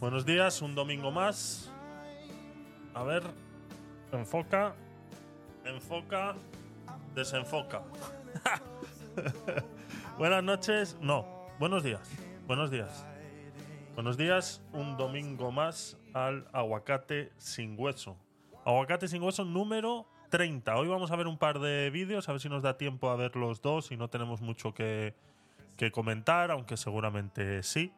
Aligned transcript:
Buenos 0.00 0.26
días. 0.26 0.60
Un 0.60 0.74
domingo 0.74 1.12
más. 1.12 1.70
A 2.94 3.04
ver, 3.04 3.22
enfoca, 4.10 4.74
enfoca, 5.64 6.34
desenfoca. 7.14 7.82
Buenas 10.18 10.42
noches, 10.42 10.98
no, 11.00 11.46
buenos 11.60 11.84
días, 11.84 12.10
buenos 12.48 12.72
días. 12.72 13.06
Buenos 13.94 14.16
días, 14.16 14.62
un 14.72 14.96
domingo 14.96 15.52
más 15.52 15.96
al 16.12 16.48
aguacate 16.52 17.30
sin 17.38 17.78
hueso. 17.78 18.16
Aguacate 18.64 19.06
sin 19.06 19.22
hueso 19.22 19.44
número 19.44 20.08
30. 20.30 20.74
Hoy 20.76 20.88
vamos 20.88 21.12
a 21.12 21.16
ver 21.16 21.28
un 21.28 21.38
par 21.38 21.60
de 21.60 21.90
vídeos, 21.90 22.28
a 22.28 22.32
ver 22.32 22.40
si 22.40 22.48
nos 22.48 22.62
da 22.62 22.76
tiempo 22.76 23.10
a 23.10 23.16
ver 23.16 23.36
los 23.36 23.62
dos 23.62 23.92
y 23.92 23.96
no 23.96 24.10
tenemos 24.10 24.40
mucho 24.40 24.74
que, 24.74 25.14
que 25.76 25.92
comentar, 25.92 26.50
aunque 26.50 26.76
seguramente 26.76 27.62
sí. 27.62 27.92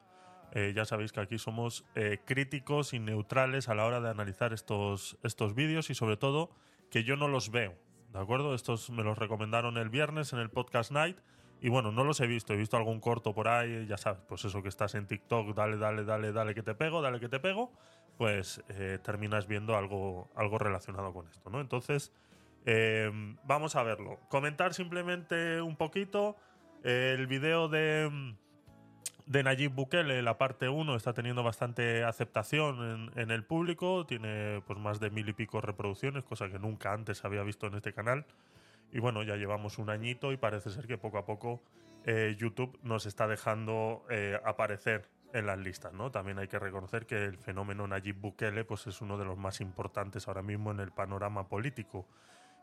Eh, 0.54 0.72
ya 0.74 0.84
sabéis 0.84 1.12
que 1.12 1.20
aquí 1.20 1.36
somos 1.36 1.84
eh, 1.96 2.20
críticos 2.24 2.94
y 2.94 3.00
neutrales 3.00 3.68
a 3.68 3.74
la 3.74 3.84
hora 3.84 4.00
de 4.00 4.08
analizar 4.08 4.52
estos, 4.52 5.18
estos 5.24 5.54
vídeos 5.54 5.90
y 5.90 5.94
sobre 5.94 6.16
todo 6.16 6.50
que 6.90 7.02
yo 7.02 7.16
no 7.16 7.27
los 7.27 7.50
veo. 7.50 7.74
¿De 8.12 8.20
acuerdo? 8.20 8.54
Estos 8.54 8.88
me 8.90 9.02
los 9.02 9.18
recomendaron 9.18 9.77
el 9.78 9.88
viernes 9.88 10.32
en 10.32 10.38
el 10.38 10.50
podcast 10.50 10.92
Night. 10.92 11.18
Y 11.60 11.70
bueno, 11.70 11.90
no 11.90 12.04
los 12.04 12.20
he 12.20 12.28
visto, 12.28 12.52
he 12.52 12.56
visto 12.56 12.77
algún 12.77 13.00
corto 13.00 13.34
por 13.34 13.48
ahí, 13.48 13.86
ya 13.86 13.96
sabes, 13.96 14.20
pues 14.28 14.44
eso 14.44 14.62
que 14.62 14.68
estás 14.68 14.94
en 14.94 15.06
TikTok, 15.06 15.54
dale, 15.54 15.78
dale, 15.78 16.04
dale, 16.04 16.30
dale 16.30 16.55
que 16.55 16.62
te 16.62 16.74
pego, 16.74 17.00
dale 17.00 17.20
que 17.20 17.28
te 17.28 17.41
pego, 17.41 17.72
pues 18.18 18.62
eh, 18.68 18.98
terminas 19.02 19.46
viendo 19.48 19.74
algo, 19.74 20.30
algo 20.36 20.58
relacionado 20.58 21.12
con 21.14 21.27
esto, 21.28 21.48
¿no? 21.48 21.61
Entonces, 21.61 22.12
vamos 23.44 23.77
a 23.77 23.83
verlo. 23.83 24.20
Comentar 24.28 24.74
simplemente 24.74 25.61
un 25.62 25.77
poquito. 25.77 26.36
El 26.83 27.27
video 27.27 27.68
de, 27.68 28.36
de 29.27 29.42
Nayib 29.42 29.72
Bukele, 29.72 30.22
la 30.22 30.36
parte 30.36 30.69
1, 30.69 30.97
está 30.97 31.14
teniendo 31.14 31.42
bastante 31.42 32.05
aceptación 32.05 33.11
en, 33.17 33.30
el 33.30 33.44
público. 33.44 34.05
Tiene 34.06 34.62
pues 34.67 34.78
más 34.78 35.00
de 35.00 35.11
mil 35.11 35.28
y 35.28 35.33
pico 35.33 35.61
reproducciones, 35.61 36.25
cosa 36.25 36.48
que 36.48 36.58
nunca 36.58 36.92
antes 36.92 37.25
había 37.25 37.42
visto 37.42 37.67
en 37.67 37.75
este 37.75 37.92
canal. 37.92 38.27
Y 38.92 39.00
bueno, 39.00 39.22
ya 39.22 39.36
llevamos 39.36 39.78
un 39.78 39.91
añito 39.91 40.33
y 40.33 40.36
parece 40.36 40.70
ser 40.70 40.86
que 40.86 40.98
poco 40.98 41.19
a 41.19 41.25
poco 41.25 41.62
eh, 42.05 42.36
YouTube 42.39 42.78
nos 42.83 43.06
está 43.06 43.27
dejando 43.27 44.05
eh, 44.11 44.39
aparecer 44.45 45.08
en 45.33 45.47
las 45.47 45.58
listas, 45.58 45.92
¿no? 45.92 46.11
También 46.12 46.39
hay 46.39 46.47
que 46.47 46.61
reconocer 46.61 47.06
que 47.06 47.25
el 47.25 47.39
fenómeno 47.39 47.89
Nayib 47.89 48.20
Bukele 48.20 48.64
pues, 48.64 48.86
es 48.86 49.00
uno 49.00 49.19
de 49.19 49.25
los 49.25 49.36
más 49.36 49.61
importantes 49.61 50.28
ahora 50.28 50.42
mismo 50.42 50.70
en 50.70 50.80
el 50.80 50.92
panorama 50.92 51.48
político. 51.48 52.06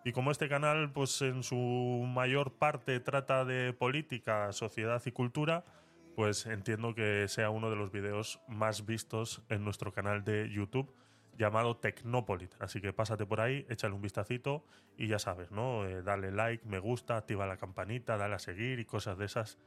Y 0.05 0.13
como 0.13 0.31
este 0.31 0.47
canal, 0.47 0.91
pues 0.91 1.21
en 1.21 1.43
su 1.43 1.55
mayor 1.55 2.53
parte 2.53 2.99
trata 2.99 3.45
de 3.45 3.73
política, 3.73 4.51
sociedad 4.53 5.01
y 5.05 5.11
cultura, 5.11 5.63
pues 6.15 6.45
entiendo 6.45 6.93
que 6.93 7.27
sea 7.27 7.49
uno 7.49 7.69
de 7.69 7.75
los 7.75 7.91
videos 7.91 8.39
más 8.47 8.85
vistos 8.85 9.41
en 9.49 9.63
nuestro 9.63 9.91
canal 9.91 10.23
de 10.23 10.49
YouTube 10.49 10.93
llamado 11.37 11.77
Tecnopolit. 11.77 12.53
Así 12.59 12.81
que 12.81 12.93
pásate 12.93 13.25
por 13.25 13.41
ahí, 13.41 13.65
échale 13.69 13.93
un 13.93 14.01
vistacito 14.01 14.63
y 14.97 15.07
ya 15.07 15.19
sabes, 15.19 15.51
¿no? 15.51 15.85
Eh, 15.85 16.03
dale 16.03 16.31
like, 16.31 16.65
me 16.67 16.79
gusta, 16.79 17.17
activa 17.17 17.45
la 17.45 17.57
campanita, 17.57 18.17
dale 18.17 18.35
a 18.35 18.39
seguir 18.39 18.79
y 18.79 18.85
cosas 18.85 19.17
de 19.17 19.25
esas 19.25 19.57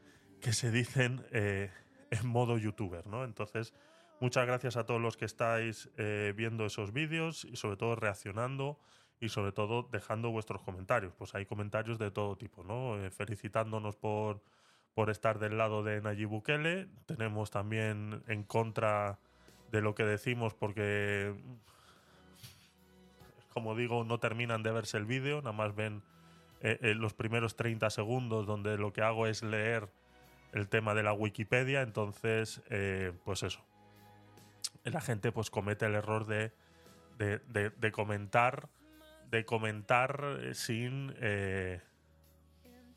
que 0.40 0.52
se 0.52 0.70
dicen 0.70 1.24
eh, 1.32 1.70
en 2.10 2.26
modo 2.28 2.58
youtuber, 2.58 3.06
¿no? 3.06 3.24
Entonces, 3.24 3.74
muchas 4.20 4.46
gracias 4.46 4.76
a 4.76 4.84
todos 4.84 5.00
los 5.00 5.16
que 5.16 5.24
estáis 5.24 5.90
eh, 5.96 6.32
viendo 6.36 6.66
esos 6.66 6.92
vídeos 6.92 7.44
y 7.44 7.56
sobre 7.56 7.76
todo 7.76 7.96
reaccionando 7.96 8.78
y 9.20 9.30
sobre 9.30 9.52
todo 9.52 9.88
dejando 9.90 10.30
vuestros 10.30 10.62
comentarios. 10.62 11.14
Pues 11.14 11.34
hay 11.34 11.46
comentarios 11.46 11.98
de 11.98 12.10
todo 12.10 12.36
tipo, 12.36 12.62
¿no? 12.62 12.98
Felicitándonos 13.10 13.96
por, 13.96 14.42
por 14.94 15.10
estar 15.10 15.38
del 15.38 15.58
lado 15.58 15.82
de 15.82 16.00
Nayib 16.00 16.28
Bukele. 16.28 16.88
Tenemos 17.06 17.50
también 17.50 18.22
en 18.28 18.44
contra 18.44 19.18
de 19.70 19.80
lo 19.80 19.94
que 19.94 20.04
decimos 20.04 20.54
porque, 20.54 21.34
como 23.52 23.74
digo, 23.74 24.04
no 24.04 24.18
terminan 24.18 24.62
de 24.62 24.72
verse 24.72 24.96
el 24.96 25.04
vídeo, 25.04 25.38
nada 25.38 25.52
más 25.52 25.74
ven 25.74 26.02
eh, 26.60 26.78
eh, 26.80 26.94
los 26.94 27.12
primeros 27.12 27.56
30 27.56 27.90
segundos 27.90 28.46
donde 28.46 28.78
lo 28.78 28.92
que 28.92 29.02
hago 29.02 29.26
es 29.26 29.42
leer 29.42 29.88
el 30.52 30.68
tema 30.68 30.94
de 30.94 31.02
la 31.02 31.12
Wikipedia. 31.12 31.82
Entonces, 31.82 32.62
pues 33.24 33.42
eso. 33.42 33.60
La 34.84 35.00
gente 35.00 35.32
pues 35.32 35.50
comete 35.50 35.86
el 35.86 35.94
error 35.94 36.26
de, 36.26 36.52
de, 37.18 37.70
de 37.70 37.92
comentar 37.92 38.68
de 39.34 39.44
comentar 39.44 40.38
eh, 40.40 40.54
sin 40.54 41.12
eh, 41.20 41.80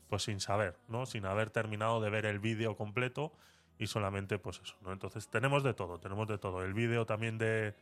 pues 0.08 0.24
sin 0.24 0.40
saber, 0.40 0.76
¿no? 0.88 1.06
Sin 1.06 1.26
haber 1.26 1.50
terminado 1.50 2.00
de 2.00 2.10
ver 2.10 2.26
el 2.26 2.38
vídeo 2.38 2.76
completo 2.76 3.32
y 3.78 3.86
solamente 3.86 4.38
pues 4.38 4.60
eso, 4.62 4.76
¿no? 4.82 4.92
Entonces 4.92 5.28
tenemos 5.28 5.62
de 5.62 5.74
todo, 5.74 5.98
tenemos 5.98 6.28
de 6.28 6.38
todo. 6.38 6.64
El 6.64 6.74
vídeo 6.74 7.06
también 7.06 7.38
de 7.38 7.74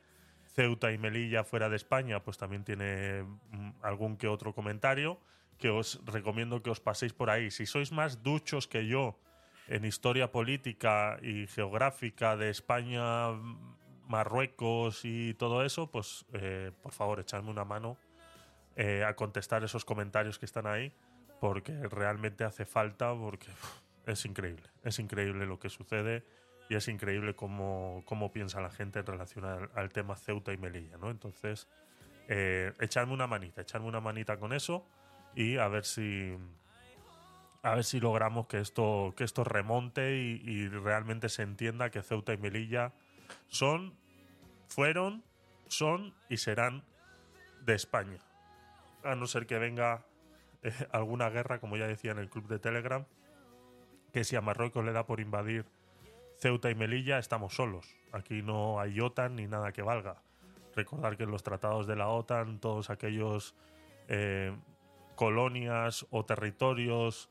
Ceuta 0.55 0.93
y 0.93 0.99
Melilla 0.99 1.45
fuera 1.45 1.69
de 1.69 1.77
España, 1.77 2.23
pues 2.23 2.39
también 2.39 2.65
tiene 2.65 3.23
mm, 3.23 3.71
algún 3.83 4.17
que 4.17 4.29
otro 4.29 4.55
comentario 4.55 5.19
que 5.59 5.71
os 5.71 6.01
recomiendo 6.05 6.63
que 6.63 6.71
os 6.71 6.81
paséis 6.81 7.13
por 7.13 7.31
ahí. 7.31 7.51
Si 7.51 7.67
sois 7.67 7.93
más 7.93 8.23
duchos 8.23 8.67
que 8.67 8.87
yo 8.87 9.19
en 9.69 9.85
historia 9.85 10.31
política 10.31 11.19
y 11.23 11.47
geográfica 11.47 12.37
de 12.37 12.51
España, 12.51 13.31
Marruecos 14.07 15.05
y 15.05 15.35
todo 15.35 15.65
eso, 15.65 15.91
pues 15.91 16.27
eh, 16.33 16.73
por 16.83 16.93
favor 16.93 17.21
echadme 17.21 17.51
una 17.51 17.65
mano 17.65 17.97
eh, 18.77 19.05
a 19.05 19.17
contestar 19.17 19.65
esos 19.65 19.85
comentarios 19.85 20.39
que 20.39 20.47
están 20.47 20.67
ahí, 20.67 20.93
porque 21.41 21.73
realmente 21.89 22.45
hace 22.45 22.65
falta, 22.65 23.15
porque 23.15 23.49
es 24.07 24.25
increíble, 24.25 24.69
es 24.83 24.99
increíble 24.99 25.47
lo 25.47 25.59
que 25.59 25.69
sucede 25.69 26.25
y 26.69 26.75
es 26.75 26.89
increíble 26.89 27.35
cómo, 27.35 28.03
cómo 28.07 28.33
piensa 28.33 28.61
la 28.61 28.71
gente 28.71 29.01
en 29.01 29.07
relación 29.07 29.45
al, 29.45 29.93
tema 29.93 30.17
Ceuta 30.17 30.53
y 30.53 30.57
Melilla, 30.57 30.97
¿no? 30.97 31.11
Entonces, 31.11 31.69
eh, 32.29 32.73
echarme 32.81 33.13
una 33.13 33.27
manita, 33.27 33.63
echarme 33.63 33.87
una 33.87 34.01
manita 34.01 34.39
con 34.39 34.53
eso 34.53 34.87
y 35.35 35.59
a 35.59 35.69
ver 35.69 35.85
si 35.85 36.37
a 37.63 37.75
ver 37.75 37.85
si 37.85 37.99
logramos 37.99 38.47
que 38.47 38.61
esto, 38.61 39.13
que 39.17 39.25
esto 39.25 39.43
remonte 39.43 40.17
y, 40.17 40.41
y 40.45 40.69
realmente 40.69 41.29
se 41.29 41.43
entienda 41.43 41.91
que 41.91 42.01
Ceuta 42.01 42.33
y 42.33 42.37
Melilla 42.37 42.93
son, 43.49 43.95
fueron, 44.69 45.25
son 45.67 46.15
y 46.29 46.37
serán 46.37 46.85
de 47.65 47.75
España 47.75 48.19
a 49.07 49.15
no 49.15 49.27
ser 49.27 49.47
que 49.47 49.59
venga 49.59 50.05
alguna 50.93 51.31
guerra, 51.31 51.59
como 51.59 51.77
ya 51.77 51.87
decía 51.87 52.13
en 52.13 52.19
el 52.19 52.29
club 52.29 52.47
de 52.49 52.59
Telegram, 52.59 53.05
que 54.13 54.25
si 54.25 54.37
a 54.37 54.41
Marruecos 54.41 54.85
le 54.85 54.93
da 54.93 55.07
por 55.07 55.21
invadir 55.21 55.67
Ceuta 56.39 56.71
y 56.71 56.75
Melilla, 56.75 57.19
estamos 57.19 57.55
solos. 57.55 57.97
Aquí 58.13 58.43
no 58.43 58.81
hay 58.81 59.01
OTAN 59.01 59.37
ni 59.37 59.47
nada 59.47 59.73
que 59.73 59.83
valga. 59.83 60.23
Recordar 60.75 61.17
que 61.17 61.25
en 61.25 61.31
los 61.31 61.43
tratados 61.43 61.87
de 61.87 61.97
la 61.97 62.09
OTAN, 62.09 62.61
todos 62.61 62.91
aquellos 62.91 63.55
eh, 64.09 64.55
colonias 65.15 66.07
o 66.11 66.25
territorios 66.25 67.31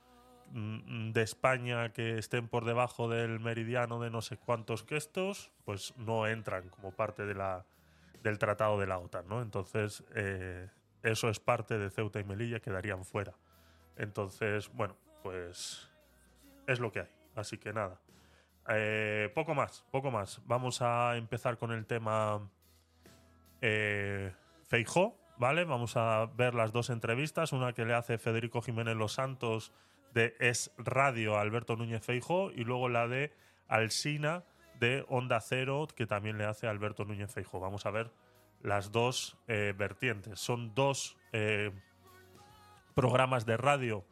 mm, 0.51 1.11
de 1.11 1.21
España 1.21 1.93
que 1.93 2.17
estén 2.17 2.47
por 2.47 2.65
debajo 2.65 3.07
del 3.07 3.39
meridiano 3.39 3.99
de 4.01 4.09
no 4.09 4.21
sé 4.21 4.37
cuántos 4.37 4.83
que 4.83 4.97
estos, 4.97 5.51
pues 5.63 5.95
no 5.97 6.27
entran 6.27 6.69
como 6.69 6.91
parte 6.91 7.25
de 7.25 7.35
del 8.23 8.39
tratado 8.39 8.79
de 8.79 8.87
la 8.87 8.97
OTAN, 8.97 9.27
¿no? 9.27 9.43
Entonces, 9.43 10.03
eh, 10.15 10.67
eso 11.05 11.29
es 11.29 11.39
parte 11.39 11.77
de 11.77 11.89
Ceuta 11.91 12.19
y 12.19 12.23
Melilla, 12.23 12.59
quedarían 12.59 13.05
fuera. 13.05 13.33
Entonces, 13.95 14.71
bueno, 14.73 14.97
pues 15.21 15.89
es 16.67 16.79
lo 16.79 16.91
que 16.91 17.01
hay. 17.01 17.09
Así 17.35 17.57
que 17.57 17.73
nada. 17.73 18.01
Eh, 18.69 19.31
poco 19.35 19.53
más, 19.53 19.85
poco 19.91 20.09
más. 20.09 20.41
Vamos 20.45 20.81
a 20.81 21.15
empezar 21.15 21.57
con 21.57 21.71
el 21.71 21.85
tema 21.85 22.49
eh, 23.61 24.33
Feijó, 24.63 25.15
¿vale? 25.37 25.63
Vamos 25.63 25.95
a 25.95 26.25
ver 26.25 26.55
las 26.55 26.71
dos 26.71 26.89
entrevistas, 26.89 27.53
una 27.53 27.73
que 27.73 27.85
le 27.85 27.93
hace 27.93 28.17
Federico 28.17 28.61
Jiménez 28.61 28.95
Los 28.95 29.13
Santos 29.13 29.71
de 30.13 30.35
Es 30.39 30.71
Radio 30.77 31.37
a 31.37 31.41
Alberto 31.41 31.75
Núñez 31.75 32.03
Feijó 32.03 32.49
y 32.51 32.63
luego 32.63 32.89
la 32.89 33.07
de 33.07 33.31
Alsina 33.67 34.43
de 34.79 35.05
Onda 35.07 35.39
Cero 35.41 35.87
que 35.95 36.07
también 36.07 36.37
le 36.37 36.45
hace 36.45 36.67
Alberto 36.67 37.05
Núñez 37.05 37.31
Feijó. 37.31 37.59
Vamos 37.59 37.85
a 37.85 37.91
ver 37.91 38.11
las 38.61 38.91
dos 38.91 39.37
eh, 39.47 39.73
vertientes. 39.77 40.39
Son 40.39 40.73
dos 40.73 41.17
eh, 41.33 41.71
programas 42.93 43.45
de 43.45 43.57
radio 43.57 44.03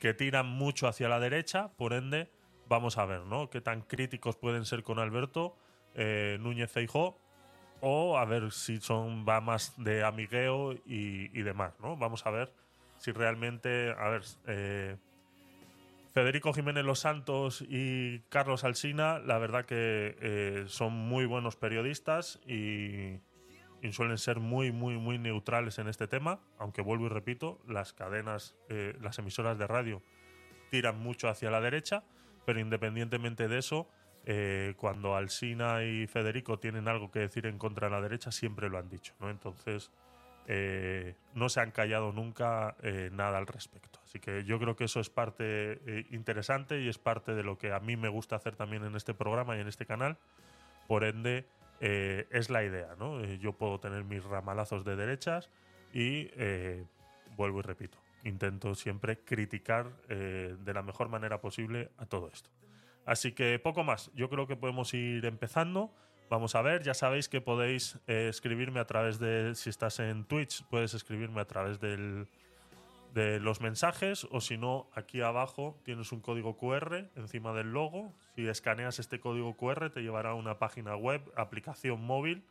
que 0.00 0.14
tiran 0.14 0.46
mucho 0.46 0.86
hacia 0.86 1.08
la 1.08 1.18
derecha, 1.18 1.72
por 1.76 1.92
ende, 1.92 2.30
vamos 2.68 2.98
a 2.98 3.04
ver, 3.06 3.22
¿no? 3.22 3.50
Qué 3.50 3.60
tan 3.60 3.82
críticos 3.82 4.36
pueden 4.36 4.64
ser 4.64 4.84
con 4.84 4.98
Alberto 5.00 5.56
eh, 5.94 6.38
Núñez 6.40 6.70
Feijó 6.70 7.18
o 7.80 8.18
a 8.18 8.24
ver 8.24 8.52
si 8.52 8.80
son 8.80 9.24
más 9.24 9.74
de 9.76 10.04
amigueo 10.04 10.74
y, 10.84 11.28
demás, 11.42 11.74
¿no? 11.80 11.96
Vamos 11.96 12.26
a 12.26 12.30
ver 12.30 12.52
si 12.98 13.12
realmente, 13.12 13.94
a 13.96 14.08
ver, 14.08 14.98
Federico 16.12 16.52
Jiménez 16.52 16.84
Los 16.84 17.00
Santos 17.00 17.62
y 17.62 18.20
Carlos 18.28 18.64
Alsina, 18.64 19.20
la 19.20 19.38
verdad 19.38 19.64
que 19.64 20.64
son 20.66 20.92
muy 20.92 21.24
buenos 21.24 21.54
periodistas 21.54 22.40
y, 22.46 23.20
y 23.82 23.92
suelen 23.92 24.18
ser 24.18 24.40
muy, 24.40 24.72
muy, 24.72 24.96
muy 24.96 25.18
neutrales 25.18 25.78
en 25.78 25.88
este 25.88 26.06
tema, 26.06 26.40
aunque 26.58 26.82
vuelvo 26.82 27.06
y 27.06 27.08
repito, 27.10 27.60
las 27.66 27.92
cadenas, 27.92 28.56
eh, 28.68 28.96
las 29.00 29.18
emisoras 29.18 29.58
de 29.58 29.66
radio 29.66 30.02
tiran 30.70 30.98
mucho 30.98 31.28
hacia 31.28 31.50
la 31.50 31.60
derecha, 31.60 32.04
pero 32.44 32.60
independientemente 32.60 33.48
de 33.48 33.58
eso, 33.58 33.88
eh, 34.24 34.74
cuando 34.76 35.16
Alsina 35.16 35.84
y 35.84 36.06
Federico 36.06 36.58
tienen 36.58 36.86
algo 36.86 37.10
que 37.10 37.20
decir 37.20 37.46
en 37.46 37.58
contra 37.58 37.88
de 37.88 37.94
la 37.94 38.02
derecha, 38.02 38.30
siempre 38.30 38.68
lo 38.68 38.78
han 38.78 38.88
dicho, 38.90 39.14
¿no? 39.20 39.30
Entonces, 39.30 39.90
eh, 40.46 41.14
no 41.34 41.48
se 41.48 41.60
han 41.60 41.70
callado 41.70 42.12
nunca 42.12 42.76
eh, 42.82 43.08
nada 43.12 43.38
al 43.38 43.46
respecto. 43.46 44.00
Así 44.04 44.18
que 44.18 44.44
yo 44.44 44.58
creo 44.58 44.76
que 44.76 44.84
eso 44.84 45.00
es 45.00 45.08
parte 45.08 46.06
interesante 46.10 46.80
y 46.80 46.88
es 46.88 46.98
parte 46.98 47.34
de 47.34 47.42
lo 47.42 47.56
que 47.56 47.72
a 47.72 47.80
mí 47.80 47.96
me 47.96 48.08
gusta 48.08 48.36
hacer 48.36 48.54
también 48.54 48.84
en 48.84 48.96
este 48.96 49.14
programa 49.14 49.56
y 49.56 49.60
en 49.60 49.68
este 49.68 49.86
canal. 49.86 50.18
Por 50.86 51.04
ende, 51.04 51.46
es 51.80 52.50
la 52.50 52.64
idea, 52.64 52.96
¿no? 52.98 53.24
yo 53.24 53.52
puedo 53.52 53.78
tener 53.78 54.04
mis 54.04 54.24
ramalazos 54.24 54.84
de 54.84 54.96
derechas 54.96 55.48
y 55.92 56.28
vuelvo 57.36 57.60
y 57.60 57.62
repito, 57.62 57.98
intento 58.24 58.74
siempre 58.74 59.18
criticar 59.20 59.92
de 60.08 60.72
la 60.74 60.82
mejor 60.82 61.08
manera 61.08 61.40
posible 61.40 61.90
a 61.98 62.06
todo 62.06 62.28
esto. 62.32 62.50
Así 63.08 63.32
que 63.32 63.58
poco 63.58 63.84
más. 63.84 64.10
Yo 64.14 64.28
creo 64.28 64.46
que 64.46 64.54
podemos 64.54 64.92
ir 64.92 65.24
empezando. 65.24 65.90
Vamos 66.28 66.54
a 66.54 66.60
ver, 66.60 66.82
ya 66.82 66.92
sabéis 66.92 67.30
que 67.30 67.40
podéis 67.40 67.98
eh, 68.06 68.28
escribirme 68.28 68.80
a 68.80 68.84
través 68.84 69.18
de, 69.18 69.54
si 69.54 69.70
estás 69.70 69.98
en 69.98 70.26
Twitch, 70.26 70.62
puedes 70.68 70.92
escribirme 70.92 71.40
a 71.40 71.46
través 71.46 71.80
del, 71.80 72.28
de 73.14 73.40
los 73.40 73.60
mensajes 73.60 74.26
o 74.30 74.40
si 74.40 74.58
no, 74.58 74.88
aquí 74.94 75.20
abajo 75.20 75.78
tienes 75.84 76.12
un 76.12 76.20
código 76.20 76.56
QR 76.56 77.08
encima 77.16 77.52
del 77.52 77.72
logo. 77.72 78.12
Si 78.34 78.46
escaneas 78.46 78.98
este 78.98 79.20
código 79.20 79.56
QR 79.56 79.90
te 79.90 80.02
llevará 80.02 80.30
a 80.30 80.34
una 80.34 80.58
página 80.58 80.96
web, 80.96 81.22
aplicación 81.36 82.04
móvil, 82.04 82.44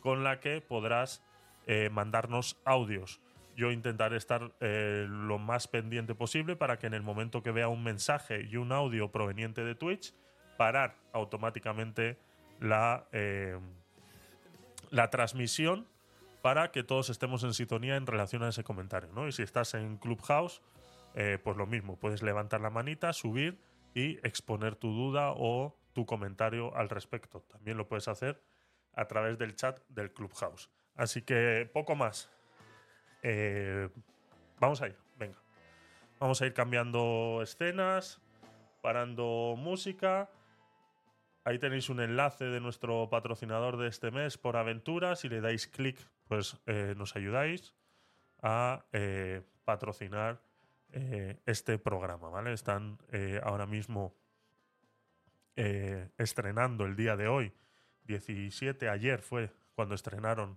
con 0.00 0.24
la 0.24 0.40
que 0.40 0.60
podrás 0.60 1.22
eh, 1.66 1.90
mandarnos 1.90 2.56
audios 2.64 3.20
yo 3.58 3.72
intentaré 3.72 4.16
estar 4.16 4.52
eh, 4.60 5.04
lo 5.08 5.38
más 5.38 5.66
pendiente 5.66 6.14
posible 6.14 6.54
para 6.54 6.78
que 6.78 6.86
en 6.86 6.94
el 6.94 7.02
momento 7.02 7.42
que 7.42 7.50
vea 7.50 7.66
un 7.66 7.82
mensaje 7.82 8.46
y 8.48 8.56
un 8.56 8.70
audio 8.70 9.10
proveniente 9.10 9.64
de 9.64 9.74
Twitch, 9.74 10.14
parar 10.56 10.94
automáticamente 11.12 12.16
la, 12.60 13.08
eh, 13.10 13.58
la 14.90 15.10
transmisión 15.10 15.88
para 16.42 16.70
que 16.70 16.82
todos 16.82 17.10
estemos 17.10 17.42
en 17.44 17.54
sintonía 17.54 17.96
en 17.96 18.06
relación 18.06 18.42
a 18.42 18.48
ese 18.48 18.64
comentario. 18.64 19.10
¿no? 19.12 19.28
Y 19.28 19.32
si 19.32 19.42
estás 19.42 19.74
en 19.74 19.96
Clubhouse, 19.96 20.62
eh, 21.14 21.38
pues 21.42 21.56
lo 21.56 21.66
mismo, 21.66 21.98
puedes 21.98 22.22
levantar 22.22 22.60
la 22.60 22.70
manita, 22.70 23.12
subir 23.12 23.58
y 23.94 24.18
exponer 24.26 24.76
tu 24.76 24.92
duda 24.92 25.32
o 25.32 25.76
tu 25.92 26.06
comentario 26.06 26.74
al 26.76 26.88
respecto. 26.88 27.40
También 27.48 27.76
lo 27.76 27.88
puedes 27.88 28.08
hacer 28.08 28.42
a 28.94 29.06
través 29.06 29.38
del 29.38 29.56
chat 29.56 29.80
del 29.88 30.12
Clubhouse. 30.12 30.70
Así 30.94 31.22
que 31.22 31.68
poco 31.72 31.94
más. 31.94 32.30
Eh, 33.22 33.88
vamos 34.60 34.82
a 34.82 34.88
ir, 34.88 34.96
venga. 35.16 35.38
Vamos 36.18 36.42
a 36.42 36.46
ir 36.46 36.54
cambiando 36.54 37.40
escenas, 37.42 38.20
parando 38.82 39.54
música. 39.56 40.30
Ahí 41.44 41.58
tenéis 41.58 41.88
un 41.88 42.00
enlace 42.00 42.44
de 42.44 42.60
nuestro 42.60 43.08
patrocinador 43.08 43.76
de 43.76 43.88
este 43.88 44.10
mes 44.10 44.36
por 44.36 44.56
aventura. 44.56 45.16
Si 45.16 45.28
le 45.28 45.40
dais 45.40 45.66
clic, 45.66 45.98
pues 46.28 46.56
eh, 46.66 46.94
nos 46.96 47.16
ayudáis 47.16 47.74
a 48.42 48.84
eh, 48.92 49.42
patrocinar 49.64 50.40
este 51.44 51.78
programa, 51.78 52.30
¿vale? 52.30 52.54
Están 52.54 52.98
ahora 53.42 53.66
mismo 53.66 54.14
estrenando 55.54 56.86
el 56.86 56.96
día 56.96 57.14
de 57.14 57.28
hoy, 57.28 57.52
17, 58.06 58.88
ayer 58.88 59.20
fue 59.20 59.52
cuando 59.74 59.94
estrenaron 59.94 60.56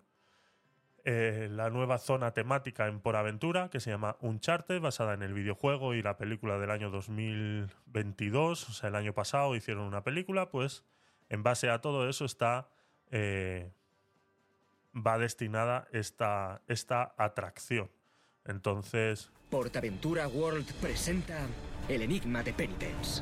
eh, 1.04 1.48
la 1.50 1.72
nueva 1.72 1.98
zona 1.98 2.32
temática 2.32 2.88
en 2.88 3.00
Por 3.00 3.16
Aventura, 3.16 3.70
que 3.70 3.80
se 3.80 3.90
llama 3.90 4.18
Uncharted, 4.20 4.80
basada 4.80 5.16
en 5.16 5.24
el 5.24 5.34
videojuego 5.34 5.96
y 5.96 6.04
la 6.04 6.16
película 6.16 6.60
del 6.60 6.70
año 6.70 6.92
2022, 6.92 8.70
o 8.70 8.74
sea, 8.74 8.90
el 8.90 8.96
año 8.96 9.14
pasado 9.14 9.56
hicieron 9.56 9.86
una 9.86 10.04
película, 10.04 10.50
pues 10.50 10.84
en 11.30 11.42
base 11.44 11.70
a 11.70 11.82
todo 11.82 12.08
eso 12.08 12.26
está... 12.26 12.70
Eh, 13.10 13.72
va 14.96 15.18
destinada 15.18 15.88
esta, 15.92 16.62
esta 16.68 17.14
atracción. 17.18 17.90
Entonces... 18.46 19.32
Portaventura 19.50 20.28
World 20.28 20.72
presenta 20.76 21.40
El 21.88 22.02
Enigma 22.04 22.44
de 22.44 22.54
Penitence. 22.54 23.22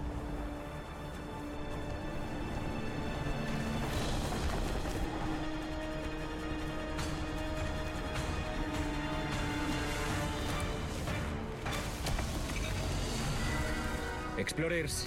Explorers, 14.38 15.06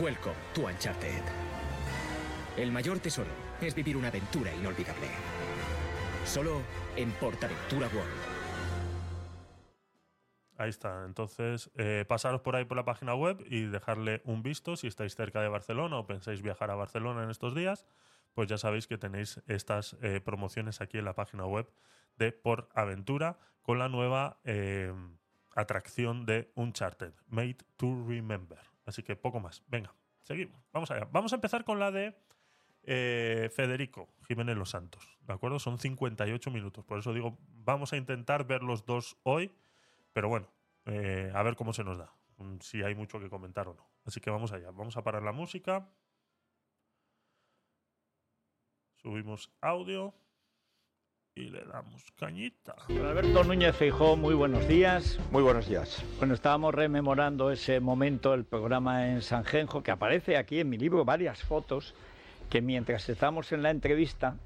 welcome 0.00 0.34
to 0.52 0.62
Uncharted. 0.62 1.22
El 2.56 2.72
mayor 2.72 2.98
tesoro 2.98 3.30
es 3.60 3.74
vivir 3.74 3.96
una 3.96 4.08
aventura 4.08 4.52
inolvidable. 4.52 5.06
Solo 6.24 6.62
en 6.96 7.10
Portaventura 7.12 7.88
World. 7.88 8.32
Ahí 10.56 10.70
está. 10.70 11.04
Entonces, 11.04 11.70
eh, 11.76 12.04
pasaros 12.08 12.40
por 12.40 12.54
ahí 12.54 12.64
por 12.64 12.76
la 12.76 12.84
página 12.84 13.14
web 13.14 13.44
y 13.48 13.62
dejarle 13.64 14.22
un 14.24 14.42
visto 14.42 14.76
si 14.76 14.86
estáis 14.86 15.16
cerca 15.16 15.40
de 15.40 15.48
Barcelona 15.48 15.98
o 15.98 16.06
pensáis 16.06 16.40
viajar 16.40 16.70
a 16.70 16.76
Barcelona 16.76 17.24
en 17.24 17.30
estos 17.30 17.54
días. 17.54 17.84
Pues 18.34 18.48
ya 18.48 18.58
sabéis 18.58 18.86
que 18.86 18.96
tenéis 18.96 19.42
estas 19.46 19.96
eh, 20.02 20.20
promociones 20.20 20.80
aquí 20.80 20.98
en 20.98 21.04
la 21.04 21.14
página 21.14 21.46
web 21.46 21.68
de 22.16 22.32
Por 22.32 22.68
Aventura 22.74 23.38
con 23.62 23.78
la 23.78 23.88
nueva 23.88 24.38
eh, 24.44 24.94
atracción 25.54 26.24
de 26.26 26.52
Uncharted, 26.54 27.12
Made 27.26 27.58
to 27.76 28.04
Remember. 28.06 28.60
Así 28.86 29.02
que 29.02 29.16
poco 29.16 29.40
más. 29.40 29.62
Venga, 29.66 29.94
seguimos. 30.22 30.62
Vamos 30.72 30.90
allá. 30.90 31.08
Vamos 31.10 31.32
a 31.32 31.36
empezar 31.36 31.64
con 31.64 31.78
la 31.78 31.90
de 31.90 32.16
eh, 32.84 33.50
Federico 33.54 34.08
Jiménez 34.26 34.56
Los 34.56 34.70
Santos. 34.70 35.18
¿De 35.26 35.32
acuerdo? 35.32 35.58
Son 35.58 35.78
58 35.78 36.50
minutos. 36.50 36.84
Por 36.84 36.98
eso 36.98 37.12
digo, 37.12 37.38
vamos 37.64 37.92
a 37.92 37.96
intentar 37.96 38.46
ver 38.46 38.62
los 38.62 38.84
dos 38.84 39.16
hoy. 39.22 39.52
Pero 40.12 40.28
bueno, 40.28 40.48
eh, 40.86 41.30
a 41.34 41.42
ver 41.42 41.56
cómo 41.56 41.72
se 41.72 41.84
nos 41.84 41.98
da. 41.98 42.12
Mm, 42.38 42.58
si 42.60 42.82
hay 42.82 42.94
mucho 42.94 43.20
que 43.20 43.30
comentar 43.30 43.68
o 43.68 43.74
no. 43.74 43.88
Así 44.04 44.20
que 44.20 44.30
vamos 44.30 44.52
allá. 44.52 44.70
Vamos 44.70 44.96
a 44.96 45.02
parar 45.02 45.22
la 45.22 45.32
música. 45.32 45.88
Subimos 48.96 49.50
audio 49.60 50.14
y 51.34 51.48
le 51.48 51.64
damos 51.64 52.04
cañita. 52.16 52.76
Alberto 52.88 53.42
Núñez 53.44 53.74
Feijó, 53.74 54.16
muy 54.16 54.34
buenos 54.34 54.68
días. 54.68 55.18
Muy 55.30 55.42
buenos 55.42 55.68
días. 55.68 56.04
Bueno, 56.18 56.34
estábamos 56.34 56.74
rememorando 56.74 57.50
ese 57.50 57.80
momento, 57.80 58.34
el 58.34 58.44
programa 58.44 59.08
en 59.08 59.22
San 59.22 59.44
Genjo, 59.44 59.82
que 59.82 59.90
aparece 59.90 60.36
aquí 60.36 60.60
en 60.60 60.68
mi 60.68 60.78
libro 60.78 61.04
varias 61.04 61.42
fotos, 61.42 61.94
que 62.52 62.60
mientras 62.60 63.08
estábamos 63.08 63.50
en 63.52 63.62
la 63.62 63.70
entrevista 63.70 64.36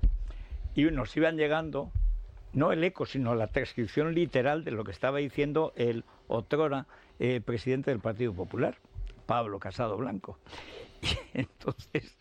y 0.77 0.85
nos 0.85 1.17
iban 1.17 1.37
llegando, 1.37 1.91
no 2.53 2.71
el 2.71 2.85
eco, 2.85 3.05
sino 3.05 3.35
la 3.35 3.49
transcripción 3.49 4.15
literal 4.15 4.63
de 4.63 4.71
lo 4.71 4.85
que 4.85 4.93
estaba 4.93 5.19
diciendo 5.19 5.73
el 5.75 6.05
otrora 6.29 6.87
eh, 7.19 7.41
presidente 7.45 7.91
del 7.91 7.99
Partido 7.99 8.33
Popular, 8.33 8.79
Pablo 9.27 9.59
Casado 9.59 9.97
Blanco. 9.97 10.39
Y 11.35 11.41
entonces, 11.41 12.17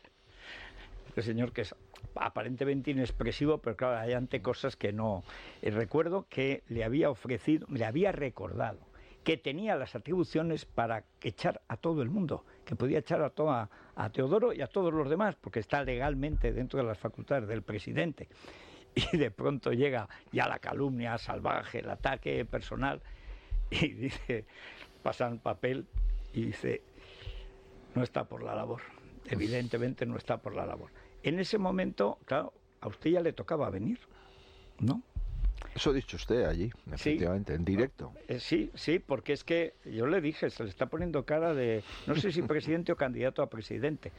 el 1.16 1.22
señor 1.22 1.54
que 1.54 1.62
es 1.62 1.76
aparentemente 2.16 2.90
inexpresivo, 2.90 3.60
pero 3.60 3.78
claro, 3.78 4.00
hay 4.00 4.14
ante 4.14 4.42
cosas 4.42 4.76
que 4.76 4.92
no. 4.92 5.24
Eh, 5.62 5.70
recuerdo 5.70 6.26
que 6.32 6.64
le 6.68 6.84
había 6.84 7.12
ofrecido, 7.12 7.68
le 7.70 7.86
había 7.86 8.12
recordado 8.12 8.80
que 9.24 9.38
tenía 9.38 9.76
las 9.76 9.94
atribuciones 9.94 10.66
para 10.66 11.04
echar 11.22 11.62
a 11.68 11.78
todo 11.78 12.02
el 12.02 12.10
mundo, 12.10 12.44
que 12.66 12.76
podía 12.76 13.00
echar 13.00 13.22
a, 13.22 13.30
toda, 13.30 13.70
a 13.96 14.10
Teodoro 14.10 14.52
y 14.52 14.62
a 14.62 14.68
todos 14.68 14.94
los 14.94 15.10
demás, 15.10 15.36
porque 15.36 15.60
está 15.60 15.84
legalmente 15.84 16.52
dentro 16.52 16.80
de 16.80 16.86
las 16.86 16.98
facultades 16.98 17.48
del 17.48 17.62
presidente. 17.62 18.28
Y 19.12 19.18
de 19.18 19.30
pronto 19.30 19.74
llega 19.74 20.08
ya 20.32 20.48
la 20.48 20.60
calumnia 20.60 21.18
salvaje, 21.18 21.80
el 21.80 21.90
ataque 21.90 22.46
personal, 22.46 23.02
y 23.70 23.90
dice, 23.94 24.46
pasan 25.04 25.40
papel 25.40 25.86
y 26.34 26.46
dice, 26.46 26.82
no 27.94 28.04
está 28.04 28.24
por 28.24 28.42
la 28.42 28.56
labor, 28.56 28.82
evidentemente 29.26 30.06
no 30.06 30.16
está 30.16 30.38
por 30.38 30.56
la 30.56 30.66
labor. 30.66 30.92
En 31.24 31.40
ese 31.40 31.58
momento, 31.58 32.20
claro, 32.26 32.54
a 32.80 32.88
usted 32.88 33.12
ya 33.12 33.22
le 33.22 33.34
tocaba 33.34 33.70
venir, 33.70 34.00
¿no? 34.80 35.02
Eso 35.76 35.90
ha 35.90 35.94
dicho 35.94 36.16
usted 36.16 36.46
allí, 36.46 36.72
efectivamente, 36.90 37.54
en 37.54 37.66
directo. 37.66 38.14
Eh, 38.30 38.40
sí, 38.40 38.72
sí, 38.76 39.00
porque 39.00 39.34
es 39.34 39.44
que 39.44 39.74
yo 39.84 40.08
le 40.08 40.22
dije, 40.22 40.50
se 40.50 40.64
le 40.64 40.70
está 40.70 40.86
poniendo 40.86 41.26
cara 41.26 41.54
de, 41.54 41.84
no 42.08 42.16
sé 42.16 42.32
si 42.32 42.42
presidente 42.44 42.94
o 42.94 42.96
candidato 42.96 43.42
a 43.42 43.50
presidente, 43.50 44.14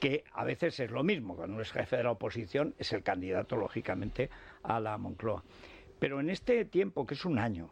que 0.00 0.24
a 0.32 0.42
veces 0.44 0.80
es 0.80 0.90
lo 0.90 1.04
mismo, 1.04 1.36
cuando 1.36 1.52
uno 1.52 1.62
es 1.62 1.70
jefe 1.70 1.98
de 1.98 2.04
la 2.04 2.12
oposición 2.12 2.74
es 2.78 2.94
el 2.94 3.02
candidato, 3.02 3.56
lógicamente, 3.56 4.30
a 4.62 4.80
la 4.80 4.96
Moncloa. 4.96 5.44
Pero 5.98 6.18
en 6.18 6.30
este 6.30 6.64
tiempo, 6.64 7.06
que 7.06 7.12
es 7.12 7.26
un 7.26 7.38
año, 7.38 7.68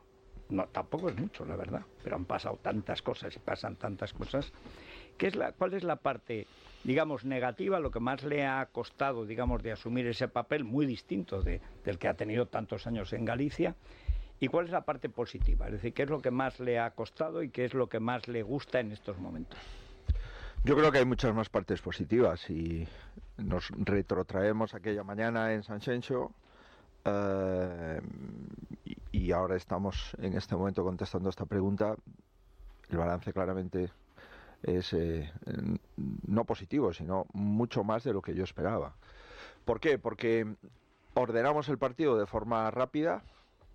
no, 0.50 0.66
tampoco 0.66 1.09
es 1.09 1.16
mucho, 1.16 1.47
la 1.47 1.57
verdad, 1.57 1.81
pero 2.02 2.16
han 2.16 2.26
pasado 2.26 2.59
tantas 2.61 3.00
cosas 3.00 3.35
y 3.35 3.38
pasan 3.38 3.76
tantas 3.76 4.12
cosas, 4.12 4.52
¿qué 5.16 5.28
es 5.28 5.35
la, 5.35 5.52
¿cuál 5.52 5.73
es 5.73 5.83
la 5.83 5.97
parte 5.97 6.47
digamos, 6.85 7.25
negativa, 7.25 7.81
lo 7.81 7.91
que 7.91 8.00
más 8.00 8.23
le 8.23 8.47
ha 8.47 8.67
costado, 8.67 9.26
digamos, 9.26 9.62
de 9.62 9.73
asumir 9.73 10.07
ese 10.07 10.29
papel 10.29 10.64
muy 10.64 10.87
distinto 10.87 11.43
de, 11.43 11.61
del 11.85 11.99
que 11.99 12.09
ha 12.09 12.14
tenido 12.14 12.47
tantos 12.47 12.87
años 12.87 13.12
en 13.12 13.25
Galicia. 13.25 13.75
¿Y 14.41 14.49
cuál 14.49 14.67
es 14.67 14.73
la 14.73 14.85
parte 14.85 15.09
positiva? 15.09 15.67
Es 15.67 15.73
decir, 15.73 15.95
¿qué 15.95 16.03
es 16.03 16.11
lo 16.11 16.21
que 16.21 16.31
más 16.31 16.61
le 16.61 16.79
ha 16.79 16.91
costado 16.91 17.43
y 17.43 17.49
qué 17.49 17.64
es 17.64 17.75
lo 17.75 17.88
que 17.88 18.00
más 18.00 18.29
le 18.29 18.43
gusta 18.43 18.81
en 18.81 18.93
estos 18.93 19.19
momentos? 19.19 19.59
Yo 20.64 20.76
creo 20.76 20.91
que 20.91 20.99
hay 20.99 21.05
muchas 21.05 21.35
más 21.35 21.49
partes 21.49 21.81
positivas 21.81 22.49
y 22.49 22.87
nos 23.37 23.71
retrotraemos 23.71 24.75
aquella 24.75 25.03
mañana 25.05 25.53
en 25.53 25.62
San 25.62 25.81
Xenxo 25.81 26.33
eh, 27.05 28.00
y, 29.12 29.33
ahora 29.33 29.57
estamos 29.57 30.17
en 30.19 30.35
este 30.35 30.57
momento 30.57 30.83
contestando 30.83 31.29
esta 31.29 31.45
pregunta. 31.45 31.95
El 32.88 32.97
balance 32.97 33.33
claramente 33.33 33.91
es 34.64 34.92
eh, 34.92 35.30
no 36.26 36.44
positivo, 36.44 36.92
sino 36.92 37.26
mucho 37.33 37.85
más 37.85 38.04
de 38.04 38.12
lo 38.12 38.23
que 38.23 38.35
yo 38.35 38.44
esperaba. 38.44 38.97
¿Por 39.64 39.80
qué? 39.80 39.99
Porque 39.99 40.47
ordenamos 41.14 41.68
el 41.68 41.78
partido 41.78 42.18
de 42.18 42.26
forma 42.26 42.71
rápida, 42.71 43.23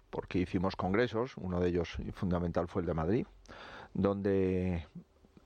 porque 0.09 0.39
hicimos 0.39 0.75
congresos, 0.75 1.37
uno 1.37 1.59
de 1.59 1.69
ellos 1.69 1.97
fundamental 2.13 2.67
fue 2.67 2.81
el 2.81 2.87
de 2.87 2.93
Madrid, 2.93 3.27
donde 3.93 4.85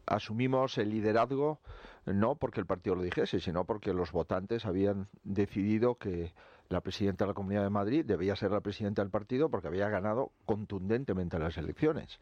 asumimos 0.06 0.78
el 0.78 0.90
liderazgo 0.90 1.60
no 2.06 2.36
porque 2.36 2.60
el 2.60 2.66
partido 2.66 2.96
lo 2.96 3.02
dijese, 3.02 3.40
sino 3.40 3.64
porque 3.66 3.94
los 3.94 4.12
votantes 4.12 4.66
habían 4.66 5.08
decidido 5.24 5.96
que 5.96 6.34
la 6.70 6.82
presidenta 6.82 7.24
de 7.24 7.30
la 7.30 7.34
Comunidad 7.34 7.64
de 7.64 7.70
Madrid 7.70 8.06
debía 8.06 8.36
ser 8.36 8.52
la 8.52 8.62
presidenta 8.62 9.02
del 9.02 9.12
partido 9.12 9.50
porque 9.50 9.68
había 9.68 9.90
ganado 9.90 10.32
contundentemente 10.46 11.40
las 11.40 11.58
elecciones. 11.58 12.20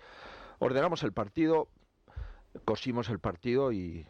Ordenamos 0.60 1.04
el 1.04 1.14
partido, 1.14 1.68
cosimos 2.66 3.10
el 3.10 3.20
partido 3.20 3.72
y 3.72 4.00
eh, 4.00 4.08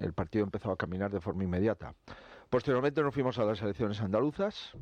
el 0.00 0.12
partido 0.12 0.44
empezó 0.44 0.70
a 0.70 0.76
caminar 0.76 1.10
de 1.10 1.20
forma 1.20 1.44
inmediata. 1.44 1.94
Posteriormente 2.48 3.02
nos 3.02 3.14
fuimos 3.14 3.38
a 3.38 3.44
las 3.44 3.62
elecciones 3.62 4.00
andaluzas 4.00 4.72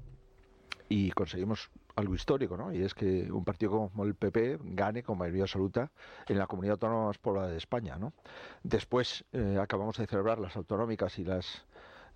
y 0.88 1.10
conseguimos 1.10 1.70
algo 1.96 2.14
histórico, 2.14 2.56
¿no? 2.56 2.72
Y 2.72 2.82
es 2.82 2.94
que 2.94 3.30
un 3.30 3.44
partido 3.44 3.72
como 3.72 4.04
el 4.04 4.14
PP 4.14 4.58
gane 4.62 5.02
con 5.02 5.18
mayoría 5.18 5.42
absoluta 5.42 5.90
en 6.26 6.38
la 6.38 6.46
comunidad 6.46 6.74
autónoma 6.74 7.06
más 7.06 7.18
poblada 7.18 7.48
de 7.48 7.58
España, 7.58 7.98
¿no? 7.98 8.12
Después 8.62 9.24
eh, 9.32 9.58
acabamos 9.60 9.98
de 9.98 10.06
celebrar 10.06 10.38
las 10.38 10.56
autonómicas 10.56 11.18
y 11.18 11.24
las 11.24 11.66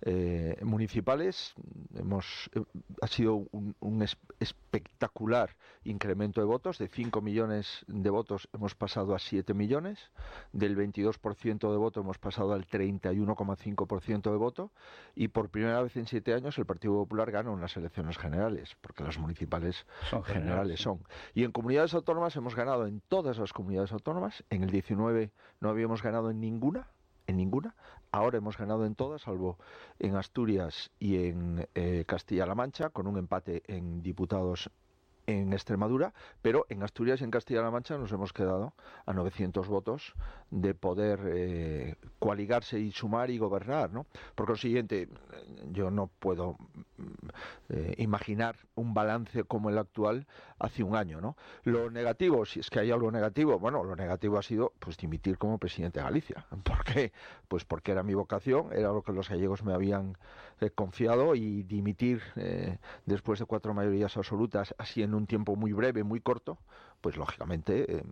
eh, 0.05 0.57
municipales. 0.63 1.53
Hemos, 1.95 2.49
eh, 2.53 2.63
ha 3.01 3.07
sido 3.07 3.47
un, 3.51 4.05
espectacular 4.39 5.55
incremento 5.85 6.41
de 6.41 6.45
votos. 6.45 6.77
De 6.77 6.89
5 6.89 7.21
millones 7.21 7.85
de 7.87 8.09
votos 8.09 8.49
hemos 8.53 8.75
pasado 8.75 9.15
a 9.15 9.19
7 9.19 9.53
millones. 9.53 10.11
Del 10.51 10.77
22% 10.77 11.71
de 11.71 11.77
voto 11.77 12.01
hemos 12.01 12.17
pasado 12.17 12.51
al 12.51 12.67
31,5% 12.67 14.29
de 14.29 14.37
voto. 14.37 14.71
Y 15.15 15.29
por 15.29 15.49
primera 15.49 15.81
vez 15.81 15.95
en 15.95 16.05
7 16.05 16.33
años 16.33 16.57
el 16.57 16.65
Partido 16.65 16.95
Popular 16.95 17.31
gana 17.31 17.51
unas 17.51 17.77
elecciones 17.77 18.17
generales, 18.17 18.75
porque 18.81 19.03
las 19.03 19.17
municipales 19.17 19.85
son 20.09 20.23
generales, 20.23 20.81
son. 20.81 20.99
Y 21.33 21.45
en 21.45 21.53
comunidades 21.53 21.93
autónomas 21.93 22.35
hemos 22.35 22.55
ganado 22.55 22.87
en 22.87 23.01
todas 23.07 23.37
las 23.37 23.53
comunidades 23.53 23.93
autónomas. 23.93 24.43
En 24.49 24.63
el 24.63 24.69
19 24.69 25.31
no 25.61 25.69
habíamos 25.69 26.03
ganado 26.03 26.29
en 26.29 26.41
ninguna 26.41 26.89
en 27.27 27.37
ninguna. 27.37 27.75
Ahora 28.13 28.37
hemos 28.37 28.59
ganado 28.59 28.85
en 28.85 28.93
todas, 28.93 29.23
salvo 29.23 29.57
en 29.97 30.15
Asturias 30.15 30.91
y 30.99 31.25
en 31.25 31.67
eh, 31.73 32.05
Castilla-La 32.07 32.53
Mancha, 32.53 32.91
con 32.91 33.07
un 33.07 33.17
empate 33.17 33.63
en 33.65 34.03
diputados 34.03 34.69
en 35.27 35.53
Extremadura, 35.53 36.13
pero 36.41 36.65
en 36.69 36.83
Asturias 36.83 37.21
y 37.21 37.23
en 37.23 37.31
Castilla-La 37.31 37.71
Mancha 37.71 37.97
nos 37.97 38.11
hemos 38.11 38.33
quedado 38.33 38.73
a 39.05 39.13
900 39.13 39.67
votos 39.67 40.13
de 40.51 40.73
poder 40.73 41.19
eh, 41.25 41.95
coaligarse 42.19 42.79
y 42.79 42.91
sumar 42.91 43.29
y 43.29 43.37
gobernar, 43.37 43.91
¿no? 43.91 44.05
Por 44.35 44.47
consiguiente, 44.47 45.09
yo 45.71 45.89
no 45.89 46.07
puedo 46.19 46.57
eh, 47.69 47.95
imaginar 47.97 48.55
un 48.75 48.93
balance 48.93 49.43
como 49.43 49.69
el 49.69 49.77
actual 49.77 50.27
hace 50.59 50.83
un 50.83 50.95
año, 50.95 51.21
¿no? 51.21 51.35
Lo 51.63 51.89
negativo, 51.89 52.45
si 52.45 52.59
es 52.59 52.69
que 52.69 52.79
hay 52.79 52.91
algo 52.91 53.11
negativo, 53.11 53.59
bueno, 53.59 53.83
lo 53.83 53.95
negativo 53.95 54.37
ha 54.37 54.43
sido 54.43 54.73
pues 54.79 54.97
dimitir 54.97 55.37
como 55.37 55.57
presidente 55.57 55.99
de 55.99 56.05
Galicia. 56.05 56.45
¿Por 56.63 56.83
qué? 56.83 57.11
Pues 57.47 57.65
porque 57.65 57.91
era 57.91 58.03
mi 58.03 58.13
vocación, 58.13 58.67
era 58.73 58.89
lo 58.89 59.01
que 59.01 59.11
los 59.11 59.29
gallegos 59.29 59.63
me 59.63 59.73
habían 59.73 60.17
eh, 60.61 60.69
confiado 60.69 61.35
y 61.35 61.63
dimitir 61.63 62.21
eh, 62.35 62.77
después 63.05 63.39
de 63.39 63.45
cuatro 63.45 63.73
mayorías 63.73 64.15
absolutas 64.17 64.73
así 64.77 65.03
en 65.03 65.12
un 65.15 65.27
tiempo 65.27 65.55
muy 65.55 65.73
breve, 65.73 66.03
muy 66.03 66.19
corto, 66.21 66.57
pues 67.03 67.17
lógicamente 67.17 67.97
eh, 67.97 68.03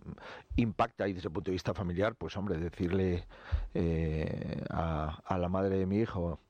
impacta 0.56 1.08
y 1.08 1.14
desde 1.14 1.28
el 1.28 1.32
punto 1.32 1.50
de 1.50 1.54
vista 1.54 1.72
familiar, 1.72 2.14
pues 2.14 2.36
hombre, 2.36 2.58
decirle 2.58 3.24
eh, 3.72 4.62
a, 4.68 5.38
la 5.38 5.48
madre 5.48 5.78
de 5.78 5.86
mi 5.86 5.96
hijo, 5.96 6.40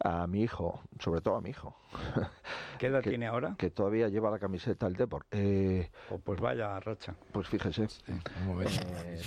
a 0.00 0.26
mi 0.26 0.42
hijo, 0.42 0.80
sobre 0.98 1.20
todo 1.20 1.36
a 1.36 1.40
mi 1.40 1.50
hijo. 1.50 1.76
¿Qué 2.80 2.88
edad 2.88 3.02
tiene 3.02 3.28
ahora? 3.28 3.54
Que 3.56 3.70
todavía 3.70 4.08
lleva 4.08 4.32
la 4.32 4.40
camiseta 4.40 4.86
del 4.86 4.96
Depor. 4.96 5.26
Eh, 5.30 5.92
oh, 6.10 6.18
pues 6.18 6.40
vaya 6.40 6.80
racha. 6.80 7.14
Pues 7.30 7.46
fíjese. 7.46 7.86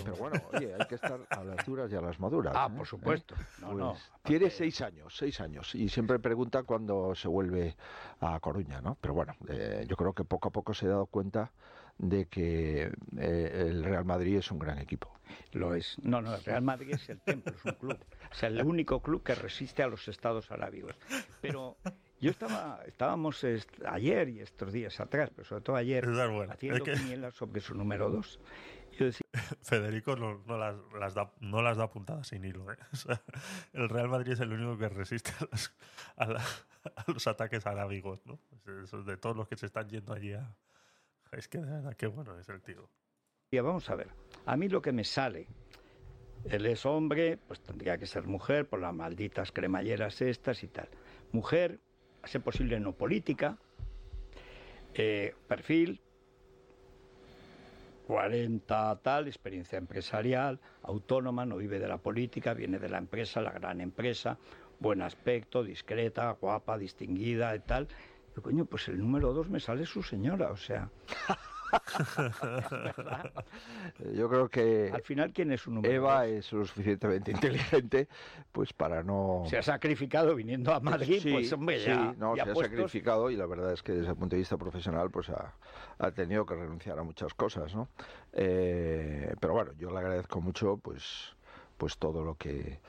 pero 0.03 0.15
bueno, 0.17 0.41
oye, 0.51 0.73
hay 0.77 0.85
que 0.85 0.95
estar 0.95 1.17
a 1.29 1.43
las 1.45 1.65
duras 1.65 1.89
y 1.93 1.95
a 1.95 2.01
las 2.01 2.19
maduras. 2.19 2.53
Ah, 2.57 2.67
por 2.67 2.85
supuesto. 2.85 3.35
Pues 3.61 4.11
tiene 4.23 4.49
seis 4.49 4.81
años, 4.81 5.15
seis 5.15 5.39
años. 5.39 5.73
Y 5.75 5.87
siempre 5.87 6.19
pregunta 6.19 6.63
cuándo 6.63 7.15
se 7.15 7.29
vuelve 7.29 7.77
a 8.19 8.37
Coruña, 8.41 8.81
¿no? 8.81 8.97
Pero 8.99 9.13
bueno, 9.13 9.33
yo 9.87 9.95
creo 9.95 10.11
que 10.11 10.25
poco 10.25 10.49
a 10.49 10.51
poco 10.51 10.73
se 10.73 10.87
ha 10.87 10.89
dado 10.89 11.05
cuenta 11.05 11.53
de 11.97 12.27
que 12.27 12.91
eh, 13.17 13.65
el 13.69 13.83
Real 13.83 14.05
Madrid 14.05 14.37
es 14.37 14.51
un 14.51 14.59
gran 14.59 14.79
equipo. 14.79 15.11
Lo 15.51 15.73
es. 15.73 15.97
No, 16.03 16.21
no, 16.21 16.35
el 16.35 16.43
Real 16.43 16.61
Madrid 16.61 16.93
es 16.93 17.09
el 17.09 17.19
templo, 17.21 17.53
es 17.55 17.65
un 17.65 17.73
club. 17.73 17.97
O 18.31 18.35
sea, 18.35 18.49
el 18.49 18.61
único 18.63 19.01
club 19.01 19.23
que 19.23 19.35
resiste 19.35 19.83
a 19.83 19.87
los 19.87 20.07
estados 20.07 20.51
arábigos. 20.51 20.95
Pero 21.41 21.77
yo 22.19 22.31
estaba, 22.31 22.81
estábamos 22.85 23.45
ayer 23.87 24.29
y 24.29 24.39
estos 24.41 24.71
días 24.73 24.99
atrás, 24.99 25.31
pero 25.35 25.47
sobre 25.47 25.63
todo 25.63 25.75
ayer, 25.77 26.05
haciendo 26.49 26.83
que... 26.83 27.31
sobre 27.31 27.61
su 27.61 27.75
número 27.75 28.09
dos. 28.09 28.39
Federico 29.61 30.15
no, 30.15 30.41
las, 30.57 31.13
da, 31.13 31.31
no 31.41 31.61
las 31.61 31.77
da 31.77 31.89
puntadas 31.89 32.27
sin 32.27 32.45
hilo. 32.45 32.71
¿eh? 32.71 32.77
el 33.73 33.89
Real 33.89 34.07
Madrid 34.07 34.33
es 34.33 34.39
el 34.39 34.53
único 34.53 34.77
que 34.77 34.89
resiste 34.89 35.31
a 36.17 36.27
los, 37.07 37.27
ataques 37.27 37.65
arábigos, 37.65 38.25
¿no? 38.25 38.39
de 39.05 39.17
todos 39.17 39.35
los 39.35 39.47
que 39.47 39.57
se 39.57 39.65
están 39.65 39.89
yendo 39.89 40.13
allí 40.13 40.33
a, 40.33 40.55
es 41.37 41.47
que 41.47 41.59
de 41.59 41.95
qué 41.95 42.07
bueno 42.07 42.37
es 42.39 42.49
el 42.49 42.61
tío. 42.61 42.89
Vamos 43.51 43.89
a 43.89 43.95
ver, 43.95 44.09
a 44.45 44.57
mí 44.57 44.67
lo 44.67 44.81
que 44.81 44.91
me 44.91 45.05
sale, 45.05 45.47
él 46.49 46.65
es 46.65 46.85
hombre, 46.85 47.37
pues 47.37 47.61
tendría 47.61 47.97
que 47.97 48.05
ser 48.05 48.23
mujer 48.23 48.67
por 48.67 48.81
las 48.81 48.93
malditas 48.93 49.53
cremalleras 49.53 50.21
estas 50.21 50.61
y 50.63 50.67
tal. 50.67 50.89
Mujer, 51.31 51.79
ser 52.25 52.41
posible 52.41 52.79
no 52.81 52.91
política, 52.91 53.57
eh, 54.93 55.35
perfil, 55.47 56.01
40 58.07 58.99
tal, 59.01 59.27
experiencia 59.27 59.77
empresarial, 59.77 60.59
autónoma, 60.83 61.45
no 61.45 61.55
vive 61.55 61.79
de 61.79 61.87
la 61.87 61.97
política, 61.97 62.53
viene 62.53 62.77
de 62.77 62.89
la 62.89 62.97
empresa, 62.97 63.39
la 63.39 63.51
gran 63.51 63.79
empresa, 63.79 64.37
buen 64.79 65.01
aspecto, 65.01 65.63
discreta, 65.63 66.31
guapa, 66.31 66.77
distinguida 66.77 67.55
y 67.55 67.59
tal 67.59 67.87
coño, 68.41 68.65
pues 68.65 68.87
el 68.87 68.99
número 68.99 69.33
dos 69.33 69.49
me 69.49 69.59
sale 69.59 69.85
su 69.85 70.03
señora, 70.03 70.51
o 70.51 70.57
sea. 70.57 70.89
Yo 74.13 74.29
creo 74.29 74.49
que. 74.49 74.91
Al 74.93 75.01
final, 75.01 75.33
¿quién 75.33 75.51
es 75.51 75.61
su 75.61 75.71
número 75.71 75.93
Eva 75.93 76.27
es 76.27 76.51
lo 76.53 76.65
suficientemente 76.65 77.31
inteligente 77.31 78.07
pues 78.51 78.73
para 78.73 79.03
no. 79.03 79.43
Se 79.47 79.57
ha 79.57 79.63
sacrificado 79.63 80.35
viniendo 80.35 80.73
a 80.73 80.79
Madrid, 80.79 81.21
pues 81.31 81.51
hombre, 81.53 81.79
ya. 81.79 82.11
Sí, 82.11 82.17
no, 82.17 82.35
se 82.35 82.41
ha 82.41 82.55
sacrificado 82.55 83.29
y 83.29 83.35
la 83.35 83.45
verdad 83.45 83.73
es 83.73 83.83
que 83.83 83.91
desde 83.93 84.11
el 84.11 84.15
punto 84.15 84.35
de 84.35 84.39
vista 84.39 84.57
profesional, 84.57 85.09
pues 85.11 85.29
ha, 85.29 85.53
ha 85.97 86.11
tenido 86.11 86.45
que 86.45 86.55
renunciar 86.55 86.99
a 86.99 87.03
muchas 87.03 87.33
cosas, 87.33 87.75
¿no? 87.75 87.89
Eh, 88.33 89.33
pero 89.39 89.53
bueno, 89.53 89.71
yo 89.77 89.91
le 89.91 89.97
agradezco 89.99 90.41
mucho, 90.41 90.77
pues, 90.77 91.35
pues 91.77 91.97
todo 91.97 92.23
lo 92.23 92.35
que 92.35 92.79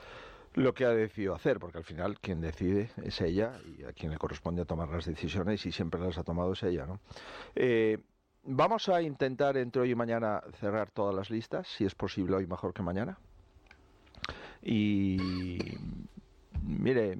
lo 0.57 0.73
que 0.73 0.85
ha 0.85 0.89
decidido 0.89 1.35
hacer, 1.35 1.59
porque 1.59 1.77
al 1.77 1.83
final 1.83 2.19
quien 2.19 2.41
decide 2.41 2.89
es 3.03 3.21
ella 3.21 3.59
y 3.77 3.83
a 3.83 3.93
quien 3.93 4.11
le 4.11 4.17
corresponde 4.17 4.65
tomar 4.65 4.89
las 4.89 5.05
decisiones 5.05 5.63
y 5.67 5.71
siempre 5.71 6.01
las 6.01 6.17
ha 6.17 6.23
tomado 6.23 6.53
es 6.53 6.63
ella. 6.63 6.87
¿no? 6.87 6.99
Eh, 7.55 7.99
vamos 8.43 8.89
a 8.89 9.03
intentar 9.03 9.55
entre 9.55 9.83
hoy 9.83 9.91
y 9.91 9.95
mañana 9.95 10.41
cerrar 10.59 10.89
todas 10.89 11.13
las 11.13 11.29
listas, 11.29 11.67
si 11.67 11.85
es 11.85 11.93
posible 11.93 12.35
hoy 12.35 12.47
mejor 12.47 12.73
que 12.73 12.81
mañana. 12.81 13.19
Y 14.63 15.77
mire, 16.63 17.19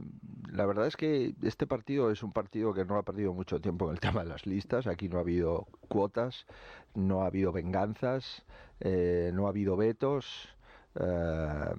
la 0.52 0.66
verdad 0.66 0.88
es 0.88 0.98
que 0.98 1.36
este 1.44 1.68
partido 1.68 2.10
es 2.10 2.24
un 2.24 2.32
partido 2.32 2.74
que 2.74 2.86
no 2.86 2.98
ha 2.98 3.04
perdido 3.04 3.34
mucho 3.34 3.62
tiempo 3.62 3.86
en 3.86 3.92
el 3.92 4.00
tema 4.00 4.24
de 4.24 4.30
las 4.30 4.48
listas. 4.48 4.88
Aquí 4.88 5.10
no 5.10 5.20
ha 5.20 5.22
habido 5.22 5.68
cuotas, 5.88 6.48
no 6.96 7.22
ha 7.22 7.28
habido 7.28 7.52
venganzas, 7.52 8.44
eh, 8.80 9.30
no 9.32 9.46
ha 9.46 9.50
habido 9.50 9.78
vetos. 9.78 10.57
Eh, 10.96 11.76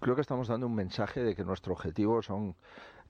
creo 0.00 0.14
que 0.14 0.20
estamos 0.20 0.48
dando 0.48 0.66
un 0.66 0.74
mensaje 0.74 1.22
de 1.22 1.34
que 1.34 1.44
nuestro 1.44 1.72
objetivo 1.72 2.22
son 2.22 2.54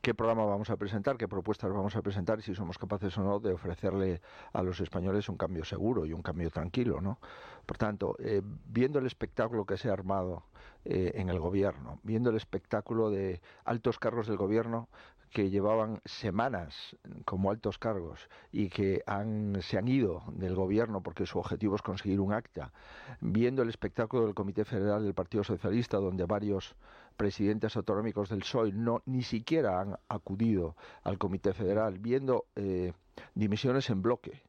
qué 0.01 0.15
programa 0.15 0.45
vamos 0.45 0.71
a 0.71 0.77
presentar, 0.77 1.17
qué 1.17 1.29
propuestas 1.29 1.73
vamos 1.73 1.97
a 1.97 2.03
presentar 2.03 2.39
y 2.39 2.43
si 2.43 2.55
somos 2.55 2.79
capaces 2.79 3.17
o 3.19 3.23
no 3.23 3.41
de 3.41 3.53
ofrecerle 3.53 4.21
a 4.53 4.63
los 4.63 4.81
españoles 4.81 5.29
un 5.29 5.37
cambio 5.37 5.65
seguro 5.65 6.07
y 6.07 6.13
un 6.13 6.23
cambio 6.23 6.51
tranquilo, 6.51 7.01
¿no? 7.01 7.19
Por 7.65 7.79
tanto, 7.79 8.15
eh, 8.19 8.43
viendo 8.67 8.99
el 8.99 9.07
espectáculo 9.07 9.65
que 9.65 9.77
se 9.77 9.89
ha 9.89 9.93
armado 9.93 10.45
eh, 10.85 11.13
en 11.17 11.29
el 11.29 11.41
gobierno, 11.41 11.99
viendo 12.05 12.31
el 12.31 12.37
espectáculo 12.37 13.11
de 13.11 13.41
altos 13.65 13.99
cargos 13.99 14.29
del 14.29 14.37
gobierno 14.37 14.89
que 15.37 15.51
llevaban 15.51 16.01
semanas 16.07 16.97
como 17.27 17.51
altos 17.51 17.77
cargos 17.77 18.27
y 18.53 18.71
que 18.71 19.03
han, 19.07 19.61
se 19.61 19.77
han 19.77 19.87
ido 19.87 20.23
del 20.29 20.55
gobierno 20.55 21.03
porque 21.03 21.27
su 21.27 21.39
objetivo 21.39 21.77
es 21.77 21.83
conseguir 21.83 22.21
un 22.21 22.33
acta, 22.33 22.73
viendo 23.21 23.61
el 23.61 23.69
espectáculo 23.69 24.25
del 24.25 24.35
Comité 24.35 24.65
Federal 24.65 25.05
del 25.05 25.13
Partido 25.13 25.45
Socialista, 25.45 25.99
donde 25.99 26.25
varios 26.25 26.75
presidentes 27.19 27.77
autonómicos 27.77 28.31
del 28.31 28.39
PSOE 28.39 28.73
no 28.73 29.03
ni 29.05 29.23
siquiera 29.23 29.79
han 29.79 29.99
acudido 30.09 30.75
al 31.03 31.19
Comité 31.19 31.53
Federal, 31.53 31.99
viendo 31.99 32.47
eh, 32.57 32.95
dimisiones 33.35 33.91
en 33.91 34.01
bloque 34.01 34.43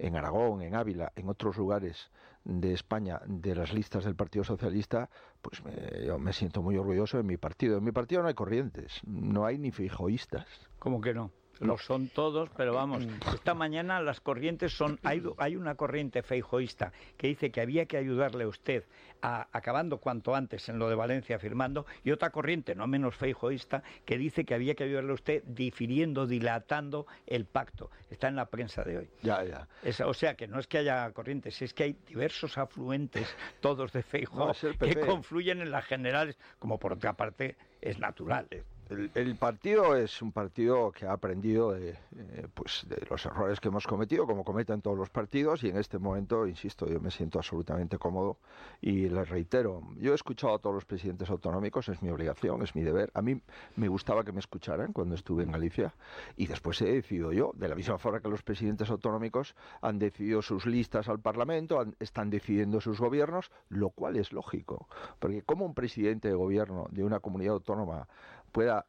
en 0.00 0.16
Aragón, 0.16 0.62
en 0.62 0.74
Ávila, 0.74 1.12
en 1.14 1.28
otros 1.28 1.56
lugares 1.56 2.10
de 2.44 2.72
España 2.72 3.20
de 3.26 3.54
las 3.54 3.72
listas 3.72 4.04
del 4.04 4.16
Partido 4.16 4.44
Socialista, 4.44 5.10
pues 5.40 5.62
me, 5.64 6.06
yo 6.06 6.18
me 6.18 6.32
siento 6.32 6.62
muy 6.62 6.76
orgulloso 6.76 7.16
de 7.16 7.22
mi 7.22 7.36
partido. 7.36 7.78
En 7.78 7.84
mi 7.84 7.92
partido 7.92 8.22
no 8.22 8.28
hay 8.28 8.34
corrientes, 8.34 9.00
no 9.06 9.44
hay 9.46 9.58
ni 9.58 9.70
fijoístas. 9.70 10.46
¿Cómo 10.78 11.00
que 11.00 11.14
no? 11.14 11.30
Lo 11.62 11.78
son 11.78 12.08
todos, 12.08 12.50
pero 12.56 12.74
vamos, 12.74 13.06
esta 13.34 13.54
mañana 13.54 14.00
las 14.00 14.20
corrientes 14.20 14.72
son, 14.72 14.98
hay, 15.02 15.22
hay 15.38 15.56
una 15.56 15.74
corriente 15.74 16.22
feijoísta 16.22 16.92
que 17.16 17.28
dice 17.28 17.50
que 17.50 17.60
había 17.60 17.86
que 17.86 17.96
ayudarle 17.96 18.44
a 18.44 18.48
usted 18.48 18.84
a, 19.22 19.46
acabando 19.52 19.98
cuanto 19.98 20.34
antes 20.34 20.68
en 20.68 20.78
lo 20.78 20.88
de 20.88 20.94
Valencia 20.96 21.38
firmando, 21.38 21.86
y 22.04 22.10
otra 22.10 22.30
corriente 22.30 22.74
no 22.74 22.86
menos 22.86 23.14
feijoísta 23.16 23.82
que 24.04 24.18
dice 24.18 24.44
que 24.44 24.54
había 24.54 24.74
que 24.74 24.84
ayudarle 24.84 25.12
a 25.12 25.14
usted 25.14 25.42
difiriendo, 25.44 26.26
dilatando 26.26 27.06
el 27.26 27.44
pacto. 27.46 27.90
Está 28.10 28.28
en 28.28 28.36
la 28.36 28.46
prensa 28.46 28.82
de 28.82 28.98
hoy. 28.98 29.10
Ya, 29.22 29.44
ya. 29.44 29.68
Es- 29.82 30.00
o 30.00 30.14
sea 30.14 30.34
que 30.34 30.48
no 30.48 30.58
es 30.58 30.66
que 30.66 30.78
haya 30.78 31.10
corrientes, 31.12 31.60
es 31.62 31.72
que 31.72 31.84
hay 31.84 31.96
diversos 32.06 32.58
afluentes, 32.58 33.26
todos 33.60 33.92
de 33.92 34.02
Feijóo, 34.02 34.48
No, 34.48 34.54
que 34.78 35.00
confluyen 35.06 35.60
en 35.60 35.70
las 35.70 35.84
generales, 35.84 36.36
como 36.58 36.78
por 36.78 36.94
otra 36.94 37.12
parte 37.12 37.56
es 37.80 37.98
natural. 37.98 38.48
El, 38.92 39.10
el 39.14 39.36
partido 39.36 39.96
es 39.96 40.20
un 40.20 40.32
partido 40.32 40.92
que 40.92 41.06
ha 41.06 41.12
aprendido 41.12 41.72
de, 41.72 41.90
eh, 41.90 42.46
pues 42.52 42.84
de 42.88 43.04
los 43.08 43.24
errores 43.24 43.58
que 43.58 43.68
hemos 43.68 43.86
cometido, 43.86 44.26
como 44.26 44.44
cometen 44.44 44.82
todos 44.82 44.98
los 44.98 45.08
partidos, 45.08 45.64
y 45.64 45.68
en 45.70 45.78
este 45.78 45.98
momento, 45.98 46.46
insisto, 46.46 46.86
yo 46.86 47.00
me 47.00 47.10
siento 47.10 47.38
absolutamente 47.38 47.98
cómodo 47.98 48.36
y 48.80 49.08
les 49.08 49.28
reitero, 49.28 49.82
yo 49.98 50.12
he 50.12 50.14
escuchado 50.14 50.54
a 50.54 50.58
todos 50.58 50.74
los 50.74 50.84
presidentes 50.84 51.30
autonómicos, 51.30 51.88
es 51.88 52.02
mi 52.02 52.10
obligación, 52.10 52.62
es 52.62 52.74
mi 52.74 52.82
deber. 52.82 53.10
A 53.14 53.22
mí 53.22 53.40
me 53.76 53.88
gustaba 53.88 54.24
que 54.24 54.32
me 54.32 54.40
escucharan 54.40 54.92
cuando 54.92 55.14
estuve 55.14 55.42
en 55.44 55.52
Galicia 55.52 55.94
y 56.36 56.46
después 56.46 56.80
he 56.82 56.92
decidido 56.92 57.32
yo, 57.32 57.52
de 57.54 57.68
la 57.68 57.74
misma 57.74 57.98
forma 57.98 58.20
que 58.20 58.28
los 58.28 58.42
presidentes 58.42 58.90
autonómicos 58.90 59.54
han 59.80 59.98
decidido 59.98 60.42
sus 60.42 60.66
listas 60.66 61.08
al 61.08 61.20
Parlamento, 61.20 61.80
han- 61.80 61.96
están 61.98 62.28
decidiendo 62.28 62.80
sus 62.80 63.00
gobiernos, 63.00 63.50
lo 63.68 63.90
cual 63.90 64.16
es 64.16 64.32
lógico, 64.32 64.88
porque 65.18 65.42
como 65.42 65.64
un 65.64 65.74
presidente 65.74 66.28
de 66.28 66.34
gobierno 66.34 66.86
de 66.90 67.04
una 67.04 67.20
comunidad 67.20 67.54
autónoma 67.54 68.08
pueda 68.52 68.86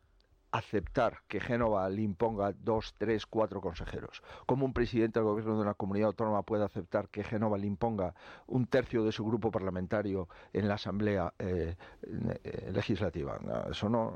aceptar 0.51 1.23
que 1.27 1.39
Génova 1.39 1.89
le 1.89 2.03
imponga 2.03 2.53
dos, 2.53 2.93
tres, 2.99 3.25
cuatro 3.25 3.59
consejeros. 3.59 4.21
Como 4.45 4.65
un 4.65 4.73
presidente 4.73 5.17
del 5.19 5.25
gobierno 5.27 5.55
de 5.55 5.61
una 5.63 5.73
comunidad 5.73 6.09
autónoma 6.09 6.43
puede 6.43 6.63
aceptar 6.63 7.09
que 7.09 7.23
Génova 7.23 7.57
le 7.57 7.65
imponga 7.65 8.13
un 8.45 8.67
tercio 8.67 9.03
de 9.03 9.11
su 9.11 9.25
grupo 9.25 9.49
parlamentario 9.49 10.27
en 10.53 10.67
la 10.67 10.75
Asamblea 10.75 11.33
eh, 11.39 11.75
eh, 12.43 12.69
Legislativa. 12.71 13.39
No, 13.41 13.71
Eso 13.71 13.89
no. 13.89 14.13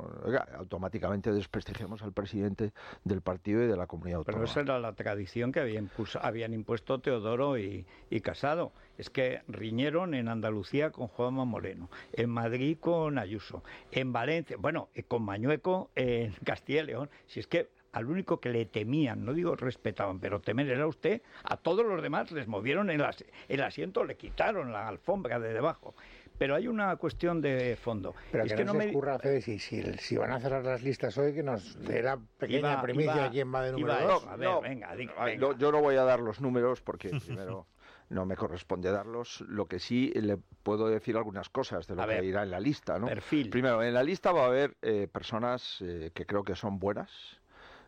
automáticamente 0.59 1.31
desprestigiamos 1.31 2.03
al 2.03 2.13
presidente 2.13 2.71
del 3.03 3.21
partido 3.21 3.63
y 3.63 3.67
de 3.67 3.75
la 3.75 3.87
comunidad 3.87 4.19
Pero 4.23 4.37
autónoma. 4.37 4.51
esa 4.51 4.59
era 4.61 4.79
la 4.79 4.93
tradición 4.93 5.51
que 5.51 5.61
habían, 5.61 5.89
impuso- 5.89 6.19
habían 6.21 6.53
impuesto 6.53 6.99
Teodoro 6.99 7.57
y, 7.57 7.87
y 8.11 8.21
Casado. 8.21 8.73
Es 8.97 9.09
que 9.09 9.41
riñeron 9.47 10.13
en 10.13 10.27
Andalucía 10.27 10.91
con 10.91 11.07
Juanma 11.07 11.45
Moreno, 11.45 11.89
en 12.13 12.29
Madrid 12.29 12.77
con 12.79 13.17
Ayuso, 13.19 13.63
en 13.91 14.11
Valencia, 14.11 14.57
bueno, 14.59 14.89
eh, 14.95 15.03
con 15.03 15.23
Mañueco 15.23 15.91
en 15.95 16.31
Castilla 16.43 16.81
y 16.81 16.85
León. 16.87 17.09
Si 17.27 17.39
es 17.39 17.47
que 17.47 17.69
al 17.93 18.05
único 18.07 18.39
que 18.39 18.49
le 18.49 18.65
temían, 18.65 19.23
no 19.25 19.33
digo 19.33 19.55
respetaban, 19.55 20.19
pero 20.19 20.39
temer 20.41 20.69
era 20.69 20.85
usted, 20.87 21.21
a 21.43 21.57
todos 21.57 21.85
los 21.85 22.01
demás 22.03 22.31
les 22.31 22.47
movieron 22.47 22.89
el, 22.89 23.01
as- 23.03 23.23
el 23.47 23.63
asiento, 23.63 24.03
le 24.03 24.17
quitaron 24.17 24.71
la 24.71 24.87
alfombra 24.87 25.39
de 25.39 25.53
debajo. 25.53 25.95
Pero 26.37 26.53
hay 26.53 26.67
una 26.67 26.95
cuestión 26.97 27.41
de 27.41 27.75
fondo. 27.81 28.13
Pero 28.31 28.43
es 28.43 28.51
que, 28.51 28.57
que 28.57 28.65
no, 28.65 28.73
no 28.73 28.79
se 28.79 28.85
me 28.85 28.91
escurra, 28.91 29.17
Fede, 29.17 29.41
si, 29.41 29.57
si, 29.57 29.81
si 29.97 30.17
van 30.17 30.31
a 30.31 30.39
cerrar 30.39 30.63
las 30.63 30.83
listas 30.83 31.17
hoy, 31.17 31.33
que 31.33 31.41
nos 31.41 31.79
dé 31.81 32.03
la 32.03 32.19
pequeña 32.37 32.73
Iba- 32.73 32.81
primicia 32.83 33.15
iba- 33.15 33.29
quién 33.31 33.51
va 33.53 33.63
de 33.63 33.71
número 33.71 33.93
iba 33.93 34.01
dos. 34.03 34.21
eso. 34.21 34.29
A 34.29 34.35
ver, 34.35 34.49
venga, 34.61 34.93
venga. 34.93 35.35
no, 35.37 35.57
yo 35.57 35.71
no 35.71 35.81
voy 35.81 35.95
a 35.95 36.03
dar 36.03 36.19
los 36.19 36.39
números 36.39 36.81
porque 36.81 37.09
primero 37.25 37.65
no 38.09 38.25
me 38.25 38.35
corresponde 38.35 38.91
darlos. 38.91 39.41
Lo 39.41 39.67
que 39.67 39.79
sí 39.79 40.11
le 40.15 40.37
puedo 40.37 40.87
decir 40.87 41.17
algunas 41.17 41.49
cosas 41.49 41.87
de 41.87 41.95
lo 41.95 42.03
A 42.03 42.07
que 42.07 42.15
ver, 42.15 42.23
irá 42.23 42.43
en 42.43 42.51
la 42.51 42.59
lista, 42.59 42.99
¿no? 42.99 43.07
perfil. 43.07 43.49
Primero, 43.49 43.83
en 43.83 43.93
la 43.93 44.03
lista 44.03 44.31
va 44.31 44.43
a 44.43 44.47
haber 44.47 44.77
eh, 44.81 45.07
personas 45.11 45.77
eh, 45.81 46.11
que 46.13 46.25
creo 46.25 46.43
que 46.43 46.55
son 46.55 46.79
buenas, 46.79 47.11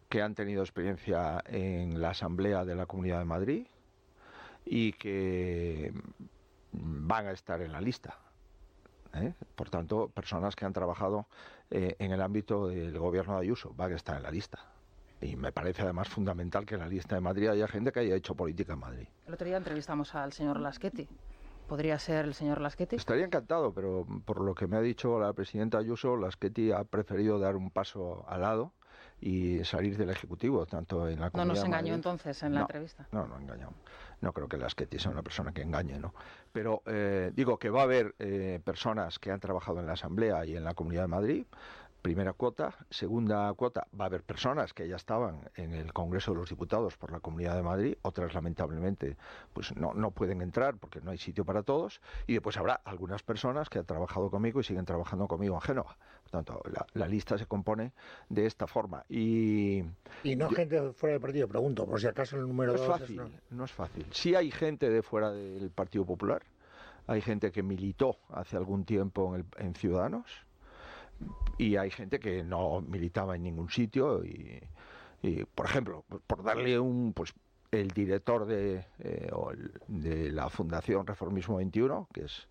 que 0.09 0.21
han 0.21 0.35
tenido 0.35 0.61
experiencia 0.61 1.43
en 1.45 2.01
la 2.01 2.09
Asamblea 2.11 2.65
de 2.65 2.75
la 2.75 2.85
Comunidad 2.85 3.19
de 3.19 3.25
Madrid 3.25 3.67
y 4.65 4.93
que 4.93 5.93
van 6.71 7.27
a 7.27 7.31
estar 7.31 7.61
en 7.61 7.71
la 7.71 7.81
lista. 7.81 8.17
¿eh? 9.13 9.33
Por 9.55 9.69
tanto, 9.69 10.09
personas 10.09 10.55
que 10.55 10.65
han 10.65 10.73
trabajado 10.73 11.27
eh, 11.71 11.95
en 11.99 12.11
el 12.11 12.21
ámbito 12.21 12.67
del 12.67 12.97
gobierno 12.97 13.35
de 13.35 13.41
Ayuso 13.41 13.73
van 13.75 13.93
a 13.93 13.95
estar 13.95 14.17
en 14.17 14.23
la 14.23 14.31
lista. 14.31 14.59
Y 15.21 15.35
me 15.35 15.51
parece 15.51 15.81
además 15.81 16.07
fundamental 16.09 16.65
que 16.65 16.75
en 16.75 16.81
la 16.81 16.87
lista 16.87 17.15
de 17.15 17.21
Madrid 17.21 17.49
haya 17.49 17.67
gente 17.67 17.91
que 17.91 17.99
haya 17.99 18.15
hecho 18.15 18.35
política 18.35 18.73
en 18.73 18.79
Madrid. 18.79 19.07
El 19.27 19.33
otro 19.33 19.45
día 19.45 19.57
entrevistamos 19.57 20.15
al 20.15 20.31
señor 20.33 20.59
Laschetti. 20.59 21.07
¿Podría 21.67 21.99
ser 21.99 22.25
el 22.25 22.33
señor 22.33 22.61
Laschetti? 22.61 22.95
Estaría 22.95 23.25
encantado, 23.25 23.73
pero 23.73 24.05
por 24.25 24.41
lo 24.41 24.55
que 24.55 24.65
me 24.67 24.77
ha 24.77 24.81
dicho 24.81 25.19
la 25.19 25.33
presidenta 25.33 25.77
Ayuso, 25.77 26.15
Lasqueti 26.17 26.71
ha 26.71 26.83
preferido 26.83 27.37
dar 27.37 27.55
un 27.55 27.69
paso 27.69 28.25
al 28.27 28.41
lado 28.41 28.73
y 29.21 29.63
salir 29.65 29.97
del 29.97 30.09
Ejecutivo, 30.09 30.65
tanto 30.65 31.07
en 31.07 31.19
la 31.19 31.25
No 31.27 31.31
Comunidad 31.31 31.47
nos 31.53 31.59
de 31.61 31.65
engañó 31.67 31.81
Madrid- 31.83 31.93
entonces 31.95 32.41
en 32.43 32.53
la 32.53 32.59
No, 32.61 32.65
entrevista. 32.65 33.07
No, 33.11 33.27
no 33.27 33.37
engañamos. 33.37 33.75
No 34.21 34.33
creo 34.33 34.47
que 34.47 34.57
Lasqueti 34.57 34.97
sea 34.97 35.11
una 35.11 35.21
persona 35.21 35.51
que 35.51 35.61
engañe, 35.61 35.99
¿no? 35.99 36.13
Pero 36.51 36.81
eh, 36.87 37.31
digo 37.35 37.59
que 37.59 37.69
va 37.69 37.81
a 37.81 37.83
haber 37.83 38.15
eh, 38.17 38.59
personas 38.63 39.19
que 39.19 39.29
han 39.29 39.39
trabajado 39.39 39.79
en 39.79 39.85
la 39.85 39.93
Asamblea 39.93 40.45
y 40.45 40.55
en 40.55 40.63
la 40.63 40.73
Comunidad 40.73 41.03
de 41.03 41.07
Madrid. 41.09 41.45
Primera 42.01 42.31
cuota. 42.31 42.73
Segunda 42.89 43.53
cuota, 43.55 43.85
va 43.99 44.05
a 44.05 44.07
haber 44.07 44.23
personas 44.23 44.73
que 44.73 44.87
ya 44.87 44.95
estaban 44.95 45.49
en 45.55 45.73
el 45.73 45.91
Congreso 45.91 46.31
de 46.31 46.37
los 46.37 46.49
Diputados 46.49 46.95
por 46.97 47.11
la 47.11 47.19
Comunidad 47.19 47.55
de 47.55 47.61
Madrid. 47.61 47.95
Otras, 48.03 48.33
lamentablemente, 48.33 49.17
pues 49.53 49.75
no, 49.75 49.93
no 49.93 50.11
pueden 50.11 50.41
entrar 50.41 50.77
porque 50.77 51.01
no 51.01 51.11
hay 51.11 51.17
sitio 51.17 51.43
para 51.43 51.61
todos. 51.63 51.99
Y 52.25 52.33
después 52.33 52.55
habrá 52.57 52.75
algunas 52.85 53.21
personas 53.21 53.69
que 53.69 53.79
han 53.79 53.85
trabajado 53.85 54.31
conmigo 54.31 54.61
y 54.61 54.63
siguen 54.63 54.85
trabajando 54.85 55.27
conmigo 55.27 55.55
en 55.55 55.61
Génova. 55.61 55.97
Por 56.23 56.31
tanto, 56.31 56.61
la, 56.71 56.85
la 56.93 57.07
lista 57.07 57.37
se 57.37 57.45
compone 57.47 57.91
de 58.29 58.45
esta 58.45 58.65
forma. 58.65 59.03
Y 59.09 59.83
Y 60.23 60.35
no 60.37 60.49
gente 60.49 60.93
fuera 60.93 61.13
del 61.13 61.21
partido, 61.21 61.49
pregunto, 61.49 61.85
por 61.85 61.99
si 61.99 62.07
acaso 62.07 62.37
el 62.37 62.43
número 62.47 62.71
no 62.71 62.75
es 62.79 62.87
dos 62.87 62.95
es 62.95 63.01
fácil, 63.01 63.39
no 63.49 63.65
es 63.65 63.71
fácil. 63.73 64.05
Sí 64.11 64.35
hay 64.35 64.51
gente 64.51 64.89
de 64.89 65.01
fuera 65.01 65.31
del 65.31 65.69
Partido 65.69 66.05
Popular, 66.05 66.43
hay 67.07 67.19
gente 67.21 67.51
que 67.51 67.61
militó 67.61 68.15
hace 68.29 68.55
algún 68.55 68.85
tiempo 68.85 69.35
en, 69.35 69.41
el- 69.41 69.65
en 69.65 69.75
Ciudadanos 69.75 70.25
y 71.57 71.75
hay 71.75 71.91
gente 71.91 72.19
que 72.19 72.43
no 72.43 72.81
militaba 72.81 73.35
en 73.35 73.43
ningún 73.43 73.69
sitio 73.69 74.23
y, 74.23 74.63
por 75.55 75.65
ejemplo, 75.65 76.05
por 76.25 76.43
darle 76.43 76.79
un, 76.79 77.13
pues 77.13 77.33
el 77.71 77.89
director 77.89 78.45
de, 78.45 78.85
eh, 78.99 79.31
de 79.87 80.31
la 80.31 80.49
Fundación 80.49 81.05
Reformismo 81.05 81.57
21, 81.57 82.07
que 82.13 82.25
es 82.25 82.47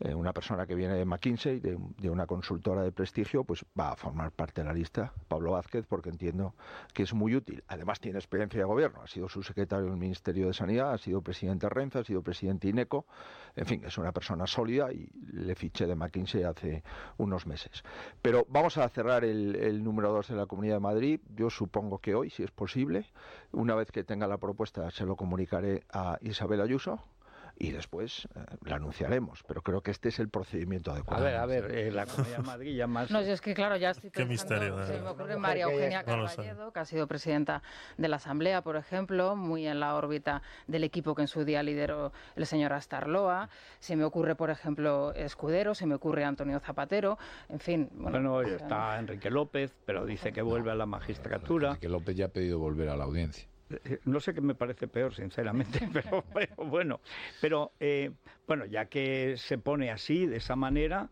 eh, 0.00 0.14
una 0.14 0.32
persona 0.32 0.66
que 0.66 0.74
viene 0.74 0.94
de 0.94 1.04
McKinsey, 1.04 1.60
de, 1.60 2.10
una 2.10 2.26
consultora 2.26 2.82
de 2.82 2.92
prestigio, 2.92 3.44
pues 3.44 3.64
va 3.78 3.92
a 3.92 3.96
formar 3.96 4.30
parte 4.30 4.60
de 4.60 4.66
la 4.66 4.74
lista, 4.74 5.12
Pablo 5.26 5.52
Vázquez, 5.52 5.86
porque 5.86 6.10
entiendo 6.10 6.54
que 6.92 7.02
es 7.04 7.14
muy 7.14 7.34
útil. 7.34 7.64
Además 7.68 8.00
tiene 8.00 8.18
experiencia 8.18 8.60
de 8.60 8.64
gobierno, 8.66 9.02
ha 9.02 9.06
sido 9.06 9.28
subsecretario 9.28 9.86
del 9.86 9.96
Ministerio 9.96 10.48
de 10.48 10.52
Sanidad, 10.52 10.92
ha 10.92 10.98
sido 10.98 11.22
presidente 11.22 11.66
de 11.66 11.70
Renfe, 11.70 12.00
ha 12.00 12.04
sido 12.04 12.22
presidente 12.22 12.66
de 12.66 12.72
INECO, 12.72 13.06
en 13.54 13.64
fin, 13.64 13.84
es 13.84 13.96
una 13.96 14.12
persona 14.12 14.46
sólida 14.46 14.92
y 14.92 15.08
le 15.32 15.54
fiché 15.54 15.86
de 15.86 15.94
McKinsey 15.94 16.42
hace 16.42 16.82
unos 17.16 17.46
meses. 17.46 17.82
Pero 18.20 18.46
vamos 18.50 18.76
a 18.76 18.88
cerrar 18.90 19.24
el, 19.24 19.56
el 19.56 19.82
número 19.82 20.12
2 20.12 20.28
de 20.28 20.36
la 20.36 20.46
Comunidad 20.46 20.76
de 20.76 20.80
Madrid, 20.80 21.20
yo 21.34 21.48
supongo 21.48 21.98
que 21.98 22.14
hoy, 22.14 22.28
si 22.28 22.42
es 22.42 22.50
posible, 22.50 23.06
una 23.52 23.74
vez 23.74 23.90
que 23.90 24.04
tenga 24.04 24.26
la 24.26 24.36
propuesta 24.36 24.90
se 24.90 25.06
lo 25.06 25.16
comunicaré 25.16 25.84
a 25.90 26.18
Isabel 26.20 26.60
Ayuso 26.60 27.00
y 27.58 27.72
después 27.72 28.28
eh, 28.34 28.40
la 28.64 28.76
anunciaremos, 28.76 29.42
pero 29.48 29.62
creo 29.62 29.80
que 29.82 29.90
este 29.90 30.10
es 30.10 30.18
el 30.18 30.28
procedimiento 30.28 30.90
A 30.90 30.94
adecuado. 30.94 31.24
ver, 31.24 31.36
a 31.36 31.46
ver, 31.46 31.70
eh, 31.74 31.90
la 31.90 32.06
Comunidad 32.06 32.36
de 32.38 32.42
Madrid 32.42 32.76
ya 32.76 32.86
más... 32.86 33.10
No, 33.16 33.22
yo 33.22 33.32
es 33.32 33.40
que 33.40 33.54
claro, 33.54 33.76
ya 33.76 33.90
estoy 33.90 34.10
Qué 34.10 34.26
pensando, 34.26 34.54
misterio, 34.54 34.76
de 34.76 34.86
se 34.86 35.00
me 35.00 35.08
ocurre 35.08 35.36
María 35.36 35.64
Eugenia. 35.64 36.04
Carballedo, 36.04 36.72
que 36.72 36.80
ha 36.80 36.84
sido 36.84 37.06
presidenta 37.06 37.62
de 37.96 38.08
la 38.08 38.16
Asamblea, 38.16 38.62
por 38.62 38.76
ejemplo, 38.76 39.36
muy 39.36 39.66
en 39.66 39.80
la 39.80 39.94
órbita 39.94 40.42
del 40.66 40.84
equipo 40.84 41.14
que 41.14 41.22
en 41.22 41.28
su 41.28 41.44
día 41.44 41.62
lideró 41.62 42.12
el 42.34 42.46
señor 42.46 42.72
Astarloa. 42.72 43.48
Se 43.80 43.96
me 43.96 44.04
ocurre, 44.04 44.34
por 44.36 44.50
ejemplo, 44.50 45.12
Escudero, 45.14 45.74
se 45.74 45.86
me 45.86 45.94
ocurre 45.94 46.24
Antonio 46.24 46.60
Zapatero, 46.60 47.18
en 47.48 47.60
fin. 47.60 47.88
Bueno, 47.92 48.32
Bueno, 48.32 48.42
está 48.42 48.98
Enrique 48.98 49.30
López, 49.30 49.74
pero 49.86 50.04
dice 50.04 50.32
que 50.32 50.42
vuelve 50.42 50.70
a 50.70 50.74
la 50.74 50.86
magistratura. 50.86 51.76
Que 51.80 51.88
López 51.88 52.16
ya 52.16 52.26
ha 52.26 52.28
pedido 52.28 52.58
volver 52.58 52.88
a 52.90 52.96
la 52.96 53.04
audiencia. 53.04 53.48
Eh, 53.70 53.98
No 54.04 54.20
sé 54.20 54.34
qué 54.34 54.40
me 54.40 54.54
parece 54.54 54.88
peor, 54.88 55.14
sinceramente, 55.14 55.80
pero, 55.92 56.24
pero 56.32 56.54
bueno. 56.56 57.00
Pero 57.40 57.72
eh, 57.80 58.12
bueno, 58.46 58.64
ya 58.66 58.86
que 58.86 59.36
se 59.36 59.58
pone 59.58 59.90
así, 59.90 60.26
de 60.26 60.36
esa 60.36 60.56
manera, 60.56 61.10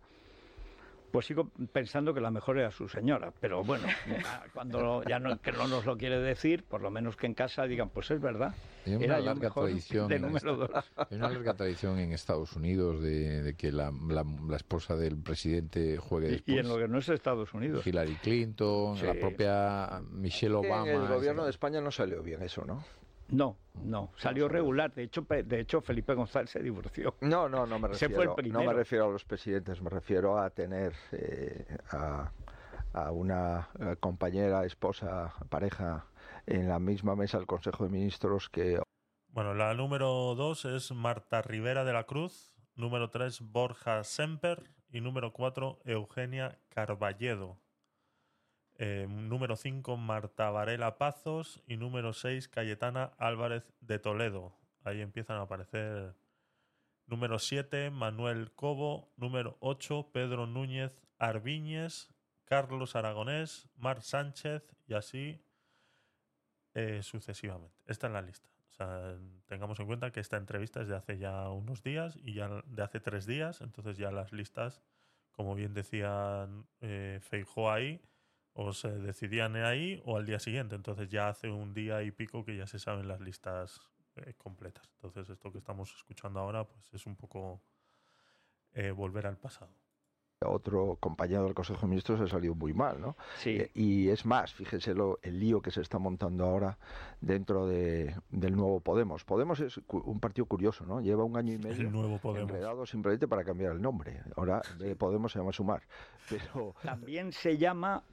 Pues 1.14 1.27
sigo 1.27 1.48
pensando 1.72 2.12
que 2.12 2.20
la 2.20 2.33
mejor 2.33 2.59
era 2.59 2.72
su 2.72 2.88
señora, 2.88 3.33
pero 3.38 3.62
bueno, 3.62 3.87
cuando 4.53 5.00
ya 5.05 5.20
no, 5.20 5.40
que 5.40 5.53
no 5.53 5.68
nos 5.68 5.87
lo 5.87 5.96
quiere 5.96 6.18
decir, 6.18 6.64
por 6.64 6.83
lo 6.83 6.90
menos 6.90 7.14
que 7.14 7.27
en 7.27 7.35
casa 7.35 7.68
digan, 7.68 7.88
pues 7.90 8.11
es 8.11 8.20
verdad. 8.20 8.53
Hay 8.85 8.96
una 8.96 9.20
larga 9.20 9.48
tradición. 9.48 10.09
De 10.09 10.18
número 10.18 10.57
dos. 10.57 10.70
Hay 10.96 11.16
una 11.16 11.29
larga 11.29 11.55
tradición 11.55 12.00
en 12.00 12.12
Estados 12.12 12.55
Unidos 12.55 13.00
de, 13.00 13.55
que 13.57 13.70
la, 13.70 13.92
la, 14.09 14.57
esposa 14.57 14.96
del 14.96 15.16
presidente 15.16 15.98
juegue 15.98 16.31
después. 16.31 16.57
Y 16.57 16.59
en 16.59 16.66
lo 16.66 16.79
que 16.79 16.88
no 16.88 16.98
es 16.98 17.09
Estados 17.09 17.55
Unidos. 17.55 17.87
Hillary 17.87 18.16
Clinton, 18.16 19.00
la 19.00 19.14
propia 19.14 20.03
Michelle 20.11 20.55
Obama. 20.55 20.90
En 20.90 21.00
el 21.00 21.07
gobierno 21.07 21.44
de 21.44 21.50
España 21.50 21.81
no 21.81 21.92
salió 21.92 22.24
bien 22.24 22.42
eso, 22.42 22.64
¿no? 22.64 22.83
No, 23.28 23.56
no, 23.82 24.12
salió 24.16 24.48
regular. 24.48 24.92
De 24.94 25.04
hecho, 25.04 25.22
de 25.22 25.60
hecho 25.60 25.80
Felipe 25.80 26.14
González 26.14 26.50
se 26.50 26.62
divorció. 26.62 27.16
No, 27.20 27.48
no, 27.48 27.66
no 27.66 27.78
me 27.78 27.88
refiero. 27.88 28.37
No 28.50 28.62
me 28.62 28.72
refiero 28.72 29.06
a 29.06 29.10
los 29.10 29.24
presidentes, 29.24 29.80
me 29.82 29.90
refiero 29.90 30.38
a 30.38 30.50
tener 30.50 30.92
eh, 31.12 31.76
a, 31.90 32.30
una 33.10 33.68
eh, 33.80 33.96
compañera, 33.98 34.64
esposa, 34.64 35.34
pareja 35.48 36.06
en 36.46 36.68
la 36.68 36.78
misma 36.78 37.16
mesa 37.16 37.38
del 37.38 37.46
Consejo 37.46 37.84
de 37.84 37.90
Ministros 37.90 38.48
que. 38.48 38.80
Bueno, 39.28 39.54
la 39.54 39.74
número 39.74 40.34
dos 40.37 40.64
es 40.64 40.92
Marta 40.92 41.42
Rivera 41.42 41.84
de 41.84 41.92
la 41.92 42.04
Cruz, 42.04 42.54
número 42.76 43.10
tres 43.10 43.40
Borja 43.40 44.04
Semper 44.04 44.70
y 44.90 45.00
número 45.00 45.32
cuatro 45.32 45.80
Eugenia 45.84 46.60
Carballedo. 46.68 47.58
Eh, 48.76 49.06
número 49.08 49.56
5, 49.56 49.96
Marta 49.96 50.50
Varela 50.50 50.98
Pazos. 50.98 51.62
Y 51.66 51.76
número 51.76 52.12
6, 52.12 52.48
Cayetana 52.48 53.12
Álvarez 53.18 53.72
de 53.80 53.98
Toledo. 53.98 54.52
Ahí 54.82 55.00
empiezan 55.00 55.38
a 55.38 55.42
aparecer. 55.42 56.14
Número 57.06 57.38
7, 57.38 57.90
Manuel 57.90 58.52
Cobo. 58.52 59.12
Número 59.16 59.56
8, 59.60 60.10
Pedro 60.12 60.46
Núñez 60.46 61.02
Arbiñez. 61.18 62.14
Carlos 62.44 62.94
Aragonés, 62.94 63.68
Mar 63.76 64.02
Sánchez 64.02 64.62
y 64.87 64.94
así 64.94 65.42
eh, 66.74 67.02
sucesivamente. 67.02 67.74
Esta 67.87 68.06
es 68.08 68.12
la 68.12 68.22
lista. 68.22 68.48
tengamos 69.46 69.78
en 69.80 69.87
cuenta 69.87 70.10
que 70.10 70.20
esta 70.20 70.37
entrevista 70.37 70.82
es 70.82 70.88
de 70.88 70.96
hace 70.96 71.18
ya 71.18 71.48
unos 71.50 71.82
días 71.82 72.18
y 72.22 72.34
ya 72.34 72.48
de 72.66 72.82
hace 72.82 73.00
tres 73.00 73.26
días, 73.26 73.60
entonces 73.60 73.96
ya 73.96 74.10
las 74.10 74.32
listas, 74.32 74.82
como 75.32 75.54
bien 75.54 75.74
decía 75.74 76.48
eh, 76.80 77.18
Feijó 77.22 77.70
ahí, 77.70 78.00
o 78.54 78.72
se 78.72 78.90
decidían 78.90 79.56
ahí 79.56 80.00
o 80.04 80.16
al 80.16 80.26
día 80.26 80.38
siguiente. 80.38 80.74
Entonces 80.76 81.08
ya 81.08 81.28
hace 81.28 81.50
un 81.50 81.74
día 81.74 82.02
y 82.02 82.10
pico 82.10 82.44
que 82.44 82.56
ya 82.56 82.66
se 82.66 82.78
saben 82.78 83.08
las 83.08 83.20
listas 83.20 83.80
eh, 84.16 84.34
completas. 84.38 84.88
Entonces 84.94 85.28
esto 85.28 85.52
que 85.52 85.58
estamos 85.58 85.92
escuchando 85.94 86.40
ahora 86.40 86.64
pues 86.64 86.88
es 86.92 87.04
un 87.06 87.16
poco 87.16 87.60
eh, 88.72 88.92
volver 88.92 89.26
al 89.26 89.36
pasado. 89.36 89.72
Otro 90.46 90.98
compañero 91.00 91.44
del 91.44 91.54
Consejo 91.54 91.80
de 91.82 91.86
Ministros 91.88 92.20
ha 92.20 92.28
salido 92.28 92.54
muy 92.54 92.74
mal, 92.74 93.00
¿no? 93.00 93.16
Sí. 93.38 93.50
Eh, 93.50 93.70
y 93.72 94.08
es 94.10 94.26
más, 94.26 94.52
fíjese 94.52 94.92
lo, 94.92 95.18
el 95.22 95.40
lío 95.40 95.62
que 95.62 95.70
se 95.70 95.80
está 95.80 95.98
montando 95.98 96.44
ahora 96.44 96.76
dentro 97.20 97.66
de, 97.66 98.14
del 98.28 98.54
nuevo 98.54 98.80
Podemos. 98.80 99.24
Podemos 99.24 99.60
es 99.60 99.80
un 99.88 100.20
partido 100.20 100.44
curioso, 100.44 100.84
¿no? 100.84 101.00
Lleva 101.00 101.24
un 101.24 101.36
año 101.36 101.54
y 101.54 101.58
medio 101.58 101.80
el 101.80 101.90
nuevo 101.92 102.18
Podemos. 102.18 102.50
enredado 102.50 102.84
simplemente 102.84 103.26
para 103.26 103.42
cambiar 103.42 103.72
el 103.72 103.80
nombre. 103.80 104.22
Ahora 104.36 104.60
Podemos 104.98 105.32
se 105.32 105.38
llama 105.38 105.52
Sumar. 105.52 105.82
Pero... 106.28 106.74
También 106.82 107.32
se 107.32 107.56
llama 107.56 108.04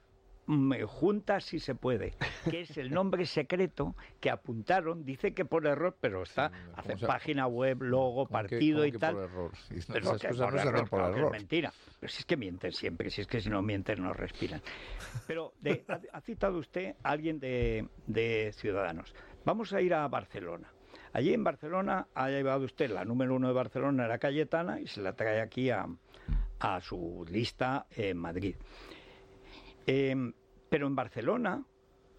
Juntas 0.46 1.44
si 1.44 1.60
se 1.60 1.74
puede, 1.76 2.14
que 2.50 2.62
es 2.62 2.76
el 2.76 2.90
nombre 2.90 3.26
secreto 3.26 3.94
que 4.20 4.28
apuntaron, 4.28 5.04
dice 5.04 5.34
que 5.34 5.44
por 5.44 5.66
error, 5.66 5.96
pero 6.00 6.24
está, 6.24 6.50
hace 6.74 6.96
página 6.96 7.46
web, 7.46 7.82
logo, 7.82 8.26
partido 8.26 8.84
y 8.84 8.92
tal. 8.92 9.14
Por 9.14 9.24
error? 9.24 9.52
Pero 9.92 10.18
que 10.18 10.28
por 10.28 10.58
error, 10.58 10.88
por 10.88 11.00
error. 11.00 11.26
es 11.26 11.40
mentira. 11.40 11.72
Pero 12.00 12.12
si 12.12 12.18
es 12.18 12.26
que 12.26 12.36
mienten 12.36 12.72
siempre, 12.72 13.08
si 13.10 13.20
es 13.20 13.28
que 13.28 13.40
si 13.40 13.50
no 13.50 13.62
mienten 13.62 14.02
no 14.02 14.12
respiran. 14.12 14.60
Pero 15.28 15.54
ha, 16.12 16.20
citado 16.20 16.58
usted 16.58 16.96
a 17.04 17.10
alguien 17.10 17.38
de, 17.38 17.86
de 18.08 18.52
Ciudadanos. 18.54 19.14
Vamos 19.44 19.72
a 19.72 19.80
ir 19.80 19.94
a 19.94 20.08
Barcelona. 20.08 20.72
Allí 21.12 21.32
en 21.32 21.44
Barcelona 21.44 22.08
ha 22.14 22.28
llevado 22.30 22.64
usted 22.64 22.90
la 22.90 23.04
número 23.04 23.34
uno 23.36 23.46
de 23.46 23.54
Barcelona, 23.54 24.06
era 24.06 24.18
Cayetana, 24.18 24.80
y 24.80 24.88
se 24.88 25.02
la 25.02 25.12
trae 25.12 25.40
aquí 25.40 25.70
a, 25.70 25.86
a 26.58 26.80
su 26.80 27.24
lista 27.28 27.86
en 27.90 28.16
Madrid. 28.18 28.56
Em, 29.86 30.32
pero 30.68 30.86
en 30.86 30.94
Barcelona, 30.94 31.64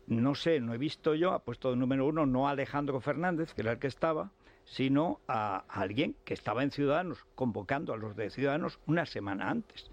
no 0.07 0.35
sé, 0.35 0.59
no 0.59 0.73
he 0.73 0.77
visto 0.77 1.15
yo, 1.15 1.31
ha 1.31 1.43
puesto 1.43 1.69
de 1.69 1.77
número 1.77 2.05
uno 2.05 2.25
no 2.25 2.47
a 2.47 2.51
Alejandro 2.51 2.99
Fernández, 2.99 3.53
que 3.53 3.61
era 3.61 3.73
el 3.73 3.79
que 3.79 3.87
estaba, 3.87 4.31
sino 4.65 5.21
a, 5.27 5.63
alguien 5.69 6.15
que 6.25 6.33
estaba 6.33 6.63
en 6.63 6.71
Ciudadanos, 6.71 7.25
convocando 7.35 7.93
a 7.93 7.97
los 7.97 8.15
de 8.15 8.29
Ciudadanos 8.29 8.79
una 8.85 9.05
semana 9.05 9.49
antes. 9.49 9.89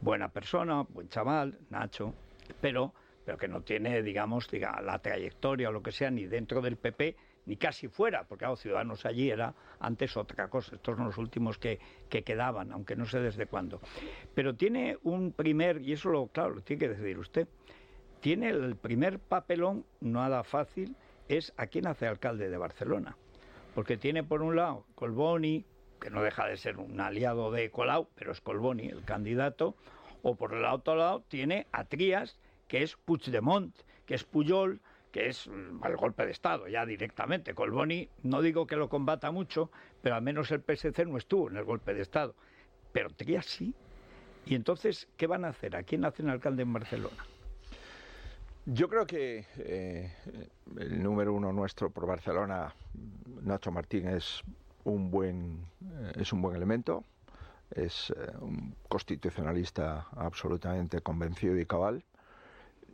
Buena 0.00 0.30
persona, 0.30 0.82
buen 0.82 1.08
chaval, 1.08 1.58
Nacho, 1.68 2.14
pero, 2.60 2.94
pero 3.24 3.38
que 3.38 3.48
no 3.48 3.62
tiene, 3.62 4.02
digamos, 4.02 4.50
diga, 4.50 4.80
la 4.80 4.98
trayectoria 5.00 5.68
o 5.68 5.72
lo 5.72 5.82
que 5.82 5.92
sea, 5.92 6.10
ni 6.10 6.26
dentro 6.26 6.60
del 6.60 6.76
PP, 6.76 7.16
ni 7.46 7.56
casi 7.56 7.88
fuera, 7.88 8.24
porque 8.24 8.46
los 8.46 8.60
Ciudadanos 8.60 9.04
allí 9.06 9.30
era 9.30 9.54
antes 9.78 10.16
otra 10.16 10.48
cosa, 10.48 10.76
estos 10.76 10.96
son 10.96 11.06
los 11.06 11.18
últimos 11.18 11.58
que, 11.58 11.78
que 12.08 12.22
quedaban, 12.22 12.72
aunque 12.72 12.96
no 12.96 13.06
sé 13.06 13.20
desde 13.20 13.46
cuándo. 13.46 13.80
Pero 14.34 14.54
tiene 14.54 14.98
un 15.02 15.32
primer, 15.32 15.80
y 15.82 15.92
eso 15.92 16.10
lo, 16.10 16.26
claro, 16.28 16.50
lo 16.50 16.60
tiene 16.62 16.80
que 16.80 16.88
decidir 16.90 17.18
usted, 17.18 17.48
tiene 18.20 18.50
el 18.50 18.76
primer 18.76 19.18
papelón, 19.18 19.84
nada 20.00 20.44
fácil, 20.44 20.96
es 21.28 21.52
a 21.56 21.66
quién 21.66 21.86
hace 21.86 22.06
alcalde 22.06 22.50
de 22.50 22.56
Barcelona. 22.56 23.16
Porque 23.74 23.96
tiene 23.96 24.24
por 24.24 24.42
un 24.42 24.56
lado 24.56 24.84
Colboni, 24.94 25.64
que 26.00 26.10
no 26.10 26.22
deja 26.22 26.46
de 26.46 26.56
ser 26.56 26.78
un 26.78 27.00
aliado 27.00 27.50
de 27.50 27.70
Colau, 27.70 28.08
pero 28.14 28.32
es 28.32 28.40
Colboni 28.40 28.88
el 28.88 29.04
candidato, 29.04 29.76
o 30.22 30.34
por 30.34 30.54
el 30.54 30.64
otro 30.64 30.96
lado 30.96 31.24
tiene 31.28 31.66
a 31.72 31.84
Trías, 31.84 32.38
que 32.68 32.82
es 32.82 32.96
Puigdemont, 32.96 33.74
que 34.06 34.14
es 34.14 34.24
Puyol, 34.24 34.80
que 35.12 35.28
es 35.28 35.46
el 35.46 35.96
golpe 35.96 36.24
de 36.24 36.32
Estado, 36.32 36.68
ya 36.68 36.86
directamente. 36.86 37.54
Colboni, 37.54 38.08
no 38.22 38.42
digo 38.42 38.66
que 38.66 38.76
lo 38.76 38.88
combata 38.88 39.30
mucho, 39.30 39.70
pero 40.02 40.14
al 40.14 40.22
menos 40.22 40.50
el 40.50 40.60
PSC 40.60 41.06
no 41.06 41.16
estuvo 41.16 41.50
en 41.50 41.56
el 41.56 41.64
golpe 41.64 41.94
de 41.94 42.02
Estado. 42.02 42.34
Pero 42.92 43.10
Trías 43.10 43.46
sí. 43.46 43.74
Y 44.46 44.54
entonces, 44.54 45.08
¿qué 45.16 45.26
van 45.26 45.44
a 45.44 45.48
hacer? 45.48 45.76
¿A 45.76 45.82
quién 45.82 46.04
hacen 46.04 46.28
alcalde 46.28 46.62
en 46.62 46.72
Barcelona? 46.72 47.24
Yo 48.66 48.88
creo 48.88 49.06
que 49.06 49.46
eh, 49.58 50.12
el 50.78 51.02
número 51.02 51.32
uno 51.32 51.52
nuestro 51.52 51.90
por 51.90 52.06
Barcelona, 52.06 52.74
Nacho 53.42 53.72
Martín, 53.72 54.08
es 54.08 54.42
un 54.84 55.10
buen, 55.10 55.66
eh, 55.82 56.12
es 56.16 56.32
un 56.32 56.42
buen 56.42 56.56
elemento. 56.56 57.04
Es 57.70 58.10
eh, 58.10 58.32
un 58.40 58.74
constitucionalista 58.88 60.08
absolutamente 60.12 61.00
convencido 61.00 61.58
y 61.58 61.66
cabal. 61.66 62.04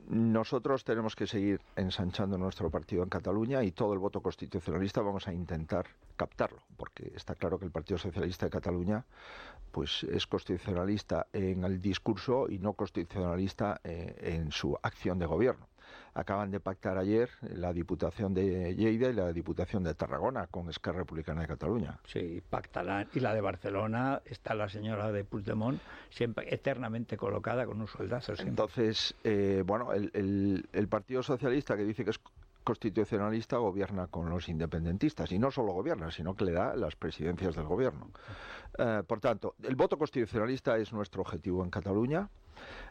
Nosotros 0.08 0.84
tenemos 0.84 1.16
que 1.16 1.26
seguir 1.26 1.60
ensanchando 1.74 2.38
nuestro 2.38 2.70
partido 2.70 3.02
en 3.02 3.08
Cataluña 3.08 3.64
y 3.64 3.72
todo 3.72 3.92
el 3.92 3.98
voto 3.98 4.20
constitucionalista 4.20 5.00
vamos 5.00 5.26
a 5.26 5.32
intentar 5.32 5.86
captarlo, 6.16 6.58
porque 6.76 7.12
está 7.16 7.34
claro 7.34 7.58
que 7.58 7.64
el 7.64 7.72
Partido 7.72 7.98
Socialista 7.98 8.46
de 8.46 8.50
Cataluña 8.50 9.04
pues 9.72 10.04
es 10.04 10.26
constitucionalista 10.28 11.26
en 11.32 11.64
el 11.64 11.80
discurso 11.80 12.48
y 12.48 12.58
no 12.60 12.74
constitucionalista 12.74 13.80
eh, 13.82 14.14
en 14.36 14.52
su 14.52 14.78
acción 14.80 15.18
de 15.18 15.26
gobierno. 15.26 15.66
Acaban 16.16 16.50
de 16.50 16.60
pactar 16.60 16.96
ayer 16.96 17.28
la 17.42 17.74
Diputación 17.74 18.32
de 18.32 18.74
Lleida 18.74 19.10
y 19.10 19.12
la 19.12 19.32
Diputación 19.34 19.84
de 19.84 19.92
Tarragona 19.92 20.46
con 20.46 20.70
Esquerra 20.70 21.00
Republicana 21.00 21.42
de 21.42 21.48
Cataluña. 21.48 22.00
Sí, 22.06 22.42
pactarán. 22.48 23.06
Y 23.12 23.20
la 23.20 23.34
de 23.34 23.42
Barcelona 23.42 24.22
está 24.24 24.54
la 24.54 24.66
señora 24.70 25.12
de 25.12 25.24
Puigdemont 25.24 25.78
siempre 26.08 26.46
eternamente 26.52 27.18
colocada 27.18 27.66
con 27.66 27.82
un 27.82 27.86
soldazo. 27.86 28.32
Entonces, 28.38 29.14
eh, 29.24 29.62
bueno, 29.66 29.92
el, 29.92 30.66
el 30.72 30.88
Partido 30.88 31.22
Socialista 31.22 31.76
que 31.76 31.84
dice 31.84 32.02
que 32.02 32.12
es 32.12 32.20
constitucionalista 32.66 33.58
gobierna 33.58 34.08
con 34.08 34.28
los 34.28 34.48
independentistas 34.48 35.30
y 35.30 35.38
no 35.38 35.52
solo 35.52 35.72
gobierna, 35.72 36.10
sino 36.10 36.34
que 36.34 36.46
le 36.46 36.52
da 36.52 36.74
las 36.74 36.96
presidencias 36.96 37.54
del 37.54 37.64
gobierno. 37.66 38.10
Eh, 38.78 39.02
por 39.06 39.20
tanto, 39.20 39.54
el 39.62 39.76
voto 39.76 39.98
constitucionalista 39.98 40.76
es 40.76 40.92
nuestro 40.92 41.22
objetivo 41.22 41.64
en 41.64 41.70
Cataluña. 41.70 42.28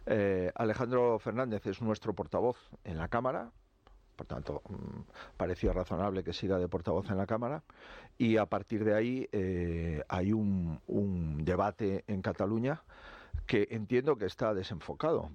Eh, 0.06 0.52
Alejandro 0.56 1.20
Fernández 1.20 1.66
es 1.68 1.82
nuestro 1.82 2.14
portavoz 2.14 2.58
en 2.84 2.98
la 2.98 3.08
Cámara, 3.08 3.52
por 4.16 4.28
tanto, 4.28 4.62
mm, 4.70 5.02
parecía 5.38 5.74
razonable 5.74 6.24
que 6.24 6.34
siga 6.34 6.58
de 6.58 6.68
portavoz 6.68 7.10
en 7.10 7.18
la 7.18 7.26
Cámara. 7.26 7.64
Y 8.18 8.38
a 8.38 8.46
partir 8.46 8.86
de 8.86 8.96
ahí 8.96 9.30
eh, 9.32 10.04
hay 10.08 10.32
un, 10.32 10.80
debate 11.44 12.04
en 12.08 12.22
Cataluña 12.22 12.82
que 13.46 13.68
entiendo 13.72 14.18
que 14.18 14.26
está 14.26 14.54
desenfocado, 14.54 15.32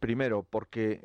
Primero, 0.00 0.42
porque 0.42 1.00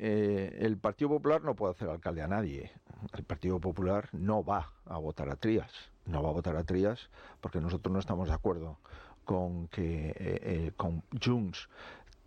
el 0.60 0.76
Partido 0.76 1.08
Popular 1.08 1.42
no 1.42 1.54
puede 1.54 1.72
hacer 1.72 1.88
alcalde 1.88 2.20
a 2.20 2.28
nadie. 2.28 2.70
El 3.16 3.24
Partido 3.24 3.58
Popular 3.58 4.10
no 4.12 4.44
va 4.44 4.72
a 4.84 4.98
votar 4.98 5.30
a 5.30 5.36
Trías. 5.36 5.89
No 6.06 6.22
va 6.22 6.30
a 6.30 6.32
votar 6.32 6.56
a 6.56 6.64
Trías 6.64 7.10
porque 7.40 7.60
nosotros 7.60 7.92
no 7.92 7.98
estamos 7.98 8.28
de 8.28 8.34
acuerdo 8.34 8.78
con 9.24 9.68
que 9.68 10.08
eh, 10.08 10.14
eh, 10.18 10.72
con 10.76 11.02
Junts. 11.22 11.68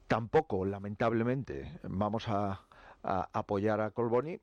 Tampoco, 0.07 0.63
lamentablemente, 0.65 1.79
vamos 1.83 2.27
a, 2.29 2.61
apoyar 3.03 3.81
a 3.81 3.91
Colboni 3.91 4.39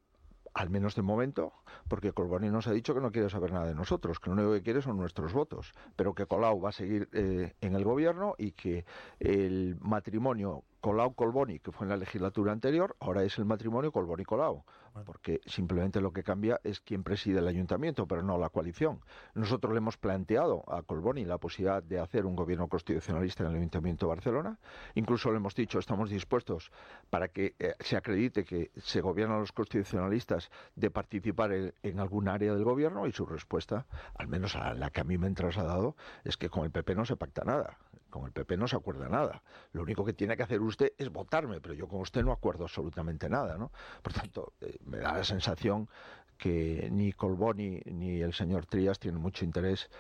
al 0.53 0.69
menos 0.69 0.95
de 0.95 1.03
momento, 1.03 1.53
porque 1.89 2.13
Colboni 2.13 2.51
nos 2.51 2.67
ha 2.67 2.73
dicho 2.73 2.93
que 2.93 3.01
no 3.01 3.13
quiere 3.13 3.31
saber 3.31 3.53
nada 3.53 3.67
de 3.67 3.75
nosotros, 3.75 4.19
que 4.19 4.31
lo 4.31 4.35
único 4.35 4.53
que 4.53 4.63
quiere 4.63 4.83
son 4.83 4.97
nuestros 4.97 5.33
votos, 5.33 5.73
pero 5.97 6.15
que 6.15 6.27
Colau 6.27 6.61
va 6.61 6.71
a 6.71 6.73
seguir 6.73 7.09
eh, 7.13 7.55
en 7.61 7.75
el 7.75 7.85
gobierno 7.85 8.35
y 8.37 8.53
que 8.53 8.85
el 9.21 9.77
matrimonio 9.81 10.65
Colau-Colboni, 10.81 11.61
que 11.61 11.73
fue 11.73 11.87
en 11.87 11.91
la 11.91 11.97
legislatura 11.97 12.53
anterior, 12.53 12.97
ahora 13.01 13.23
es 13.23 13.39
el 13.39 13.45
matrimonio 13.45 13.93
Colboni-Colau, 13.93 14.65
porque 15.05 15.41
simplemente 15.47 16.01
lo 16.01 16.13
que 16.13 16.23
cambia 16.23 16.61
es 16.65 16.81
quién 16.81 17.03
preside 17.03 17.39
el 17.39 17.49
ayuntamiento, 17.49 18.07
pero 18.07 18.23
no 18.23 18.39
la 18.39 18.49
coalición. 18.49 19.01
Nosotros 19.35 19.73
le 19.73 19.79
hemos 19.79 19.97
planteado 19.97 20.65
a 20.73 20.83
Colboni 20.83 21.25
la 21.25 21.39
posibilidad 21.39 21.83
de 21.83 22.01
hacer 22.01 22.27
un 22.27 22.37
gobierno 22.37 22.69
constitucionalista 22.69 23.45
en 23.45 23.51
el 23.51 23.57
ayuntamiento 23.57 24.07
de 24.07 24.11
Barcelona, 24.11 24.59
incluso 24.95 25.31
le 25.31 25.37
hemos 25.37 25.55
dicho 25.55 25.79
estamos 25.79 26.11
dispuestos 26.11 26.71
para 27.09 27.29
que 27.29 27.55
eh, 27.59 27.75
se 27.81 27.97
acredite 27.97 28.45
que 28.45 28.71
se 28.77 29.01
gobiernan 29.01 29.41
los 29.41 29.53
constitucionalistas 29.53 30.51
de 30.75 30.91
participar 30.91 31.53
en, 31.53 32.01
algún 32.01 32.29
área 32.29 32.55
del 32.55 32.65
gobierno 32.65 33.07
y 33.07 33.13
su 33.13 33.27
respuesta, 33.27 33.87
al 34.17 34.29
menos 34.29 34.57
a 34.57 34.75
la 34.75 34.91
que 34.91 35.01
a 35.01 35.05
mí 35.05 35.19
me 35.19 35.27
han 35.27 35.35
trasladado, 35.35 35.97
es 36.25 36.37
que 36.37 36.49
con 36.49 36.65
el 36.65 36.71
PP 36.71 36.95
no 36.95 37.05
se 37.05 37.17
pacta 37.17 37.45
nada. 37.45 37.79
Con 38.11 38.27
el 38.27 38.33
PP 38.33 38.57
no 38.57 38.69
se 38.69 38.77
acuerda 38.77 39.09
nada. 39.09 39.43
Lo 39.73 39.83
único 39.83 40.05
que 40.05 40.13
tiene 40.13 40.37
que 40.37 40.43
hacer 40.43 40.61
usted 40.61 40.93
es 40.99 41.11
votarme, 41.11 41.61
pero 41.61 41.75
yo 41.75 41.89
con 41.89 42.01
usted 42.01 42.23
no 42.23 42.33
acuerdo 42.33 42.65
absolutamente 42.65 43.29
nada, 43.29 43.57
¿no? 43.57 43.73
Por 44.03 44.13
tanto, 44.13 44.53
eh, 44.61 44.77
me 44.85 44.99
da 44.99 45.13
la 45.15 45.25
sensación 45.25 45.89
que 46.37 46.89
ni 46.91 47.13
Colboni 47.13 47.81
ni 47.87 48.21
el 48.21 48.33
señor 48.33 48.67
Trías 48.67 48.99
tienen 48.99 49.21
mucho 49.21 49.45
interés 49.45 49.91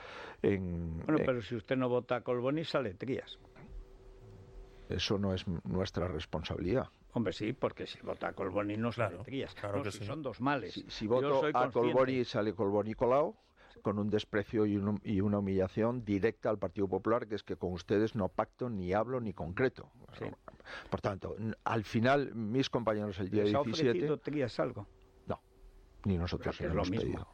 en... 0.42 0.98
Bueno, 1.04 1.20
pero 1.24 1.42
si 1.42 1.54
usted 1.54 1.76
no 1.76 1.88
vota 1.88 2.16
a 2.16 2.20
Colboni, 2.22 2.64
sale 2.64 2.94
Trías. 2.94 3.38
Eso 4.88 5.18
no 5.18 5.34
es 5.34 5.46
nuestra 5.46 6.08
responsabilidad. 6.08 6.88
Hombre, 7.12 7.32
sí, 7.32 7.52
porque 7.52 7.86
si 7.86 8.00
vota 8.00 8.28
a 8.28 8.32
Colboni 8.32 8.76
no 8.76 8.90
sale 8.90 9.18
Trías. 9.18 9.54
Claro 9.54 9.82
que 9.82 9.92
son 9.92 10.22
dos 10.22 10.40
males. 10.40 10.72
Si, 10.72 10.84
si 10.88 11.06
voto 11.06 11.42
a 11.52 11.70
Colboni 11.70 12.24
sale 12.24 12.54
Colboni 12.54 12.94
Colau 12.94 13.36
con 13.80 13.98
un 13.98 14.10
desprecio 14.10 14.66
y, 14.66 14.76
una 14.76 15.38
humillación 15.38 16.04
directa 16.04 16.50
al 16.50 16.58
Partido 16.58 16.88
Popular, 16.88 17.26
que 17.26 17.34
es 17.34 17.42
que 17.42 17.56
con 17.56 17.72
ustedes 17.72 18.14
no 18.14 18.28
pacto, 18.28 18.68
ni 18.70 18.92
hablo, 18.92 19.20
ni 19.20 19.32
concreto. 19.32 19.90
Por 20.90 21.00
tanto, 21.00 21.36
al 21.64 21.84
final, 21.84 22.34
mis 22.34 22.70
compañeros 22.70 23.18
el 23.18 23.30
día 23.30 23.44
¿Les 23.44 23.52
17... 23.64 24.16
¿Trías 24.18 24.58
algo? 24.60 24.86
No, 25.26 25.40
ni 26.04 26.18
nosotros 26.18 26.60
le 26.60 26.66
hemos 26.66 26.90
pedido. 26.90 27.26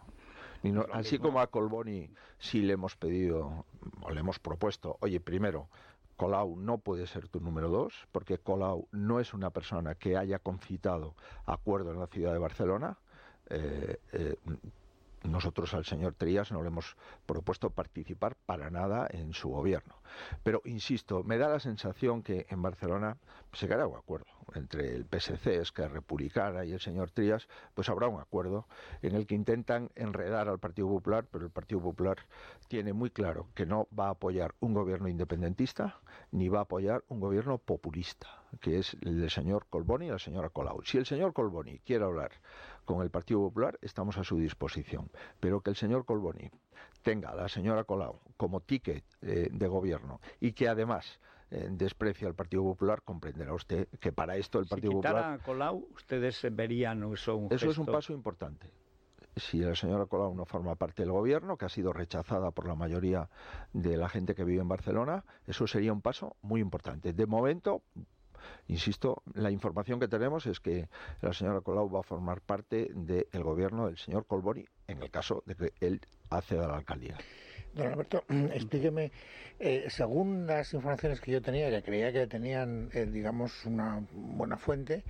así 0.93 1.19
como 1.19 1.41
a 1.41 1.49
Colboni 1.49 2.11
sí 2.39 2.63
le 2.63 2.75
hemos 2.75 2.97
pedido, 2.97 3.67
o 4.01 4.11
le 4.11 4.21
hemos 4.21 4.39
propuesto, 4.39 4.97
oye, 5.01 5.21
primero, 5.21 5.69
Colau 6.17 6.57
no 6.57 6.79
puede 6.79 7.07
ser 7.07 7.29
tu 7.29 7.41
número 7.41 7.69
dos, 7.69 8.09
porque 8.11 8.39
Colau 8.39 8.89
no 8.91 9.21
es 9.21 9.35
una 9.35 9.51
persona 9.51 9.95
que 9.95 10.17
haya 10.17 10.39
concitado 10.39 11.15
acuerdo 11.45 11.93
en 11.93 12.01
la 12.01 12.07
ciudad 12.07 12.33
de 12.33 12.39
Barcelona. 12.39 12.99
Eh, 13.51 14.01
eh, 14.13 14.37
nosotros 15.25 15.75
al 15.75 15.85
señor 15.85 16.15
Trías 16.15 16.53
no 16.53 16.63
le 16.63 16.69
hemos 16.69 16.97
propuesto 17.27 17.71
participar 17.71 18.37
para 18.47 18.71
nada 18.71 19.07
en 19.11 19.33
su 19.33 19.49
gobierno. 19.49 19.97
Pero, 20.43 20.63
insisto, 20.65 21.23
me 21.25 21.39
da 21.39 21.49
la 21.49 21.61
sensación 21.61 22.23
que 22.23 22.47
en 22.49 22.63
Barcelona 22.63 23.17
se 23.53 23.73
hará 23.73 23.87
un 23.87 23.97
acuerdo 23.97 24.27
entre 24.55 24.95
el 24.95 25.05
PSC, 25.05 25.61
es 25.61 25.73
que 25.73 25.89
Republicana 25.89 26.65
y 26.65 26.73
el 26.73 26.81
señor 26.81 27.11
Trías, 27.11 27.49
pues 27.75 27.89
habrá 27.89 28.09
un 28.09 28.21
acuerdo 28.21 28.67
en 29.03 29.15
el 29.15 29.27
que 29.27 29.35
intentan 29.35 29.91
enredar 29.95 30.49
al 30.49 30.59
Partido 30.59 30.89
Popular, 30.89 31.27
pero 31.31 31.45
el 31.45 31.51
Partido 31.51 31.81
Popular 31.81 32.19
tiene 32.69 32.93
muy 32.93 33.11
claro 33.11 33.49
que 33.55 33.67
no 33.67 33.89
va 33.99 34.07
a 34.07 34.11
apoyar 34.11 34.55
un 34.61 34.75
gobierno 34.75 35.09
independentista 35.09 36.01
ni 36.31 36.49
va 36.49 36.61
a 36.61 36.63
apoyar 36.63 37.05
un 37.09 37.21
gobierno 37.21 37.59
populista, 37.59 38.29
que 38.61 38.79
es 38.79 38.97
el 39.03 39.21
del 39.21 39.31
señor 39.31 39.67
Colboni 39.69 40.07
y 40.07 40.11
la 40.11 40.19
señora 40.19 40.51
Colau. 40.51 40.83
Si 40.85 40.99
el 40.99 41.07
señor 41.07 41.33
Colboni 41.33 41.81
quiere 41.81 42.05
hablar 42.05 42.33
con 42.87 43.03
el 43.03 43.11
Partido 43.11 43.41
Popular, 43.41 43.79
estamos 43.83 44.17
a 44.17 44.25
su 44.25 44.39
disposición. 44.39 45.11
Pero 45.41 45.61
que 45.61 45.69
el 45.69 45.77
señor 45.77 46.07
Colboni 46.07 46.51
tenga 47.03 47.31
a 47.31 47.35
la 47.35 47.49
señora 47.49 47.85
Colau 47.85 48.21
como 48.39 48.61
ticket 48.61 49.05
eh, 49.21 49.49
de 49.53 49.69
gobierno 49.69 50.21
y 50.41 50.53
que 50.53 50.69
además 50.69 51.21
eh, 51.51 51.69
desprecia 51.71 52.27
al 52.27 52.35
Partido 52.35 52.63
Popular, 52.63 53.03
comprenderá 53.03 53.53
usted 53.53 53.89
que 54.01 54.13
para 54.13 54.37
esto 54.37 54.59
el 54.59 54.67
Partido 54.67 54.93
si 54.93 54.97
Popular. 54.97 55.35
a 55.35 55.39
Colau, 55.39 55.87
ustedes 55.95 56.41
verían 56.53 57.13
eso 57.13 57.37
un 57.37 57.53
Eso 57.53 57.71
es 57.71 57.79
un 57.79 57.87
paso 57.87 58.13
importante. 58.13 58.71
Si 59.37 59.59
la 59.59 59.75
señora 59.75 60.07
Colau 60.07 60.35
no 60.35 60.47
forma 60.47 60.77
parte 60.77 61.03
del 61.03 61.13
gobierno, 61.13 61.59
que 61.59 61.67
ha 61.67 61.69
sido 61.69 61.93
rechazada 61.93 62.53
por 62.53 62.67
la 62.67 62.75
mayoría 62.75 63.29
de 63.75 63.99
la 63.99 64.09
gente 64.09 64.35
que 64.35 64.45
vive 64.45 64.63
en 64.63 64.69
Barcelona, 64.69 65.25
eso 65.47 65.67
sería 65.67 65.93
un 65.93 66.01
paso 66.01 66.37
muy 66.41 66.63
importante. 66.63 67.13
De 67.13 67.27
momento, 67.27 67.83
Insisto, 68.69 69.23
la 69.35 69.51
información 69.51 70.01
que 70.01 70.09
tenemos 70.09 70.47
es 70.47 70.61
que 70.61 70.89
la 71.21 71.33
señora 71.33 71.61
Colau 71.61 71.91
va 71.91 72.01
a 72.01 72.03
formar 72.03 72.41
parte 72.41 72.91
del 72.95 73.43
gobierno 73.43 73.87
del 73.87 73.99
señor 73.99 74.27
Colboni 74.27 74.65
en 74.89 75.03
el 75.03 75.11
caso 75.11 75.43
de 75.47 75.55
que 75.55 75.73
él 75.81 76.01
acceda 76.31 76.65
a 76.65 76.69
la 76.69 76.77
alcaldía. 76.77 77.17
Don 77.75 77.89
Alberto, 77.89 78.25
explíqueme, 78.29 79.13
eh, 79.59 79.87
según 79.89 80.47
las 80.47 80.73
informaciones 80.73 81.21
que 81.21 81.33
yo 81.33 81.43
tenía, 81.43 81.71
que 81.71 81.83
creía 81.83 82.13
que 82.13 82.27
tenían, 82.27 82.89
eh, 82.93 83.07
digamos, 83.07 83.67
una 83.67 84.03
buena 84.13 84.57
fuente, 84.57 85.05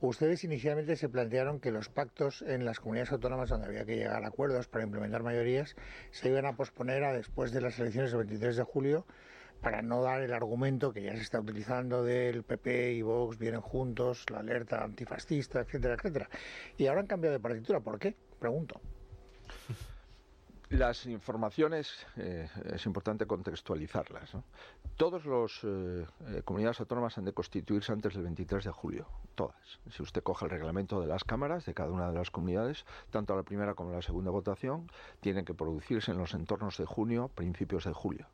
ustedes 0.00 0.44
inicialmente 0.44 0.96
se 0.96 1.08
plantearon 1.08 1.60
que 1.60 1.70
los 1.70 1.88
pactos 1.88 2.42
en 2.42 2.64
las 2.64 2.80
comunidades 2.80 3.12
autónomas 3.12 3.48
donde 3.48 3.68
había 3.68 3.84
que 3.84 3.96
llegar 3.96 4.24
a 4.24 4.28
acuerdos 4.28 4.66
para 4.68 4.84
implementar 4.84 5.22
mayorías 5.22 5.76
se 6.10 6.28
iban 6.28 6.44
a 6.44 6.56
posponer 6.56 7.04
a 7.04 7.12
después 7.12 7.52
de 7.52 7.60
las 7.60 7.78
elecciones 7.78 8.10
del 8.10 8.18
23 8.18 8.56
de 8.56 8.62
julio 8.64 9.06
para 9.62 9.80
no 9.80 10.02
dar 10.02 10.20
el 10.20 10.32
argumento 10.32 10.92
que 10.92 11.02
ya 11.02 11.14
se 11.14 11.22
está 11.22 11.40
utilizando 11.40 12.02
del 12.02 12.42
PP 12.42 12.94
y 12.94 13.02
Vox 13.02 13.38
vienen 13.38 13.60
juntos, 13.60 14.26
la 14.30 14.40
alerta 14.40 14.82
antifascista, 14.82 15.60
etcétera, 15.60 15.94
etcétera. 15.94 16.28
Y 16.76 16.88
ahora 16.88 17.00
han 17.00 17.06
cambiado 17.06 17.32
de 17.32 17.40
partitura. 17.40 17.80
¿Por 17.80 17.98
qué? 17.98 18.14
Pregunto. 18.40 18.80
Las 20.70 21.04
informaciones 21.04 22.06
eh, 22.16 22.48
es 22.72 22.86
importante 22.86 23.26
contextualizarlas. 23.26 24.34
¿no? 24.34 24.44
Todas 24.96 25.24
las 25.26 25.60
eh, 25.64 26.06
eh, 26.28 26.42
comunidades 26.44 26.80
autónomas 26.80 27.16
han 27.18 27.26
de 27.26 27.34
constituirse 27.34 27.92
antes 27.92 28.14
del 28.14 28.22
23 28.22 28.64
de 28.64 28.70
julio, 28.70 29.06
todas. 29.34 29.78
Si 29.90 30.02
usted 30.02 30.22
coge 30.22 30.46
el 30.46 30.50
reglamento 30.50 30.98
de 31.00 31.06
las 31.06 31.24
cámaras 31.24 31.66
de 31.66 31.74
cada 31.74 31.92
una 31.92 32.08
de 32.08 32.14
las 32.14 32.30
comunidades, 32.30 32.86
tanto 33.10 33.36
la 33.36 33.42
primera 33.42 33.74
como 33.74 33.92
la 33.92 34.00
segunda 34.00 34.30
votación, 34.30 34.90
tienen 35.20 35.44
que 35.44 35.52
producirse 35.52 36.10
en 36.10 36.16
los 36.16 36.32
entornos 36.32 36.78
de 36.78 36.86
junio, 36.86 37.28
principios 37.28 37.84
de 37.84 37.92
julio. 37.92 38.26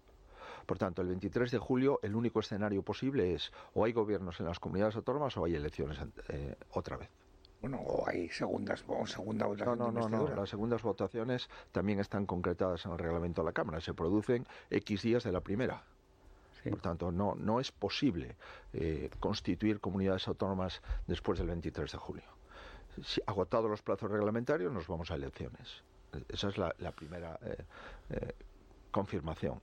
Por 0.68 0.76
tanto, 0.76 1.00
el 1.00 1.08
23 1.08 1.50
de 1.50 1.56
julio 1.56 1.98
el 2.02 2.14
único 2.14 2.40
escenario 2.40 2.82
posible 2.82 3.32
es 3.32 3.50
o 3.72 3.86
hay 3.86 3.94
gobiernos 3.94 4.38
en 4.38 4.44
las 4.44 4.60
comunidades 4.60 4.96
autónomas 4.96 5.34
o 5.38 5.46
hay 5.46 5.54
elecciones 5.54 5.98
eh, 6.28 6.56
otra 6.72 6.98
vez. 6.98 7.08
Bueno, 7.62 7.80
o 7.80 8.06
hay 8.06 8.28
segundas 8.28 8.84
o 8.86 9.06
segunda 9.06 9.46
votación. 9.46 9.78
No, 9.78 9.90
no, 9.90 10.10
no, 10.10 10.28
Las 10.28 10.50
segundas 10.50 10.82
votaciones 10.82 11.48
también 11.72 12.00
están 12.00 12.26
concretadas 12.26 12.84
en 12.84 12.92
el 12.92 12.98
reglamento 12.98 13.40
de 13.40 13.46
la 13.46 13.54
Cámara. 13.54 13.80
Se 13.80 13.94
producen 13.94 14.46
X 14.68 15.00
días 15.00 15.24
de 15.24 15.32
la 15.32 15.40
primera. 15.40 15.84
Por 16.68 16.82
tanto, 16.82 17.10
no, 17.10 17.34
no 17.34 17.60
es 17.60 17.72
posible 17.72 18.36
eh, 18.74 19.08
constituir 19.20 19.80
comunidades 19.80 20.28
autónomas 20.28 20.82
después 21.06 21.38
del 21.38 21.48
23 21.48 21.90
de 21.90 21.96
julio. 21.96 22.24
Si 23.02 23.22
agotados 23.24 23.70
los 23.70 23.80
plazos 23.80 24.10
reglamentarios, 24.10 24.70
nos 24.70 24.86
vamos 24.86 25.10
a 25.10 25.14
elecciones. 25.14 25.82
Esa 26.28 26.48
es 26.48 26.58
la, 26.58 26.92
primera 26.92 27.38
eh, 28.10 28.34
confirmación. 28.90 29.62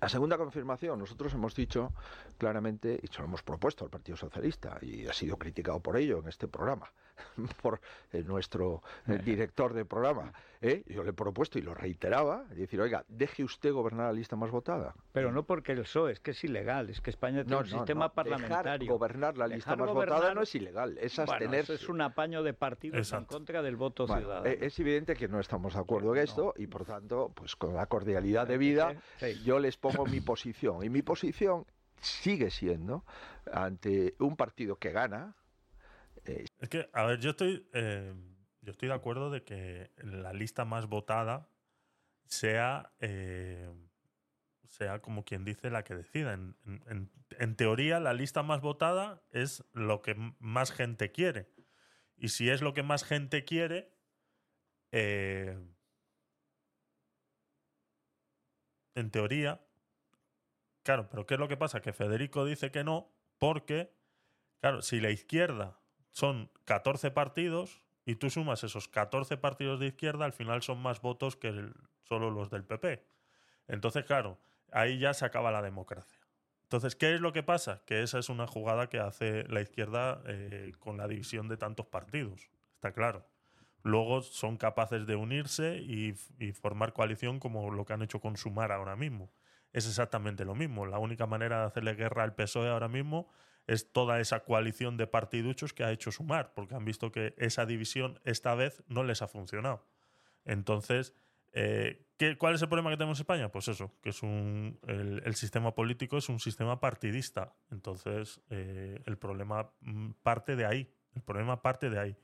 La 0.00 0.08
segunda 0.08 0.36
confirmación, 0.36 0.98
nosotros 0.98 1.32
hemos 1.34 1.54
dicho 1.54 1.92
claramente, 2.38 2.98
y 3.02 3.06
se 3.06 3.18
lo 3.18 3.24
hemos 3.24 3.42
propuesto 3.42 3.84
al 3.84 3.90
Partido 3.90 4.16
Socialista, 4.16 4.78
y 4.82 5.06
ha 5.06 5.12
sido 5.12 5.36
criticado 5.36 5.80
por 5.80 5.96
ello 5.96 6.18
en 6.18 6.28
este 6.28 6.48
programa, 6.48 6.90
por 7.62 7.80
eh, 8.12 8.22
nuestro 8.22 8.82
eh, 9.06 9.18
director 9.18 9.72
de 9.72 9.84
programa. 9.84 10.32
¿eh? 10.60 10.82
Yo 10.86 11.02
le 11.04 11.10
he 11.10 11.12
propuesto 11.12 11.58
y 11.58 11.62
lo 11.62 11.74
reiteraba, 11.74 12.44
decir, 12.50 12.80
oiga, 12.80 13.04
deje 13.08 13.44
usted 13.44 13.72
gobernar 13.72 14.06
la 14.06 14.12
lista 14.12 14.36
más 14.36 14.50
votada. 14.50 14.94
Pero 15.12 15.32
no 15.32 15.44
porque 15.44 15.72
el 15.72 15.80
PSOE, 15.80 16.12
es 16.12 16.20
que 16.20 16.32
es 16.32 16.44
ilegal, 16.44 16.90
es 16.90 17.00
que 17.00 17.10
España 17.10 17.44
tiene 17.44 17.56
un 17.56 17.66
sistema 17.66 18.12
parlamentario. 18.12 18.90
gobernar 18.90 19.36
la 19.36 19.46
lista 19.46 19.76
más 19.76 19.92
votada 19.92 20.34
no 20.34 20.42
es 20.42 20.54
ilegal, 20.54 20.98
es 20.98 21.18
abstenerse. 21.18 21.74
es 21.74 21.88
un 21.88 22.00
apaño 22.00 22.42
de 22.42 22.54
partidos 22.54 23.12
en 23.12 23.24
contra 23.24 23.62
del 23.62 23.76
voto 23.76 24.06
ciudadano. 24.06 24.46
Es 24.46 24.78
evidente 24.78 25.14
que 25.14 25.28
no 25.28 25.40
estamos 25.40 25.74
de 25.74 25.80
acuerdo 25.80 26.14
en 26.14 26.22
esto 26.22 26.54
y 26.56 26.66
por 26.66 26.84
tanto, 26.84 27.32
pues 27.34 27.56
con 27.56 27.74
la 27.74 27.86
cordialidad 27.86 28.46
de 28.46 28.58
vida, 28.58 28.94
yo 29.44 29.58
les 29.58 29.76
pongo 29.76 30.06
mi 30.06 30.20
posición. 30.20 30.84
Y 30.84 30.88
mi 30.88 31.02
posición 31.02 31.66
sigue 32.00 32.50
siendo 32.50 33.04
ante 33.52 34.14
un 34.18 34.36
partido 34.36 34.76
que 34.76 34.90
gana, 34.90 35.34
es 36.26 36.68
que, 36.68 36.88
a 36.92 37.04
ver, 37.04 37.20
yo 37.20 37.30
estoy, 37.30 37.68
eh, 37.72 38.14
yo 38.62 38.72
estoy 38.72 38.88
de 38.88 38.94
acuerdo 38.94 39.30
de 39.30 39.44
que 39.44 39.90
la 39.96 40.32
lista 40.32 40.64
más 40.64 40.86
votada 40.86 41.48
sea, 42.26 42.92
eh, 43.00 43.70
sea 44.68 45.00
como 45.00 45.24
quien 45.24 45.44
dice 45.44 45.70
la 45.70 45.84
que 45.84 45.94
decida. 45.94 46.32
En, 46.32 47.56
teoría, 47.56 48.00
la 48.00 48.14
lista 48.14 48.42
más 48.42 48.60
votada 48.60 49.22
es 49.30 49.64
lo 49.72 50.02
que 50.02 50.14
más 50.38 50.72
gente 50.72 51.12
quiere. 51.12 51.50
Y 52.16 52.28
si 52.28 52.48
es 52.48 52.62
lo 52.62 52.74
que 52.74 52.82
más 52.82 53.04
gente 53.04 53.44
quiere, 53.44 53.92
eh, 54.92 55.58
en 58.94 59.10
teoría, 59.10 59.60
claro, 60.82 61.08
pero 61.10 61.26
¿qué 61.26 61.34
es 61.34 61.40
lo 61.40 61.48
que 61.48 61.56
pasa? 61.56 61.80
Que 61.80 61.92
Federico 61.92 62.44
dice 62.44 62.70
que 62.70 62.84
no, 62.84 63.12
porque, 63.38 63.92
claro, 64.60 64.80
si 64.80 65.00
la 65.00 65.10
izquierda 65.10 65.83
son 66.14 66.48
14 66.64 67.10
partidos 67.10 67.82
y 68.06 68.14
tú 68.14 68.30
sumas 68.30 68.62
esos 68.62 68.88
14 68.88 69.36
partidos 69.36 69.80
de 69.80 69.88
izquierda, 69.88 70.24
al 70.24 70.32
final 70.32 70.62
son 70.62 70.80
más 70.80 71.02
votos 71.02 71.36
que 71.36 71.52
solo 72.04 72.30
los 72.30 72.50
del 72.50 72.64
PP. 72.64 73.04
Entonces, 73.66 74.04
claro, 74.04 74.38
ahí 74.70 74.98
ya 74.98 75.12
se 75.12 75.24
acaba 75.24 75.50
la 75.50 75.60
democracia. 75.60 76.20
Entonces, 76.62 76.94
¿qué 76.94 77.14
es 77.14 77.20
lo 77.20 77.32
que 77.32 77.42
pasa? 77.42 77.82
Que 77.84 78.02
esa 78.02 78.20
es 78.20 78.28
una 78.28 78.46
jugada 78.46 78.88
que 78.88 79.00
hace 79.00 79.42
la 79.48 79.60
izquierda 79.60 80.22
eh, 80.26 80.72
con 80.78 80.96
la 80.98 81.08
división 81.08 81.48
de 81.48 81.56
tantos 81.56 81.86
partidos, 81.86 82.48
está 82.74 82.92
claro. 82.92 83.26
Luego 83.82 84.22
son 84.22 84.56
capaces 84.56 85.06
de 85.06 85.16
unirse 85.16 85.78
y, 85.78 86.14
y, 86.38 86.52
formar 86.52 86.92
coalición 86.92 87.40
como 87.40 87.70
lo 87.70 87.84
que 87.84 87.92
han 87.92 88.02
hecho 88.02 88.20
con 88.20 88.36
Sumar 88.36 88.72
ahora 88.72 88.96
mismo. 88.96 89.30
Es 89.72 89.86
exactamente 89.86 90.44
lo 90.44 90.54
mismo. 90.54 90.86
La 90.86 90.98
única 90.98 91.26
manera 91.26 91.60
de 91.60 91.66
hacerle 91.66 91.94
guerra 91.94 92.22
al 92.22 92.34
PSOE 92.34 92.70
ahora 92.70 92.88
mismo 92.88 93.28
es 93.66 93.92
toda 93.92 94.20
esa 94.20 94.40
coalición 94.40 94.96
de 94.96 95.06
partiduchos 95.06 95.72
que 95.72 95.84
ha 95.84 95.92
hecho 95.92 96.12
sumar, 96.12 96.52
porque 96.54 96.74
han 96.74 96.84
visto 96.84 97.10
que 97.10 97.34
esa 97.38 97.66
división 97.66 98.20
esta 98.24 98.54
vez 98.54 98.82
no 98.88 99.04
les 99.04 99.22
ha 99.22 99.28
funcionado. 99.28 99.86
Entonces, 100.44 101.14
eh, 101.52 102.06
¿qué, 102.18 102.36
¿cuál 102.36 102.54
es 102.54 102.62
el 102.62 102.68
problema 102.68 102.90
que 102.90 102.96
tenemos 102.96 103.18
en 103.18 103.22
España? 103.22 103.50
Pues 103.50 103.68
eso, 103.68 103.92
que 104.02 104.10
es 104.10 104.22
un, 104.22 104.78
el, 104.86 105.34
sistema 105.34 105.74
político 105.74 106.18
es 106.18 106.28
un 106.28 106.40
sistema 106.40 106.80
partidista. 106.80 107.54
Entonces, 107.70 108.40
eh, 108.50 109.00
el 109.06 109.16
problema 109.16 109.70
mm, 109.80 110.10
parte 110.22 110.56
de 110.56 110.66
ahí. 110.66 110.92
El 111.14 111.22
problema 111.22 111.62
parte 111.62 111.88
de 111.90 111.98
ahí. 111.98 112.16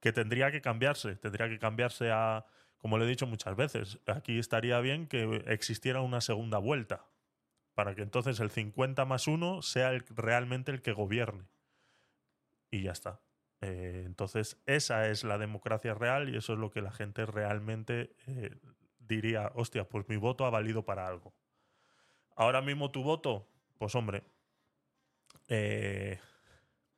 Que 0.00 0.12
tendría 0.12 0.50
que 0.50 0.60
cambiarse, 0.60 1.16
tendría 1.16 1.48
que 1.48 1.58
cambiarse 1.58 2.10
a, 2.10 2.46
como 2.78 2.98
le 2.98 3.04
he 3.04 3.08
dicho 3.08 3.26
muchas 3.26 3.56
veces, 3.56 3.98
aquí 4.06 4.38
estaría 4.38 4.78
bien 4.80 5.08
que 5.08 5.42
existiera 5.48 6.00
una 6.00 6.20
segunda 6.20 6.58
vuelta 6.58 7.04
para 7.78 7.94
que 7.94 8.02
entonces 8.02 8.40
el 8.40 8.50
50 8.50 9.04
más 9.04 9.28
1 9.28 9.62
sea 9.62 9.96
realmente 10.16 10.72
el 10.72 10.82
que 10.82 10.90
gobierne. 10.90 11.48
Y 12.72 12.82
ya 12.82 12.90
está. 12.90 13.20
Eh, 13.60 14.02
entonces, 14.04 14.60
esa 14.66 15.06
es 15.06 15.22
la 15.22 15.38
democracia 15.38 15.94
real 15.94 16.28
y 16.28 16.36
eso 16.36 16.54
es 16.54 16.58
lo 16.58 16.72
que 16.72 16.82
la 16.82 16.90
gente 16.90 17.24
realmente 17.24 18.16
eh, 18.26 18.58
diría, 18.98 19.52
hostia, 19.54 19.88
pues 19.88 20.08
mi 20.08 20.16
voto 20.16 20.44
ha 20.44 20.50
valido 20.50 20.84
para 20.84 21.06
algo. 21.06 21.32
Ahora 22.34 22.62
mismo 22.62 22.90
tu 22.90 23.04
voto, 23.04 23.46
pues 23.78 23.94
hombre, 23.94 24.24
eh, 25.46 26.18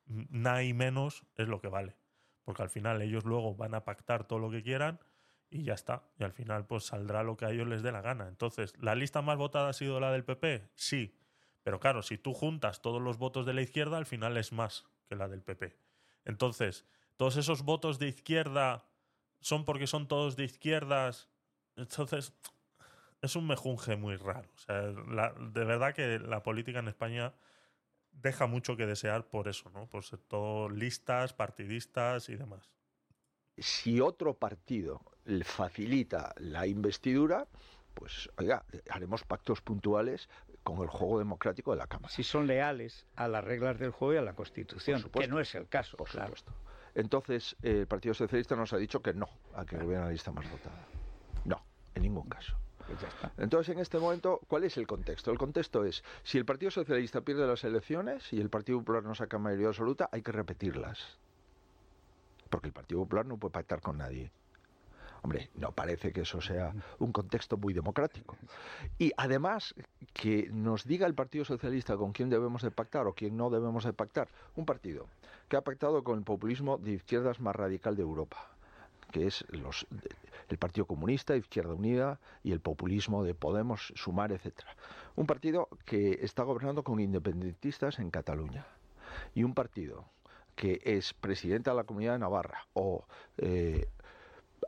y 0.07 0.73
menos 0.73 1.27
es 1.35 1.47
lo 1.47 1.61
que 1.61 1.67
vale. 1.67 1.95
Porque 2.43 2.63
al 2.63 2.71
final 2.71 3.03
ellos 3.03 3.23
luego 3.23 3.53
van 3.53 3.75
a 3.75 3.83
pactar 3.85 4.23
todo 4.23 4.39
lo 4.39 4.49
que 4.49 4.63
quieran 4.63 4.99
y 5.51 5.63
ya 5.63 5.73
está. 5.73 6.01
Y 6.17 6.23
al 6.23 6.31
final 6.31 6.65
pues 6.65 6.85
saldrá 6.85 7.21
lo 7.21 7.37
que 7.37 7.45
a 7.45 7.51
ellos 7.51 7.67
les 7.67 7.83
dé 7.83 7.91
la 7.91 8.01
gana. 8.01 8.27
Entonces, 8.27 8.73
¿la 8.79 8.95
lista 8.95 9.21
más 9.21 9.37
votada 9.37 9.69
ha 9.69 9.73
sido 9.73 9.99
la 9.99 10.11
del 10.11 10.23
PP? 10.23 10.71
Sí. 10.73 11.15
Pero 11.61 11.79
claro, 11.79 12.01
si 12.01 12.17
tú 12.17 12.33
juntas 12.33 12.81
todos 12.81 13.01
los 13.01 13.17
votos 13.17 13.45
de 13.45 13.53
la 13.53 13.61
izquierda, 13.61 13.97
al 13.97 14.07
final 14.07 14.37
es 14.37 14.51
más 14.51 14.85
que 15.07 15.15
la 15.15 15.27
del 15.27 15.43
PP. 15.43 15.77
Entonces, 16.25 16.85
todos 17.17 17.37
esos 17.37 17.63
votos 17.63 17.99
de 17.99 18.07
izquierda 18.07 18.85
son 19.41 19.65
porque 19.65 19.85
son 19.85 20.07
todos 20.07 20.35
de 20.35 20.45
izquierdas. 20.45 21.29
Entonces, 21.75 22.33
es 23.21 23.35
un 23.35 23.45
mejunje 23.45 23.95
muy 23.95 24.15
raro. 24.15 24.49
O 24.55 24.57
sea, 24.57 24.81
de 24.81 25.65
verdad 25.65 25.93
que 25.93 26.17
la 26.17 26.41
política 26.41 26.79
en 26.79 26.87
España 26.87 27.33
deja 28.11 28.47
mucho 28.47 28.75
que 28.75 28.85
desear 28.85 29.27
por 29.27 29.47
eso, 29.47 29.69
¿no? 29.69 29.87
Por 29.87 30.03
ser 30.03 30.19
todo 30.19 30.69
listas, 30.69 31.33
partidistas 31.33 32.29
y 32.29 32.35
demás. 32.35 32.69
Si 33.61 34.01
otro 34.01 34.33
partido 34.33 35.01
facilita 35.43 36.33
la 36.37 36.67
investidura, 36.67 37.47
pues 37.93 38.29
oiga, 38.37 38.65
haremos 38.89 39.23
pactos 39.23 39.61
puntuales 39.61 40.29
con 40.63 40.81
el 40.81 40.87
juego 40.87 41.19
democrático 41.19 41.71
de 41.71 41.77
la 41.77 41.87
Cámara. 41.87 42.13
Si 42.13 42.23
son 42.23 42.47
leales 42.47 43.05
a 43.15 43.27
las 43.27 43.43
reglas 43.43 43.79
del 43.79 43.91
juego 43.91 44.13
y 44.13 44.17
a 44.17 44.21
la 44.21 44.33
Constitución, 44.33 45.03
que 45.11 45.27
no 45.27 45.39
es 45.39 45.53
el 45.55 45.67
caso, 45.67 45.97
por 45.97 46.09
supuesto. 46.09 46.53
Entonces, 46.93 47.55
el 47.61 47.87
Partido 47.87 48.13
Socialista 48.13 48.55
nos 48.55 48.73
ha 48.73 48.77
dicho 48.77 49.01
que 49.01 49.13
no 49.13 49.29
a 49.55 49.65
que 49.65 49.77
hubiera 49.77 50.05
la 50.05 50.11
lista 50.11 50.31
más 50.31 50.49
votada. 50.49 50.85
No, 51.45 51.63
en 51.95 52.03
ningún 52.03 52.27
caso. 52.27 52.55
Pues 52.85 52.99
Entonces, 53.37 53.73
en 53.73 53.81
este 53.81 53.99
momento, 53.99 54.41
¿cuál 54.47 54.65
es 54.65 54.75
el 54.75 54.87
contexto? 54.87 55.31
El 55.31 55.37
contexto 55.37 55.85
es, 55.85 56.03
si 56.23 56.37
el 56.37 56.45
Partido 56.45 56.71
Socialista 56.71 57.21
pierde 57.21 57.47
las 57.47 57.63
elecciones 57.63 58.33
y 58.33 58.41
el 58.41 58.49
Partido 58.49 58.79
Popular 58.79 59.03
no 59.03 59.15
saca 59.15 59.37
mayoría 59.37 59.67
absoluta, 59.67 60.09
hay 60.11 60.21
que 60.21 60.31
repetirlas. 60.31 61.19
Porque 62.51 62.67
el 62.67 62.73
Partido 62.73 63.01
Popular 63.01 63.25
no 63.25 63.37
puede 63.37 63.53
pactar 63.53 63.81
con 63.81 63.97
nadie. 63.97 64.31
Hombre, 65.23 65.49
no 65.55 65.71
parece 65.71 66.11
que 66.11 66.21
eso 66.21 66.41
sea 66.41 66.73
un 66.99 67.11
contexto 67.11 67.57
muy 67.57 67.73
democrático. 67.73 68.37
Y 68.99 69.11
además, 69.17 69.73
que 70.13 70.49
nos 70.51 70.85
diga 70.85 71.07
el 71.07 71.15
Partido 71.15 71.45
Socialista 71.45 71.97
con 71.97 72.11
quién 72.11 72.29
debemos 72.29 72.61
de 72.61 72.71
pactar 72.71 73.07
o 73.07 73.13
quién 73.13 73.37
no 73.37 73.49
debemos 73.49 73.85
de 73.85 73.93
pactar. 73.93 74.27
Un 74.55 74.65
partido 74.65 75.07
que 75.47 75.57
ha 75.57 75.61
pactado 75.61 76.03
con 76.03 76.19
el 76.19 76.23
populismo 76.23 76.77
de 76.77 76.91
izquierdas 76.91 77.39
más 77.39 77.55
radical 77.55 77.95
de 77.95 78.03
Europa 78.03 78.51
que 79.11 79.27
es 79.27 79.45
los, 79.49 79.85
el 80.49 80.57
Partido 80.57 80.87
Comunista, 80.87 81.35
Izquierda 81.35 81.73
Unida 81.73 82.19
y 82.43 82.53
el 82.53 82.61
populismo 82.61 83.23
de 83.23 83.35
Podemos, 83.35 83.93
Sumar, 83.95 84.31
etcétera. 84.31 84.75
Un 85.15 85.27
partido 85.27 85.67
que 85.85 86.19
está 86.21 86.43
gobernando 86.43 86.83
con 86.83 86.99
independentistas 86.99 87.99
en 87.99 88.09
Cataluña 88.09 88.65
y 89.35 89.43
un 89.43 89.53
partido 89.53 90.05
que 90.61 90.79
es 90.83 91.15
presidente 91.15 91.71
de 91.71 91.75
la 91.75 91.85
Comunidad 91.85 92.13
de 92.13 92.19
Navarra 92.19 92.67
o 92.73 93.07
eh, 93.39 93.87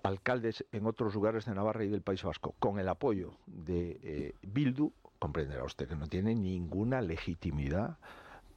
alcaldes 0.02 0.66
en 0.72 0.88
otros 0.88 1.14
lugares 1.14 1.46
de 1.46 1.54
Navarra 1.54 1.84
y 1.84 1.90
del 1.90 2.02
País 2.02 2.24
Vasco 2.24 2.56
con 2.58 2.80
el 2.80 2.90
apoyo 2.90 3.38
de 3.46 4.00
eh, 4.02 4.36
Bildu, 4.42 4.92
comprenderá 5.20 5.64
usted 5.64 5.88
que 5.88 5.96
no 5.96 6.08
tiene 6.08 6.34
ninguna 6.34 7.00
legitimidad 7.00 8.00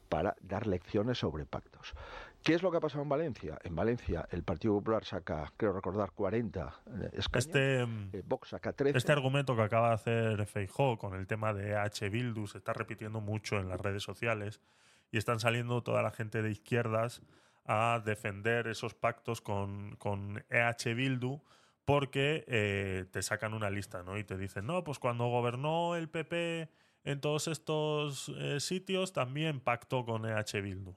para 0.09 0.35
dar 0.41 0.67
lecciones 0.67 1.19
sobre 1.19 1.45
pactos. 1.45 1.95
¿Qué 2.43 2.55
es 2.55 2.63
lo 2.63 2.71
que 2.71 2.79
ha 2.79 2.81
pasado 2.81 3.03
en 3.03 3.11
Valencia? 3.11 3.59
En 3.65 3.77
Valencia 3.77 4.27
el 4.31 4.43
Partido 4.43 4.73
Popular 4.73 5.05
saca, 5.05 5.53
creo 5.59 5.75
recordar, 5.75 6.13
40 6.13 6.63
eh, 6.87 7.11
escaños. 7.13 7.47
Este, 7.49 7.83
eh, 7.83 8.23
Vox 8.25 8.49
saca 8.49 8.73
13. 8.73 8.97
Este 8.97 9.13
argumento 9.13 9.55
que 9.55 9.63
acaba 9.63 9.89
de 9.89 9.95
hacer 9.95 10.47
Feijó 10.47 10.97
con 10.97 11.15
el 11.15 11.27
tema 11.27 11.53
de 11.53 11.77
H. 11.77 12.09
Bildu 12.09 12.47
se 12.47 12.57
está 12.57 12.73
repitiendo 12.73 13.21
mucho 13.21 13.59
en 13.59 13.69
las 13.69 13.79
redes 13.79 14.03
sociales 14.03 14.63
y 15.11 15.19
están 15.19 15.41
saliendo 15.41 15.83
toda 15.83 16.03
la 16.03 16.11
gente 16.11 16.43
de 16.43 16.51
izquierdas 16.51 17.23
a 17.65 18.03
defender 18.05 18.69
esos 18.69 18.95
pactos 18.95 19.41
con, 19.41 20.45
EH 20.51 20.95
Bildu 20.95 21.43
porque 21.85 22.45
eh, 22.49 23.07
te 23.13 23.23
sacan 23.23 23.55
una 23.55 23.71
lista, 23.71 24.03
¿no? 24.03 24.19
Y 24.19 24.25
te 24.25 24.37
dicen, 24.37 24.67
no, 24.67 24.83
pues 24.83 24.99
cuando 24.99 25.27
gobernó 25.29 25.95
el 25.95 26.09
PP 26.09 26.69
en 27.05 27.21
todos 27.21 27.47
estos 27.47 28.33
eh, 28.37 28.59
sitios 28.61 29.13
también 29.13 29.61
pactó 29.61 30.05
con 30.05 30.27
EH 30.27 30.61
Bildu. 30.61 30.97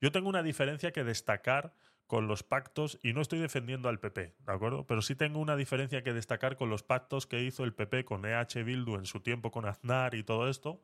Yo 0.00 0.12
tengo 0.12 0.28
una 0.28 0.42
diferencia 0.42 0.92
que 0.92 1.04
destacar 1.04 1.72
con 2.06 2.28
los 2.28 2.42
pactos, 2.42 2.98
y 3.02 3.12
no 3.12 3.20
estoy 3.20 3.40
defendiendo 3.40 3.88
al 3.88 3.98
PP, 3.98 4.36
¿de 4.38 4.52
acuerdo? 4.52 4.86
Pero 4.86 5.02
sí 5.02 5.16
tengo 5.16 5.40
una 5.40 5.56
diferencia 5.56 6.02
que 6.02 6.12
destacar 6.12 6.56
con 6.56 6.70
los 6.70 6.82
pactos 6.82 7.26
que 7.26 7.42
hizo 7.42 7.64
el 7.64 7.74
PP 7.74 8.04
con 8.04 8.24
EH 8.24 8.62
Bildu 8.62 8.94
en 8.94 9.06
su 9.06 9.20
tiempo 9.20 9.50
con 9.50 9.66
Aznar 9.66 10.14
y 10.14 10.22
todo 10.22 10.48
esto, 10.48 10.80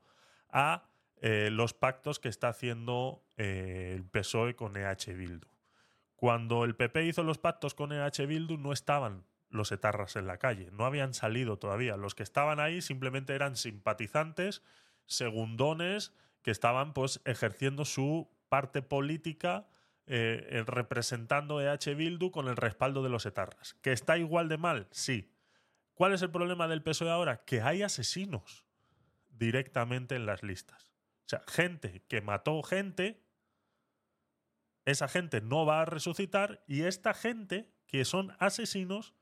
a 0.51 0.91
eh, 1.25 1.51
los 1.53 1.73
pactos 1.73 2.19
que 2.19 2.29
está 2.29 2.49
haciendo 2.49 3.25
eh, 3.37 3.93
el 3.95 4.05
PSOE 4.05 4.57
con 4.57 4.77
EH 4.77 5.15
Bildu. 5.15 5.47
Cuando 6.17 6.65
el 6.65 6.75
PP 6.75 7.05
hizo 7.07 7.23
los 7.23 7.39
pactos 7.39 7.75
con 7.75 7.93
EH 7.93 8.27
Bildu 8.27 8.59
no 8.59 8.73
estaban 8.73 9.25
los 9.49 9.71
etarras 9.71 10.17
en 10.17 10.27
la 10.27 10.39
calle, 10.39 10.71
no 10.73 10.85
habían 10.85 11.15
salido 11.15 11.61
todavía. 11.61 11.97
Los 11.97 12.17
que 12.17 12.25
estaban 12.25 12.59
ahí 12.59 12.83
simplemente 12.83 13.37
eran 13.37 13.55
simpatizantes, 13.55 14.65
segundones, 15.07 16.13
que 16.43 16.51
estaban 16.51 16.93
pues 16.93 17.21
ejerciendo 17.25 17.85
su 17.85 18.29
parte 18.49 18.83
política 18.83 19.69
eh, 20.07 20.65
representando 20.67 21.61
EH 21.61 21.95
Bildu 21.95 22.33
con 22.33 22.49
el 22.49 22.57
respaldo 22.57 23.05
de 23.05 23.11
los 23.11 23.27
etarras. 23.27 23.75
¿Que 23.75 23.93
está 23.93 24.19
igual 24.19 24.49
de 24.49 24.59
mal? 24.59 24.89
Sí. 24.91 25.33
¿Cuál 25.95 26.15
es 26.15 26.23
el 26.23 26.33
problema 26.33 26.67
del 26.67 26.83
PSOE 26.83 27.11
ahora? 27.11 27.45
Que 27.45 27.61
hay 27.61 27.85
asesinos 27.85 28.65
directamente 29.31 30.17
en 30.17 30.27
las 30.27 30.43
listas. 30.43 30.92
Sea, 31.33 31.43
gente 31.49 32.03
que 32.09 32.21
mató 32.21 32.63
gente, 32.63 33.25
esa 34.85 35.09
gente 35.09 35.41
no 35.41 35.65
va 35.65 35.81
a 35.81 35.87
resucitar 35.87 36.63
y 36.67 36.83
esta 36.83 37.15
gente, 37.15 37.73
que 37.87 38.05
son 38.05 38.37
asesinos, 38.39 39.15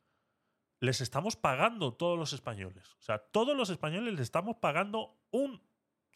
les 0.81 1.01
estamos 1.01 1.37
pagando 1.37 1.95
todos 1.95 2.19
los 2.19 2.33
españoles. 2.33 2.97
O 2.99 3.03
sea, 3.03 3.19
todos 3.19 3.57
los 3.57 3.71
españoles 3.71 4.15
les 4.15 4.23
estamos 4.23 4.57
pagando 4.57 5.23
un 5.31 5.63